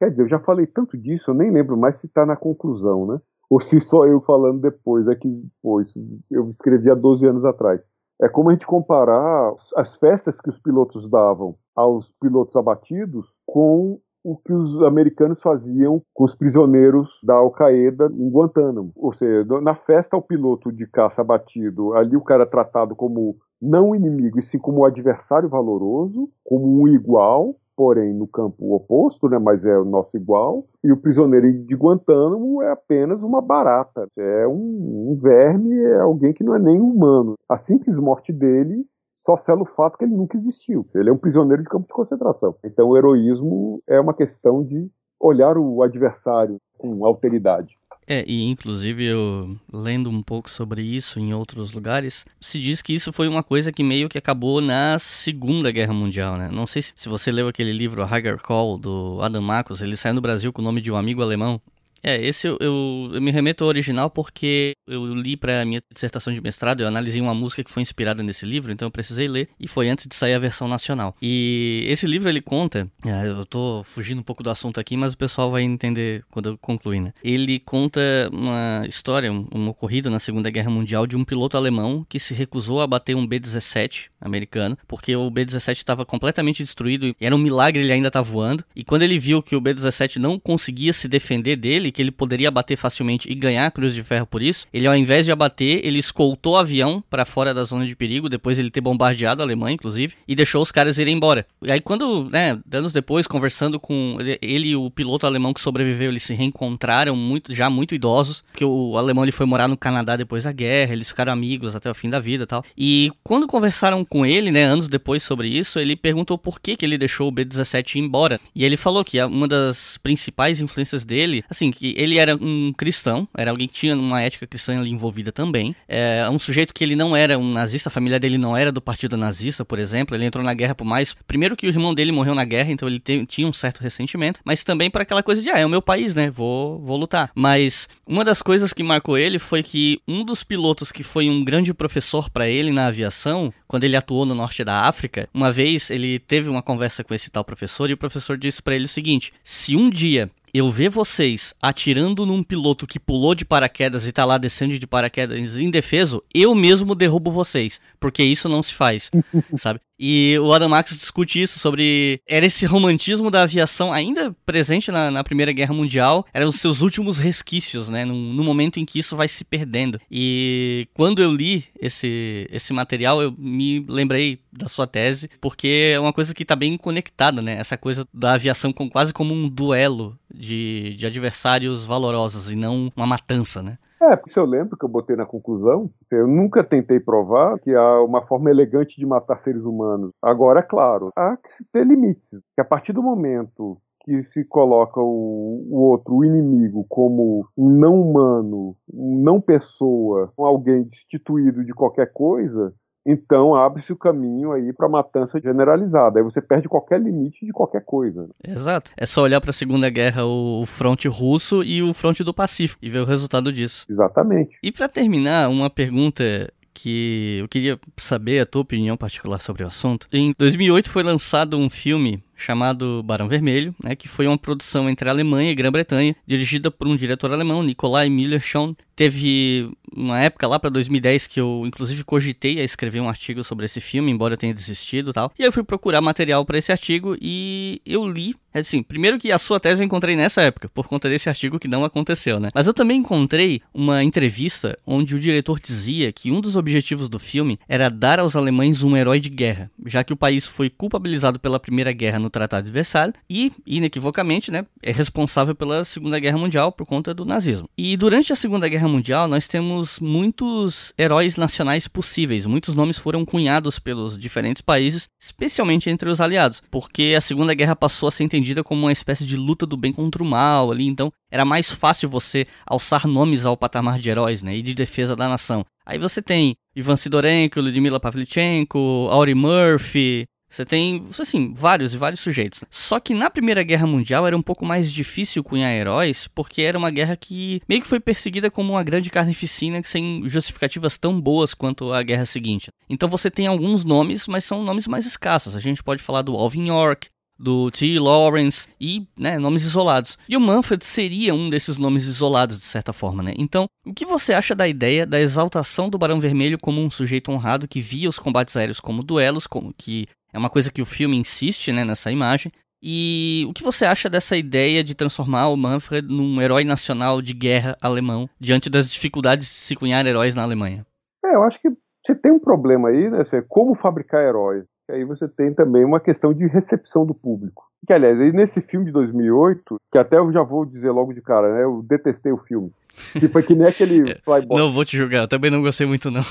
Quer 0.02 0.10
dizer, 0.10 0.22
eu 0.24 0.28
já 0.28 0.40
falei 0.40 0.66
tanto 0.66 0.98
disso, 0.98 1.30
eu 1.30 1.34
nem 1.34 1.52
lembro 1.52 1.76
mais 1.76 1.96
se 1.98 2.06
está 2.06 2.26
na 2.26 2.34
conclusão, 2.34 3.06
né? 3.06 3.20
Ou 3.48 3.60
se 3.60 3.80
só 3.80 4.04
eu 4.04 4.20
falando 4.20 4.60
depois, 4.60 5.06
é 5.06 5.14
que, 5.14 5.28
pô, 5.62 5.80
isso 5.80 5.96
eu 6.28 6.50
escrevi 6.50 6.90
há 6.90 6.94
12 6.96 7.24
anos 7.24 7.44
atrás. 7.44 7.80
É 8.20 8.28
como 8.28 8.50
a 8.50 8.52
gente 8.52 8.66
comparar 8.66 9.54
as 9.76 9.96
festas 9.96 10.40
que 10.40 10.50
os 10.50 10.58
pilotos 10.58 11.08
davam 11.08 11.54
aos 11.72 12.10
pilotos 12.20 12.56
abatidos 12.56 13.32
com 13.46 14.00
o 14.24 14.36
que 14.36 14.52
os 14.52 14.82
americanos 14.82 15.40
faziam 15.40 16.02
com 16.12 16.24
os 16.24 16.34
prisioneiros 16.34 17.08
da 17.22 17.34
Al-Qaeda 17.34 18.10
em 18.12 18.28
Guantánamo. 18.28 18.90
Ou 18.96 19.12
seja, 19.12 19.44
na 19.60 19.76
festa 19.76 20.16
ao 20.16 20.22
piloto 20.22 20.72
de 20.72 20.84
caça 20.84 21.20
abatido, 21.20 21.94
ali 21.94 22.16
o 22.16 22.24
cara 22.24 22.42
é 22.42 22.46
tratado 22.46 22.96
como 22.96 23.36
não 23.60 23.94
inimigo, 23.94 24.40
e 24.40 24.42
sim 24.42 24.58
como 24.58 24.80
um 24.80 24.84
adversário 24.84 25.48
valoroso, 25.48 26.28
como 26.42 26.82
um 26.82 26.88
igual, 26.88 27.54
porém 27.76 28.12
no 28.12 28.26
campo 28.26 28.74
oposto, 28.74 29.28
né, 29.28 29.38
mas 29.38 29.64
é 29.64 29.78
o 29.78 29.84
nosso 29.84 30.16
igual, 30.16 30.66
e 30.82 30.92
o 30.92 30.96
prisioneiro 30.96 31.52
de 31.64 31.74
Guantánamo 31.74 32.62
é 32.62 32.70
apenas 32.70 33.22
uma 33.22 33.40
barata, 33.40 34.06
é 34.16 34.46
um, 34.46 35.10
um 35.10 35.18
verme, 35.20 35.74
é 35.76 36.00
alguém 36.00 36.32
que 36.32 36.44
não 36.44 36.54
é 36.54 36.58
nem 36.58 36.80
humano. 36.80 37.34
A 37.48 37.56
simples 37.56 37.98
morte 37.98 38.32
dele 38.32 38.84
só 39.14 39.36
sela 39.36 39.62
o 39.62 39.66
fato 39.66 39.98
que 39.98 40.04
ele 40.04 40.16
nunca 40.16 40.36
existiu. 40.36 40.86
Ele 40.94 41.10
é 41.10 41.12
um 41.12 41.18
prisioneiro 41.18 41.62
de 41.62 41.68
campo 41.68 41.86
de 41.86 41.92
concentração. 41.92 42.56
Então 42.64 42.88
o 42.88 42.96
heroísmo 42.96 43.82
é 43.86 44.00
uma 44.00 44.14
questão 44.14 44.64
de 44.64 44.90
olhar 45.22 45.56
o 45.56 45.82
adversário 45.82 46.60
com 46.76 47.06
alteridade. 47.06 47.74
É, 48.04 48.24
e 48.26 48.42
inclusive 48.42 49.04
eu 49.04 49.56
lendo 49.72 50.10
um 50.10 50.22
pouco 50.22 50.50
sobre 50.50 50.82
isso 50.82 51.20
em 51.20 51.32
outros 51.32 51.72
lugares, 51.72 52.26
se 52.40 52.58
diz 52.58 52.82
que 52.82 52.92
isso 52.92 53.12
foi 53.12 53.28
uma 53.28 53.44
coisa 53.44 53.70
que 53.70 53.84
meio 53.84 54.08
que 54.08 54.18
acabou 54.18 54.60
na 54.60 54.98
Segunda 54.98 55.70
Guerra 55.70 55.94
Mundial, 55.94 56.36
né? 56.36 56.48
Não 56.52 56.66
sei 56.66 56.82
se, 56.82 57.08
você 57.08 57.30
leu 57.30 57.46
aquele 57.46 57.72
livro 57.72 58.02
Hager 58.02 58.42
Call 58.42 58.76
do 58.76 59.20
Adam 59.22 59.40
Marcos, 59.40 59.80
ele 59.80 59.96
saiu 59.96 60.14
no 60.14 60.20
Brasil 60.20 60.52
com 60.52 60.60
o 60.60 60.64
nome 60.64 60.80
de 60.80 60.90
um 60.90 60.96
amigo 60.96 61.22
alemão. 61.22 61.60
É, 62.02 62.20
esse 62.24 62.48
eu, 62.48 62.56
eu, 62.60 63.10
eu, 63.14 63.22
me 63.22 63.30
remeto 63.30 63.64
ao 63.64 63.68
original 63.68 64.10
porque 64.10 64.74
eu 64.86 65.14
li 65.14 65.36
para 65.36 65.64
minha 65.64 65.80
dissertação 65.92 66.32
de 66.32 66.40
mestrado, 66.40 66.80
eu 66.80 66.88
analisei 66.88 67.20
uma 67.20 67.34
música 67.34 67.62
que 67.62 67.70
foi 67.70 67.82
inspirada 67.82 68.22
nesse 68.22 68.44
livro, 68.44 68.72
então 68.72 68.86
eu 68.86 68.90
precisei 68.90 69.28
ler, 69.28 69.48
e 69.58 69.68
foi 69.68 69.88
antes 69.88 70.06
de 70.06 70.14
sair 70.14 70.34
a 70.34 70.38
versão 70.38 70.66
nacional. 70.66 71.14
E 71.22 71.84
esse 71.86 72.06
livro 72.06 72.28
ele 72.28 72.40
conta, 72.40 72.88
é, 73.06 73.28
eu 73.28 73.46
tô 73.46 73.84
fugindo 73.84 74.18
um 74.18 74.24
pouco 74.24 74.42
do 74.42 74.50
assunto 74.50 74.80
aqui, 74.80 74.96
mas 74.96 75.12
o 75.12 75.18
pessoal 75.18 75.50
vai 75.50 75.62
entender 75.62 76.24
quando 76.30 76.50
eu 76.50 76.58
concluir, 76.58 77.00
né? 77.00 77.12
Ele 77.22 77.60
conta 77.60 78.00
uma 78.32 78.84
história, 78.88 79.32
um, 79.32 79.46
um 79.54 79.68
ocorrido 79.68 80.10
na 80.10 80.18
Segunda 80.18 80.50
Guerra 80.50 80.70
Mundial 80.70 81.06
de 81.06 81.16
um 81.16 81.24
piloto 81.24 81.56
alemão 81.56 82.04
que 82.08 82.18
se 82.18 82.34
recusou 82.34 82.80
a 82.80 82.86
bater 82.86 83.14
um 83.14 83.26
B-17 83.26 84.06
americano, 84.20 84.76
porque 84.88 85.14
o 85.14 85.30
B-17 85.30 85.76
estava 85.76 86.04
completamente 86.04 86.62
destruído 86.62 87.14
era 87.20 87.34
um 87.34 87.38
milagre 87.38 87.82
ele 87.82 87.92
ainda 87.92 88.08
estar 88.08 88.22
tá 88.22 88.28
voando. 88.28 88.64
E 88.74 88.84
quando 88.84 89.02
ele 89.02 89.18
viu 89.18 89.42
que 89.42 89.54
o 89.54 89.60
B-17 89.60 90.16
não 90.16 90.38
conseguia 90.38 90.92
se 90.92 91.08
defender 91.08 91.56
dele, 91.56 91.91
que 91.92 92.02
ele 92.02 92.10
poderia 92.10 92.48
abater 92.48 92.76
facilmente 92.76 93.30
e 93.30 93.34
ganhar 93.34 93.66
a 93.66 93.70
Cruz 93.70 93.94
de 93.94 94.02
Ferro 94.02 94.26
por 94.26 94.42
isso, 94.42 94.66
ele 94.72 94.86
ao 94.86 94.96
invés 94.96 95.24
de 95.24 95.32
abater, 95.32 95.80
ele 95.84 95.98
escoltou 95.98 96.54
o 96.54 96.56
avião 96.56 97.02
para 97.08 97.24
fora 97.24 97.54
da 97.54 97.64
zona 97.64 97.86
de 97.86 97.94
perigo, 97.94 98.28
depois 98.28 98.58
ele 98.58 98.70
ter 98.70 98.80
bombardeado 98.80 99.42
a 99.42 99.44
Alemanha, 99.44 99.74
inclusive, 99.74 100.14
e 100.26 100.34
deixou 100.34 100.62
os 100.62 100.72
caras 100.72 100.98
irem 100.98 101.16
embora. 101.16 101.46
E 101.62 101.70
aí 101.70 101.80
quando, 101.80 102.28
né, 102.30 102.58
anos 102.72 102.92
depois, 102.92 103.26
conversando 103.26 103.78
com 103.78 104.16
ele 104.40 104.68
e 104.68 104.76
o 104.76 104.90
piloto 104.90 105.26
alemão 105.26 105.52
que 105.52 105.60
sobreviveu, 105.60 106.10
eles 106.10 106.22
se 106.22 106.34
reencontraram 106.34 107.14
muito, 107.14 107.54
já 107.54 107.68
muito 107.68 107.94
idosos, 107.94 108.42
porque 108.50 108.64
o 108.64 108.96
alemão 108.96 109.24
ele 109.24 109.32
foi 109.32 109.46
morar 109.46 109.68
no 109.68 109.76
Canadá 109.76 110.16
depois 110.16 110.44
da 110.44 110.52
guerra, 110.52 110.92
eles 110.92 111.08
ficaram 111.08 111.32
amigos 111.32 111.76
até 111.76 111.90
o 111.90 111.94
fim 111.94 112.08
da 112.08 112.20
vida 112.20 112.46
tal. 112.46 112.64
E 112.76 113.10
quando 113.22 113.46
conversaram 113.46 114.04
com 114.04 114.24
ele, 114.24 114.50
né, 114.50 114.64
anos 114.64 114.88
depois 114.88 115.22
sobre 115.22 115.48
isso, 115.48 115.78
ele 115.78 115.96
perguntou 115.96 116.38
por 116.38 116.60
que, 116.60 116.76
que 116.76 116.84
ele 116.84 116.98
deixou 116.98 117.28
o 117.28 117.30
B-17 117.30 117.96
ir 117.96 118.00
embora. 118.00 118.40
E 118.54 118.64
ele 118.64 118.76
falou 118.76 119.04
que 119.04 119.22
uma 119.22 119.48
das 119.48 119.98
principais 119.98 120.60
influências 120.60 121.04
dele, 121.04 121.44
assim, 121.48 121.70
que 121.82 121.94
ele 121.98 122.16
era 122.16 122.36
um 122.36 122.72
cristão, 122.72 123.26
era 123.36 123.50
alguém 123.50 123.66
que 123.66 123.74
tinha 123.74 123.96
uma 123.96 124.22
ética 124.22 124.46
cristã 124.46 124.78
ali 124.78 124.90
envolvida 124.90 125.32
também. 125.32 125.74
É 125.88 126.28
um 126.30 126.38
sujeito 126.38 126.72
que 126.72 126.84
ele 126.84 126.94
não 126.94 127.16
era 127.16 127.36
um 127.36 127.52
nazista, 127.52 127.88
a 127.88 127.90
família 127.90 128.20
dele 128.20 128.38
não 128.38 128.56
era 128.56 128.70
do 128.70 128.80
partido 128.80 129.16
nazista, 129.16 129.64
por 129.64 129.80
exemplo. 129.80 130.16
Ele 130.16 130.24
entrou 130.24 130.44
na 130.44 130.54
guerra 130.54 130.76
por 130.76 130.84
mais. 130.84 131.12
Primeiro 131.26 131.56
que 131.56 131.66
o 131.66 131.70
irmão 131.70 131.92
dele 131.92 132.12
morreu 132.12 132.36
na 132.36 132.44
guerra, 132.44 132.70
então 132.70 132.86
ele 132.86 133.00
te, 133.00 133.26
tinha 133.26 133.48
um 133.48 133.52
certo 133.52 133.80
ressentimento, 133.80 134.38
mas 134.44 134.62
também 134.62 134.88
para 134.88 135.02
aquela 135.02 135.24
coisa 135.24 135.42
de, 135.42 135.50
ah, 135.50 135.58
é 135.58 135.66
o 135.66 135.68
meu 135.68 135.82
país, 135.82 136.14
né? 136.14 136.30
Vou, 136.30 136.78
vou 136.78 136.96
lutar. 136.96 137.32
Mas 137.34 137.88
uma 138.06 138.24
das 138.24 138.40
coisas 138.40 138.72
que 138.72 138.84
marcou 138.84 139.18
ele 139.18 139.40
foi 139.40 139.60
que 139.64 140.00
um 140.06 140.24
dos 140.24 140.44
pilotos 140.44 140.92
que 140.92 141.02
foi 141.02 141.28
um 141.28 141.42
grande 141.42 141.74
professor 141.74 142.30
para 142.30 142.48
ele 142.48 142.70
na 142.70 142.86
aviação, 142.86 143.52
quando 143.66 143.82
ele 143.82 143.96
atuou 143.96 144.24
no 144.24 144.36
norte 144.36 144.62
da 144.62 144.82
África, 144.82 145.28
uma 145.34 145.50
vez 145.50 145.90
ele 145.90 146.20
teve 146.20 146.48
uma 146.48 146.62
conversa 146.62 147.02
com 147.02 147.12
esse 147.12 147.28
tal 147.28 147.44
professor 147.44 147.90
e 147.90 147.94
o 147.94 147.98
professor 147.98 148.38
disse 148.38 148.62
para 148.62 148.76
ele 148.76 148.84
o 148.84 148.88
seguinte: 148.88 149.32
se 149.42 149.74
um 149.74 149.90
dia 149.90 150.30
eu 150.54 150.68
ver 150.68 150.90
vocês 150.90 151.54
atirando 151.62 152.26
num 152.26 152.42
piloto 152.42 152.86
que 152.86 153.00
pulou 153.00 153.34
de 153.34 153.44
paraquedas 153.44 154.06
e 154.06 154.12
tá 154.12 154.24
lá 154.24 154.36
descendo 154.36 154.78
de 154.78 154.86
paraquedas 154.86 155.56
indefeso, 155.56 156.22
eu 156.34 156.54
mesmo 156.54 156.94
derrubo 156.94 157.30
vocês, 157.30 157.80
porque 157.98 158.22
isso 158.22 158.48
não 158.48 158.62
se 158.62 158.74
faz, 158.74 159.10
sabe? 159.56 159.80
E 160.04 160.36
o 160.40 160.52
Adam 160.52 160.68
Max 160.68 160.98
discute 160.98 161.40
isso 161.40 161.60
sobre. 161.60 162.20
Era 162.26 162.44
esse 162.44 162.66
romantismo 162.66 163.30
da 163.30 163.42
aviação 163.42 163.92
ainda 163.92 164.34
presente 164.44 164.90
na, 164.90 165.12
na 165.12 165.22
Primeira 165.22 165.52
Guerra 165.52 165.72
Mundial, 165.72 166.26
eram 166.34 166.48
os 166.48 166.56
seus 166.56 166.80
últimos 166.80 167.18
resquícios, 167.18 167.88
né? 167.88 168.04
No, 168.04 168.12
no, 168.12 168.42
momento 168.42 168.80
em 168.80 168.84
que 168.84 168.98
isso 168.98 169.14
vai 169.14 169.28
se 169.28 169.44
perdendo. 169.44 170.00
E 170.10 170.88
quando 170.92 171.22
eu 171.22 171.32
li 171.32 171.66
esse, 171.80 172.48
esse 172.50 172.72
material, 172.72 173.22
eu 173.22 173.32
me 173.38 173.78
lembrei 173.88 174.40
da 174.52 174.66
sua 174.66 174.88
tese, 174.88 175.30
porque 175.40 175.92
é 175.94 176.00
uma 176.00 176.12
coisa 176.12 176.34
que 176.34 176.44
tá 176.44 176.56
bem 176.56 176.76
conectada, 176.76 177.40
né? 177.40 177.56
Essa 177.56 177.78
coisa 177.78 178.04
da 178.12 178.32
aviação 178.32 178.72
com, 178.72 178.90
quase 178.90 179.12
como 179.12 179.32
um 179.32 179.48
duelo 179.48 180.18
de, 180.34 180.96
de 180.96 181.06
adversários 181.06 181.84
valorosos 181.84 182.50
e 182.50 182.56
não 182.56 182.92
uma 182.96 183.06
matança, 183.06 183.62
né? 183.62 183.78
É, 184.02 184.16
porque 184.16 184.36
eu 184.36 184.44
lembro 184.44 184.76
que 184.76 184.84
eu 184.84 184.88
botei 184.88 185.14
na 185.14 185.24
conclusão, 185.24 185.88
eu 186.10 186.26
nunca 186.26 186.64
tentei 186.64 186.98
provar 186.98 187.56
que 187.60 187.72
há 187.72 188.02
uma 188.02 188.26
forma 188.26 188.50
elegante 188.50 188.96
de 188.96 189.06
matar 189.06 189.38
seres 189.38 189.62
humanos. 189.62 190.10
Agora, 190.20 190.58
é 190.58 190.62
claro, 190.62 191.10
há 191.14 191.36
que 191.36 191.48
se 191.48 191.64
ter 191.70 191.86
limites. 191.86 192.40
Que 192.54 192.60
a 192.60 192.64
partir 192.64 192.92
do 192.92 193.02
momento 193.02 193.78
que 194.04 194.24
se 194.24 194.44
coloca 194.44 195.00
o, 195.00 195.64
o, 195.70 195.76
outro, 195.82 196.16
o 196.16 196.24
inimigo, 196.24 196.84
como 196.88 197.46
um 197.56 197.68
não 197.68 198.00
humano, 198.00 198.76
um 198.92 199.22
não 199.22 199.40
pessoa, 199.40 200.32
alguém 200.36 200.82
destituído 200.82 201.64
de 201.64 201.72
qualquer 201.72 202.12
coisa, 202.12 202.74
então 203.04 203.54
abre-se 203.54 203.92
o 203.92 203.96
caminho 203.96 204.52
aí 204.52 204.72
para 204.72 204.88
matança 204.88 205.40
generalizada. 205.40 206.18
Aí 206.18 206.24
você 206.24 206.40
perde 206.40 206.68
qualquer 206.68 207.00
limite 207.00 207.44
de 207.44 207.52
qualquer 207.52 207.84
coisa. 207.84 208.28
Exato. 208.46 208.92
É 208.96 209.06
só 209.06 209.22
olhar 209.22 209.40
para 209.40 209.50
a 209.50 209.54
Segunda 209.54 209.90
Guerra, 209.90 210.24
o 210.24 210.64
fronte 210.66 211.08
russo 211.08 211.62
e 211.62 211.82
o 211.82 211.92
fronte 211.92 212.22
do 212.22 212.34
Pacífico 212.34 212.78
e 212.82 212.90
ver 212.90 213.00
o 213.00 213.06
resultado 213.06 213.52
disso. 213.52 213.86
Exatamente. 213.88 214.56
E 214.62 214.70
para 214.70 214.88
terminar, 214.88 215.48
uma 215.50 215.68
pergunta 215.68 216.52
que 216.74 217.38
eu 217.40 217.48
queria 217.48 217.78
saber 217.96 218.40
a 218.40 218.46
tua 218.46 218.62
opinião 218.62 218.96
particular 218.96 219.40
sobre 219.40 219.62
o 219.62 219.66
assunto. 219.66 220.08
Em 220.12 220.34
2008 220.36 220.90
foi 220.90 221.02
lançado 221.02 221.56
um 221.56 221.68
filme 221.68 222.22
chamado 222.34 223.02
Barão 223.04 223.28
Vermelho, 223.28 223.74
né, 223.82 223.94
que 223.94 224.08
foi 224.08 224.26
uma 224.26 224.38
produção 224.38 224.88
entre 224.88 225.08
a 225.08 225.12
Alemanha 225.12 225.52
e 225.52 225.54
Grã-Bretanha, 225.54 226.16
dirigida 226.26 226.70
por 226.70 226.88
um 226.88 226.96
diretor 226.96 227.32
alemão, 227.32 227.62
Nikolai 227.62 228.08
Miller-Schon. 228.08 228.74
Teve 229.02 229.68
uma 229.92 230.20
época 230.20 230.46
lá 230.46 230.60
para 230.60 230.70
2010 230.70 231.26
que 231.26 231.40
eu 231.40 231.64
inclusive 231.66 232.04
cogitei 232.04 232.60
a 232.60 232.62
escrever 232.62 233.00
um 233.00 233.08
artigo 233.08 233.42
sobre 233.42 233.64
esse 233.64 233.80
filme, 233.80 234.12
embora 234.12 234.34
eu 234.34 234.38
tenha 234.38 234.54
desistido 234.54 235.10
e 235.10 235.12
tal. 235.12 235.32
E 235.36 235.42
aí 235.42 235.48
eu 235.48 235.52
fui 235.52 235.64
procurar 235.64 236.00
material 236.00 236.44
para 236.44 236.56
esse 236.56 236.70
artigo 236.70 237.16
e 237.20 237.82
eu 237.84 238.06
li 238.06 238.36
Assim, 238.54 238.82
primeiro 238.82 239.18
que 239.18 239.32
a 239.32 239.38
sua 239.38 239.58
tese 239.58 239.82
eu 239.82 239.86
encontrei 239.86 240.14
nessa 240.14 240.42
época, 240.42 240.68
por 240.68 240.86
conta 240.86 241.08
desse 241.08 241.28
artigo 241.28 241.58
que 241.58 241.66
não 241.66 241.84
aconteceu, 241.84 242.38
né? 242.38 242.50
Mas 242.54 242.66
eu 242.66 242.74
também 242.74 242.98
encontrei 242.98 243.62
uma 243.72 244.04
entrevista 244.04 244.78
onde 244.86 245.14
o 245.14 245.18
diretor 245.18 245.58
dizia 245.58 246.12
que 246.12 246.30
um 246.30 246.40
dos 246.40 246.54
objetivos 246.54 247.08
do 247.08 247.18
filme 247.18 247.58
era 247.66 247.88
dar 247.88 248.20
aos 248.20 248.36
alemães 248.36 248.82
um 248.82 248.96
herói 248.96 249.20
de 249.20 249.30
guerra, 249.30 249.70
já 249.86 250.04
que 250.04 250.12
o 250.12 250.16
país 250.16 250.46
foi 250.46 250.68
culpabilizado 250.68 251.40
pela 251.40 251.58
Primeira 251.58 251.92
Guerra 251.92 252.18
no 252.18 252.28
Tratado 252.28 252.66
de 252.66 252.72
Versalhes 252.72 253.14
e, 253.28 253.50
inequivocamente, 253.66 254.50
né, 254.50 254.66
é 254.82 254.92
responsável 254.92 255.54
pela 255.54 255.82
Segunda 255.82 256.18
Guerra 256.18 256.36
Mundial 256.36 256.72
por 256.72 256.84
conta 256.84 257.14
do 257.14 257.24
nazismo. 257.24 257.68
E 257.76 257.96
durante 257.96 258.32
a 258.32 258.36
Segunda 258.36 258.68
Guerra 258.68 258.88
Mundial, 258.92 259.26
nós 259.26 259.48
temos 259.48 259.98
muitos 259.98 260.92
heróis 260.98 261.36
nacionais 261.36 261.88
possíveis. 261.88 262.46
Muitos 262.46 262.74
nomes 262.74 262.98
foram 262.98 263.24
cunhados 263.24 263.78
pelos 263.78 264.18
diferentes 264.18 264.60
países, 264.60 265.08
especialmente 265.20 265.88
entre 265.88 266.10
os 266.10 266.20
aliados, 266.20 266.62
porque 266.70 267.14
a 267.16 267.20
Segunda 267.20 267.54
Guerra 267.54 267.74
passou 267.74 268.08
a 268.08 268.10
ser 268.10 268.24
entendida 268.24 268.62
como 268.62 268.82
uma 268.82 268.92
espécie 268.92 269.24
de 269.24 269.36
luta 269.36 269.64
do 269.64 269.76
bem 269.76 269.92
contra 269.92 270.22
o 270.22 270.26
mal 270.26 270.70
ali, 270.70 270.86
então 270.86 271.10
era 271.30 271.44
mais 271.44 271.72
fácil 271.72 272.08
você 272.08 272.46
alçar 272.66 273.06
nomes 273.06 273.46
ao 273.46 273.56
patamar 273.56 273.98
de 273.98 274.10
heróis, 274.10 274.42
né, 274.42 274.56
e 274.56 274.62
de 274.62 274.74
defesa 274.74 275.16
da 275.16 275.28
nação. 275.28 275.64
Aí 275.84 275.98
você 275.98 276.22
tem 276.22 276.54
Ivan 276.76 276.96
Sidorenko, 276.96 277.60
Ludmila 277.60 277.98
Pavlichenko, 277.98 279.08
Auri 279.10 279.34
Murphy, 279.34 280.26
você 280.52 280.66
tem, 280.66 281.02
assim, 281.18 281.54
vários 281.54 281.94
e 281.94 281.98
vários 281.98 282.20
sujeitos. 282.20 282.62
Só 282.70 283.00
que 283.00 283.14
na 283.14 283.30
Primeira 283.30 283.62
Guerra 283.62 283.86
Mundial 283.86 284.26
era 284.26 284.36
um 284.36 284.42
pouco 284.42 284.66
mais 284.66 284.92
difícil 284.92 285.42
cunhar 285.42 285.72
heróis, 285.72 286.28
porque 286.28 286.60
era 286.60 286.76
uma 286.76 286.90
guerra 286.90 287.16
que 287.16 287.62
meio 287.66 287.80
que 287.80 287.86
foi 287.86 287.98
perseguida 287.98 288.50
como 288.50 288.74
uma 288.74 288.82
grande 288.82 289.08
carnificina 289.08 289.80
sem 289.82 290.28
justificativas 290.28 290.98
tão 290.98 291.18
boas 291.18 291.54
quanto 291.54 291.90
a 291.90 292.02
guerra 292.02 292.26
seguinte. 292.26 292.70
Então 292.86 293.08
você 293.08 293.30
tem 293.30 293.46
alguns 293.46 293.82
nomes, 293.82 294.28
mas 294.28 294.44
são 294.44 294.62
nomes 294.62 294.86
mais 294.86 295.06
escassos. 295.06 295.56
A 295.56 295.60
gente 295.60 295.82
pode 295.82 296.02
falar 296.02 296.20
do 296.20 296.36
Alvin 296.36 296.68
York, 296.68 297.08
do 297.38 297.70
T. 297.70 297.98
Lawrence 297.98 298.68
e 298.80 299.06
né, 299.18 299.38
nomes 299.38 299.64
isolados. 299.64 300.18
E 300.28 300.36
o 300.36 300.40
Manfred 300.40 300.84
seria 300.84 301.34
um 301.34 301.48
desses 301.48 301.78
nomes 301.78 302.04
isolados, 302.04 302.58
de 302.58 302.64
certa 302.64 302.92
forma, 302.92 303.22
né? 303.22 303.32
Então, 303.38 303.66
o 303.84 303.92
que 303.92 304.04
você 304.04 304.32
acha 304.32 304.54
da 304.54 304.68
ideia 304.68 305.06
da 305.06 305.20
exaltação 305.20 305.88
do 305.88 305.98
Barão 305.98 306.20
Vermelho 306.20 306.58
como 306.58 306.80
um 306.80 306.90
sujeito 306.90 307.32
honrado 307.32 307.66
que 307.66 307.80
via 307.80 308.08
os 308.08 308.18
combates 308.18 308.56
aéreos 308.56 308.78
como 308.78 309.02
duelos, 309.02 309.46
como 309.46 309.74
que 309.76 310.06
é 310.32 310.38
uma 310.38 310.50
coisa 310.50 310.72
que 310.72 310.82
o 310.82 310.86
filme 310.86 311.16
insiste 311.16 311.72
né, 311.72 311.84
nessa 311.84 312.10
imagem. 312.10 312.50
E 312.82 313.46
o 313.48 313.52
que 313.52 313.62
você 313.62 313.84
acha 313.84 314.10
dessa 314.10 314.36
ideia 314.36 314.82
de 314.82 314.94
transformar 314.94 315.48
o 315.48 315.56
Manfred 315.56 316.08
num 316.08 316.42
herói 316.42 316.64
nacional 316.64 317.22
de 317.22 317.32
guerra 317.32 317.76
alemão 317.80 318.28
diante 318.40 318.68
das 318.68 318.88
dificuldades 318.88 319.46
de 319.46 319.54
se 319.54 319.76
cunhar 319.76 320.04
heróis 320.04 320.34
na 320.34 320.42
Alemanha? 320.42 320.84
É, 321.24 321.34
eu 321.34 321.44
acho 321.44 321.60
que 321.60 321.68
você 322.04 322.14
tem 322.16 322.32
um 322.32 322.40
problema 322.40 322.88
aí, 322.88 323.08
né? 323.08 323.22
Como 323.48 323.76
fabricar 323.76 324.24
heróis. 324.24 324.64
Aí 324.90 325.04
você 325.04 325.28
tem 325.28 325.54
também 325.54 325.84
uma 325.84 326.00
questão 326.00 326.34
de 326.34 326.44
recepção 326.46 327.06
do 327.06 327.14
público. 327.14 327.64
Que, 327.86 327.92
aliás, 327.92 328.18
nesse 328.34 328.60
filme 328.60 328.86
de 328.86 328.92
2008, 328.92 329.76
que 329.90 329.98
até 329.98 330.18
eu 330.18 330.32
já 330.32 330.42
vou 330.42 330.64
dizer 330.64 330.90
logo 330.90 331.12
de 331.12 331.20
cara, 331.20 331.54
né? 331.54 331.62
Eu 331.62 331.82
detestei 331.82 332.32
o 332.32 332.38
filme. 332.38 332.72
Que 333.12 333.28
foi 333.28 333.42
que 333.44 333.54
nem 333.54 333.68
aquele 333.68 334.10
é, 334.10 334.18
Flyboy. 334.24 334.58
Não 334.58 334.72
vou 334.72 334.84
te 334.84 334.96
julgar, 334.96 335.22
eu 335.22 335.28
também 335.28 335.50
não 335.50 335.62
gostei 335.62 335.86
muito, 335.86 336.10
não. 336.10 336.22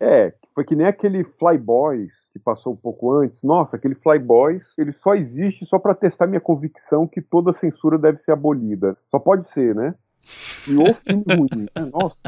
é, 0.00 0.32
foi 0.54 0.64
que 0.64 0.74
nem 0.74 0.86
aquele 0.86 1.22
Flyboys 1.38 2.10
que 2.36 2.38
passou 2.38 2.74
um 2.74 2.76
pouco 2.76 3.12
antes, 3.12 3.42
nossa, 3.42 3.76
aquele 3.76 3.94
Flyboys, 3.94 4.66
ele 4.76 4.92
só 4.92 5.14
existe 5.14 5.64
só 5.64 5.78
para 5.78 5.94
testar 5.94 6.26
minha 6.26 6.40
convicção 6.40 7.06
que 7.06 7.22
toda 7.22 7.52
censura 7.52 7.98
deve 7.98 8.18
ser 8.18 8.32
abolida. 8.32 8.96
Só 9.10 9.18
pode 9.18 9.48
ser, 9.48 9.74
né? 9.74 9.94
E 10.68 10.76
o 10.76 10.94
filme 11.02 11.24
ruim, 11.30 11.66
né? 11.74 11.90
Nossa, 11.92 12.20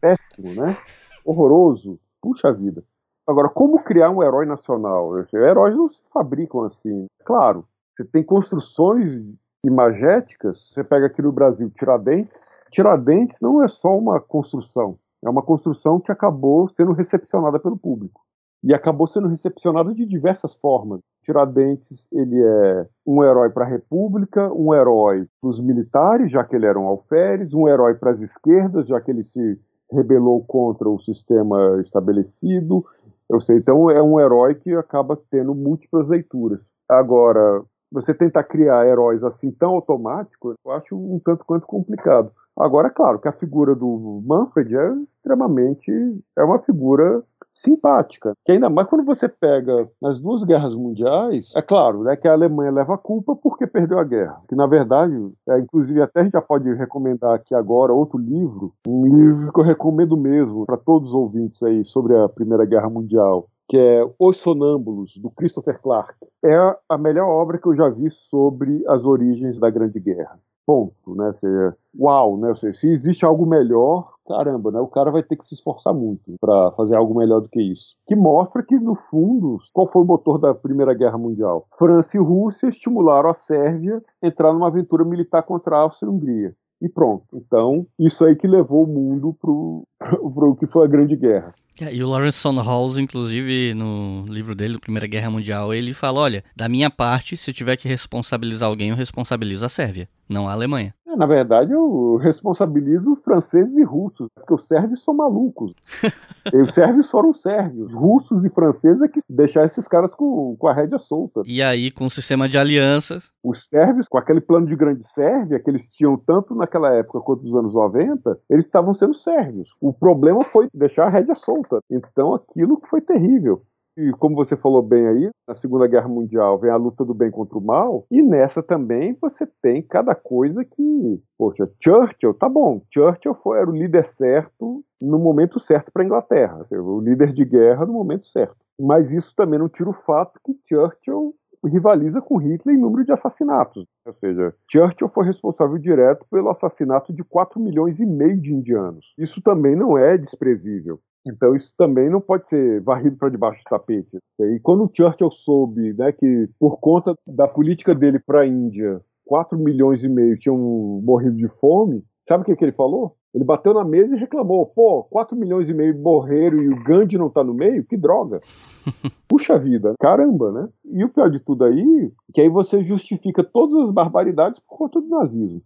péssimo, 0.00 0.54
né? 0.54 0.76
Horroroso. 1.24 1.98
Puxa 2.20 2.52
vida. 2.52 2.84
Agora, 3.26 3.48
como 3.48 3.82
criar 3.82 4.10
um 4.10 4.22
herói 4.22 4.44
nacional? 4.44 5.12
Heróis 5.32 5.76
não 5.76 5.88
se 5.88 6.02
fabricam 6.12 6.64
assim. 6.64 7.06
Claro, 7.24 7.64
você 7.96 8.04
tem 8.04 8.22
construções 8.22 9.22
imagéticas, 9.64 10.70
você 10.72 10.84
pega 10.84 11.06
aqui 11.06 11.22
no 11.22 11.32
Brasil 11.32 11.70
Tiradentes. 11.70 12.48
Tiradentes 12.70 13.40
não 13.40 13.64
é 13.64 13.68
só 13.68 13.96
uma 13.96 14.20
construção, 14.20 14.98
é 15.24 15.30
uma 15.30 15.42
construção 15.42 15.98
que 15.98 16.12
acabou 16.12 16.68
sendo 16.68 16.92
recepcionada 16.92 17.58
pelo 17.58 17.76
público. 17.76 18.20
E 18.62 18.74
acabou 18.74 19.06
sendo 19.06 19.28
recepcionada 19.28 19.94
de 19.94 20.04
diversas 20.04 20.56
formas. 20.56 21.00
Tiradentes, 21.22 22.08
ele 22.12 22.42
é 22.42 22.86
um 23.06 23.22
herói 23.22 23.50
para 23.50 23.64
a 23.64 23.68
República, 23.68 24.52
um 24.52 24.74
herói 24.74 25.26
para 25.40 25.50
os 25.50 25.60
militares, 25.60 26.30
já 26.30 26.44
que 26.44 26.56
ele 26.56 26.66
era 26.66 26.78
um 26.78 26.86
alferes, 26.86 27.54
um 27.54 27.68
herói 27.68 27.94
para 27.94 28.10
as 28.10 28.20
esquerdas, 28.20 28.86
já 28.86 29.00
que 29.00 29.10
ele 29.10 29.24
se 29.24 29.58
rebelou 29.90 30.44
contra 30.44 30.88
o 30.88 31.00
sistema 31.00 31.80
estabelecido. 31.80 32.84
Eu 33.28 33.40
sei, 33.40 33.58
então 33.58 33.90
é 33.90 34.02
um 34.02 34.18
herói 34.18 34.54
que 34.54 34.74
acaba 34.74 35.18
tendo 35.30 35.54
múltiplas 35.54 36.08
leituras. 36.08 36.60
Agora, 36.88 37.62
você 37.90 38.14
tentar 38.14 38.44
criar 38.44 38.86
heróis 38.86 39.22
assim 39.24 39.50
tão 39.50 39.70
automáticos, 39.70 40.54
eu 40.64 40.72
acho 40.72 40.96
um 40.96 41.20
tanto 41.24 41.44
quanto 41.44 41.66
complicado. 41.66 42.30
Agora, 42.56 42.88
é 42.88 42.90
claro 42.90 43.18
que 43.18 43.28
a 43.28 43.32
figura 43.32 43.74
do 43.74 44.22
Manfred 44.24 44.76
é 44.76 44.92
extremamente. 45.16 45.90
é 46.36 46.44
uma 46.44 46.58
figura 46.60 47.22
simpática. 47.60 48.32
Que 48.44 48.52
ainda 48.52 48.70
mais 48.70 48.88
quando 48.88 49.04
você 49.04 49.28
pega 49.28 49.88
nas 50.00 50.20
duas 50.20 50.42
guerras 50.42 50.74
mundiais, 50.74 51.52
é 51.54 51.62
claro, 51.62 52.02
né, 52.02 52.16
que 52.16 52.26
a 52.26 52.32
Alemanha 52.32 52.70
leva 52.70 52.94
a 52.94 52.98
culpa 52.98 53.36
porque 53.36 53.66
perdeu 53.66 53.98
a 53.98 54.04
guerra. 54.04 54.40
Que 54.48 54.54
na 54.54 54.66
verdade, 54.66 55.14
é, 55.48 55.58
inclusive 55.58 56.02
até 56.02 56.20
a 56.20 56.24
gente 56.24 56.32
já 56.32 56.42
pode 56.42 56.72
recomendar 56.74 57.34
aqui 57.34 57.54
agora 57.54 57.92
outro 57.92 58.18
livro, 58.18 58.72
um 58.86 59.04
livro 59.04 59.52
que 59.52 59.60
eu 59.60 59.64
recomendo 59.64 60.16
mesmo 60.16 60.64
para 60.66 60.76
todos 60.76 61.10
os 61.10 61.14
ouvintes 61.14 61.62
aí 61.62 61.84
sobre 61.84 62.16
a 62.16 62.28
Primeira 62.28 62.64
Guerra 62.64 62.88
Mundial, 62.88 63.46
que 63.68 63.76
é 63.76 64.04
Os 64.18 64.38
Sonâmbulos, 64.38 65.16
do 65.16 65.30
Christopher 65.30 65.80
Clark. 65.80 66.14
É 66.44 66.56
a 66.88 66.98
melhor 66.98 67.28
obra 67.28 67.58
que 67.58 67.68
eu 67.68 67.76
já 67.76 67.88
vi 67.88 68.10
sobre 68.10 68.82
as 68.88 69.04
origens 69.04 69.58
da 69.60 69.70
Grande 69.70 70.00
Guerra. 70.00 70.38
Ponto, 70.70 71.16
né? 71.16 71.32
Seja, 71.32 71.76
uau, 71.98 72.38
né? 72.38 72.54
Seja, 72.54 72.78
se 72.78 72.88
existe 72.88 73.24
algo 73.24 73.44
melhor, 73.44 74.12
caramba, 74.24 74.70
né? 74.70 74.78
O 74.78 74.86
cara 74.86 75.10
vai 75.10 75.20
ter 75.20 75.34
que 75.34 75.44
se 75.44 75.54
esforçar 75.54 75.92
muito 75.92 76.36
para 76.40 76.70
fazer 76.76 76.94
algo 76.94 77.18
melhor 77.18 77.40
do 77.40 77.48
que 77.48 77.60
isso. 77.60 77.96
Que 78.06 78.14
mostra 78.14 78.62
que, 78.62 78.78
no 78.78 78.94
fundo, 78.94 79.58
qual 79.72 79.88
foi 79.88 80.02
o 80.02 80.04
motor 80.04 80.38
da 80.38 80.54
Primeira 80.54 80.94
Guerra 80.94 81.18
Mundial? 81.18 81.66
França 81.76 82.16
e 82.16 82.20
Rússia 82.20 82.68
estimularam 82.68 83.30
a 83.30 83.34
Sérvia 83.34 84.00
a 84.22 84.28
entrar 84.28 84.52
numa 84.52 84.68
aventura 84.68 85.04
militar 85.04 85.42
contra 85.42 85.74
a 85.74 85.80
Áustria-Hungria 85.80 86.54
e 86.80 86.88
pronto. 86.88 87.24
Então, 87.34 87.86
isso 87.98 88.24
aí 88.24 88.34
que 88.34 88.46
levou 88.46 88.84
o 88.84 88.86
mundo 88.86 89.36
pro, 89.40 89.86
pro 90.34 90.56
que 90.56 90.66
foi 90.66 90.86
a 90.86 90.88
Grande 90.88 91.16
Guerra. 91.16 91.54
É, 91.80 91.94
e 91.94 92.02
o 92.02 92.08
Lawrence 92.08 92.38
Sondhaus, 92.38 92.98
inclusive, 92.98 93.72
no 93.74 94.26
livro 94.28 94.54
dele, 94.54 94.78
Primeira 94.78 95.06
Guerra 95.06 95.30
Mundial, 95.30 95.72
ele 95.72 95.94
fala, 95.94 96.20
olha, 96.20 96.44
da 96.54 96.68
minha 96.68 96.90
parte, 96.90 97.36
se 97.36 97.50
eu 97.50 97.54
tiver 97.54 97.76
que 97.76 97.88
responsabilizar 97.88 98.68
alguém, 98.68 98.90
eu 98.90 98.96
responsabilizo 98.96 99.64
a 99.64 99.68
Sérvia, 99.68 100.08
não 100.28 100.46
a 100.46 100.52
Alemanha. 100.52 100.94
É, 101.10 101.16
na 101.16 101.26
verdade, 101.26 101.72
eu 101.72 102.16
responsabilizo 102.16 103.16
franceses 103.16 103.76
e 103.76 103.82
russos, 103.82 104.28
porque 104.32 104.54
os 104.54 104.66
sérvios 104.66 105.02
são 105.02 105.12
malucos. 105.12 105.74
e 106.52 106.56
os 106.56 106.72
sérvios 106.72 107.10
foram 107.10 107.32
sérvios. 107.32 107.92
Russos 107.92 108.44
e 108.44 108.50
franceses 108.50 109.02
é 109.02 109.08
que 109.08 109.20
deixaram 109.28 109.66
esses 109.66 109.88
caras 109.88 110.14
com, 110.14 110.56
com 110.56 110.68
a 110.68 110.72
rédea 110.72 110.98
solta. 110.98 111.42
E 111.44 111.60
aí, 111.60 111.90
com 111.90 112.06
o 112.06 112.10
sistema 112.10 112.48
de 112.48 112.56
alianças. 112.56 113.32
Os 113.42 113.66
sérvios, 113.66 114.06
com 114.06 114.18
aquele 114.18 114.40
plano 114.40 114.66
de 114.66 114.76
grande 114.76 115.06
Sérvia, 115.08 115.58
que 115.58 115.68
eles 115.68 115.88
tinham 115.88 116.16
tanto 116.16 116.54
naquela 116.54 116.94
época 116.94 117.20
quanto 117.20 117.42
nos 117.42 117.54
anos 117.54 117.74
90, 117.74 118.38
eles 118.48 118.64
estavam 118.64 118.94
sendo 118.94 119.14
sérvios. 119.14 119.70
O 119.80 119.92
problema 119.92 120.44
foi 120.44 120.68
deixar 120.72 121.06
a 121.06 121.10
rédea 121.10 121.34
solta. 121.34 121.80
Então, 121.90 122.34
aquilo 122.34 122.80
foi 122.88 123.00
terrível. 123.00 123.62
E 123.96 124.12
como 124.12 124.36
você 124.36 124.56
falou 124.56 124.82
bem 124.82 125.06
aí, 125.06 125.30
na 125.46 125.54
Segunda 125.54 125.86
Guerra 125.86 126.08
Mundial 126.08 126.58
vem 126.58 126.70
a 126.70 126.76
luta 126.76 127.04
do 127.04 127.12
bem 127.12 127.30
contra 127.30 127.58
o 127.58 127.64
mal, 127.64 128.06
e 128.10 128.22
nessa 128.22 128.62
também 128.62 129.16
você 129.20 129.46
tem 129.60 129.82
cada 129.82 130.14
coisa 130.14 130.64
que, 130.64 131.22
poxa, 131.36 131.68
Churchill, 131.82 132.34
tá 132.34 132.48
bom, 132.48 132.82
Churchill 132.92 133.34
foi, 133.34 133.58
era 133.58 133.68
o 133.68 133.76
líder 133.76 134.04
certo 134.06 134.84
no 135.02 135.18
momento 135.18 135.58
certo 135.58 135.90
para 135.92 136.02
a 136.02 136.06
Inglaterra, 136.06 136.64
seja, 136.64 136.82
o 136.82 137.00
líder 137.00 137.32
de 137.32 137.44
guerra 137.44 137.84
no 137.84 137.92
momento 137.92 138.26
certo. 138.26 138.56
Mas 138.80 139.12
isso 139.12 139.34
também 139.34 139.58
não 139.58 139.68
tira 139.68 139.90
o 139.90 139.94
fato 139.94 140.40
que 140.44 140.56
Churchill 140.66 141.34
rivaliza 141.66 142.22
com 142.22 142.38
Hitler 142.38 142.76
em 142.76 142.80
número 142.80 143.04
de 143.04 143.12
assassinatos. 143.12 143.84
Ou 144.06 144.14
seja, 144.14 144.54
Churchill 144.70 145.08
foi 145.08 145.26
responsável 145.26 145.76
direto 145.78 146.24
pelo 146.30 146.48
assassinato 146.48 147.12
de 147.12 147.22
4 147.22 147.60
milhões 147.60 148.00
e 148.00 148.06
meio 148.06 148.40
de 148.40 148.54
indianos. 148.54 149.12
Isso 149.18 149.42
também 149.42 149.76
não 149.76 149.98
é 149.98 150.16
desprezível. 150.16 151.00
Então 151.26 151.54
isso 151.54 151.72
também 151.76 152.08
não 152.08 152.20
pode 152.20 152.48
ser 152.48 152.80
varrido 152.80 153.16
para 153.16 153.28
debaixo 153.28 153.62
do 153.62 153.68
tapete. 153.68 154.18
E 154.40 154.58
quando 154.60 154.84
o 154.84 154.90
Churchill 154.92 155.30
soube 155.30 155.92
né, 155.94 156.12
que, 156.12 156.48
por 156.58 156.78
conta 156.78 157.14
da 157.26 157.46
política 157.46 157.94
dele 157.94 158.18
para 158.18 158.40
a 158.40 158.46
Índia, 158.46 159.00
4 159.26 159.58
milhões 159.58 160.02
e 160.02 160.08
meio 160.08 160.38
tinham 160.38 160.56
morrido 160.56 161.36
de 161.36 161.48
fome, 161.48 162.02
sabe 162.26 162.42
o 162.42 162.44
que, 162.46 162.56
que 162.56 162.64
ele 162.64 162.72
falou? 162.72 163.16
Ele 163.32 163.44
bateu 163.44 163.72
na 163.72 163.84
mesa 163.84 164.16
e 164.16 164.18
reclamou: 164.18 164.66
pô, 164.66 165.04
4 165.04 165.36
milhões 165.36 165.68
e 165.68 165.74
meio 165.74 165.96
morreram 165.96 166.58
e 166.58 166.68
o 166.68 166.82
Gandhi 166.82 167.16
não 167.16 167.30
tá 167.30 167.44
no 167.44 167.54
meio? 167.54 167.84
Que 167.84 167.96
droga! 167.96 168.40
Puxa 169.28 169.58
vida, 169.58 169.94
caramba, 170.00 170.50
né? 170.50 170.68
E 170.84 171.04
o 171.04 171.08
pior 171.08 171.30
de 171.30 171.38
tudo 171.38 171.64
aí, 171.64 172.12
que 172.34 172.40
aí 172.40 172.48
você 172.48 172.82
justifica 172.82 173.44
todas 173.44 173.88
as 173.88 173.90
barbaridades 173.92 174.60
por 174.60 174.78
conta 174.78 175.00
do 175.00 175.08
nazismo. 175.08 175.62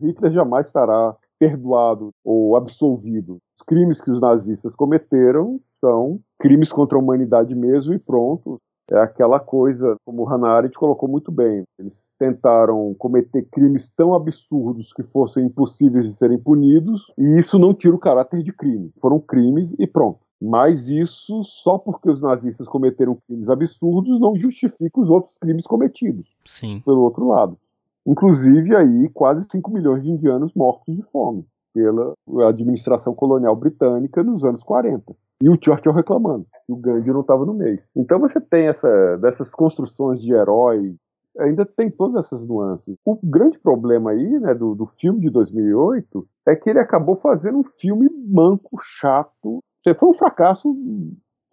Hitler 0.00 0.32
jamais 0.32 0.66
estará 0.66 1.14
perdoado 1.38 2.10
ou 2.24 2.56
absolvido. 2.56 3.38
Crimes 3.66 4.00
que 4.00 4.10
os 4.10 4.20
nazistas 4.20 4.74
cometeram 4.74 5.60
são 5.80 6.20
crimes 6.38 6.72
contra 6.72 6.98
a 6.98 7.00
humanidade 7.00 7.54
mesmo 7.54 7.94
e 7.94 7.98
pronto. 7.98 8.60
É 8.90 8.98
aquela 8.98 9.40
coisa, 9.40 9.96
como 10.04 10.22
o 10.22 10.24
Hannah 10.26 10.50
Arendt 10.50 10.76
colocou 10.76 11.08
muito 11.08 11.32
bem. 11.32 11.62
Eles 11.78 12.02
tentaram 12.18 12.94
cometer 12.98 13.42
crimes 13.50 13.90
tão 13.96 14.14
absurdos 14.14 14.92
que 14.92 15.02
fossem 15.04 15.46
impossíveis 15.46 16.04
de 16.04 16.16
serem 16.16 16.38
punidos, 16.38 17.06
e 17.16 17.38
isso 17.38 17.58
não 17.58 17.72
tira 17.72 17.94
o 17.94 17.98
caráter 17.98 18.42
de 18.42 18.52
crime. 18.52 18.92
Foram 19.00 19.18
crimes 19.18 19.74
e 19.78 19.86
pronto. 19.86 20.20
Mas 20.40 20.90
isso, 20.90 21.42
só 21.42 21.78
porque 21.78 22.10
os 22.10 22.20
nazistas 22.20 22.68
cometeram 22.68 23.16
crimes 23.26 23.48
absurdos, 23.48 24.20
não 24.20 24.36
justifica 24.36 25.00
os 25.00 25.08
outros 25.08 25.38
crimes 25.38 25.66
cometidos. 25.66 26.28
Sim. 26.44 26.82
Pelo 26.84 27.00
outro 27.00 27.26
lado. 27.26 27.56
Inclusive 28.06 28.76
aí 28.76 29.08
quase 29.08 29.46
5 29.50 29.70
milhões 29.70 30.02
de 30.02 30.10
indianos 30.10 30.52
mortos 30.54 30.94
de 30.94 31.02
fome 31.04 31.46
pela 31.74 32.14
administração 32.48 33.14
colonial 33.14 33.56
britânica 33.56 34.22
nos 34.22 34.44
anos 34.44 34.62
40. 34.62 35.14
E 35.42 35.50
o 35.50 35.58
Churchill 35.60 35.92
reclamando 35.92 36.46
que 36.64 36.72
o 36.72 36.76
Gandhi 36.76 37.10
não 37.10 37.20
estava 37.20 37.44
no 37.44 37.52
meio. 37.52 37.80
Então 37.94 38.20
você 38.20 38.40
tem 38.40 38.68
essa, 38.68 39.16
dessas 39.16 39.50
construções 39.50 40.22
de 40.22 40.32
herói, 40.32 40.94
ainda 41.38 41.66
tem 41.66 41.90
todas 41.90 42.24
essas 42.24 42.46
nuances. 42.46 42.96
O 43.04 43.18
grande 43.22 43.58
problema 43.58 44.12
aí, 44.12 44.38
né, 44.38 44.54
do, 44.54 44.74
do 44.74 44.86
filme 44.98 45.20
de 45.20 45.30
2008 45.30 46.26
é 46.46 46.54
que 46.54 46.70
ele 46.70 46.78
acabou 46.78 47.16
fazendo 47.16 47.58
um 47.58 47.64
filme 47.64 48.08
manco, 48.28 48.78
chato. 48.80 49.58
Foi 49.98 50.08
um 50.08 50.14
fracasso 50.14 50.74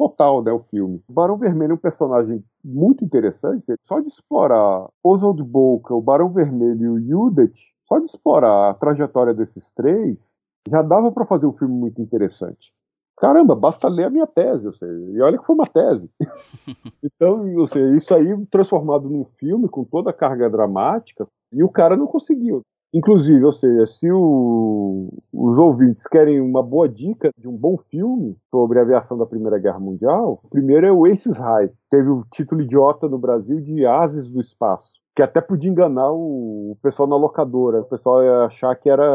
total, 0.01 0.43
né, 0.43 0.51
o 0.51 0.61
filme. 0.61 0.99
O 1.07 1.13
Barão 1.13 1.37
Vermelho 1.37 1.73
é 1.73 1.75
um 1.75 1.77
personagem 1.77 2.43
muito 2.63 3.05
interessante. 3.05 3.63
Só 3.87 3.99
de 3.99 4.07
explorar 4.07 4.87
Oswald 5.03 5.43
Boca, 5.43 5.93
o 5.93 6.01
Barão 6.01 6.29
Vermelho 6.29 6.81
e 6.81 6.87
o 6.87 6.99
Judith, 6.99 7.53
só 7.83 7.99
de 7.99 8.05
explorar 8.05 8.71
a 8.71 8.73
trajetória 8.73 9.31
desses 9.31 9.71
três, 9.71 10.37
já 10.67 10.81
dava 10.81 11.11
para 11.11 11.25
fazer 11.25 11.45
um 11.45 11.53
filme 11.53 11.75
muito 11.75 12.01
interessante. 12.01 12.73
Caramba, 13.17 13.53
basta 13.53 13.87
ler 13.87 14.05
a 14.05 14.09
minha 14.09 14.25
tese, 14.25 14.65
ou 14.65 14.73
seja, 14.73 15.11
e 15.11 15.21
olha 15.21 15.37
que 15.37 15.45
foi 15.45 15.53
uma 15.53 15.67
tese. 15.67 16.09
então, 17.03 17.55
ou 17.55 17.67
seja, 17.67 17.95
isso 17.95 18.15
aí 18.15 18.45
transformado 18.47 19.07
num 19.07 19.25
filme 19.25 19.69
com 19.69 19.83
toda 19.83 20.09
a 20.09 20.13
carga 20.13 20.49
dramática, 20.49 21.27
e 21.53 21.63
o 21.63 21.69
cara 21.69 21.95
não 21.95 22.07
conseguiu. 22.07 22.63
Inclusive, 22.93 23.45
ou 23.45 23.53
seja, 23.53 23.87
se 23.87 24.11
o, 24.11 25.07
os 25.31 25.57
ouvintes 25.57 26.05
querem 26.07 26.41
uma 26.41 26.61
boa 26.61 26.89
dica 26.89 27.31
de 27.37 27.47
um 27.47 27.55
bom 27.55 27.77
filme 27.89 28.37
sobre 28.49 28.79
a 28.79 28.81
aviação 28.81 29.17
da 29.17 29.25
Primeira 29.25 29.57
Guerra 29.57 29.79
Mundial, 29.79 30.41
o 30.43 30.49
primeiro 30.49 30.85
é 30.85 30.91
o 30.91 31.05
Aces 31.05 31.37
High. 31.37 31.71
Teve 31.89 32.09
o 32.09 32.25
título 32.29 32.61
idiota 32.61 33.07
no 33.07 33.17
Brasil 33.17 33.61
de 33.61 33.85
Ases 33.85 34.27
do 34.27 34.41
Espaço, 34.41 34.89
que 35.15 35.21
até 35.21 35.39
podia 35.39 35.69
enganar 35.71 36.11
o, 36.11 36.77
pessoal 36.81 37.07
na 37.07 37.15
locadora. 37.15 37.79
O 37.79 37.85
pessoal 37.85 38.23
ia 38.23 38.45
achar 38.47 38.75
que 38.75 38.89
era 38.89 39.07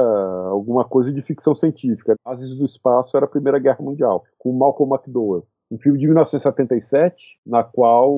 alguma 0.49 0.87
coisa 0.87 1.13
de 1.13 1.21
ficção 1.21 1.55
científica. 1.55 2.15
Ases 2.25 2.57
do 2.57 2.65
Espaço 2.65 3.15
era 3.15 3.27
a 3.27 3.29
Primeira 3.29 3.59
Guerra 3.59 3.83
Mundial, 3.83 4.25
com 4.39 4.53
Malcolm 4.53 4.95
McDowell 4.95 5.45
um 5.69 5.79
filme 5.79 5.99
de 5.99 6.07
1977, 6.07 7.41
na 7.45 7.65
qual 7.65 8.15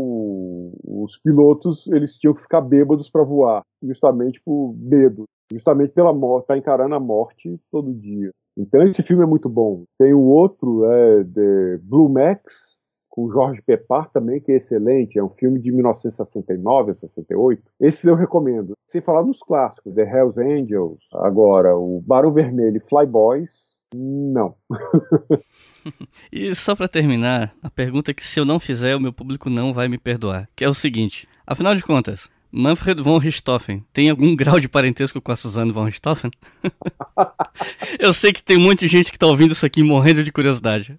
os 0.85 1.17
pilotos 1.25 1.87
eles 1.87 2.15
tinham 2.15 2.35
que 2.35 2.43
ficar 2.43 2.61
bêbados 2.61 3.11
para 3.11 3.25
voar, 3.25 3.63
justamente 3.83 4.39
por 4.45 4.75
medo 4.77 5.25
justamente 5.53 5.93
pela 5.93 6.13
morte, 6.13 6.47
tá 6.47 6.57
encarando 6.57 6.95
a 6.95 7.01
morte 7.01 7.59
todo 7.71 7.95
dia. 7.95 8.31
Então 8.57 8.83
esse 8.83 9.03
filme 9.03 9.23
é 9.23 9.27
muito 9.27 9.49
bom. 9.49 9.85
Tem 9.99 10.13
um 10.13 10.25
outro, 10.25 10.85
é 10.85 11.25
The 11.25 11.79
Blue 11.83 12.09
Max, 12.09 12.77
com 13.09 13.31
Jorge 13.31 13.63
Pepar 13.63 14.11
também, 14.11 14.41
que 14.41 14.53
é 14.53 14.57
excelente. 14.57 15.19
É 15.19 15.23
um 15.23 15.31
filme 15.31 15.61
de 15.61 15.71
1969 15.73 16.91
a 16.91 16.95
68. 16.95 17.63
Esses 17.81 18.05
eu 18.05 18.15
recomendo. 18.15 18.73
Sem 18.89 19.01
falar 19.01 19.25
nos 19.25 19.41
clássicos, 19.41 19.95
The 19.95 20.03
Hells 20.03 20.41
Angels, 20.41 21.01
agora 21.13 21.77
o 21.77 22.01
Barão 22.01 22.33
Vermelho 22.33 22.77
e 22.77 22.81
Flyboys. 22.81 23.77
Não. 23.95 24.55
e 26.33 26.55
só 26.55 26.77
para 26.77 26.89
terminar, 26.89 27.55
a 27.63 27.71
pergunta 27.71 28.13
que 28.13 28.25
se 28.25 28.39
eu 28.39 28.45
não 28.45 28.61
fizer, 28.61 28.95
o 28.95 29.01
meu 29.01 29.13
público 29.13 29.49
não 29.49 29.73
vai 29.73 29.89
me 29.89 29.99
perdoar, 29.99 30.49
que 30.55 30.65
é 30.65 30.69
o 30.69 30.75
seguinte: 30.75 31.27
afinal 31.47 31.75
de 31.75 31.83
contas, 31.83 32.31
Manfred 32.51 33.03
von 33.03 33.19
Richthofen 33.19 33.85
tem 33.93 34.09
algum 34.09 34.35
grau 34.35 34.59
de 34.59 34.69
parentesco 34.69 35.21
com 35.21 35.33
a 35.33 35.37
Suzanne 35.37 35.73
von 35.73 35.85
Richthofen? 35.85 36.31
eu 37.99 38.13
sei 38.13 38.33
que 38.33 38.43
tem 38.43 38.57
de 38.75 38.89
gente 38.89 39.12
que 39.12 39.19
tá 39.19 39.27
ouvindo 39.27 39.53
isso 39.53 39.66
aqui 39.66 39.83
morrendo 39.83 40.25
de 40.25 40.33
curiosidade. 40.33 40.99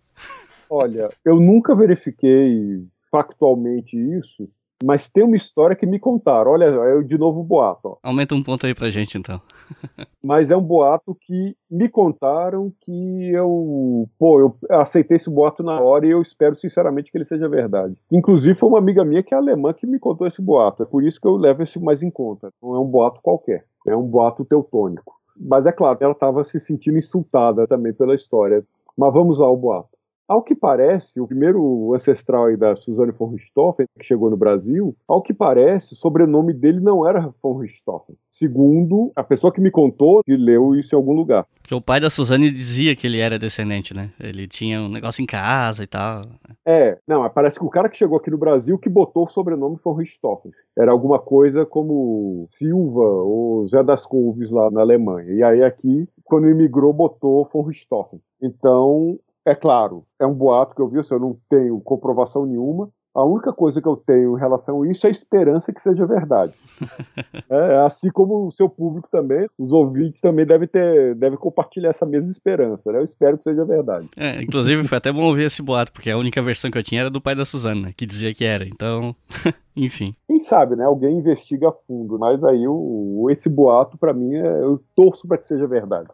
Olha, 0.69 1.09
eu 1.25 1.39
nunca 1.39 1.75
verifiquei 1.75 2.85
factualmente 3.11 3.97
isso, 3.97 4.47
mas 4.83 5.09
tem 5.09 5.23
uma 5.23 5.35
história 5.35 5.75
que 5.75 5.85
me 5.85 5.99
contaram. 5.99 6.51
Olha, 6.51 6.65
é 6.65 7.01
de 7.01 7.17
novo 7.17 7.41
o 7.41 7.43
boato. 7.43 7.89
Ó. 7.89 7.97
Aumenta 8.03 8.35
um 8.35 8.43
ponto 8.43 8.65
aí 8.65 8.73
pra 8.73 8.89
gente, 8.89 9.17
então. 9.17 9.41
mas 10.23 10.49
é 10.49 10.57
um 10.57 10.61
boato 10.61 11.15
que 11.21 11.55
me 11.69 11.89
contaram 11.89 12.71
que 12.81 13.31
eu, 13.31 14.07
pô, 14.17 14.39
eu 14.39 14.55
aceitei 14.69 15.17
esse 15.17 15.29
boato 15.29 15.63
na 15.63 15.79
hora 15.79 16.05
e 16.05 16.11
eu 16.11 16.21
espero 16.21 16.55
sinceramente 16.55 17.11
que 17.11 17.17
ele 17.17 17.25
seja 17.25 17.49
verdade. 17.49 17.95
Inclusive 18.11 18.55
foi 18.55 18.69
uma 18.69 18.79
amiga 18.79 19.03
minha 19.03 19.23
que 19.23 19.33
é 19.33 19.37
alemã 19.37 19.73
que 19.73 19.85
me 19.85 19.99
contou 19.99 20.27
esse 20.27 20.41
boato. 20.41 20.83
É 20.83 20.85
por 20.85 21.03
isso 21.03 21.19
que 21.19 21.27
eu 21.27 21.35
levo 21.35 21.63
esse 21.63 21.79
mais 21.79 22.01
em 22.01 22.09
conta. 22.09 22.51
Não 22.61 22.75
é 22.75 22.79
um 22.79 22.87
boato 22.87 23.21
qualquer, 23.21 23.65
é 23.87 23.95
um 23.95 24.03
boato 24.03 24.45
teutônico. 24.45 25.19
Mas 25.39 25.65
é 25.65 25.71
claro, 25.71 25.97
ela 26.01 26.11
estava 26.11 26.43
se 26.43 26.59
sentindo 26.59 26.97
insultada 26.97 27.65
também 27.67 27.93
pela 27.93 28.15
história. 28.15 28.63
Mas 28.97 29.13
vamos 29.13 29.39
lá 29.39 29.45
ao 29.45 29.55
boato. 29.55 29.98
Ao 30.29 30.43
que 30.43 30.53
parece, 30.53 31.19
o 31.19 31.25
primeiro 31.25 31.91
ancestral 31.95 32.55
da 32.55 32.75
Suzanne 32.75 33.11
von 33.11 33.29
Richthofen, 33.29 33.87
que 33.97 34.05
chegou 34.05 34.29
no 34.29 34.37
Brasil, 34.37 34.95
ao 35.07 35.23
que 35.23 35.33
parece, 35.33 35.93
o 35.93 35.97
sobrenome 35.97 36.53
dele 36.53 36.79
não 36.79 37.07
era 37.07 37.33
von 37.41 37.57
Richthofen. 37.57 38.15
Segundo 38.29 39.11
a 39.15 39.23
pessoa 39.23 39.51
que 39.51 39.59
me 39.59 39.71
contou, 39.71 40.21
que 40.23 40.37
leu 40.37 40.75
isso 40.75 40.93
em 40.93 40.97
algum 40.97 41.13
lugar. 41.13 41.47
Porque 41.59 41.73
o 41.73 41.81
pai 41.81 41.99
da 41.99 42.11
Suzane 42.11 42.51
dizia 42.51 42.95
que 42.95 43.07
ele 43.07 43.19
era 43.19 43.39
descendente, 43.39 43.91
né? 43.91 44.11
Ele 44.19 44.47
tinha 44.47 44.79
um 44.79 44.87
negócio 44.87 45.23
em 45.23 45.25
casa 45.25 45.83
e 45.83 45.87
tal. 45.87 46.27
É, 46.63 46.99
não, 47.07 47.27
parece 47.31 47.57
que 47.57 47.65
o 47.65 47.69
cara 47.69 47.89
que 47.89 47.97
chegou 47.97 48.19
aqui 48.19 48.29
no 48.29 48.37
Brasil 48.37 48.77
que 48.77 48.87
botou 48.87 49.25
o 49.25 49.29
sobrenome 49.31 49.79
von 49.83 49.93
Richthofen. 49.93 50.51
Era 50.77 50.91
alguma 50.91 51.17
coisa 51.17 51.65
como 51.65 52.43
Silva 52.45 53.01
ou 53.01 53.67
Zé 53.67 53.81
das 53.81 54.05
Couves 54.05 54.51
lá 54.51 54.69
na 54.69 54.81
Alemanha. 54.81 55.33
E 55.33 55.41
aí 55.41 55.63
aqui, 55.63 56.07
quando 56.23 56.47
imigrou, 56.47 56.93
botou 56.93 57.49
von 57.51 57.63
Richthofen. 57.63 58.21
Então, 58.39 59.19
é 59.49 59.55
claro, 59.55 60.05
é 60.19 60.25
um 60.27 60.33
boato 60.33 60.75
que 60.75 60.81
eu 60.81 60.87
vi, 60.87 60.99
eu 61.09 61.19
não 61.19 61.37
tenho 61.49 61.79
comprovação 61.81 62.45
nenhuma. 62.45 62.89
A 63.15 63.23
única 63.25 63.51
coisa 63.51 63.81
que 63.81 63.87
eu 63.87 63.97
tenho 63.97 64.37
em 64.37 64.39
relação 64.39 64.83
a 64.83 64.87
isso 64.87 65.07
é 65.07 65.09
a 65.09 65.11
esperança 65.11 65.73
que 65.73 65.81
seja 65.81 66.05
verdade. 66.05 66.53
é, 67.49 67.77
assim 67.79 68.11
como 68.11 68.47
o 68.47 68.51
seu 68.51 68.69
público 68.69 69.09
também, 69.11 69.47
os 69.57 69.73
ouvintes 69.73 70.21
também 70.21 70.45
devem 70.45 70.67
ter, 70.67 71.15
devem 71.15 71.37
compartilhar 71.37 71.89
essa 71.89 72.05
mesma 72.05 72.29
esperança. 72.29 72.91
Né? 72.91 72.99
Eu 72.99 73.03
espero 73.03 73.37
que 73.39 73.43
seja 73.43 73.65
verdade. 73.65 74.05
É, 74.15 74.41
inclusive 74.41 74.87
foi 74.87 74.99
até 74.99 75.11
bom 75.11 75.23
ouvir 75.23 75.45
esse 75.45 75.63
boato, 75.63 75.91
porque 75.91 76.11
a 76.11 76.17
única 76.17 76.41
versão 76.41 76.69
que 76.69 76.77
eu 76.77 76.83
tinha 76.83 77.01
era 77.01 77.09
do 77.09 77.19
pai 77.19 77.33
da 77.33 77.43
Suzana, 77.43 77.91
que 77.91 78.05
dizia 78.05 78.33
que 78.33 78.45
era. 78.45 78.63
Então, 78.63 79.15
enfim. 79.75 80.15
Quem 80.27 80.39
sabe, 80.39 80.75
né? 80.75 80.85
Alguém 80.85 81.17
investiga 81.17 81.69
a 81.69 81.73
fundo, 81.87 82.19
mas 82.19 82.43
aí 82.43 82.67
o, 82.67 83.27
esse 83.31 83.49
boato 83.49 83.97
para 83.97 84.13
mim 84.13 84.35
é, 84.35 84.61
eu 84.61 84.79
torço 84.95 85.27
para 85.27 85.39
que 85.39 85.47
seja 85.47 85.65
verdade. 85.65 86.09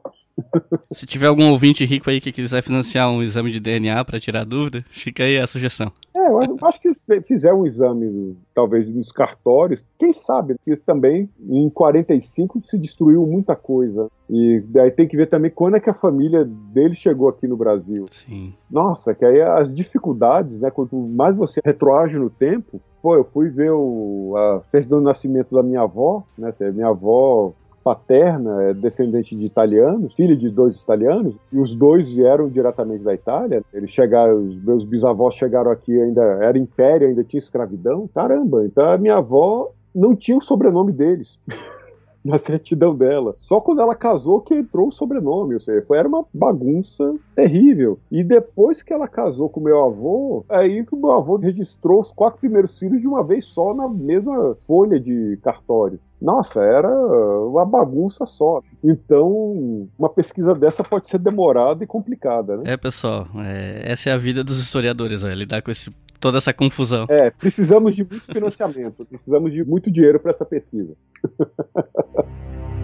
Se 0.91 1.05
tiver 1.05 1.27
algum 1.27 1.51
ouvinte 1.51 1.85
rico 1.85 2.09
aí 2.09 2.19
que 2.19 2.31
quiser 2.31 2.61
financiar 2.61 3.09
um 3.09 3.21
exame 3.21 3.51
de 3.51 3.59
DNA 3.59 4.03
para 4.03 4.19
tirar 4.19 4.45
dúvida, 4.45 4.79
fica 4.89 5.23
aí 5.23 5.37
a 5.37 5.47
sugestão. 5.47 5.91
É, 6.15 6.27
eu 6.27 6.57
acho 6.63 6.79
que 6.79 6.93
fizer 7.21 7.53
um 7.53 7.65
exame, 7.65 8.37
talvez 8.53 8.93
nos 8.93 9.11
cartórios, 9.11 9.83
quem 9.97 10.13
sabe, 10.13 10.55
porque 10.55 10.75
também 10.77 11.29
em 11.49 11.69
45 11.69 12.61
se 12.69 12.77
destruiu 12.77 13.25
muita 13.25 13.55
coisa. 13.55 14.09
E 14.29 14.63
daí 14.67 14.91
tem 14.91 15.07
que 15.07 15.17
ver 15.17 15.27
também 15.27 15.51
quando 15.51 15.77
é 15.77 15.79
que 15.79 15.89
a 15.89 15.93
família 15.93 16.43
dele 16.45 16.95
chegou 16.95 17.29
aqui 17.29 17.47
no 17.47 17.57
Brasil. 17.57 18.05
Sim. 18.09 18.53
Nossa, 18.69 19.13
que 19.13 19.23
aí 19.23 19.41
as 19.41 19.73
dificuldades, 19.73 20.59
né? 20.59 20.71
Quanto 20.71 20.95
mais 20.95 21.37
você 21.37 21.61
retroage 21.63 22.17
no 22.17 22.29
tempo, 22.29 22.81
pô, 23.01 23.15
eu 23.15 23.23
fui 23.23 23.49
ver 23.49 23.71
o, 23.71 24.33
a 24.35 24.61
certidão 24.71 24.99
do 24.99 25.05
nascimento 25.05 25.53
da 25.53 25.61
minha 25.61 25.81
avó, 25.81 26.23
né? 26.37 26.53
Minha 26.73 26.87
avó 26.87 27.53
paterna 27.85 28.63
é 28.63 28.73
descendente 28.73 29.35
de 29.35 29.45
italianos, 29.45 30.15
filha 30.15 30.35
de 30.35 30.49
dois 30.49 30.75
italianos, 30.77 31.35
e 31.53 31.59
os 31.59 31.75
dois 31.75 32.11
vieram 32.11 32.49
diretamente 32.49 33.03
da 33.03 33.13
Itália. 33.13 33.61
Eles 33.71 33.91
chegaram, 33.91 34.39
os 34.39 34.63
meus 34.63 34.83
bisavós 34.83 35.35
chegaram 35.35 35.69
aqui 35.69 36.01
ainda 36.01 36.23
era 36.41 36.57
império, 36.57 37.07
ainda 37.07 37.23
tinha 37.23 37.39
escravidão. 37.39 38.09
Caramba, 38.11 38.65
então 38.65 38.91
a 38.91 38.97
minha 38.97 39.17
avó 39.17 39.71
não 39.93 40.15
tinha 40.15 40.35
o 40.35 40.41
sobrenome 40.41 40.91
deles. 40.91 41.37
na 42.25 42.39
certidão 42.39 42.95
dela. 42.95 43.35
Só 43.37 43.61
quando 43.61 43.81
ela 43.81 43.93
casou 43.93 44.41
que 44.41 44.55
entrou 44.55 44.87
o 44.87 44.91
sobrenome, 44.91 45.53
ou 45.53 45.61
seja, 45.61 45.85
foi, 45.87 45.99
era 45.99 46.07
uma 46.07 46.25
bagunça 46.33 47.13
terrível. 47.35 47.99
E 48.11 48.23
depois 48.23 48.81
que 48.81 48.91
ela 48.91 49.07
casou 49.07 49.47
com 49.47 49.59
meu 49.59 49.85
avô, 49.85 50.43
aí 50.49 50.83
que 50.83 50.95
o 50.95 50.97
meu 50.97 51.11
avô 51.11 51.37
registrou 51.37 51.99
os 51.99 52.11
quatro 52.11 52.39
primeiros 52.39 52.79
filhos 52.79 52.99
de 52.99 53.07
uma 53.07 53.23
vez 53.23 53.45
só 53.45 53.75
na 53.75 53.87
mesma 53.87 54.57
folha 54.65 54.99
de 54.99 55.37
cartório. 55.43 55.99
Nossa, 56.19 56.61
era 56.61 56.89
uma 56.89 57.65
bagunça 57.65 58.25
só. 58.25 58.61
Então, 58.83 59.87
uma 59.99 60.09
pesquisa 60.09 60.55
dessa 60.55 60.83
pode 60.83 61.07
ser 61.07 61.19
demorada 61.19 61.83
e 61.83 61.87
complicada, 61.87 62.57
né? 62.57 62.63
É, 62.65 62.77
pessoal, 62.77 63.27
é, 63.37 63.83
essa 63.85 64.09
é 64.09 64.13
a 64.13 64.17
vida 64.17 64.43
dos 64.43 64.57
historiadores, 64.59 65.23
ó, 65.23 65.27
lidar 65.27 65.61
com 65.61 65.69
esse, 65.69 65.91
toda 66.25 66.39
essa 66.39 66.51
confusão. 66.51 67.05
É, 67.07 67.29
precisamos 67.29 67.95
de 67.95 68.03
muito 68.03 68.25
financiamento, 68.25 69.05
precisamos 69.05 69.53
de 69.53 69.63
muito 69.63 69.91
dinheiro 69.91 70.19
para 70.19 70.31
essa 70.31 70.43
pesquisa. 70.43 70.95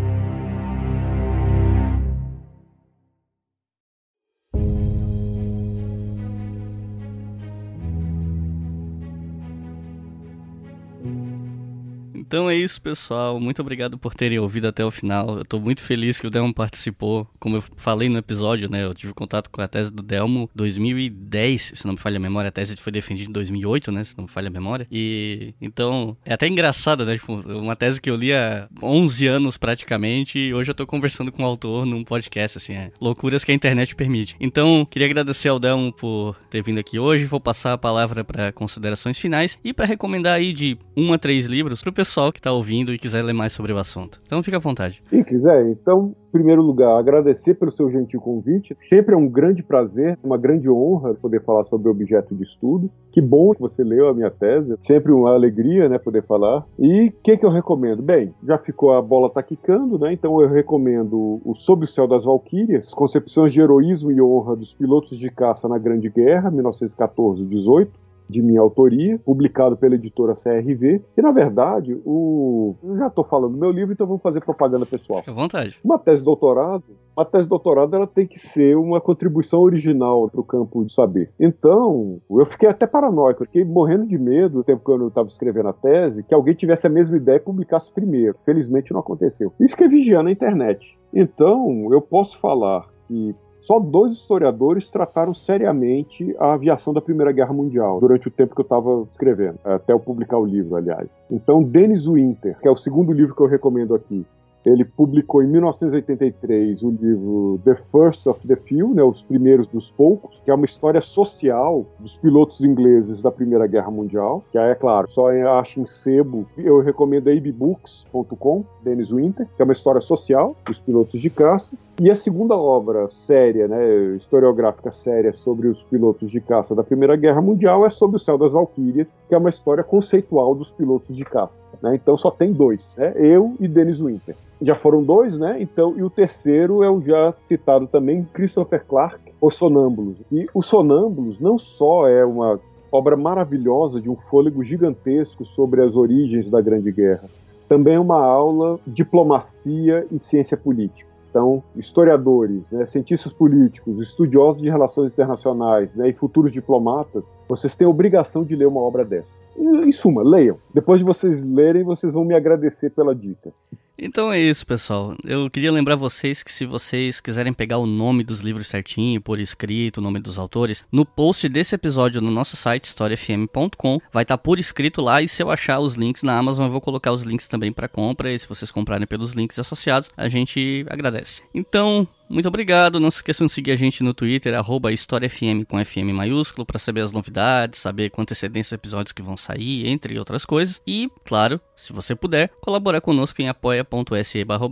Então 12.32 12.49
é 12.49 12.56
isso, 12.56 12.82
pessoal. 12.82 13.38
Muito 13.41 13.62
obrigado 13.62 13.98
por 13.98 14.16
terem 14.16 14.40
ouvido 14.40 14.66
até 14.66 14.86
o 14.86 14.90
final. 14.90 15.40
Eu 15.40 15.44
tô 15.44 15.60
muito 15.60 15.82
feliz 15.82 16.22
que 16.22 16.26
o 16.26 16.30
Delmo 16.30 16.53
participou. 16.53 17.28
Como 17.38 17.58
eu 17.58 17.62
falei 17.76 18.08
no 18.08 18.18
episódio, 18.18 18.70
né? 18.70 18.86
Eu 18.86 18.94
tive 18.94 19.14
contato 19.14 19.49
com 19.49 19.62
a 19.62 19.68
tese 19.68 19.91
do 19.91 20.02
Delmo 20.02 20.49
2010, 20.56 21.74
se 21.76 21.86
não 21.86 21.91
me 21.91 21.99
falha 21.99 22.16
a 22.16 22.22
memória. 22.22 22.48
A 22.48 22.52
tese 22.52 22.78
foi 22.78 22.90
defendida 22.90 23.30
em 23.30 23.34
2008, 23.34 23.91
né? 23.91 24.06
Se 24.06 24.18
não 24.18 24.24
me 24.24 24.30
falha 24.32 24.48
a 24.48 24.49
memória. 24.49 24.88
E 24.90 25.53
então 25.60 26.16
é 26.24 26.34
até 26.34 26.48
engraçado, 26.48 27.06
né? 27.06 27.18
Tipo, 27.18 27.34
uma 27.34 27.76
tese 27.76 27.99
que 27.99 28.10
eu 28.10 28.16
li 28.16 28.32
há 28.32 28.70
11 28.82 29.28
anos 29.28 29.58
praticamente 29.58 30.40
e 30.40 30.53
hoje 30.53 30.72
eu 30.72 30.76
tô 30.76 30.88
conversando 30.88 31.34
com 31.34 31.44
o 31.44 31.45
autor 31.45 31.86
num 31.86 32.02
podcast, 32.02 32.60
assim, 32.60 32.72
é 32.72 32.94
loucuras 33.02 33.44
que 33.44 33.52
a 33.52 33.56
internet 33.56 33.94
permite. 33.94 34.38
Então, 34.40 34.86
queria 34.90 35.10
agradecer 35.10 35.49
ao 35.49 35.60
Delmo 35.60 35.91
por 35.91 36.38
ter 36.49 36.64
vindo 36.64 36.80
aqui 36.80 36.98
hoje. 36.98 37.26
Vou 37.26 37.41
passar 37.41 37.74
a 37.74 37.78
palavra 37.78 38.24
para 38.24 38.53
considerações 38.53 39.20
finais 39.20 39.60
e 39.62 39.74
para 39.74 39.86
recomendar 39.86 40.36
aí 40.36 40.53
de 40.53 40.78
um 40.95 41.12
a 41.12 41.18
três 41.18 41.48
livros 41.48 41.82
pro 41.82 41.91
pessoal 41.91 42.20
pessoal 42.22 42.31
que 42.31 42.39
está 42.39 42.52
ouvindo 42.52 42.93
e 42.93 42.99
quiser 42.99 43.23
ler 43.23 43.34
mais 43.34 43.53
sobre 43.53 43.73
o 43.73 43.77
assunto. 43.77 44.19
Então 44.26 44.43
fica 44.43 44.57
à 44.57 44.60
vontade. 44.60 45.02
E 45.11 45.23
quiser, 45.23 45.65
então, 45.68 46.15
em 46.30 46.31
primeiro 46.31 46.61
lugar, 46.61 46.98
agradecer 46.98 47.56
pelo 47.56 47.72
seu 47.72 47.89
gentil 47.89 48.22
convite. 48.22 48.77
Sempre 48.88 49.15
é 49.15 49.18
um 49.18 49.27
grande 49.27 49.64
prazer, 49.64 50.18
uma 50.23 50.38
grande 50.38 50.69
honra 50.69 51.15
poder 51.15 51.43
falar 51.43 51.65
sobre 51.65 51.89
objeto 51.89 52.35
de 52.35 52.43
estudo. 52.43 52.91
Que 53.11 53.19
bom 53.19 53.53
que 53.53 53.61
você 53.61 53.84
leu 53.84 54.07
a 54.07 54.14
minha 54.14 54.30
tese. 54.30 54.76
Sempre 54.84 55.11
uma 55.11 55.34
alegria, 55.34 55.89
né, 55.89 55.98
poder 55.98 56.23
falar. 56.23 56.65
E 56.77 57.07
o 57.07 57.14
que, 57.23 57.38
que 57.38 57.45
eu 57.45 57.49
recomendo? 57.49 58.02
Bem, 58.02 58.34
já 58.43 58.57
ficou 58.57 58.93
a 58.93 59.02
bola 59.02 59.30
tá 59.30 59.41
quicando, 59.41 59.98
né? 59.98 60.14
Então 60.14 60.39
eu 60.41 60.48
recomendo 60.48 61.41
o 61.43 61.56
Sob 61.56 61.85
o 61.85 61.88
Céu 61.88 62.07
das 62.07 62.26
Valquírias, 62.26 62.93
Concepções 62.93 63.52
de 63.52 63.61
Heroísmo 63.61 64.11
e 64.11 64.22
Honra 64.22 64.56
dos 64.56 64.73
Pilotos 64.73 65.18
de 65.18 65.30
Caça 65.30 65.68
na 65.68 65.77
Grande 65.77 66.10
Guerra, 66.10 66.52
1914-18 66.52 67.88
de 68.32 68.41
minha 68.41 68.62
autoria, 68.62 69.20
publicado 69.20 69.78
pela 69.78 69.95
editora 69.95 70.34
CRV. 70.34 71.02
E, 71.18 71.22
na 71.22 71.32
verdade, 71.32 71.99
o... 72.06 72.76
eu 72.84 72.98
já 72.98 73.08
estou 73.08 73.24
falando 73.24 73.53
do 73.53 73.60
meu 73.60 73.72
livro, 73.72 73.94
então 73.94 74.08
vamos 74.08 74.22
fazer 74.22 74.41
propaganda 74.41 74.86
pessoal. 74.86 75.20
Fique 75.20 75.30
à 75.30 75.34
vontade. 75.34 75.80
Uma 75.84 75.99
tese 75.99 76.20
de 76.20 76.26
doutorado, 76.26 76.84
uma 77.16 77.26
tese 77.26 77.44
de 77.44 77.49
doutorado 77.49 77.95
ela 77.95 78.08
tem 78.08 78.26
que 78.26 78.40
ser 78.40 78.76
uma 78.78 79.02
contribuição 79.02 79.60
original 79.60 80.30
para 80.30 80.41
o 80.41 80.44
campo 80.44 80.86
de 80.86 80.94
saber. 80.94 81.30
Então, 81.40 82.20
eu 82.30 82.45
fiquei 82.45 82.70
até 82.70 82.88
paranoico, 82.88 83.45
fiquei 83.45 83.64
morrendo 83.64 84.08
de 84.08 84.18
medo 84.18 84.58
no 84.58 84.64
tempo 84.64 84.84
que 84.84 84.91
eu 84.91 85.08
estava 85.08 85.28
escrevendo 85.28 85.70
a 85.70 85.74
tese, 85.74 86.24
que 86.24 86.34
alguém 86.34 86.56
tivesse 86.56 86.88
a 86.88 86.90
mesma 86.90 87.18
ideia 87.18 87.38
e 87.38 87.41
publicasse 87.41 87.91
primeiro. 87.91 88.36
Felizmente 88.45 88.91
não 88.94 89.02
aconteceu. 89.02 89.52
E 89.60 89.68
fiquei 89.68 89.88
vigiando 89.88 90.30
a 90.30 90.32
internet. 90.32 90.98
Então, 91.14 91.90
eu 91.91 92.02
posso 92.02 92.40
falar 92.40 92.88
que 93.08 93.36
só 93.61 93.79
dois 93.79 94.13
historiadores 94.13 94.89
trataram 94.89 95.33
seriamente 95.33 96.35
a 96.39 96.53
aviação 96.53 96.93
da 96.93 97.01
Primeira 97.01 97.31
Guerra 97.31 97.53
Mundial, 97.53 97.99
durante 97.99 98.27
o 98.27 98.31
tempo 98.31 98.55
que 98.55 98.61
eu 98.61 98.63
estava 98.63 99.05
escrevendo, 99.09 99.59
até 99.63 99.93
eu 99.93 99.99
publicar 99.99 100.38
o 100.38 100.45
livro, 100.45 100.75
aliás. 100.75 101.07
Então, 101.29 101.63
Dennis 101.63 102.07
Winter, 102.07 102.57
que 102.59 102.67
é 102.67 102.71
o 102.71 102.75
segundo 102.75 103.11
livro 103.11 103.35
que 103.35 103.41
eu 103.41 103.47
recomendo 103.47 103.95
aqui, 103.95 104.25
Ele 104.65 104.85
publicou 104.85 105.41
em 105.41 105.47
1983 105.47 106.83
o 106.83 106.89
livro 106.89 107.59
The 107.65 107.75
First 107.75 108.27
of 108.27 108.47
the 108.47 108.55
Few, 108.55 108.93
né, 108.93 109.03
Os 109.03 109.23
Primeiros 109.23 109.65
dos 109.67 109.89
Poucos, 109.89 110.39
que 110.45 110.51
é 110.51 110.53
uma 110.53 110.65
história 110.65 111.01
social 111.01 111.85
dos 111.99 112.15
pilotos 112.15 112.61
ingleses 112.61 113.21
da 113.21 113.31
Primeira 113.31 113.65
Guerra 113.65 113.89
Mundial, 113.89 114.43
que 114.51 114.57
é 114.57 114.75
claro, 114.75 115.09
só 115.09 115.29
acha 115.59 115.79
em 115.79 115.88
sebo. 115.88 116.45
Eu 116.57 116.79
recomendo 116.81 117.27
a 117.27 117.33
ibbooks.com, 117.33 118.63
Dennis 118.83 119.11
Winter, 119.11 119.47
que 119.55 119.61
é 119.61 119.65
uma 119.65 119.73
história 119.73 120.01
social 120.01 120.55
dos 120.65 120.79
pilotos 120.79 121.19
de 121.19 121.29
caça. 121.29 121.75
E 121.99 122.09
a 122.09 122.15
segunda 122.15 122.55
obra 122.55 123.09
séria, 123.09 123.67
né, 123.67 124.15
historiográfica 124.15 124.91
séria 124.91 125.33
sobre 125.33 125.67
os 125.67 125.81
pilotos 125.83 126.31
de 126.31 126.39
caça 126.39 126.75
da 126.75 126.83
Primeira 126.83 127.15
Guerra 127.15 127.41
Mundial 127.41 127.85
é 127.85 127.89
sobre 127.89 128.15
o 128.15 128.19
Céu 128.19 128.38
das 128.38 128.53
Valquírias, 128.53 129.17
que 129.27 129.35
é 129.35 129.38
uma 129.38 129.49
história 129.49 129.83
conceitual 129.83 130.55
dos 130.55 130.71
pilotos 130.71 131.15
de 131.15 131.23
caça. 131.23 131.61
Né? 131.81 131.95
Então 131.95 132.17
só 132.17 132.31
tem 132.31 132.53
dois, 132.53 132.93
né? 132.97 133.13
eu 133.15 133.55
e 133.59 133.67
Dennis 133.67 133.99
Winter. 133.99 134.35
Já 134.61 134.75
foram 134.75 135.03
dois, 135.03 135.38
né? 135.38 135.57
Então, 135.59 135.95
e 135.97 136.03
o 136.03 136.09
terceiro 136.09 136.83
é 136.83 136.89
o 136.89 137.01
já 137.01 137.33
citado 137.41 137.88
também, 137.88 138.27
Christopher 138.31 138.85
Clark, 138.85 139.19
Os 139.41 139.55
Sonâmbulos. 139.55 140.17
E 140.31 140.47
Os 140.53 140.67
Sonâmbulos 140.67 141.39
não 141.39 141.57
só 141.57 142.07
é 142.07 142.23
uma 142.23 142.59
obra 142.91 143.17
maravilhosa 143.17 143.99
de 143.99 144.09
um 144.09 144.15
fôlego 144.15 144.63
gigantesco 144.63 145.45
sobre 145.45 145.81
as 145.81 145.95
origens 145.95 146.49
da 146.49 146.61
Grande 146.61 146.91
Guerra, 146.91 147.29
também 147.67 147.95
é 147.95 147.99
uma 147.99 148.21
aula 148.21 148.79
diplomacia 148.85 150.05
e 150.11 150.19
ciência 150.19 150.57
política. 150.57 151.09
Então, 151.29 151.63
historiadores, 151.77 152.69
né, 152.69 152.85
cientistas 152.85 153.31
políticos, 153.31 153.97
estudiosos 154.01 154.61
de 154.61 154.69
relações 154.69 155.13
internacionais 155.13 155.89
né, 155.95 156.09
e 156.09 156.13
futuros 156.13 156.51
diplomatas, 156.51 157.23
vocês 157.47 157.73
têm 157.73 157.88
a 157.88 157.89
obrigação 157.89 158.43
de 158.43 158.53
ler 158.53 158.67
uma 158.67 158.81
obra 158.81 159.05
dessa. 159.05 159.31
Em 159.57 159.91
suma, 159.93 160.21
leiam. 160.21 160.57
Depois 160.73 160.99
de 160.99 161.05
vocês 161.05 161.41
lerem, 161.45 161.83
vocês 161.83 162.13
vão 162.13 162.25
me 162.25 162.35
agradecer 162.35 162.89
pela 162.89 163.15
dica. 163.15 163.53
Então 163.97 164.31
é 164.31 164.39
isso, 164.39 164.65
pessoal. 164.65 165.15
Eu 165.23 165.49
queria 165.49 165.72
lembrar 165.72 165.95
vocês 165.95 166.41
que 166.41 166.51
se 166.51 166.65
vocês 166.65 167.19
quiserem 167.22 167.53
pegar 167.53 167.77
o 167.77 167.85
nome 167.85 168.23
dos 168.23 168.41
livros 168.41 168.68
certinho, 168.68 169.22
por 169.22 169.39
escrito, 169.39 169.97
o 169.97 170.01
nome 170.01 170.19
dos 170.19 170.39
autores, 170.39 170.84
no 170.91 171.05
post 171.05 171.47
desse 171.47 171.76
episódio 171.76 172.22
no 172.22 172.31
nosso 172.31 172.57
site 172.57 172.85
historiafm.com 172.85 173.99
vai 174.11 174.23
estar 174.23 174.38
tá 174.38 174.43
por 174.43 174.59
escrito 174.59 175.01
lá 175.01 175.22
e 175.22 175.27
se 175.27 175.43
eu 175.43 175.51
achar 175.51 175.80
os 175.80 175.95
links 175.95 176.23
na 176.23 176.38
Amazon 176.38 176.65
eu 176.65 176.72
vou 176.72 176.81
colocar 176.81 177.11
os 177.11 177.23
links 177.23 177.47
também 177.47 177.72
para 177.72 177.88
compra 177.88 178.31
e 178.31 178.39
se 178.39 178.47
vocês 178.47 178.72
comprarem 178.72 179.05
pelos 179.05 179.34
links 179.34 179.59
associados, 179.59 180.09
a 180.18 180.27
gente 180.27 180.85
agradece. 180.89 181.43
Então, 181.53 182.07
muito 182.32 182.48
obrigado. 182.48 182.99
Não 182.99 183.12
se 183.12 183.18
esqueçam 183.18 183.45
de 183.45 183.52
seguir 183.52 183.72
a 183.72 183.76
gente 183.76 184.03
no 184.03 184.14
Twitter, 184.14 184.53
HistóriaFM 184.91 185.66
com 185.68 185.84
FM 185.84 186.14
maiúsculo, 186.14 186.66
para 186.66 186.80
saber 186.80 187.02
as 187.02 187.12
novidades, 187.12 187.80
saber 187.80 188.10
com 188.10 188.22
antecedência 188.22 188.76
episódios 188.76 189.12
que 189.12 189.22
vão 189.22 189.36
sair, 189.36 189.88
entre 189.88 190.18
outras 190.18 190.45
coisas. 190.45 190.82
E, 190.88 191.10
claro, 191.26 191.60
se 191.76 191.94
você 191.94 192.16
puder, 192.16 192.49
colaborar 192.62 193.02
conosco 193.02 193.41
em 193.41 193.49
apoia.se 193.49 194.44
barra 194.45 194.66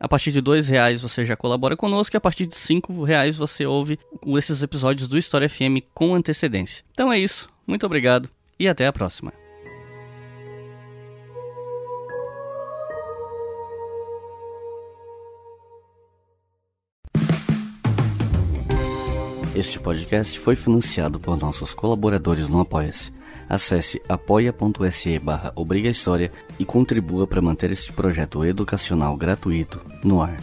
A 0.00 0.08
partir 0.08 0.32
de 0.32 0.40
dois 0.40 0.68
reais 0.68 1.02
você 1.02 1.24
já 1.24 1.36
colabora 1.36 1.76
conosco 1.76 2.16
e 2.16 2.18
a 2.18 2.20
partir 2.20 2.46
de 2.46 2.56
cinco 2.56 3.02
reais 3.04 3.36
você 3.36 3.66
ouve 3.66 3.98
esses 4.36 4.62
episódios 4.62 5.06
do 5.06 5.18
História 5.18 5.48
FM 5.48 5.84
com 5.92 6.14
antecedência. 6.14 6.84
Então 6.90 7.12
é 7.12 7.18
isso. 7.18 7.48
Muito 7.66 7.84
obrigado 7.84 8.28
e 8.58 8.66
até 8.66 8.86
a 8.86 8.92
próxima. 8.92 9.47
Este 19.58 19.80
podcast 19.80 20.38
foi 20.38 20.54
financiado 20.54 21.18
por 21.18 21.36
nossos 21.36 21.74
colaboradores 21.74 22.48
no 22.48 22.60
Apoia-se. 22.60 23.12
Acesse 23.48 24.00
apoia.se 24.08 25.18
barra 25.18 25.52
e 26.60 26.64
contribua 26.64 27.26
para 27.26 27.42
manter 27.42 27.72
este 27.72 27.92
projeto 27.92 28.44
educacional 28.44 29.16
gratuito 29.16 29.80
no 30.04 30.22
ar. 30.22 30.36